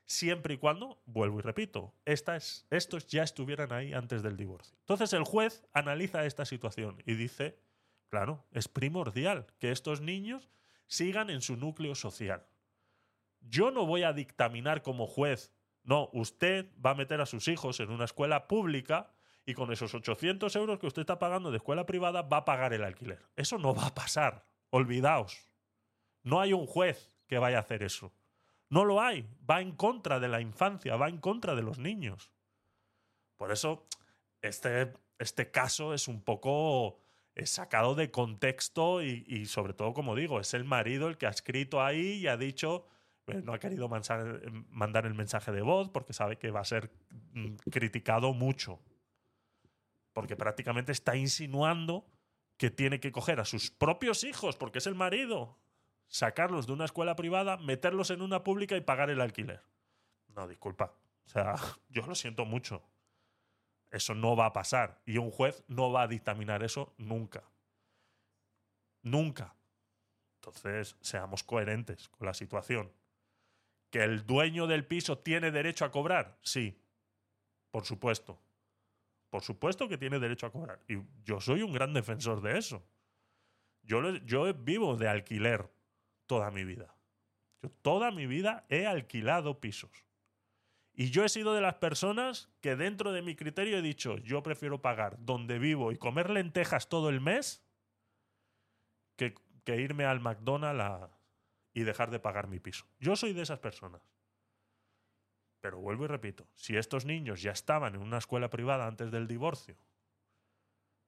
Siempre 0.06 0.54
y 0.54 0.58
cuando, 0.58 1.02
vuelvo 1.04 1.40
y 1.40 1.42
repito, 1.42 1.92
estos 2.04 3.06
ya 3.08 3.22
estuvieran 3.24 3.72
ahí 3.72 3.92
antes 3.92 4.22
del 4.22 4.36
divorcio. 4.36 4.78
Entonces 4.80 5.12
el 5.12 5.24
juez 5.24 5.64
analiza 5.72 6.24
esta 6.24 6.46
situación 6.46 7.02
y 7.04 7.14
dice, 7.14 7.58
claro, 8.08 8.46
es 8.52 8.68
primordial 8.68 9.46
que 9.58 9.70
estos 9.72 10.00
niños 10.00 10.48
sigan 10.86 11.28
en 11.28 11.42
su 11.42 11.56
núcleo 11.56 11.94
social. 11.94 12.46
Yo 13.48 13.70
no 13.70 13.86
voy 13.86 14.02
a 14.02 14.12
dictaminar 14.12 14.82
como 14.82 15.06
juez, 15.06 15.52
no, 15.88 16.10
usted 16.12 16.70
va 16.84 16.90
a 16.90 16.94
meter 16.94 17.20
a 17.20 17.26
sus 17.26 17.48
hijos 17.48 17.80
en 17.80 17.90
una 17.90 18.04
escuela 18.04 18.46
pública 18.46 19.10
y 19.46 19.54
con 19.54 19.72
esos 19.72 19.94
800 19.94 20.54
euros 20.56 20.78
que 20.78 20.86
usted 20.86 21.00
está 21.00 21.18
pagando 21.18 21.50
de 21.50 21.56
escuela 21.56 21.86
privada 21.86 22.20
va 22.20 22.38
a 22.38 22.44
pagar 22.44 22.74
el 22.74 22.84
alquiler. 22.84 23.24
Eso 23.36 23.56
no 23.56 23.74
va 23.74 23.86
a 23.86 23.94
pasar. 23.94 24.44
Olvidaos. 24.68 25.48
No 26.22 26.42
hay 26.42 26.52
un 26.52 26.66
juez 26.66 27.10
que 27.26 27.38
vaya 27.38 27.56
a 27.56 27.60
hacer 27.60 27.82
eso. 27.82 28.12
No 28.68 28.84
lo 28.84 29.00
hay. 29.00 29.26
Va 29.48 29.62
en 29.62 29.72
contra 29.72 30.20
de 30.20 30.28
la 30.28 30.42
infancia, 30.42 30.96
va 30.96 31.08
en 31.08 31.16
contra 31.16 31.54
de 31.54 31.62
los 31.62 31.78
niños. 31.78 32.30
Por 33.38 33.50
eso, 33.50 33.86
este, 34.42 34.92
este 35.18 35.50
caso 35.50 35.94
es 35.94 36.06
un 36.06 36.20
poco 36.20 36.98
es 37.34 37.48
sacado 37.48 37.94
de 37.94 38.10
contexto 38.10 39.02
y, 39.02 39.24
y, 39.26 39.46
sobre 39.46 39.72
todo, 39.72 39.94
como 39.94 40.16
digo, 40.16 40.40
es 40.40 40.52
el 40.52 40.64
marido 40.64 41.08
el 41.08 41.16
que 41.16 41.26
ha 41.26 41.30
escrito 41.30 41.80
ahí 41.80 42.14
y 42.14 42.26
ha 42.26 42.36
dicho, 42.36 42.84
eh, 42.84 42.97
no 43.44 43.52
ha 43.52 43.58
querido 43.58 43.88
mandar, 43.88 44.40
mandar 44.70 45.06
el 45.06 45.14
mensaje 45.14 45.52
de 45.52 45.62
voz 45.62 45.88
porque 45.90 46.12
sabe 46.12 46.36
que 46.36 46.50
va 46.50 46.60
a 46.60 46.64
ser 46.64 46.90
mm, 47.32 47.56
criticado 47.70 48.32
mucho 48.32 48.80
porque 50.18 50.34
prácticamente 50.34 50.90
está 50.90 51.14
insinuando 51.14 52.04
que 52.56 52.70
tiene 52.70 52.98
que 52.98 53.12
coger 53.12 53.38
a 53.38 53.44
sus 53.44 53.70
propios 53.70 54.24
hijos, 54.24 54.56
porque 54.56 54.78
es 54.78 54.88
el 54.88 54.96
marido, 54.96 55.56
sacarlos 56.08 56.66
de 56.66 56.72
una 56.72 56.86
escuela 56.86 57.14
privada, 57.14 57.56
meterlos 57.58 58.10
en 58.10 58.20
una 58.20 58.42
pública 58.42 58.76
y 58.76 58.80
pagar 58.80 59.10
el 59.10 59.20
alquiler. 59.20 59.62
No, 60.34 60.48
disculpa. 60.48 60.92
O 61.24 61.28
sea, 61.28 61.54
yo 61.88 62.04
lo 62.04 62.16
siento 62.16 62.44
mucho. 62.44 62.82
Eso 63.92 64.12
no 64.16 64.34
va 64.34 64.46
a 64.46 64.52
pasar. 64.52 65.00
Y 65.06 65.18
un 65.18 65.30
juez 65.30 65.62
no 65.68 65.92
va 65.92 66.02
a 66.02 66.08
dictaminar 66.08 66.64
eso 66.64 66.94
nunca. 66.98 67.44
Nunca. 69.02 69.54
Entonces, 70.40 70.96
seamos 71.00 71.44
coherentes 71.44 72.08
con 72.08 72.26
la 72.26 72.34
situación. 72.34 72.90
¿Que 73.90 74.04
el 74.04 74.26
dueño 74.26 74.66
del 74.66 74.86
piso 74.86 75.18
tiene 75.18 75.50
derecho 75.50 75.84
a 75.84 75.90
cobrar? 75.90 76.38
Sí, 76.42 76.78
por 77.70 77.84
supuesto. 77.84 78.40
Por 79.30 79.42
supuesto 79.42 79.88
que 79.88 79.98
tiene 79.98 80.18
derecho 80.18 80.46
a 80.46 80.52
cobrar. 80.52 80.80
Y 80.88 80.98
yo 81.24 81.40
soy 81.40 81.62
un 81.62 81.72
gran 81.72 81.92
defensor 81.92 82.40
de 82.40 82.58
eso. 82.58 82.86
Yo, 83.82 84.16
yo 84.18 84.52
vivo 84.54 84.96
de 84.96 85.08
alquiler 85.08 85.70
toda 86.26 86.50
mi 86.50 86.64
vida. 86.64 86.94
Yo 87.62 87.70
toda 87.70 88.10
mi 88.10 88.26
vida 88.26 88.64
he 88.68 88.86
alquilado 88.86 89.60
pisos. 89.60 89.90
Y 90.94 91.10
yo 91.10 91.24
he 91.24 91.28
sido 91.28 91.54
de 91.54 91.60
las 91.60 91.74
personas 91.74 92.50
que 92.60 92.74
dentro 92.74 93.12
de 93.12 93.22
mi 93.22 93.36
criterio 93.36 93.78
he 93.78 93.82
dicho, 93.82 94.18
yo 94.18 94.42
prefiero 94.42 94.82
pagar 94.82 95.16
donde 95.20 95.58
vivo 95.58 95.92
y 95.92 95.96
comer 95.96 96.28
lentejas 96.28 96.88
todo 96.88 97.08
el 97.08 97.20
mes 97.20 97.64
que, 99.16 99.34
que 99.64 99.80
irme 99.80 100.04
al 100.04 100.20
McDonald's 100.20 100.82
a, 100.82 101.17
y 101.72 101.82
dejar 101.82 102.10
de 102.10 102.20
pagar 102.20 102.48
mi 102.48 102.58
piso. 102.58 102.86
Yo 102.98 103.16
soy 103.16 103.32
de 103.32 103.42
esas 103.42 103.58
personas. 103.58 104.02
Pero 105.60 105.78
vuelvo 105.80 106.04
y 106.04 106.08
repito, 106.08 106.46
si 106.54 106.76
estos 106.76 107.04
niños 107.04 107.42
ya 107.42 107.50
estaban 107.50 107.94
en 107.94 108.02
una 108.02 108.18
escuela 108.18 108.48
privada 108.48 108.86
antes 108.86 109.10
del 109.10 109.26
divorcio, 109.26 109.76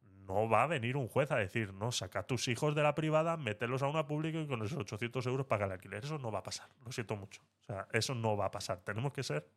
no 0.01 0.49
va 0.49 0.62
a 0.62 0.66
venir 0.66 0.97
un 0.97 1.09
juez 1.09 1.31
a 1.32 1.37
decir, 1.37 1.73
no, 1.74 1.91
saca 1.93 2.23
tus 2.24 2.47
hijos 2.49 2.74
de 2.74 2.82
la 2.82 2.95
privada, 2.95 3.37
mételos 3.37 3.82
a 3.82 3.89
una 3.89 4.07
pública 4.07 4.39
y 4.39 4.47
con 4.47 4.65
esos 4.65 4.78
800 4.78 5.27
euros 5.27 5.47
paga 5.47 5.66
el 5.66 5.73
alquiler. 5.73 6.05
Eso 6.05 6.19
no 6.19 6.31
va 6.31 6.41
a 6.41 6.43
pasar, 6.43 6.69
lo 6.85 6.93
siento 6.93 7.16
mucho. 7.16 7.43
O 7.62 7.65
sea, 7.65 7.89
eso 7.93 8.15
no 8.15 8.37
va 8.37 8.47
a 8.47 8.51
pasar. 8.51 8.81
Tenemos 8.81 9.12
que 9.12 9.23
ser 9.23 9.49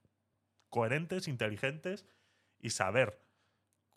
coherentes, 0.70 1.28
inteligentes 1.28 2.06
y 2.60 2.72
saber 2.72 3.20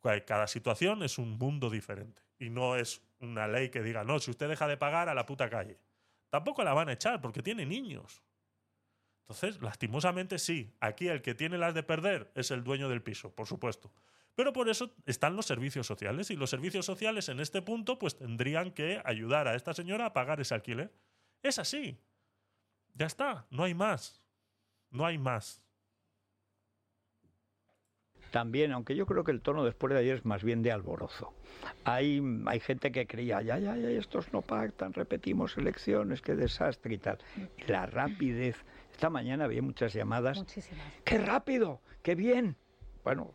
que 0.02 0.24
cada 0.24 0.46
situación 0.46 1.02
es 1.02 1.18
un 1.18 1.38
mundo 1.38 1.70
diferente. 1.70 2.22
Y 2.38 2.50
no 2.50 2.76
es 2.76 3.02
una 3.20 3.48
ley 3.48 3.70
que 3.70 3.82
diga, 3.82 4.04
no, 4.04 4.18
si 4.18 4.30
usted 4.30 4.48
deja 4.48 4.66
de 4.68 4.76
pagar 4.76 5.08
a 5.08 5.14
la 5.14 5.24
puta 5.24 5.48
calle. 5.48 5.78
Tampoco 6.36 6.62
la 6.62 6.74
van 6.74 6.90
a 6.90 6.92
echar 6.92 7.18
porque 7.22 7.42
tiene 7.42 7.64
niños. 7.64 8.22
Entonces, 9.22 9.58
lastimosamente 9.62 10.38
sí, 10.38 10.76
aquí 10.80 11.08
el 11.08 11.22
que 11.22 11.34
tiene 11.34 11.56
las 11.56 11.72
de 11.72 11.82
perder 11.82 12.30
es 12.34 12.50
el 12.50 12.62
dueño 12.62 12.90
del 12.90 13.02
piso, 13.02 13.34
por 13.34 13.46
supuesto. 13.46 13.90
Pero 14.34 14.52
por 14.52 14.68
eso 14.68 14.94
están 15.06 15.34
los 15.34 15.46
servicios 15.46 15.86
sociales 15.86 16.30
y 16.30 16.36
los 16.36 16.50
servicios 16.50 16.84
sociales 16.84 17.30
en 17.30 17.40
este 17.40 17.62
punto 17.62 17.98
pues 17.98 18.18
tendrían 18.18 18.70
que 18.70 19.00
ayudar 19.06 19.48
a 19.48 19.54
esta 19.54 19.72
señora 19.72 20.04
a 20.04 20.12
pagar 20.12 20.38
ese 20.38 20.52
alquiler. 20.52 20.92
Es 21.42 21.58
así. 21.58 21.98
Ya 22.92 23.06
está, 23.06 23.46
no 23.48 23.64
hay 23.64 23.72
más. 23.72 24.22
No 24.90 25.06
hay 25.06 25.16
más. 25.16 25.64
También, 28.30 28.72
aunque 28.72 28.94
yo 28.94 29.06
creo 29.06 29.24
que 29.24 29.32
el 29.32 29.40
tono 29.40 29.64
después 29.64 29.92
de 29.92 30.00
ayer 30.00 30.16
es 30.16 30.24
más 30.24 30.42
bien 30.42 30.62
de 30.62 30.72
alborozo. 30.72 31.32
Hay, 31.84 32.22
hay 32.46 32.60
gente 32.60 32.92
que 32.92 33.06
creía, 33.06 33.40
ya, 33.42 33.58
ya, 33.58 33.76
ya, 33.76 33.90
estos 33.90 34.32
no 34.32 34.42
pactan, 34.42 34.92
repetimos 34.92 35.56
elecciones, 35.56 36.20
qué 36.20 36.34
desastre 36.34 36.94
y 36.94 36.98
tal. 36.98 37.18
La 37.66 37.86
rapidez 37.86 38.56
esta 38.96 39.10
mañana 39.10 39.44
había 39.44 39.60
muchas 39.60 39.92
llamadas. 39.92 40.38
Muchísimas. 40.38 40.86
¡Qué 41.04 41.18
rápido! 41.18 41.80
¡Qué 42.02 42.14
bien! 42.14 42.56
Bueno, 43.04 43.34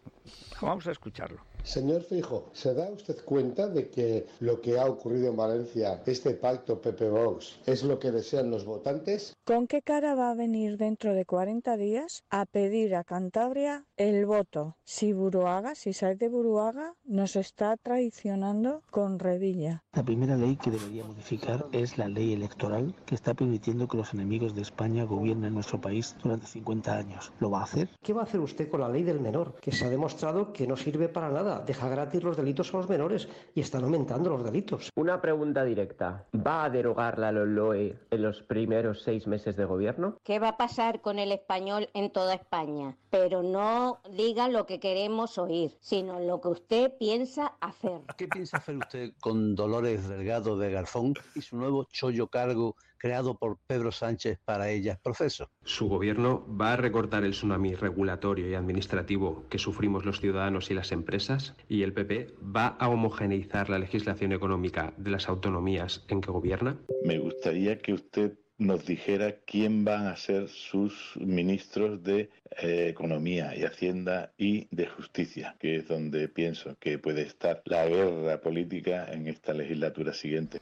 vamos 0.60 0.88
a 0.88 0.92
escucharlo. 0.92 1.46
Señor 1.64 2.02
Fijo, 2.02 2.50
¿se 2.54 2.74
da 2.74 2.90
usted 2.90 3.24
cuenta 3.24 3.68
de 3.68 3.90
que 3.90 4.26
lo 4.40 4.60
que 4.62 4.80
ha 4.80 4.86
ocurrido 4.86 5.30
en 5.30 5.38
Valencia, 5.38 6.02
este 6.08 6.32
pacto 6.32 6.82
Pepe 6.82 7.08
Vox, 7.08 7.60
es 7.68 7.84
lo 7.84 8.00
que 8.00 8.12
desean 8.12 8.50
los 8.50 8.66
votantes? 8.66 9.36
¿Con 9.46 9.68
qué 9.68 9.84
cara 9.84 10.16
va 10.16 10.32
a 10.32 10.36
venir 10.36 10.78
dentro 10.78 11.14
de 11.14 11.24
40 11.24 11.78
días 11.78 12.24
a 12.32 12.48
pedir 12.48 12.96
a 12.96 13.04
Cantabria 13.04 13.86
el 13.96 14.26
voto? 14.26 14.76
Si 14.84 15.14
Buruaga, 15.14 15.76
si 15.76 15.94
sale 15.94 16.16
de 16.16 16.30
Buruaga, 16.30 16.96
nos 17.06 17.36
está 17.36 17.78
traicionando 17.78 18.82
con 18.90 19.20
Revilla. 19.20 19.84
La 19.94 20.04
primera 20.04 20.36
ley 20.36 20.56
que 20.56 20.72
debería 20.72 21.06
modificar 21.06 21.68
es 21.72 21.98
la 21.98 22.08
ley 22.08 22.34
electoral 22.34 22.96
que 23.06 23.16
está 23.16 23.36
permitiendo 23.36 23.88
que 23.88 23.98
los 23.98 24.14
enemigos 24.14 24.56
de 24.56 24.64
España 24.64 25.04
gobiernen 25.04 25.54
nuestro 25.54 25.80
país 25.80 26.16
durante 26.24 26.48
50 26.48 26.98
años. 26.98 27.32
¿Lo 27.40 27.52
va 27.52 27.60
a 27.60 27.64
hacer? 27.64 27.90
¿Qué 28.02 28.14
va 28.14 28.22
a 28.22 28.24
hacer 28.26 28.40
usted 28.40 28.68
con 28.70 28.82
la 28.82 28.90
ley 28.90 29.04
del 29.04 29.20
menor? 29.20 29.56
Que 29.62 29.72
se 29.72 29.86
ha 29.86 29.90
demostrado 29.90 30.52
que 30.54 30.66
no 30.66 30.76
sirve 30.76 31.08
para 31.08 31.30
nada 31.30 31.51
nada, 31.52 31.66
deja 31.66 31.90
gratis 31.90 32.24
los 32.24 32.38
delitos 32.38 32.74
a 32.74 32.78
los 32.78 32.90
menores 32.90 33.28
y 33.54 33.62
están 33.62 33.84
aumentando 33.84 34.30
los 34.30 34.44
delitos. 34.44 34.90
Una 34.96 35.22
pregunta 35.22 35.64
directa. 35.64 36.26
¿Va 36.36 36.66
a 36.66 36.70
derogar 36.70 37.20
la 37.20 37.32
LOLOE 37.32 37.98
en 38.10 38.22
los 38.22 38.42
primeros 38.42 39.02
seis 39.04 39.28
meses 39.28 39.56
de 39.56 39.66
gobierno? 39.66 40.18
¿Qué 40.24 40.40
va 40.40 40.50
a 40.50 40.58
pasar 40.58 41.02
con 41.02 41.20
el 41.20 41.32
español 41.32 41.90
en 41.94 42.12
toda 42.12 42.34
España? 42.34 42.98
Pero 43.10 43.44
no 43.44 44.00
diga 44.16 44.48
lo 44.48 44.66
que 44.66 44.80
queremos 44.80 45.38
oír, 45.38 45.78
sino 45.82 46.20
lo 46.20 46.42
que 46.42 46.48
usted 46.48 46.98
piensa 46.98 47.54
hacer. 47.60 48.02
¿Qué 48.18 48.28
piensa 48.28 48.58
hacer 48.58 48.78
usted 48.78 49.12
con 49.20 49.56
Dolores 49.56 50.08
Delgado 50.08 50.58
de 50.58 50.72
Garzón 50.72 51.14
y 51.36 51.42
su 51.42 51.58
nuevo 51.58 51.86
chollo 51.86 52.28
cargo 52.28 52.76
creado 53.02 53.36
por 53.36 53.58
Pedro 53.66 53.92
Sánchez 53.92 54.40
para 54.46 54.70
ella? 54.70 55.00
Proceso. 55.02 55.50
Su 55.64 55.90
gobierno 55.90 56.46
va 56.48 56.74
a 56.74 56.76
recortar 56.78 57.26
el 57.26 57.32
tsunami 57.32 57.74
regulatorio 57.74 58.48
y 58.48 58.54
administrativo 58.54 59.46
que 59.50 59.58
sufrimos 59.58 60.06
los 60.06 60.20
ciudadanos 60.20 60.70
y 60.70 60.76
las 60.76 60.92
empresas 60.92 61.56
y 61.68 61.82
el 61.82 61.94
PP 61.94 62.36
va 62.56 62.68
a 62.68 62.90
homogeneizar 62.90 63.70
la 63.70 63.80
legislación 63.80 64.34
económica 64.34 64.94
de 64.98 65.10
las 65.10 65.28
autonomías 65.28 66.06
en 66.10 66.22
que 66.22 66.32
gobierna. 66.32 66.78
Me 67.04 67.18
gustaría 67.18 67.80
que 67.80 67.94
usted 67.94 68.38
nos 68.60 68.86
dijera 68.86 69.38
quién 69.48 69.84
van 69.84 70.06
a 70.06 70.16
ser 70.16 70.48
sus 70.48 71.14
ministros 71.16 72.04
de 72.04 72.30
eh, 72.62 72.90
Economía 72.90 73.56
y 73.56 73.64
Hacienda 73.64 74.34
y 74.38 74.68
de 74.70 74.86
Justicia, 74.86 75.56
que 75.60 75.78
es 75.78 75.88
donde 75.88 76.28
pienso 76.28 76.76
que 76.80 77.00
puede 77.00 77.24
estar 77.24 77.64
la 77.66 77.88
guerra 77.88 78.40
política 78.40 79.12
en 79.12 79.28
esta 79.28 79.54
legislatura 79.54 80.14
siguiente. 80.14 80.60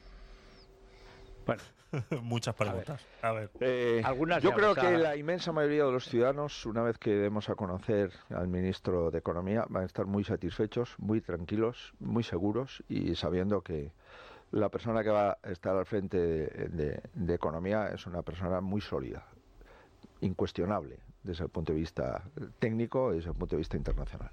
Bueno, 1.46 1.62
muchas 2.22 2.56
preguntas. 2.56 3.06
A 3.22 3.32
ver, 3.32 3.50
Eh, 3.60 4.02
Algunas 4.06 4.42
yo 4.44 4.54
creo 4.54 4.76
que 4.76 4.98
la 4.98 5.16
inmensa 5.16 5.52
mayoría 5.52 5.86
de 5.86 5.92
los 5.92 6.06
ciudadanos, 6.06 6.66
una 6.66 6.82
vez 6.84 6.98
que 6.98 7.12
demos 7.12 7.50
a 7.50 7.56
conocer 7.56 8.12
al 8.30 8.48
ministro 8.48 9.12
de 9.12 9.18
Economía, 9.20 9.66
van 9.70 9.84
a 9.84 9.86
estar 9.86 10.06
muy 10.06 10.24
satisfechos, 10.24 10.96
muy 11.00 11.22
tranquilos, 11.22 11.94
muy 12.00 12.24
seguros 12.24 12.84
y 12.88 13.16
sabiendo 13.16 13.62
que 13.62 13.92
la 14.52 14.70
persona 14.70 15.04
que 15.04 15.10
va 15.10 15.38
a 15.44 15.50
estar 15.52 15.76
al 15.76 15.86
frente 15.86 16.18
de, 16.18 16.48
de- 16.70 17.02
de 17.14 17.34
Economía 17.34 17.88
es 17.90 18.06
una 18.08 18.22
persona 18.24 18.62
muy 18.62 18.82
sólida, 18.82 19.26
incuestionable 20.22 21.00
desde 21.24 21.44
el 21.44 21.50
punto 21.50 21.74
de 21.74 21.80
vista 21.80 22.24
técnico 22.60 23.12
y 23.14 23.18
desde 23.18 23.30
el 23.32 23.36
punto 23.36 23.56
de 23.56 23.60
vista 23.60 23.78
internacional. 23.78 24.32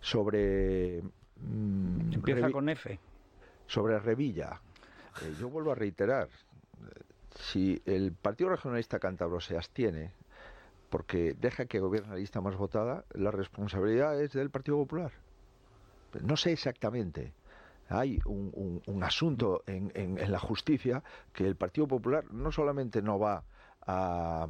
Sobre. 0.00 1.02
mm, 1.36 2.12
Empieza 2.14 2.48
Revi- 2.48 2.52
con 2.52 2.68
F. 2.68 2.98
sobre 3.66 3.98
Revilla, 3.98 4.60
eh, 5.20 5.34
yo 5.38 5.48
vuelvo 5.48 5.72
a 5.72 5.74
reiterar, 5.74 6.28
si 7.38 7.82
el 7.86 8.12
Partido 8.12 8.50
Regionalista 8.50 8.98
Cántabro 8.98 9.40
se 9.40 9.56
abstiene 9.56 10.12
porque 10.90 11.34
deja 11.34 11.66
que 11.66 11.80
gobierne 11.80 12.10
la 12.10 12.16
lista 12.16 12.40
más 12.40 12.56
votada, 12.56 13.04
la 13.14 13.30
responsabilidad 13.32 14.20
es 14.20 14.32
del 14.32 14.50
Partido 14.50 14.76
Popular. 14.76 15.12
No 16.22 16.36
sé 16.36 16.52
exactamente. 16.52 17.32
Hay 17.88 18.20
un, 18.24 18.50
un- 18.54 18.82
un 18.86 19.02
asunto 19.02 19.62
en, 19.66 19.90
en- 19.94 20.18
en 20.18 20.30
la 20.32 20.38
justicia 20.38 21.02
que 21.32 21.46
el 21.46 21.56
Partido 21.56 21.88
Popular 21.88 22.24
no 22.32 22.52
solamente 22.52 23.02
no 23.02 23.18
va 23.18 23.44
a 23.86 24.48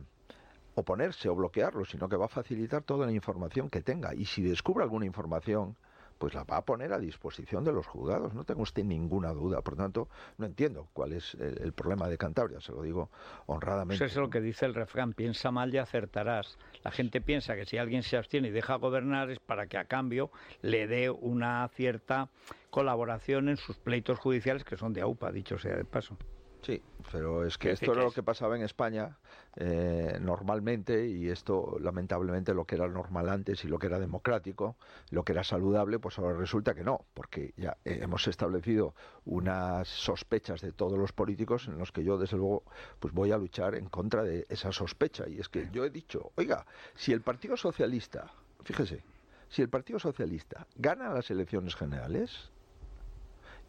oponerse 0.74 1.28
o 1.28 1.34
bloquearlo, 1.34 1.84
sino 1.84 2.08
que 2.08 2.16
va 2.16 2.26
a 2.26 2.28
facilitar 2.28 2.82
toda 2.82 3.06
la 3.06 3.12
información 3.12 3.70
que 3.70 3.80
tenga. 3.80 4.14
Y 4.14 4.26
si 4.26 4.42
descubre 4.42 4.84
alguna 4.84 5.06
información, 5.06 5.76
pues 6.18 6.34
la 6.34 6.44
va 6.44 6.58
a 6.58 6.64
poner 6.64 6.92
a 6.92 6.98
disposición 6.98 7.64
de 7.64 7.72
los 7.72 7.86
juzgados. 7.86 8.34
No 8.34 8.44
tengo 8.44 8.62
usted 8.62 8.84
ninguna 8.84 9.32
duda. 9.32 9.62
Por 9.62 9.76
tanto, 9.76 10.08
no 10.38 10.46
entiendo 10.46 10.88
cuál 10.92 11.12
es 11.12 11.34
el, 11.34 11.72
problema 11.72 12.08
de 12.08 12.16
Cantabria, 12.16 12.60
se 12.60 12.72
lo 12.72 12.82
digo 12.82 13.10
honradamente. 13.46 14.04
Eso 14.04 14.04
es 14.04 14.16
lo 14.16 14.30
que 14.30 14.40
dice 14.40 14.66
el 14.66 14.74
refrán, 14.74 15.12
piensa 15.12 15.50
mal 15.50 15.74
y 15.74 15.78
acertarás. 15.78 16.58
La 16.82 16.90
gente 16.90 17.20
piensa 17.20 17.56
que 17.56 17.66
si 17.66 17.78
alguien 17.78 18.02
se 18.02 18.16
abstiene 18.16 18.48
y 18.48 18.50
deja 18.50 18.76
gobernar 18.76 19.30
es 19.30 19.40
para 19.40 19.66
que 19.66 19.78
a 19.78 19.84
cambio 19.84 20.30
le 20.62 20.86
dé 20.86 21.10
una 21.10 21.68
cierta 21.68 22.28
colaboración 22.70 23.48
en 23.48 23.56
sus 23.56 23.76
pleitos 23.76 24.18
judiciales 24.18 24.64
que 24.64 24.76
son 24.76 24.92
de 24.92 25.00
AUPA, 25.00 25.32
dicho 25.32 25.58
sea 25.58 25.76
de 25.76 25.84
paso. 25.84 26.16
Sí, 26.64 26.82
pero 27.12 27.44
es 27.44 27.58
que 27.58 27.72
esto 27.72 27.92
era 27.92 28.04
lo 28.04 28.10
que 28.10 28.22
pasaba 28.22 28.56
en 28.56 28.62
España 28.62 29.18
eh, 29.56 30.18
normalmente 30.20 31.06
y 31.06 31.28
esto 31.28 31.76
lamentablemente 31.78 32.54
lo 32.54 32.64
que 32.64 32.76
era 32.76 32.88
normal 32.88 33.28
antes 33.28 33.64
y 33.64 33.68
lo 33.68 33.78
que 33.78 33.88
era 33.88 33.98
democrático, 33.98 34.76
lo 35.10 35.24
que 35.24 35.32
era 35.32 35.44
saludable, 35.44 35.98
pues 35.98 36.18
ahora 36.18 36.38
resulta 36.38 36.74
que 36.74 36.82
no, 36.82 37.04
porque 37.12 37.52
ya 37.58 37.76
hemos 37.84 38.26
establecido 38.28 38.94
unas 39.26 39.88
sospechas 39.88 40.62
de 40.62 40.72
todos 40.72 40.98
los 40.98 41.12
políticos 41.12 41.68
en 41.68 41.76
los 41.76 41.92
que 41.92 42.02
yo 42.02 42.16
desde 42.16 42.38
luego 42.38 42.64
pues 42.98 43.12
voy 43.12 43.30
a 43.32 43.36
luchar 43.36 43.74
en 43.74 43.90
contra 43.90 44.22
de 44.22 44.46
esa 44.48 44.72
sospecha. 44.72 45.28
Y 45.28 45.40
es 45.40 45.50
que 45.50 45.68
yo 45.70 45.84
he 45.84 45.90
dicho, 45.90 46.32
oiga, 46.36 46.64
si 46.94 47.12
el 47.12 47.20
Partido 47.20 47.58
Socialista, 47.58 48.32
fíjese, 48.64 49.04
si 49.48 49.60
el 49.60 49.68
Partido 49.68 49.98
Socialista 49.98 50.66
gana 50.76 51.12
las 51.12 51.30
elecciones 51.30 51.76
generales 51.76 52.50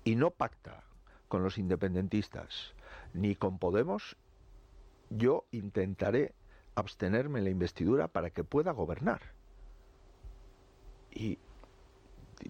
y 0.05 0.15
no 0.15 0.31
pacta 0.31 0.85
con 1.27 1.43
los 1.43 1.57
independentistas 1.57 2.74
ni 3.15 3.35
con 3.35 3.57
Podemos, 3.59 4.17
yo 5.09 5.45
intentaré 5.51 6.33
abstenerme 6.75 7.39
en 7.39 7.45
la 7.45 7.51
investidura 7.51 8.07
para 8.07 8.29
que 8.29 8.43
pueda 8.43 8.71
gobernar. 8.71 9.21
Y, 11.11 11.39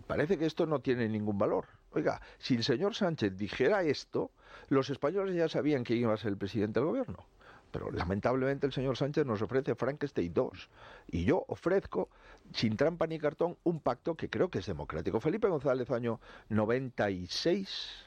parece 0.07 0.37
que 0.37 0.45
esto 0.45 0.65
no 0.65 0.79
tiene 0.79 1.07
ningún 1.07 1.37
valor. 1.37 1.65
Oiga, 1.91 2.19
si 2.39 2.55
el 2.55 2.63
señor 2.63 2.95
Sánchez 2.95 3.37
dijera 3.37 3.83
esto, 3.83 4.31
los 4.67 4.89
españoles 4.89 5.35
ya 5.35 5.47
sabían 5.47 5.83
quién 5.83 5.99
iba 5.99 6.13
a 6.13 6.17
ser 6.17 6.31
el 6.31 6.37
presidente 6.37 6.79
del 6.79 6.87
gobierno. 6.87 7.25
Pero 7.71 7.91
lamentablemente 7.91 8.65
el 8.65 8.73
señor 8.73 8.97
Sánchez 8.97 9.25
nos 9.25 9.41
ofrece 9.41 9.75
Frankenstein 9.75 10.33
2. 10.33 10.69
Y 11.11 11.25
yo 11.25 11.45
ofrezco, 11.47 12.09
sin 12.53 12.75
trampa 12.75 13.05
ni 13.05 13.19
cartón, 13.19 13.57
un 13.63 13.79
pacto 13.79 14.15
que 14.15 14.29
creo 14.29 14.49
que 14.49 14.59
es 14.59 14.65
democrático. 14.65 15.19
Felipe 15.19 15.47
González, 15.47 15.89
año 15.91 16.19
96, 16.49 18.04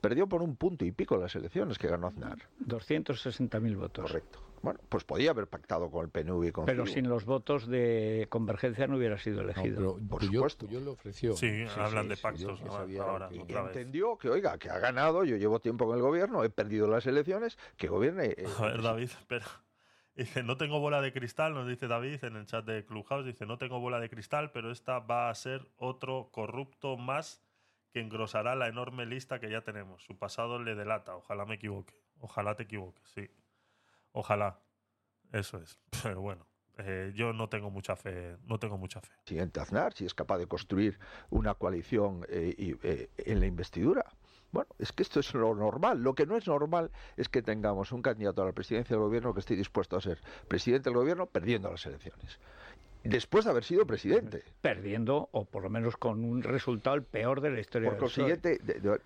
perdió 0.00 0.28
por 0.28 0.42
un 0.42 0.56
punto 0.56 0.84
y 0.84 0.92
pico 0.92 1.16
las 1.16 1.34
elecciones 1.34 1.78
que 1.78 1.88
ganó 1.88 2.06
Aznar. 2.08 2.38
260.000 2.60 3.76
votos. 3.76 4.06
Correcto. 4.10 4.40
Bueno, 4.60 4.80
pues 4.88 5.04
podía 5.04 5.30
haber 5.30 5.46
pactado 5.46 5.88
con 5.88 6.04
el 6.04 6.10
PNV 6.10 6.44
y 6.48 6.50
con 6.52 6.66
Pero 6.66 6.84
sin 6.84 7.08
los 7.08 7.24
votos 7.24 7.68
de 7.68 8.26
convergencia 8.28 8.88
no 8.88 8.96
hubiera 8.96 9.16
sido 9.16 9.40
elegido. 9.42 9.76
pero 9.96 10.08
Por 10.08 10.24
supuesto. 10.24 10.66
Puyol 10.66 10.84
le 10.84 10.90
ofreció. 10.90 11.36
Sí, 11.36 11.64
hablan 11.76 12.08
de 12.08 12.16
sí, 12.16 12.22
pactos 12.22 12.40
yo 12.40 12.56
que 12.56 12.62
ahora- 12.62 12.72
sabía 12.82 13.02
ahora, 13.02 13.28
que- 13.28 13.38
otra 13.40 13.62
vez. 13.62 13.76
entendió 13.76 14.18
que, 14.18 14.28
oiga, 14.30 14.58
que 14.58 14.68
ha 14.68 14.78
ganado, 14.80 15.22
yo 15.24 15.36
llevo 15.36 15.60
tiempo 15.60 15.88
en 15.88 15.96
el 15.96 16.02
gobierno, 16.02 16.42
he 16.42 16.50
perdido 16.50 16.88
las 16.88 17.06
elecciones, 17.06 17.56
que 17.76 17.86
gobierne. 17.86 18.34
eh, 18.36 18.46
A 18.58 18.62
ver, 18.66 18.82
David, 18.82 19.10
espera. 19.10 19.46
Dice, 20.16 20.42
no 20.42 20.56
tengo 20.56 20.80
bola 20.80 21.00
de 21.00 21.12
cristal, 21.12 21.54
nos 21.54 21.68
dice 21.68 21.86
David 21.86 22.24
en 22.24 22.34
el 22.34 22.44
chat 22.46 22.64
de 22.64 22.84
Clubhouse. 22.84 23.24
Dice, 23.24 23.46
no 23.46 23.56
tengo 23.58 23.78
bola 23.78 24.00
de 24.00 24.10
cristal, 24.10 24.50
pero 24.50 24.72
esta 24.72 24.98
va 24.98 25.30
a 25.30 25.34
ser 25.36 25.70
otro 25.76 26.30
corrupto 26.32 26.96
más 26.96 27.40
que 27.92 28.00
engrosará 28.00 28.54
la 28.54 28.68
enorme 28.68 29.06
lista 29.06 29.40
que 29.40 29.50
ya 29.50 29.62
tenemos. 29.62 30.02
Su 30.04 30.18
pasado 30.18 30.62
le 30.62 30.74
delata. 30.74 31.16
Ojalá 31.16 31.44
me 31.46 31.54
equivoque. 31.54 31.94
Ojalá 32.20 32.54
te 32.54 32.64
equivoques, 32.64 33.08
sí. 33.10 33.30
Ojalá. 34.12 34.60
Eso 35.32 35.58
es. 35.58 35.78
Pero 36.02 36.20
bueno, 36.20 36.46
eh, 36.78 37.12
yo 37.14 37.32
no 37.32 37.48
tengo 37.48 37.70
mucha 37.70 37.96
fe. 37.96 38.36
No 38.44 38.58
tengo 38.58 38.78
mucha 38.78 39.00
fe. 39.00 39.12
Siguiente 39.24 39.60
Aznar, 39.60 39.92
si 39.94 40.04
es 40.04 40.14
capaz 40.14 40.38
de 40.38 40.46
construir 40.46 40.98
una 41.30 41.54
coalición 41.54 42.24
eh, 42.28 42.76
eh, 42.82 43.10
en 43.18 43.40
la 43.40 43.46
investidura. 43.46 44.04
Bueno, 44.50 44.68
es 44.78 44.92
que 44.92 45.02
esto 45.02 45.20
es 45.20 45.34
lo 45.34 45.54
normal. 45.54 46.02
Lo 46.02 46.14
que 46.14 46.24
no 46.24 46.36
es 46.36 46.46
normal 46.46 46.90
es 47.16 47.28
que 47.28 47.42
tengamos 47.42 47.92
un 47.92 48.00
candidato 48.00 48.42
a 48.42 48.46
la 48.46 48.52
presidencia 48.52 48.96
del 48.96 49.04
gobierno 49.04 49.34
que 49.34 49.40
esté 49.40 49.56
dispuesto 49.56 49.96
a 49.96 50.00
ser 50.00 50.20
presidente 50.48 50.88
del 50.88 50.96
gobierno 50.96 51.26
perdiendo 51.26 51.70
las 51.70 51.84
elecciones. 51.84 52.40
Después 53.08 53.44
de 53.44 53.50
haber 53.52 53.64
sido 53.64 53.86
presidente. 53.86 54.42
Perdiendo, 54.60 55.28
o 55.32 55.44
por 55.44 55.62
lo 55.62 55.70
menos 55.70 55.96
con 55.96 56.24
un 56.24 56.42
resultado 56.42 56.96
el 56.96 57.02
peor 57.02 57.40
de 57.40 57.50
la 57.50 57.60
historia 57.60 57.88
Por 57.90 57.98
consiguiente, 57.98 58.58
de- 58.62 58.80
de- 58.80 59.00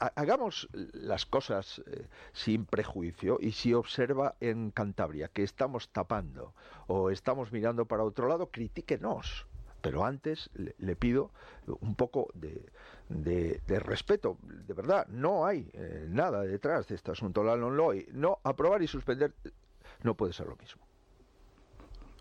ha- 0.00 0.12
hagamos 0.16 0.68
las 0.72 1.24
cosas 1.26 1.82
eh, 1.86 2.06
sin 2.32 2.64
prejuicio 2.66 3.38
y 3.40 3.52
si 3.52 3.72
observa 3.74 4.34
en 4.40 4.70
Cantabria 4.70 5.28
que 5.28 5.42
estamos 5.42 5.88
tapando 5.90 6.52
o 6.86 7.10
estamos 7.10 7.52
mirando 7.52 7.84
para 7.86 8.02
otro 8.04 8.26
lado, 8.28 8.48
critíquenos. 8.50 9.46
Pero 9.80 10.04
antes 10.04 10.48
le, 10.54 10.96
pido 10.96 11.30
un 11.66 11.94
poco 11.94 12.28
de, 12.34 12.64
de- 13.10 13.60
de 13.66 13.78
respeto. 13.80 14.38
De 14.42 14.72
verdad, 14.72 15.06
no 15.08 15.44
hay 15.46 15.68
eh, 15.74 16.06
nada 16.08 16.40
detrás 16.42 16.88
de 16.88 16.94
este 16.94 17.10
asunto. 17.12 17.44
La 17.44 17.54
LONLOI, 17.54 18.08
no 18.12 18.38
aprobar 18.44 18.82
y 18.82 18.86
suspender 18.88 19.32
no 20.02 20.14
puede 20.14 20.32
ser 20.32 20.46
lo 20.46 20.56
mismo. 20.56 20.82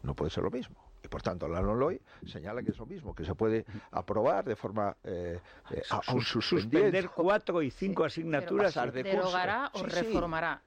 No 0.03 0.13
puede 0.13 0.29
ser 0.29 0.43
lo 0.43 0.51
mismo. 0.51 0.75
Y 1.03 1.07
por 1.09 1.21
tanto, 1.21 1.47
la 1.49 1.61
LONLOI 1.61 2.01
señala 2.25 2.63
que 2.63 2.71
es 2.71 2.77
lo 2.77 2.85
mismo, 2.85 3.13
que 3.13 3.25
se 3.25 3.35
puede 3.35 3.65
aprobar 3.91 4.45
de 4.45 4.55
forma 4.55 4.95
eh, 5.03 5.37
eh, 5.71 5.81
a- 5.89 6.01
aun 6.07 6.21
Sus- 6.21 6.45
suspendiendo. 6.47 6.87
Suspender 6.87 7.09
cuatro 7.13 7.61
y 7.61 7.69
cinco 7.71 8.05
asignaturas. 8.05 8.73
de 8.73 8.81
curso. 9.03 9.03
¿Derogará 9.03 9.69
o 9.73 9.79
Sí, 9.79 9.85
sí. 9.89 9.95
reformará? 10.01 10.61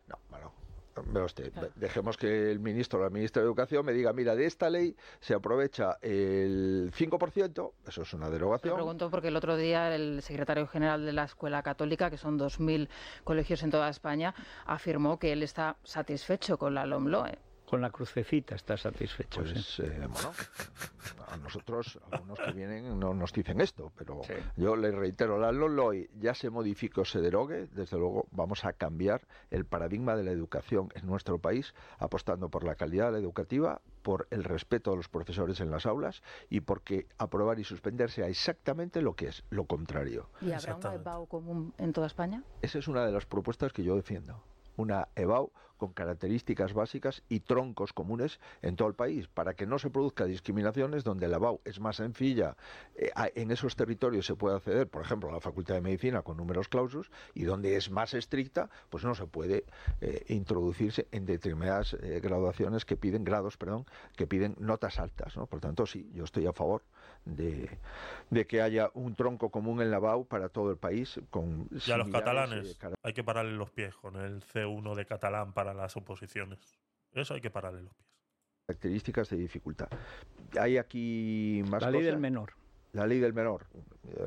Vea 1.12 1.24
usted, 1.24 1.52
dejemos 1.74 2.16
que 2.16 2.50
el 2.50 2.58
ministro 2.58 2.98
o 2.98 3.02
la 3.02 3.10
ministra 3.10 3.42
de 3.42 3.46
Educación 3.46 3.84
me 3.84 3.92
diga, 3.92 4.14
mira, 4.14 4.34
de 4.34 4.46
esta 4.46 4.70
ley 4.70 4.96
se 5.20 5.34
aprovecha 5.34 5.98
el 6.00 6.90
5%, 6.94 7.72
eso 7.86 8.00
es 8.00 8.14
una 8.14 8.26
Te 8.26 8.32
derogación. 8.32 8.74
pregunto 8.76 9.10
porque 9.10 9.28
el 9.28 9.36
otro 9.36 9.56
día 9.58 9.94
el 9.94 10.22
secretario 10.22 10.66
general 10.66 11.04
de 11.04 11.12
la 11.12 11.24
Escuela 11.24 11.62
Católica, 11.62 12.08
que 12.08 12.16
son 12.16 12.38
2.000 12.38 12.88
colegios 13.24 13.62
en 13.62 13.70
toda 13.70 13.90
España, 13.90 14.34
afirmó 14.64 15.18
que 15.18 15.32
él 15.32 15.42
está 15.42 15.76
satisfecho 15.84 16.56
con 16.56 16.72
la 16.74 16.86
LOMLOE. 16.86 17.38
Con 17.68 17.80
la 17.80 17.90
crucecita 17.90 18.54
está 18.54 18.76
satisfecho. 18.76 19.40
Pues, 19.40 19.64
sí. 19.64 19.82
eh, 19.82 20.06
bueno, 20.08 20.32
a 21.28 21.36
nosotros, 21.36 21.98
algunos 22.10 22.38
que 22.38 22.52
vienen, 22.52 22.98
no 22.98 23.12
nos 23.12 23.32
dicen 23.32 23.60
esto, 23.60 23.92
pero 23.96 24.20
yo 24.56 24.76
les 24.76 24.94
reitero, 24.94 25.38
la 25.38 25.52
LOLOI 25.52 26.08
ya 26.18 26.34
se 26.34 26.50
modificó, 26.50 27.04
se 27.04 27.20
derogue, 27.20 27.66
desde 27.72 27.98
luego 27.98 28.26
vamos 28.30 28.64
a 28.64 28.72
cambiar 28.72 29.26
el 29.50 29.64
paradigma 29.64 30.16
de 30.16 30.24
la 30.24 30.30
educación 30.30 30.88
en 30.94 31.06
nuestro 31.06 31.38
país, 31.38 31.74
apostando 31.98 32.48
por 32.48 32.64
la 32.64 32.76
calidad 32.76 33.16
educativa, 33.16 33.80
por 34.02 34.28
el 34.30 34.44
respeto 34.44 34.92
a 34.92 34.96
los 34.96 35.08
profesores 35.08 35.60
en 35.60 35.70
las 35.70 35.86
aulas 35.86 36.22
y 36.48 36.60
porque 36.60 37.06
aprobar 37.18 37.58
y 37.58 37.64
suspender 37.64 38.10
sea 38.10 38.28
exactamente 38.28 39.02
lo 39.02 39.14
que 39.14 39.26
es, 39.26 39.44
lo 39.50 39.64
contrario. 39.64 40.30
¿Y 40.40 40.52
habrá 40.52 40.76
una 40.76 40.94
EBAU 40.94 41.26
común 41.26 41.74
en 41.78 41.92
toda 41.92 42.06
España? 42.06 42.44
Esa 42.62 42.78
es 42.78 42.86
una 42.86 43.04
de 43.04 43.12
las 43.12 43.26
propuestas 43.26 43.72
que 43.72 43.82
yo 43.82 43.96
defiendo 43.96 44.44
una 44.76 45.08
EBAU 45.16 45.50
con 45.76 45.92
características 45.92 46.72
básicas 46.72 47.22
y 47.28 47.40
troncos 47.40 47.92
comunes 47.92 48.40
en 48.62 48.76
todo 48.76 48.88
el 48.88 48.94
país, 48.94 49.28
para 49.28 49.54
que 49.54 49.66
no 49.66 49.78
se 49.78 49.90
produzca 49.90 50.24
discriminaciones 50.24 51.04
donde 51.04 51.28
la 51.28 51.36
EBAU 51.36 51.60
es 51.64 51.80
más 51.80 51.96
sencilla, 51.96 52.56
eh, 52.94 53.10
en 53.34 53.50
esos 53.50 53.76
territorios 53.76 54.26
se 54.26 54.34
puede 54.34 54.56
acceder, 54.56 54.88
por 54.88 55.02
ejemplo, 55.02 55.28
a 55.28 55.32
la 55.32 55.40
Facultad 55.40 55.74
de 55.74 55.80
Medicina 55.80 56.22
con 56.22 56.36
números 56.36 56.68
clausus, 56.68 57.10
y 57.34 57.44
donde 57.44 57.76
es 57.76 57.90
más 57.90 58.14
estricta, 58.14 58.70
pues 58.90 59.04
no 59.04 59.14
se 59.14 59.26
puede 59.26 59.64
eh, 60.00 60.24
introducirse 60.28 61.06
en 61.12 61.26
determinadas 61.26 61.94
eh, 61.94 62.20
graduaciones 62.22 62.84
que 62.84 62.96
piden, 62.96 63.24
grados, 63.24 63.56
perdón, 63.56 63.86
que 64.16 64.26
piden 64.26 64.56
notas 64.58 64.98
altas, 64.98 65.36
¿no? 65.36 65.46
Por 65.46 65.60
tanto, 65.60 65.86
sí, 65.86 66.10
yo 66.12 66.24
estoy 66.24 66.46
a 66.46 66.52
favor 66.52 66.82
de, 67.26 67.68
de 68.30 68.46
que 68.46 68.62
haya 68.62 68.90
un 68.94 69.14
tronco 69.14 69.50
común 69.50 69.82
en 69.82 69.90
la 69.90 69.98
BAU 69.98 70.26
para 70.26 70.48
todo 70.48 70.70
el 70.70 70.78
país. 70.78 71.20
Con 71.30 71.68
y 71.86 71.90
a 71.90 71.98
los 71.98 72.08
catalanes 72.08 72.78
hay 73.02 73.12
que 73.12 73.22
pararle 73.22 73.52
los 73.52 73.70
pies 73.70 73.94
con 73.96 74.16
el 74.16 74.42
C1 74.42 74.94
de 74.94 75.04
catalán 75.04 75.52
para 75.52 75.74
las 75.74 75.96
oposiciones. 75.96 76.58
Eso 77.12 77.34
hay 77.34 77.40
que 77.40 77.50
pararle 77.50 77.82
los 77.82 77.94
pies. 77.94 78.08
Características 78.66 79.30
de 79.30 79.36
dificultad. 79.36 79.88
Hay 80.58 80.78
aquí 80.78 81.62
más 81.68 81.82
La 81.82 81.90
ley 81.90 82.02
del 82.02 82.18
menor 82.18 82.54
la 82.96 83.06
ley 83.06 83.20
del 83.20 83.32
menor. 83.32 83.66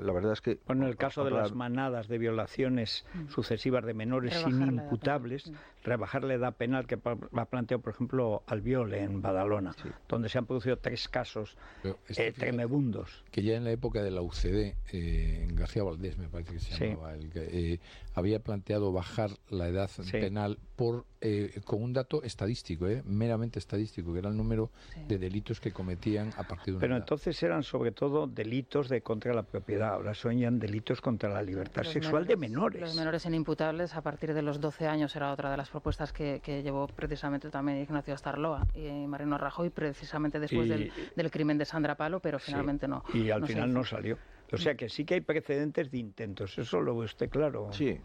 La 0.01 0.13
verdad 0.13 0.33
es 0.33 0.41
que... 0.41 0.59
Bueno, 0.67 0.83
en 0.83 0.89
el 0.89 0.97
caso 0.97 1.23
de 1.23 1.31
las 1.31 1.53
manadas 1.53 2.07
de 2.07 2.17
violaciones 2.17 3.05
mm. 3.13 3.29
sucesivas 3.29 3.85
de 3.85 3.93
menores 3.93 4.43
inimputables, 4.47 5.51
rebajar 5.83 6.23
la 6.23 6.35
edad 6.35 6.55
penal 6.55 6.85
que 6.85 6.99
ha 7.03 7.45
planteado, 7.45 7.81
por 7.81 7.93
ejemplo, 7.93 8.43
Albiol 8.45 8.93
en 8.93 9.21
Badalona, 9.21 9.75
donde 10.07 10.29
se 10.29 10.37
han 10.37 10.45
producido 10.45 10.77
tres 10.77 11.07
casos 11.07 11.57
eh, 11.83 12.31
tremebundos. 12.33 13.23
Que 13.31 13.41
ya 13.41 13.55
en 13.55 13.63
la 13.63 13.71
época 13.71 14.03
de 14.03 14.11
la 14.11 14.21
UCD, 14.21 14.75
eh, 14.91 15.47
en 15.49 15.55
García 15.55 15.83
Valdés 15.83 16.17
me 16.17 16.27
parece 16.27 16.53
que 16.53 16.59
se 16.59 16.89
llamaba, 16.89 17.15
el, 17.15 17.31
eh, 17.35 17.79
había 18.13 18.39
planteado 18.39 18.91
bajar 18.91 19.31
la 19.49 19.67
edad 19.67 19.89
penal 20.11 20.59
por 20.75 21.05
eh, 21.21 21.59
con 21.65 21.83
un 21.83 21.91
dato 21.91 22.23
estadístico, 22.23 22.87
meramente 23.05 23.59
estadístico, 23.59 24.13
que 24.13 24.19
era 24.19 24.29
el 24.29 24.37
número 24.37 24.71
de 25.07 25.17
delitos 25.17 25.59
que 25.59 25.71
cometían 25.71 26.31
a 26.37 26.43
partir 26.43 26.67
de 26.67 26.71
una 26.71 26.79
Pero 26.79 26.95
entonces 26.95 27.43
eran 27.43 27.63
sobre 27.63 27.91
todo 27.91 28.25
delitos 28.27 28.87
de 28.87 29.01
contra 29.01 29.33
la 29.33 29.43
propiedad, 29.43 29.95
ahora 29.95 30.13
soñan 30.13 30.59
delitos 30.59 31.01
contra 31.01 31.29
la 31.29 31.41
libertad 31.41 31.83
sexual 31.83 32.25
de 32.25 32.37
menores. 32.37 32.81
Los 32.81 32.95
menores 32.95 33.25
inimputables 33.25 33.95
a 33.95 34.01
partir 34.01 34.33
de 34.33 34.41
los 34.41 34.61
12 34.61 34.87
años 34.87 35.15
era 35.15 35.33
otra 35.33 35.51
de 35.51 35.57
las 35.57 35.69
propuestas 35.69 36.13
que, 36.13 36.39
llevó 36.63 36.87
precisamente 36.87 37.49
también 37.49 37.79
Ignacio 37.79 38.17
Starloa 38.17 38.67
y 38.73 38.89
Marino 39.07 39.37
Rajoy, 39.37 39.69
precisamente 39.69 40.39
después 40.39 40.69
del, 40.69 41.31
crimen 41.31 41.57
de 41.57 41.65
Sandra 41.65 41.95
Palo, 41.95 42.19
pero 42.19 42.39
finalmente 42.39 42.87
no. 42.87 43.03
Y 43.13 43.29
al 43.29 43.45
final 43.45 43.73
no 43.73 43.83
salió. 43.83 44.17
O 44.51 44.57
sea 44.57 44.75
que 44.75 44.89
sí 44.89 45.05
que 45.05 45.15
hay 45.15 45.21
precedentes 45.21 45.91
de 45.91 45.97
intentos, 45.97 46.57
eso 46.57 46.81
lo 46.81 46.97
ve 46.97 47.05
usted 47.05 47.29
claro. 47.29 47.69
Sí, 47.71 47.99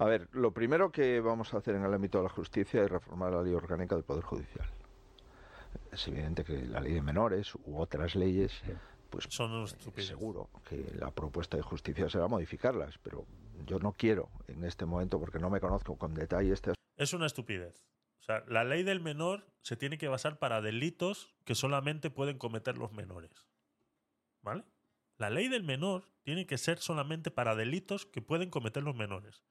a 0.00 0.06
ver, 0.06 0.28
lo 0.32 0.54
primero 0.54 0.90
que 0.90 1.20
vamos 1.20 1.52
a 1.52 1.58
hacer 1.58 1.74
en 1.74 1.84
el 1.84 1.92
ámbito 1.92 2.16
de 2.16 2.24
la 2.24 2.30
justicia 2.30 2.82
es 2.82 2.90
reformar 2.90 3.34
la 3.34 3.42
ley 3.42 3.52
orgánica 3.52 3.94
del 3.94 4.02
Poder 4.02 4.24
Judicial. 4.24 4.66
Es 5.92 6.08
evidente 6.08 6.42
que 6.42 6.62
la 6.62 6.80
ley 6.80 6.94
de 6.94 7.02
menores 7.02 7.54
u 7.66 7.78
otras 7.78 8.14
leyes, 8.14 8.62
pues 9.10 9.26
son 9.28 9.66
eh, 9.66 10.00
seguro 10.00 10.48
que 10.66 10.90
la 10.98 11.10
propuesta 11.10 11.58
de 11.58 11.62
justicia 11.62 12.08
será 12.08 12.28
modificarlas, 12.28 12.96
pero 13.02 13.26
yo 13.66 13.78
no 13.78 13.92
quiero 13.92 14.30
en 14.48 14.64
este 14.64 14.86
momento, 14.86 15.20
porque 15.20 15.38
no 15.38 15.50
me 15.50 15.60
conozco 15.60 15.98
con 15.98 16.14
detalle 16.14 16.54
este 16.54 16.72
Es 16.96 17.12
una 17.12 17.26
estupidez. 17.26 17.86
O 18.20 18.22
sea, 18.22 18.42
la 18.48 18.64
ley 18.64 18.84
del 18.84 19.02
menor 19.02 19.44
se 19.60 19.76
tiene 19.76 19.98
que 19.98 20.08
basar 20.08 20.38
para 20.38 20.62
delitos 20.62 21.34
que 21.44 21.54
solamente 21.54 22.08
pueden 22.08 22.38
cometer 22.38 22.78
los 22.78 22.92
menores. 22.92 23.46
¿Vale? 24.40 24.64
La 25.18 25.28
ley 25.28 25.48
del 25.48 25.62
menor 25.62 26.04
tiene 26.22 26.46
que 26.46 26.56
ser 26.56 26.78
solamente 26.78 27.30
para 27.30 27.54
delitos 27.54 28.06
que 28.06 28.22
pueden 28.22 28.48
cometer 28.48 28.82
los 28.82 28.96
menores. 28.96 29.42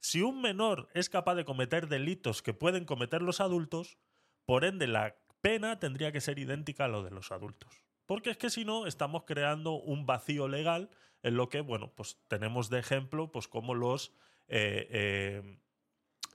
Si 0.00 0.22
un 0.22 0.40
menor 0.40 0.88
es 0.94 1.08
capaz 1.08 1.34
de 1.34 1.44
cometer 1.44 1.88
delitos 1.88 2.42
que 2.42 2.54
pueden 2.54 2.84
cometer 2.84 3.22
los 3.22 3.40
adultos, 3.40 3.98
por 4.46 4.64
ende 4.64 4.86
la 4.86 5.16
pena 5.42 5.78
tendría 5.78 6.12
que 6.12 6.20
ser 6.20 6.38
idéntica 6.38 6.86
a 6.86 6.88
lo 6.88 7.02
de 7.02 7.10
los 7.10 7.32
adultos. 7.32 7.84
Porque 8.06 8.30
es 8.30 8.36
que 8.36 8.50
si 8.50 8.64
no, 8.64 8.86
estamos 8.86 9.24
creando 9.24 9.74
un 9.74 10.06
vacío 10.06 10.48
legal 10.48 10.90
en 11.22 11.36
lo 11.36 11.48
que, 11.48 11.60
bueno, 11.60 11.92
pues 11.94 12.18
tenemos 12.28 12.70
de 12.70 12.80
ejemplo, 12.80 13.30
pues 13.30 13.46
como 13.46 13.74
los... 13.74 14.12
Eh, 14.48 14.88
eh, 14.90 15.58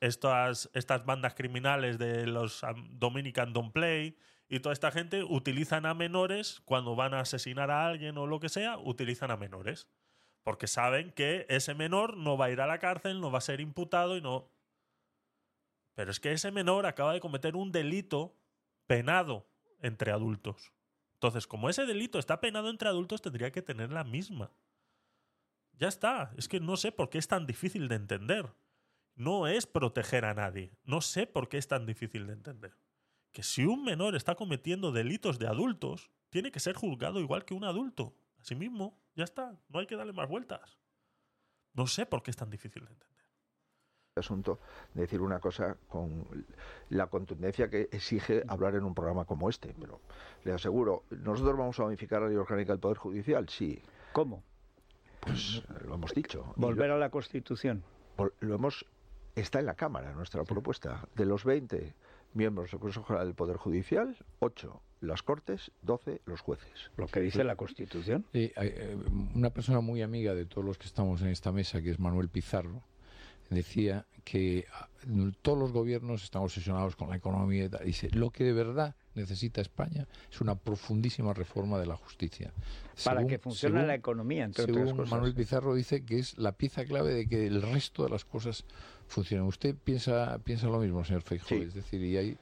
estas, 0.02 0.70
estas 0.74 1.06
bandas 1.06 1.36
criminales 1.36 1.98
de 1.98 2.28
los 2.28 2.62
Dominican 2.92 3.54
Don't 3.54 3.72
Play 3.72 4.18
y 4.48 4.60
toda 4.60 4.74
esta 4.74 4.92
gente 4.92 5.24
utilizan 5.24 5.86
a 5.86 5.94
menores 5.94 6.62
cuando 6.66 6.96
van 6.96 7.14
a 7.14 7.22
asesinar 7.22 7.72
a 7.72 7.88
alguien 7.88 8.18
o 8.18 8.28
lo 8.28 8.40
que 8.40 8.50
sea, 8.50 8.78
utilizan 8.78 9.32
a 9.32 9.38
menores 9.38 9.88
porque 10.46 10.68
saben 10.68 11.12
que 11.12 11.48
ese 11.50 11.74
menor 11.74 12.18
no 12.18 12.38
va 12.38 12.46
a 12.46 12.52
ir 12.52 12.62
a 12.62 12.68
la 12.68 12.78
cárcel, 12.78 13.20
no 13.20 13.32
va 13.32 13.40
a 13.40 13.42
ser 13.42 13.60
imputado 13.62 14.16
y 14.16 14.22
no... 14.22 14.48
Pero 15.96 16.12
es 16.12 16.20
que 16.20 16.34
ese 16.34 16.52
menor 16.52 16.86
acaba 16.86 17.14
de 17.14 17.20
cometer 17.20 17.56
un 17.56 17.72
delito 17.72 18.38
penado 18.86 19.48
entre 19.82 20.12
adultos. 20.12 20.72
Entonces, 21.14 21.48
como 21.48 21.68
ese 21.68 21.88
delito 21.88 22.20
está 22.20 22.42
penado 22.42 22.70
entre 22.70 22.90
adultos, 22.90 23.24
tendría 23.24 23.52
que 23.52 23.64
tener 23.64 23.92
la 23.92 24.04
misma. 24.04 24.52
Ya 25.80 25.88
está. 25.88 26.32
Es 26.38 26.48
que 26.48 26.60
no 26.60 26.78
sé 26.78 26.92
por 26.92 27.10
qué 27.10 27.18
es 27.18 27.28
tan 27.28 27.48
difícil 27.48 27.88
de 27.88 27.96
entender. 27.96 28.54
No 29.16 29.48
es 29.48 29.66
proteger 29.66 30.26
a 30.26 30.36
nadie. 30.36 30.78
No 30.84 31.02
sé 31.02 31.26
por 31.26 31.50
qué 31.50 31.58
es 31.58 31.68
tan 31.68 31.88
difícil 31.88 32.28
de 32.28 32.34
entender. 32.34 32.78
Que 33.32 33.42
si 33.42 33.66
un 33.66 33.84
menor 33.84 34.16
está 34.16 34.36
cometiendo 34.36 34.92
delitos 34.92 35.40
de 35.40 35.48
adultos, 35.48 36.12
tiene 36.30 36.52
que 36.52 36.60
ser 36.60 36.76
juzgado 36.76 37.20
igual 37.20 37.46
que 37.46 37.56
un 37.56 37.64
adulto. 37.64 38.16
Así 38.46 38.54
mismo. 38.54 38.96
Ya 39.16 39.24
está, 39.24 39.58
no 39.70 39.80
hay 39.80 39.88
que 39.88 39.96
darle 39.96 40.14
más 40.14 40.30
vueltas. 40.30 40.78
No 41.74 41.88
sé 41.88 42.06
por 42.06 42.22
qué 42.22 42.30
es 42.30 42.38
tan 42.38 42.52
difícil 42.52 42.86
de 42.86 42.92
entender. 42.92 43.26
Asunto 44.18 44.60
decir 44.94 45.20
una 45.20 45.40
cosa 45.40 45.78
con 45.88 46.46
la 46.90 47.08
contundencia 47.08 47.70
que 47.70 47.90
exige 47.92 48.44
hablar 48.48 48.76
en 48.76 48.84
un 48.84 48.94
programa 48.94 49.26
como 49.26 49.50
este, 49.50 49.74
pero 49.80 50.00
le 50.44 50.54
aseguro, 50.54 51.06
nosotros 51.10 51.58
vamos 51.58 51.80
a 51.80 51.84
modificar 51.84 52.22
la 52.22 52.28
ley 52.28 52.38
orgánica 52.38 52.72
del 52.72 52.80
Poder 52.80 52.98
Judicial, 52.98 53.50
sí. 53.50 53.82
¿Cómo? 54.14 54.44
Pues 55.22 55.64
lo 55.84 55.96
hemos 55.96 56.14
dicho. 56.14 56.54
Volver 56.56 56.92
a 56.92 56.98
la 56.98 57.10
Constitución. 57.10 57.84
Lo 58.42 58.56
hemos 58.56 58.86
está 59.36 59.60
en 59.60 59.66
la 59.66 59.76
Cámara 59.76 60.14
nuestra 60.14 60.44
propuesta. 60.44 61.10
De 61.16 61.26
los 61.26 61.44
20 61.44 61.96
miembros 62.36 62.72
del 62.72 62.80
Consejo 62.80 63.06
General 63.06 63.28
del 63.28 63.36
Poder 63.36 63.58
Judicial, 63.58 64.18
8 64.40 64.82
las 65.02 65.24
Cortes, 65.24 65.72
12 65.84 66.22
los 66.26 66.42
jueces. 66.42 66.92
Lo 66.98 67.08
que 67.08 67.20
dice 67.20 67.44
la 67.44 67.56
Constitución. 67.56 68.26
Eh, 68.34 68.98
una 69.36 69.52
persona 69.52 69.82
muy 69.82 70.02
amiga 70.02 70.34
de 70.34 70.46
todos 70.46 70.66
los 70.66 70.78
que 70.78 70.88
estamos 70.88 71.22
en 71.22 71.28
esta 71.28 71.52
mesa, 71.52 71.82
que 71.82 71.92
es 71.92 72.00
Manuel 72.00 72.30
Pizarro, 72.30 72.84
decía 73.50 74.06
que 74.24 74.66
ah, 74.74 74.90
todos 75.42 75.58
los 75.58 75.72
gobiernos 75.72 76.24
están 76.24 76.42
obsesionados 76.42 76.96
con 76.96 77.10
la 77.10 77.16
economía 77.16 77.66
y 77.66 77.86
Dice, 77.86 78.10
lo 78.12 78.32
que 78.32 78.44
de 78.44 78.54
verdad 78.54 78.96
necesita 79.14 79.62
España 79.62 80.08
es 80.32 80.42
una 80.42 80.56
profundísima 80.56 81.34
reforma 81.34 81.78
de 81.80 81.86
la 81.86 81.96
justicia. 81.96 82.52
Para 83.04 83.26
que 83.28 83.38
funcione 83.38 83.86
la 83.86 83.96
economía, 83.96 84.44
entre 84.44 84.64
otras 84.64 84.94
cosas. 84.94 85.12
Manuel 85.12 85.36
Pizarro 85.36 85.76
dice 85.76 86.04
que 86.04 86.18
es 86.20 86.38
la 86.38 86.54
pieza 86.54 86.86
clave 86.86 87.14
de 87.14 87.28
que 87.28 87.46
el 87.46 87.62
resto 87.62 88.04
de 88.04 88.10
las 88.10 88.26
cosas 88.26 88.66
funcionen. 89.08 89.48
¿Usted 89.48 89.76
piensa, 89.84 90.40
piensa 90.44 90.68
lo 90.68 90.80
mismo, 90.80 91.04
señor 91.04 91.22
Feijóo? 91.22 91.58
Es 91.58 91.74
decir, 91.74 92.02
y 92.02 92.18
hay... 92.18 92.38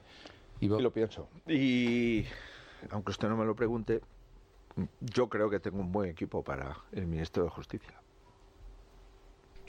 Y 0.60 0.68
lo 0.68 0.92
pienso. 0.92 1.28
Y 1.46 2.24
aunque 2.90 3.10
usted 3.10 3.28
no 3.28 3.36
me 3.36 3.44
lo 3.44 3.54
pregunte, 3.54 4.00
yo 5.00 5.28
creo 5.28 5.50
que 5.50 5.60
tengo 5.60 5.78
un 5.80 5.92
buen 5.92 6.10
equipo 6.10 6.42
para 6.42 6.76
el 6.92 7.06
Ministerio 7.06 7.44
de 7.44 7.50
Justicia. 7.50 8.00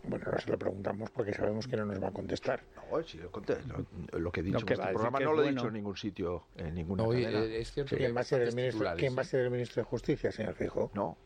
Bueno, 0.08 0.26
ahora 0.28 0.40
se 0.40 0.52
lo 0.52 0.60
preguntamos 0.60 1.10
porque 1.10 1.34
sabemos 1.34 1.68
que 1.68 1.78
no 1.78 1.86
nos 1.86 2.02
va 2.02 2.10
a 2.10 2.12
contestar. 2.12 2.62
No, 2.76 3.04
sí, 3.04 3.18
lo, 3.18 3.32
lo, 4.20 4.32
que 4.32 4.42
he 4.42 4.44
dicho 4.44 4.60
en 4.60 4.74
este 4.74 4.88
programa 4.94 5.20
no 5.20 5.34
lo 5.34 5.44
he 5.44 5.50
dicho 5.50 5.68
en 5.68 5.74
ningún 5.74 5.98
sitio, 5.98 6.44
en 6.56 6.76
ninguna 6.76 7.04
no, 7.04 7.14
Es 7.14 7.72
cierto 7.72 7.96
¿Quién, 7.98 8.16
va 8.16 8.22
a 8.22 8.24
ser 8.24 8.44
el 8.44 8.56
ministro, 8.56 8.88
¿Quién 8.98 9.18
va 9.18 9.22
a 9.22 9.26
ser 9.26 9.42
el 9.42 9.52
ministro 9.52 9.82
de 9.82 9.90
Justicia, 9.90 10.32
señor 10.32 10.54
Fijo? 10.54 10.92
No, 10.94 11.18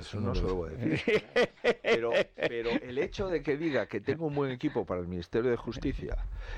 eso 0.00 0.20
no, 0.20 0.34
se 0.34 0.42
lo 0.42 0.54
voy 0.56 0.70
a 0.70 0.76
decir. 0.76 1.24
Pero, 1.82 2.10
pero 2.36 2.70
el 2.70 2.98
hecho 2.98 3.28
de 3.28 3.42
que 3.42 3.56
diga 3.56 3.86
que 3.86 4.00
tengo 4.00 4.26
un 4.26 4.34
buen 4.34 4.50
equipo 4.50 4.84
para 4.84 5.00
el 5.00 5.08
Ministerio 5.08 5.50
de 5.50 5.56
Justicia 5.56 6.16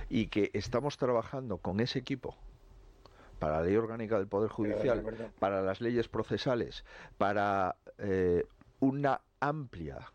y 0.09 0.27
que 0.27 0.51
estamos 0.53 0.97
trabajando 0.99 1.59
con 1.59 1.81
ese 1.81 1.99
equipo 1.99 2.37
para 3.39 3.57
la 3.57 3.63
ley 3.63 3.77
orgánica 3.77 4.19
del 4.19 4.29
Poder 4.29 4.51
Judicial, 4.51 5.03
para 5.39 5.63
las 5.63 5.81
leyes 5.81 6.09
procesales, 6.09 6.85
para 7.19 7.77
eh, 7.99 8.45
una 8.79 9.21
amplia 9.41 10.13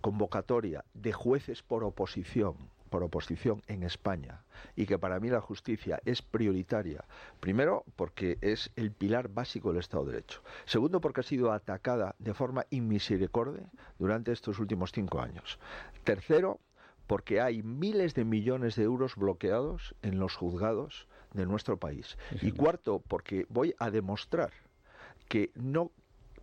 convocatoria 0.00 0.84
de 0.94 1.12
jueces 1.12 1.62
por 1.62 1.84
oposición, 1.84 2.56
por 2.96 3.04
oposición 3.04 3.62
en 3.66 3.82
España 3.82 4.42
y 4.74 4.86
que 4.86 4.98
para 4.98 5.20
mí 5.20 5.28
la 5.28 5.42
justicia 5.42 6.00
es 6.06 6.22
prioritaria. 6.22 7.04
Primero, 7.40 7.84
porque 7.94 8.38
es 8.40 8.70
el 8.74 8.90
pilar 8.90 9.28
básico 9.28 9.68
del 9.68 9.80
Estado 9.80 10.06
de 10.06 10.12
Derecho. 10.12 10.40
Segundo, 10.64 11.02
porque 11.02 11.20
ha 11.20 11.22
sido 11.22 11.52
atacada 11.52 12.14
de 12.18 12.32
forma 12.32 12.64
inmisericordia 12.70 13.70
durante 13.98 14.32
estos 14.32 14.58
últimos 14.60 14.92
cinco 14.92 15.20
años. 15.20 15.58
Tercero, 16.04 16.58
porque 17.06 17.42
hay 17.42 17.62
miles 17.62 18.14
de 18.14 18.24
millones 18.24 18.76
de 18.76 18.84
euros 18.84 19.14
bloqueados 19.14 19.94
en 20.00 20.18
los 20.18 20.34
juzgados 20.34 21.06
de 21.34 21.44
nuestro 21.44 21.76
país. 21.76 22.16
Y 22.40 22.52
cuarto, 22.52 23.02
porque 23.06 23.44
voy 23.50 23.74
a 23.78 23.90
demostrar 23.90 24.54
que 25.28 25.50
no, 25.54 25.90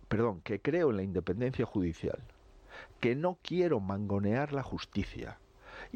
perdón, 0.06 0.40
que 0.42 0.60
creo 0.60 0.90
en 0.90 0.98
la 0.98 1.02
independencia 1.02 1.66
judicial, 1.66 2.22
que 3.00 3.16
no 3.16 3.38
quiero 3.42 3.80
mangonear 3.80 4.52
la 4.52 4.62
justicia 4.62 5.40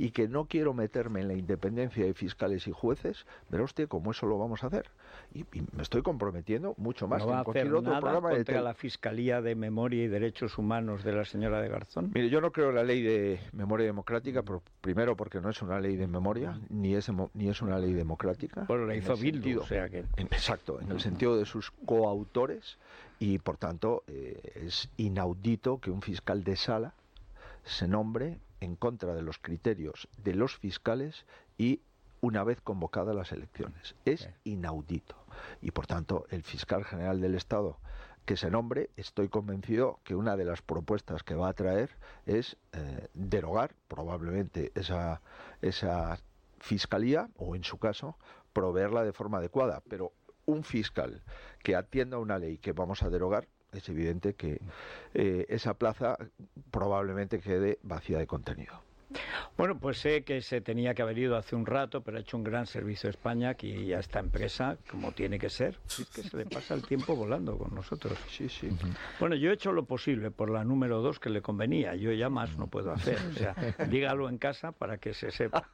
y 0.00 0.12
que 0.12 0.28
no 0.28 0.44
quiero 0.44 0.74
meterme 0.74 1.20
en 1.22 1.28
la 1.28 1.34
independencia 1.34 2.04
de 2.04 2.14
fiscales 2.14 2.68
y 2.68 2.72
jueces, 2.72 3.26
verá 3.50 3.64
usted 3.64 3.88
cómo 3.88 4.12
eso 4.12 4.26
lo 4.26 4.38
vamos 4.38 4.62
a 4.62 4.68
hacer. 4.68 4.86
Y, 5.34 5.40
y 5.40 5.62
me 5.72 5.82
estoy 5.82 6.02
comprometiendo 6.02 6.74
mucho 6.78 7.08
más 7.08 7.20
¿No 7.22 7.26
que 7.26 7.32
en 7.38 7.44
cualquier 7.44 7.66
otro 7.74 7.82
nada 7.90 8.00
programa 8.00 8.30
contra 8.30 8.62
la 8.62 8.74
Fiscalía 8.74 9.42
de 9.42 9.56
Memoria 9.56 10.04
y 10.04 10.08
Derechos 10.08 10.56
Humanos 10.56 11.02
de 11.02 11.12
la 11.12 11.24
señora 11.24 11.60
de 11.60 11.68
Garzón? 11.68 12.12
Mire, 12.14 12.30
yo 12.30 12.40
no 12.40 12.52
creo 12.52 12.68
en 12.70 12.76
la 12.76 12.84
ley 12.84 13.02
de 13.02 13.40
memoria 13.52 13.86
democrática, 13.86 14.42
primero 14.80 15.16
porque 15.16 15.40
no 15.40 15.50
es 15.50 15.60
una 15.62 15.80
ley 15.80 15.96
de 15.96 16.06
memoria, 16.06 16.60
ni 16.70 16.94
es, 16.94 17.10
ni 17.34 17.48
es 17.48 17.60
una 17.60 17.78
ley 17.80 17.92
democrática. 17.92 18.66
Bueno, 18.68 18.86
la 18.86 18.94
hizo 18.94 19.16
Bildu, 19.16 19.40
sentido- 19.42 19.62
o 19.62 19.66
sea 19.66 19.88
que... 19.88 19.98
en- 20.16 20.26
exacto, 20.26 20.80
en 20.80 20.92
el 20.92 21.00
sentido 21.00 21.36
de 21.36 21.44
sus 21.44 21.72
coautores, 21.84 22.78
y 23.18 23.38
por 23.38 23.56
tanto 23.56 24.04
eh, 24.06 24.40
es 24.64 24.88
inaudito 24.96 25.78
que 25.80 25.90
un 25.90 26.02
fiscal 26.02 26.44
de 26.44 26.54
sala 26.54 26.94
se 27.64 27.88
nombre 27.88 28.38
en 28.60 28.76
contra 28.76 29.14
de 29.14 29.22
los 29.22 29.38
criterios 29.38 30.08
de 30.16 30.34
los 30.34 30.56
fiscales 30.56 31.26
y 31.56 31.80
una 32.20 32.44
vez 32.44 32.60
convocadas 32.60 33.14
las 33.14 33.32
elecciones. 33.32 33.94
Es 34.04 34.28
inaudito. 34.44 35.16
Y 35.60 35.70
por 35.70 35.86
tanto, 35.86 36.26
el 36.30 36.42
fiscal 36.42 36.84
general 36.84 37.20
del 37.20 37.34
Estado 37.34 37.78
que 38.28 38.36
se 38.36 38.50
nombre, 38.50 38.90
estoy 38.98 39.30
convencido 39.30 40.00
que 40.04 40.14
una 40.14 40.36
de 40.36 40.44
las 40.44 40.60
propuestas 40.60 41.22
que 41.22 41.34
va 41.34 41.48
a 41.48 41.54
traer 41.54 41.88
es 42.26 42.58
eh, 42.72 43.08
derogar 43.14 43.74
probablemente 43.88 44.70
esa, 44.74 45.22
esa 45.62 46.18
fiscalía 46.58 47.30
o 47.38 47.56
en 47.56 47.64
su 47.64 47.78
caso 47.78 48.18
proveerla 48.52 49.02
de 49.02 49.14
forma 49.14 49.38
adecuada. 49.38 49.82
Pero 49.88 50.12
un 50.44 50.62
fiscal 50.62 51.22
que 51.62 51.74
atienda 51.74 52.18
una 52.18 52.38
ley 52.38 52.58
que 52.58 52.72
vamos 52.72 53.02
a 53.02 53.08
derogar, 53.08 53.48
es 53.72 53.88
evidente 53.88 54.34
que 54.34 54.60
eh, 55.14 55.46
esa 55.48 55.74
plaza 55.74 56.16
probablemente 56.70 57.40
quede 57.40 57.78
vacía 57.82 58.18
de 58.18 58.26
contenido. 58.26 58.87
Bueno, 59.56 59.78
pues 59.78 59.98
sé 59.98 60.22
que 60.22 60.42
se 60.42 60.60
tenía 60.60 60.94
que 60.94 61.02
haber 61.02 61.18
ido 61.18 61.36
hace 61.36 61.56
un 61.56 61.66
rato, 61.66 62.02
pero 62.02 62.18
ha 62.18 62.20
hecho 62.20 62.36
un 62.36 62.44
gran 62.44 62.66
servicio 62.66 63.08
a 63.08 63.10
España, 63.10 63.50
aquí 63.50 63.92
a 63.92 63.98
esta 64.00 64.20
empresa, 64.20 64.76
como 64.90 65.12
tiene 65.12 65.38
que 65.38 65.48
ser. 65.48 65.78
Es 65.88 66.08
que 66.10 66.22
se 66.22 66.36
le 66.36 66.46
pasa 66.46 66.74
el 66.74 66.82
tiempo 66.82 67.16
volando 67.16 67.56
con 67.56 67.74
nosotros. 67.74 68.18
Sí, 68.28 68.48
sí. 68.48 68.68
Bueno, 69.18 69.34
yo 69.34 69.50
he 69.50 69.54
hecho 69.54 69.72
lo 69.72 69.84
posible 69.84 70.30
por 70.30 70.50
la 70.50 70.62
número 70.64 71.00
dos 71.00 71.18
que 71.18 71.30
le 71.30 71.40
convenía. 71.42 71.94
Yo 71.94 72.12
ya 72.12 72.28
más 72.28 72.56
no 72.56 72.66
puedo 72.66 72.92
hacer. 72.92 73.18
O 73.30 73.32
sea, 73.32 73.54
dígalo 73.88 74.28
en 74.28 74.38
casa 74.38 74.72
para 74.72 74.98
que 74.98 75.14
se 75.14 75.30
sepa. 75.30 75.68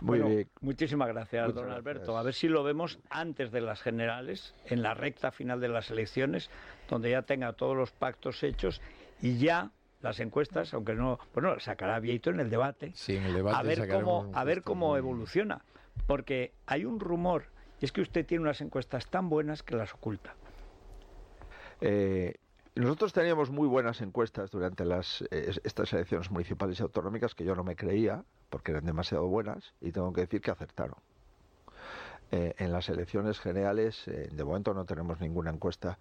Muy 0.00 0.18
Bueno, 0.18 0.34
bien. 0.34 0.48
Muchísimas 0.60 1.08
gracias, 1.08 1.46
Muchas 1.46 1.54
don 1.54 1.64
gracias. 1.64 1.78
Alberto. 1.78 2.18
A 2.18 2.22
ver 2.22 2.34
si 2.34 2.48
lo 2.48 2.62
vemos 2.62 2.98
antes 3.08 3.50
de 3.50 3.60
las 3.62 3.80
generales, 3.82 4.54
en 4.66 4.82
la 4.82 4.94
recta 4.94 5.30
final 5.32 5.60
de 5.60 5.68
las 5.68 5.90
elecciones, 5.90 6.50
donde 6.88 7.10
ya 7.10 7.22
tenga 7.22 7.52
todos 7.54 7.76
los 7.76 7.90
pactos 7.92 8.42
hechos 8.42 8.80
y 9.22 9.38
ya 9.38 9.70
las 10.00 10.20
encuestas, 10.20 10.72
aunque 10.74 10.94
no, 10.94 11.18
bueno, 11.34 11.58
sacará 11.60 12.00
Vieito 12.00 12.30
en 12.30 12.40
el 12.40 12.50
debate, 12.50 12.92
Sí, 12.94 13.16
en 13.16 13.24
el 13.24 13.34
debate 13.34 13.56
a 13.56 13.62
ver 13.62 13.88
cómo, 13.88 14.30
a 14.34 14.44
ver 14.44 14.62
cómo 14.62 14.96
evoluciona, 14.96 15.64
porque 16.06 16.52
hay 16.66 16.84
un 16.84 17.00
rumor 17.00 17.44
y 17.80 17.84
es 17.84 17.92
que 17.92 18.00
usted 18.00 18.26
tiene 18.26 18.42
unas 18.42 18.60
encuestas 18.60 19.06
tan 19.08 19.28
buenas 19.28 19.62
que 19.62 19.76
las 19.76 19.94
oculta. 19.94 20.34
Eh, 21.80 22.34
nosotros 22.74 23.12
teníamos 23.12 23.50
muy 23.50 23.66
buenas 23.66 24.00
encuestas 24.00 24.50
durante 24.50 24.84
las, 24.84 25.22
eh, 25.30 25.52
estas 25.64 25.92
elecciones 25.92 26.30
municipales 26.30 26.78
y 26.78 26.82
autonómicas 26.82 27.34
que 27.34 27.44
yo 27.44 27.54
no 27.54 27.64
me 27.64 27.76
creía 27.76 28.24
porque 28.48 28.72
eran 28.72 28.84
demasiado 28.84 29.26
buenas 29.26 29.74
y 29.80 29.92
tengo 29.92 30.12
que 30.12 30.22
decir 30.22 30.40
que 30.40 30.50
acertaron. 30.50 30.96
Eh, 32.32 32.54
en 32.58 32.70
las 32.70 32.88
elecciones 32.88 33.40
generales, 33.40 34.06
eh, 34.06 34.28
de 34.30 34.44
momento 34.44 34.72
no 34.72 34.84
tenemos 34.84 35.20
ninguna 35.20 35.50
encuesta 35.50 35.98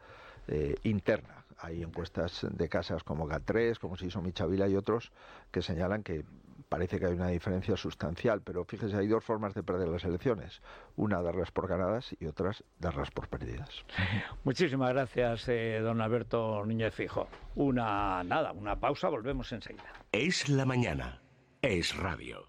eh, 0.47 0.75
interna. 0.83 1.43
Hay 1.61 1.83
encuestas 1.83 2.47
de 2.49 2.69
casas 2.69 3.03
como 3.03 3.27
GAT3, 3.27 3.77
como 3.79 3.95
se 3.97 4.05
hizo 4.05 4.21
Michavila 4.21 4.67
y 4.67 4.75
otros 4.75 5.11
que 5.51 5.61
señalan 5.61 6.03
que 6.03 6.23
parece 6.69 6.99
que 6.99 7.07
hay 7.07 7.13
una 7.13 7.27
diferencia 7.29 7.75
sustancial, 7.75 8.41
pero 8.43 8.63
fíjese, 8.63 8.95
hay 8.95 9.07
dos 9.07 9.23
formas 9.23 9.53
de 9.55 9.63
perder 9.63 9.87
las 9.87 10.03
elecciones. 10.03 10.61
Una 10.95 11.21
darlas 11.21 11.51
por 11.51 11.67
ganadas 11.67 12.15
y 12.19 12.27
otras 12.27 12.63
darlas 12.79 13.09
por 13.11 13.27
perdidas. 13.27 13.83
Muchísimas 14.43 14.89
gracias, 14.93 15.47
eh, 15.49 15.79
don 15.81 15.99
Alberto 16.01 16.63
Núñez 16.65 16.93
Fijo. 16.93 17.27
Una, 17.55 18.23
nada, 18.23 18.51
una 18.51 18.79
pausa, 18.79 19.09
volvemos 19.09 19.51
enseguida. 19.51 19.91
Es 20.11 20.47
la 20.47 20.65
mañana. 20.65 21.21
Es 21.61 21.95
radio. 21.97 22.47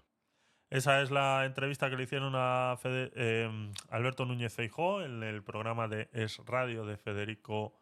Esa 0.69 1.01
es 1.01 1.11
la 1.11 1.43
entrevista 1.45 1.89
que 1.89 1.97
le 1.97 2.03
hicieron 2.03 2.31
a 2.35 2.77
Fede- 2.77 3.11
eh, 3.15 3.71
Alberto 3.89 4.25
Núñez 4.25 4.53
Feijó 4.53 5.01
en 5.01 5.21
el 5.21 5.43
programa 5.43 5.89
de 5.89 6.09
Es 6.13 6.37
Radio 6.45 6.85
de 6.85 6.95
Federico 6.95 7.73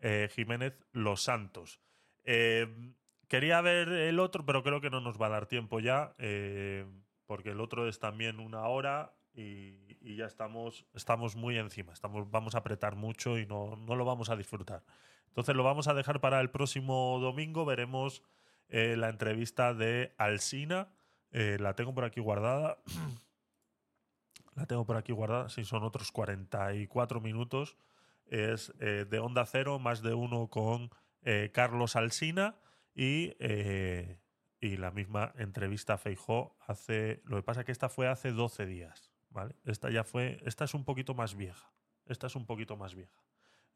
eh, 0.00 0.28
Jiménez 0.32 0.74
Los 0.92 1.22
Santos. 1.22 1.80
Eh, 2.24 2.94
quería 3.28 3.60
ver 3.60 3.88
el 3.88 4.20
otro, 4.20 4.44
pero 4.44 4.62
creo 4.62 4.80
que 4.80 4.90
no 4.90 5.00
nos 5.00 5.20
va 5.20 5.26
a 5.26 5.30
dar 5.30 5.46
tiempo 5.46 5.80
ya, 5.80 6.14
eh, 6.18 6.86
porque 7.26 7.50
el 7.50 7.60
otro 7.60 7.88
es 7.88 7.98
también 7.98 8.40
una 8.40 8.62
hora 8.66 9.14
y, 9.34 10.16
ya 10.16 10.26
estamos, 10.26 10.86
estamos 10.94 11.36
muy 11.36 11.58
encima. 11.58 11.92
Estamos, 11.92 12.30
vamos 12.30 12.54
a 12.54 12.58
apretar 12.58 12.94
mucho 12.94 13.38
y 13.38 13.46
no, 13.46 13.76
no 13.76 13.96
lo 13.96 14.04
vamos 14.04 14.30
a 14.30 14.36
disfrutar. 14.36 14.84
Entonces 15.28 15.56
lo 15.56 15.64
vamos 15.64 15.88
a 15.88 15.94
dejar 15.94 16.20
para 16.20 16.40
el 16.40 16.50
próximo 16.50 17.18
domingo. 17.20 17.64
Veremos 17.64 18.22
la 18.68 19.08
entrevista 19.08 19.74
de 19.74 20.14
Alsina. 20.18 20.88
La 21.32 21.74
tengo 21.74 21.94
por 21.94 22.04
aquí 22.04 22.20
guardada. 22.20 22.78
la 24.54 24.66
tengo 24.66 24.84
por 24.84 24.96
aquí 24.96 25.12
guardada. 25.12 25.48
Sí, 25.48 25.64
son 25.64 25.82
otros 25.82 26.12
44 26.12 27.20
minutos. 27.20 27.76
Es 28.26 28.72
eh, 28.80 29.06
de 29.08 29.18
Onda 29.18 29.46
Cero, 29.46 29.78
más 29.78 30.02
de 30.02 30.14
uno 30.14 30.48
con 30.48 30.90
eh, 31.22 31.50
Carlos 31.52 31.96
Alsina 31.96 32.56
y, 32.94 33.34
eh, 33.38 34.18
y 34.60 34.76
la 34.76 34.90
misma 34.90 35.32
entrevista 35.36 35.94
a 35.94 35.98
Feijó 35.98 36.56
hace. 36.66 37.22
Lo 37.24 37.36
que 37.36 37.42
pasa 37.42 37.60
es 37.60 37.66
que 37.66 37.72
esta 37.72 37.88
fue 37.88 38.08
hace 38.08 38.32
12 38.32 38.66
días. 38.66 39.12
¿vale? 39.30 39.54
Esta 39.64 39.90
ya 39.90 40.04
fue. 40.04 40.40
Esta 40.44 40.64
es 40.64 40.74
un 40.74 40.84
poquito 40.84 41.14
más 41.14 41.34
vieja. 41.34 41.72
Esta 42.06 42.26
es 42.26 42.36
un 42.36 42.46
poquito 42.46 42.76
más 42.76 42.94
vieja. 42.94 43.24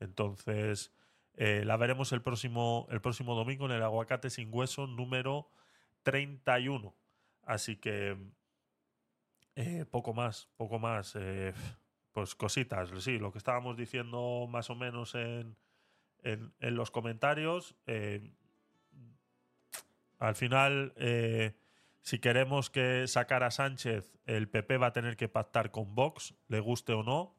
Entonces, 0.00 0.92
la 1.34 1.76
veremos 1.76 2.12
el 2.12 2.22
próximo, 2.22 2.86
el 2.90 3.00
próximo 3.00 3.34
domingo 3.34 3.66
en 3.66 3.72
el 3.72 3.82
Aguacate 3.82 4.30
sin 4.30 4.52
Hueso 4.52 4.86
número 4.86 5.50
31. 6.02 6.94
Así 7.42 7.76
que 7.76 8.16
poco 9.90 10.12
más, 10.12 10.48
poco 10.56 10.78
más. 10.78 11.16
Pues 12.19 12.35
cositas, 12.35 12.90
sí, 12.99 13.16
lo 13.16 13.31
que 13.31 13.39
estábamos 13.39 13.77
diciendo 13.77 14.49
más 14.51 14.70
o 14.70 14.74
menos 14.74 15.15
en, 15.15 15.57
en, 16.24 16.74
los 16.74 16.90
comentarios. 16.90 17.77
eh, 17.86 18.32
al 20.19 20.35
final, 20.35 20.95
eh, 20.97 21.55
si 22.03 22.19
queremos 22.19 22.70
que 22.70 23.07
sacar 23.07 23.45
a 23.45 23.53
Sánchez, 23.53 24.19
el 24.27 24.49
PP 24.49 24.78
va 24.78 24.89
a 24.89 24.93
tener 24.93 25.16
que 25.16 25.28
pactar 25.28 25.70
con 25.70 25.95
Vox, 25.95 26.35
le 26.49 26.59
guste 26.59 26.93
o 26.93 27.05
no. 27.05 27.36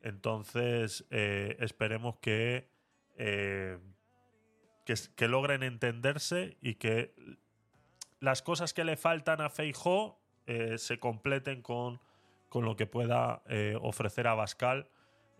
Entonces, 0.00 1.04
eh, 1.10 1.56
esperemos 1.58 2.18
que, 2.20 2.70
que, 3.16 4.94
que 5.16 5.26
logren 5.26 5.64
entenderse 5.64 6.56
y 6.60 6.76
que 6.76 7.16
las 8.20 8.42
cosas 8.42 8.74
que 8.74 8.84
le 8.84 8.96
faltan 8.96 9.40
a 9.40 9.50
Feijó 9.50 10.22
se 10.76 11.00
completen 11.00 11.62
con, 11.62 12.00
con 12.50 12.66
lo 12.66 12.76
que 12.76 12.86
pueda 12.86 13.42
eh, 13.46 13.78
ofrecer 13.80 14.26
a 14.26 14.34
Bascal, 14.34 14.90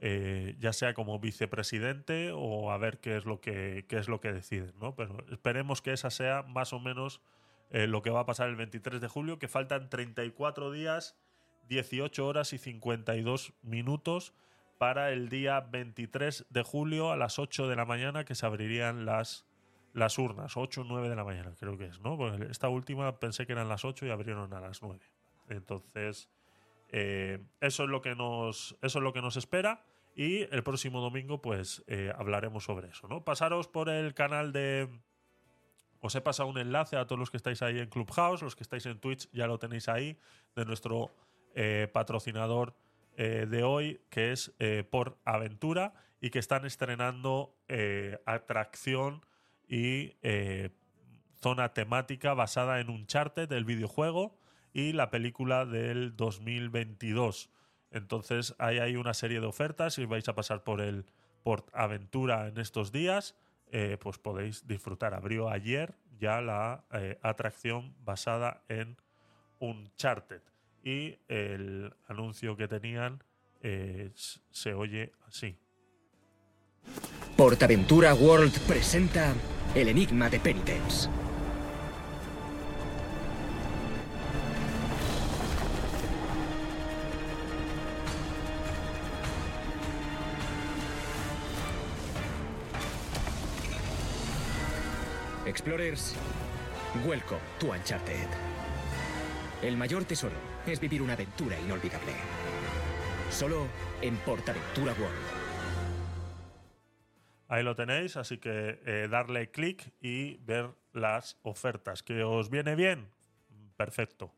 eh, 0.01 0.57
ya 0.59 0.73
sea 0.73 0.95
como 0.95 1.19
vicepresidente 1.19 2.31
o 2.33 2.71
a 2.71 2.79
ver 2.79 3.01
qué 3.01 3.19
es 3.19 3.27
lo 3.27 3.43
que, 3.43 3.85
qué 3.87 3.99
es 3.99 4.09
lo 4.09 4.21
que 4.21 4.33
deciden. 4.33 4.73
¿no? 4.81 4.95
Pero 4.95 5.27
esperemos 5.31 5.83
que 5.83 5.93
esa 5.93 6.09
sea 6.09 6.43
más 6.43 6.73
o 6.73 6.81
menos 6.81 7.21
eh, 7.71 7.87
lo 7.87 8.01
que 8.01 8.11
va 8.11 8.21
a 8.21 8.27
pasar 8.27 8.49
el 8.49 8.57
23 8.57 9.01
de 9.01 9.09
julio, 9.09 9.39
que 9.39 9.49
faltan 9.49 9.91
34 9.91 10.71
días, 10.71 11.19
18 11.69 12.27
horas 12.27 12.53
y 12.55 12.59
52 12.59 13.53
minutos 13.63 14.33
para 14.79 15.11
el 15.11 15.29
día 15.29 15.61
23 15.61 16.47
de 16.49 16.63
julio 16.63 17.11
a 17.11 17.17
las 17.17 17.39
8 17.39 17.69
de 17.69 17.77
la 17.77 17.85
mañana 17.85 18.25
que 18.25 18.35
se 18.35 18.47
abrirían 18.47 19.05
las, 19.05 19.47
las 19.93 20.17
urnas, 20.17 20.57
8 20.57 20.81
o 20.81 20.85
9 20.85 21.09
de 21.09 21.17
la 21.17 21.25
mañana 21.25 21.53
creo 21.59 21.77
que 21.77 21.87
es, 21.87 22.01
¿no? 22.01 22.35
Esta 22.45 22.69
última 22.69 23.19
pensé 23.19 23.47
que 23.47 23.53
eran 23.53 23.69
las 23.69 23.85
8 23.85 24.07
y 24.07 24.11
abrieron 24.11 24.55
a 24.55 24.61
las 24.61 24.81
9. 24.81 25.01
Entonces, 25.51 26.31
eh, 26.93 27.39
eso, 27.61 27.85
es 27.85 27.89
lo 27.89 28.03
que 28.03 28.15
nos, 28.15 28.77
eso 28.83 28.99
es 28.99 29.03
lo 29.03 29.13
que 29.13 29.23
nos 29.23 29.37
espera 29.37 29.85
y 30.15 30.41
el 30.53 30.63
próximo 30.63 31.01
domingo 31.01 31.41
pues 31.41 31.85
eh, 31.87 32.13
hablaremos 32.17 32.65
sobre 32.65 32.89
eso, 32.89 33.07
¿no? 33.07 33.25
Pasaros 33.25 33.69
por 33.69 33.89
el 33.89 34.13
canal 34.15 34.53
de 34.53 34.89
os 36.01 36.15
he 36.15 36.21
pasado 36.21 36.49
un 36.49 36.59
enlace 36.59 36.97
a 36.97 37.07
todos 37.07 37.19
los 37.19 37.31
que 37.31 37.37
estáis 37.37 37.63
ahí 37.63 37.79
en 37.79 37.89
Clubhouse, 37.89 38.43
los 38.43 38.57
que 38.57 38.63
estáis 38.63 38.87
en 38.87 38.99
Twitch 38.99 39.29
ya 39.33 39.47
lo 39.47 39.59
tenéis 39.59 39.89
ahí, 39.89 40.19
de 40.57 40.65
nuestro 40.65 41.15
eh, 41.55 41.89
patrocinador 41.93 42.75
de 43.17 43.63
hoy, 43.65 44.01
que 44.09 44.33
es 44.33 44.55
Por 44.89 45.19
Aventura, 45.27 45.93
y 46.23 46.31
que 46.31 46.39
están 46.39 46.65
estrenando 46.65 47.55
atracción 48.25 49.27
y 49.69 50.15
zona 51.35 51.75
temática 51.75 52.33
basada 52.33 52.81
en 52.81 52.89
Uncharted, 52.89 53.47
del 53.47 53.67
videojuego, 53.67 54.40
y 54.73 54.93
la 54.93 55.11
película 55.11 55.67
del 55.67 56.17
2022. 56.17 57.51
Entonces 57.91 58.55
ahí 58.59 58.79
hay 58.79 58.97
una 58.97 59.15
serie 59.15 59.41
de 59.41 59.47
ofertas. 59.47 59.95
Si 59.95 60.05
vais 60.05 60.29
a 60.29 60.35
pasar 60.35 60.63
por 60.63 60.81
el 60.81 61.05
Port 61.43 61.69
Aventura 61.73 62.49
en 62.49 62.59
estos 62.59 62.93
días, 62.93 63.37
eh, 63.73 63.97
pues 64.01 64.19
podéis 64.19 64.67
disfrutar. 64.67 65.15
Abrió 65.15 65.49
ayer 65.49 65.95
ya 66.19 66.41
la 66.41 66.85
eh, 66.93 67.19
atracción 67.23 67.95
basada 68.05 68.63
en 68.69 68.97
Uncharted. 69.59 70.43
Y 70.83 71.19
el 71.29 71.93
anuncio 72.09 72.57
que 72.57 72.69
tenían 72.69 73.23
eh, 73.63 74.11
se 74.15 74.75
oye 74.75 75.13
así. 75.27 75.59
Portaventura 77.37 78.15
World 78.15 78.59
presenta 78.67 79.35
El 79.75 79.89
Enigma 79.89 80.31
de 80.31 80.41
Penitence. 80.41 81.09
Explorers, 95.47 96.15
welcome 97.07 97.41
to 97.59 97.73
Uncharted. 97.73 98.29
El 99.63 99.75
mayor 99.79 100.05
tesoro 100.05 100.35
es 100.67 100.79
vivir 100.79 101.01
una 101.01 101.15
aventura 101.15 101.59
inolvidable. 101.59 102.13
Solo 103.31 103.67
en 104.03 104.17
Portaventura 104.19 104.93
World. 104.93 105.17
Ahí 107.49 107.63
lo 107.63 107.75
tenéis, 107.75 108.19
así 108.19 108.37
que 108.37 108.83
eh, 108.85 109.09
darle 109.11 109.51
clic 109.51 109.95
y 110.03 110.37
ver 110.45 110.75
las 110.93 111.39
ofertas. 111.43 112.03
¿Que 112.03 112.23
os 112.23 112.51
viene 112.51 112.75
bien? 112.75 113.09
Perfecto. 113.79 114.35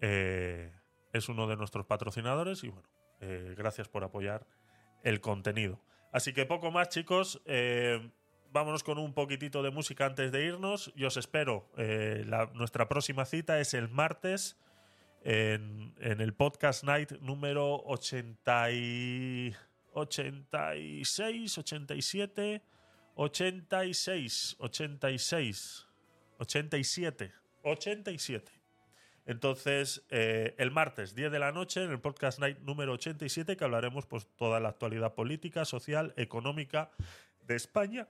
Eh, 0.00 0.70
es 1.12 1.28
uno 1.28 1.48
de 1.48 1.56
nuestros 1.56 1.86
patrocinadores 1.86 2.62
y 2.62 2.68
bueno, 2.68 2.88
eh, 3.20 3.56
gracias 3.58 3.88
por 3.88 4.04
apoyar 4.04 4.46
el 5.02 5.20
contenido. 5.20 5.80
Así 6.12 6.32
que 6.32 6.46
poco 6.46 6.70
más, 6.70 6.88
chicos 6.88 7.42
vámonos 8.54 8.84
con 8.84 8.98
un 8.98 9.12
poquitito 9.12 9.64
de 9.64 9.70
música 9.72 10.06
antes 10.06 10.30
de 10.30 10.46
irnos. 10.46 10.92
Yo 10.94 11.08
os 11.08 11.16
espero. 11.16 11.68
Eh, 11.76 12.24
nuestra 12.54 12.88
próxima 12.88 13.24
cita 13.24 13.58
es 13.58 13.74
el 13.74 13.88
martes 13.88 14.56
en, 15.24 15.92
el 16.00 16.32
podcast 16.34 16.84
night 16.84 17.10
número 17.20 17.82
80 17.84 18.68
86, 19.92 21.58
87, 21.58 22.62
86, 23.16 24.56
86, 24.60 25.86
87, 26.38 27.32
87. 27.64 28.52
Entonces, 29.26 30.04
eh, 30.10 30.54
el 30.58 30.70
martes, 30.70 31.16
10 31.16 31.32
de 31.32 31.38
la 31.40 31.50
noche, 31.50 31.82
en 31.82 31.90
el 31.90 32.00
podcast 32.00 32.38
night 32.38 32.58
número 32.60 32.92
87, 32.92 33.56
que 33.56 33.64
hablaremos 33.64 34.06
pues 34.06 34.28
toda 34.36 34.60
la 34.60 34.68
actualidad 34.68 35.14
política, 35.14 35.64
social, 35.64 36.14
económica 36.16 36.92
de 37.46 37.56
España 37.56 38.06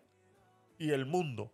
y 0.79 0.91
el 0.91 1.07
mundo. 1.07 1.53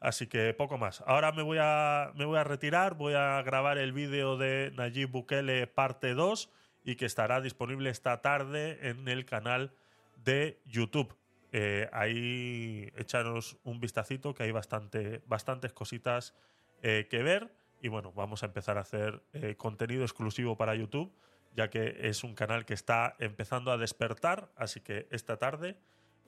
Así 0.00 0.26
que 0.26 0.54
poco 0.54 0.78
más. 0.78 1.02
Ahora 1.06 1.30
me 1.32 1.42
voy 1.42 1.58
a, 1.60 2.12
me 2.14 2.24
voy 2.24 2.38
a 2.38 2.44
retirar, 2.44 2.94
voy 2.94 3.14
a 3.14 3.42
grabar 3.42 3.76
el 3.76 3.92
vídeo 3.92 4.38
de 4.38 4.72
Nayib 4.74 5.10
Bukele 5.10 5.66
parte 5.66 6.14
2 6.14 6.50
y 6.84 6.96
que 6.96 7.04
estará 7.04 7.40
disponible 7.40 7.90
esta 7.90 8.22
tarde 8.22 8.88
en 8.88 9.08
el 9.08 9.26
canal 9.26 9.72
de 10.16 10.60
YouTube. 10.64 11.14
Eh, 11.52 11.88
ahí 11.92 12.90
echaros 12.96 13.58
un 13.64 13.80
vistacito 13.80 14.34
que 14.34 14.44
hay 14.44 14.52
bastante, 14.52 15.22
bastantes 15.26 15.72
cositas 15.72 16.34
eh, 16.82 17.06
que 17.10 17.22
ver. 17.22 17.52
Y 17.82 17.88
bueno, 17.88 18.12
vamos 18.12 18.42
a 18.42 18.46
empezar 18.46 18.78
a 18.78 18.82
hacer 18.82 19.22
eh, 19.32 19.56
contenido 19.56 20.02
exclusivo 20.02 20.56
para 20.56 20.74
YouTube, 20.74 21.12
ya 21.54 21.68
que 21.70 22.08
es 22.08 22.24
un 22.24 22.34
canal 22.34 22.64
que 22.64 22.74
está 22.74 23.16
empezando 23.18 23.72
a 23.72 23.78
despertar. 23.78 24.50
Así 24.56 24.80
que 24.80 25.08
esta 25.10 25.38
tarde 25.38 25.76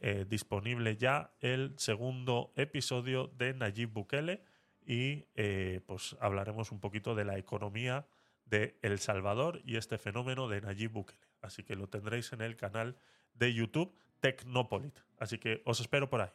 eh, 0.04 0.26
disponible 0.28 0.96
ya 0.96 1.30
el 1.38 1.78
segundo 1.78 2.52
episodio 2.56 3.28
de 3.38 3.54
Nayib 3.54 3.92
Bukele 3.92 4.42
y 4.84 5.26
eh, 5.36 5.80
pues 5.86 6.16
hablaremos 6.20 6.72
un 6.72 6.80
poquito 6.80 7.14
de 7.14 7.24
la 7.24 7.38
economía 7.38 8.08
de 8.44 8.76
El 8.82 8.98
Salvador 8.98 9.62
y 9.64 9.76
este 9.76 9.98
fenómeno 9.98 10.48
de 10.48 10.60
Nayib 10.60 10.90
Bukele. 10.90 11.20
Así 11.40 11.62
que 11.62 11.76
lo 11.76 11.88
tendréis 11.88 12.32
en 12.32 12.40
el 12.40 12.56
canal 12.56 12.96
de 13.34 13.54
YouTube 13.54 13.96
Tecnopolit. 14.18 14.98
Así 15.18 15.38
que 15.38 15.62
os 15.64 15.78
espero 15.78 16.10
por 16.10 16.22
ahí. 16.22 16.30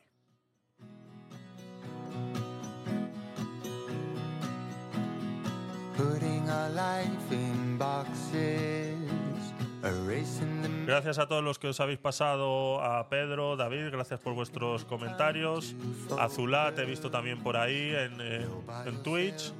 Gracias 10.88 11.20
a 11.20 11.28
todos 11.28 11.44
los 11.44 11.60
que 11.60 11.68
os 11.68 11.82
habéis 11.82 12.00
pasado, 12.00 12.82
a 12.82 13.10
Pedro, 13.10 13.58
David, 13.58 13.90
gracias 13.92 14.22
por 14.22 14.34
vuestros 14.34 14.86
comentarios. 14.86 15.76
A 16.18 16.30
te 16.74 16.82
he 16.82 16.86
visto 16.86 17.12
también 17.12 17.44
por 17.44 17.58
ahí 17.58 17.94
en, 17.94 18.22
en, 18.22 19.04
Twitch. 19.04 19.52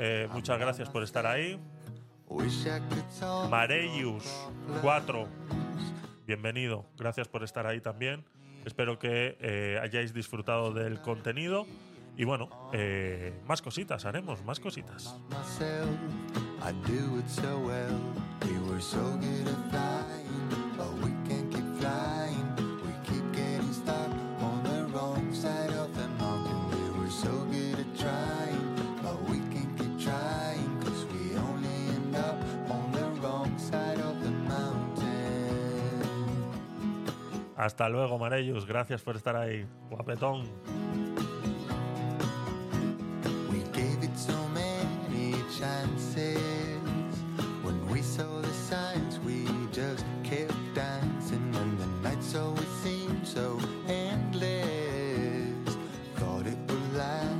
Eh, 0.00 0.28
muchas 0.32 0.58
gracias 0.58 0.88
por 0.88 1.04
estar 1.04 1.28
ahí. 1.28 1.60
Mareyus 3.48 4.24
4, 4.82 5.28
bienvenido. 6.26 6.86
Gracias 6.98 7.28
por 7.28 7.44
estar 7.44 7.68
ahí 7.68 7.80
también. 7.80 8.24
Espero 8.64 8.98
que 8.98 9.38
eh, 9.40 9.78
hayáis 9.80 10.12
disfrutado 10.12 10.72
del 10.72 11.00
contenido. 11.00 11.68
Y 12.16 12.24
bueno, 12.24 12.48
eh, 12.72 13.32
más 13.46 13.62
cositas 13.62 14.06
haremos, 14.06 14.42
más 14.44 14.58
cositas. 14.58 15.14
Hasta 37.64 37.88
luego, 37.88 38.18
Marellus. 38.18 38.66
Gracias 38.66 39.00
por 39.00 39.16
estar 39.16 39.36
ahí. 39.36 39.66
Guapetón. 39.88 40.44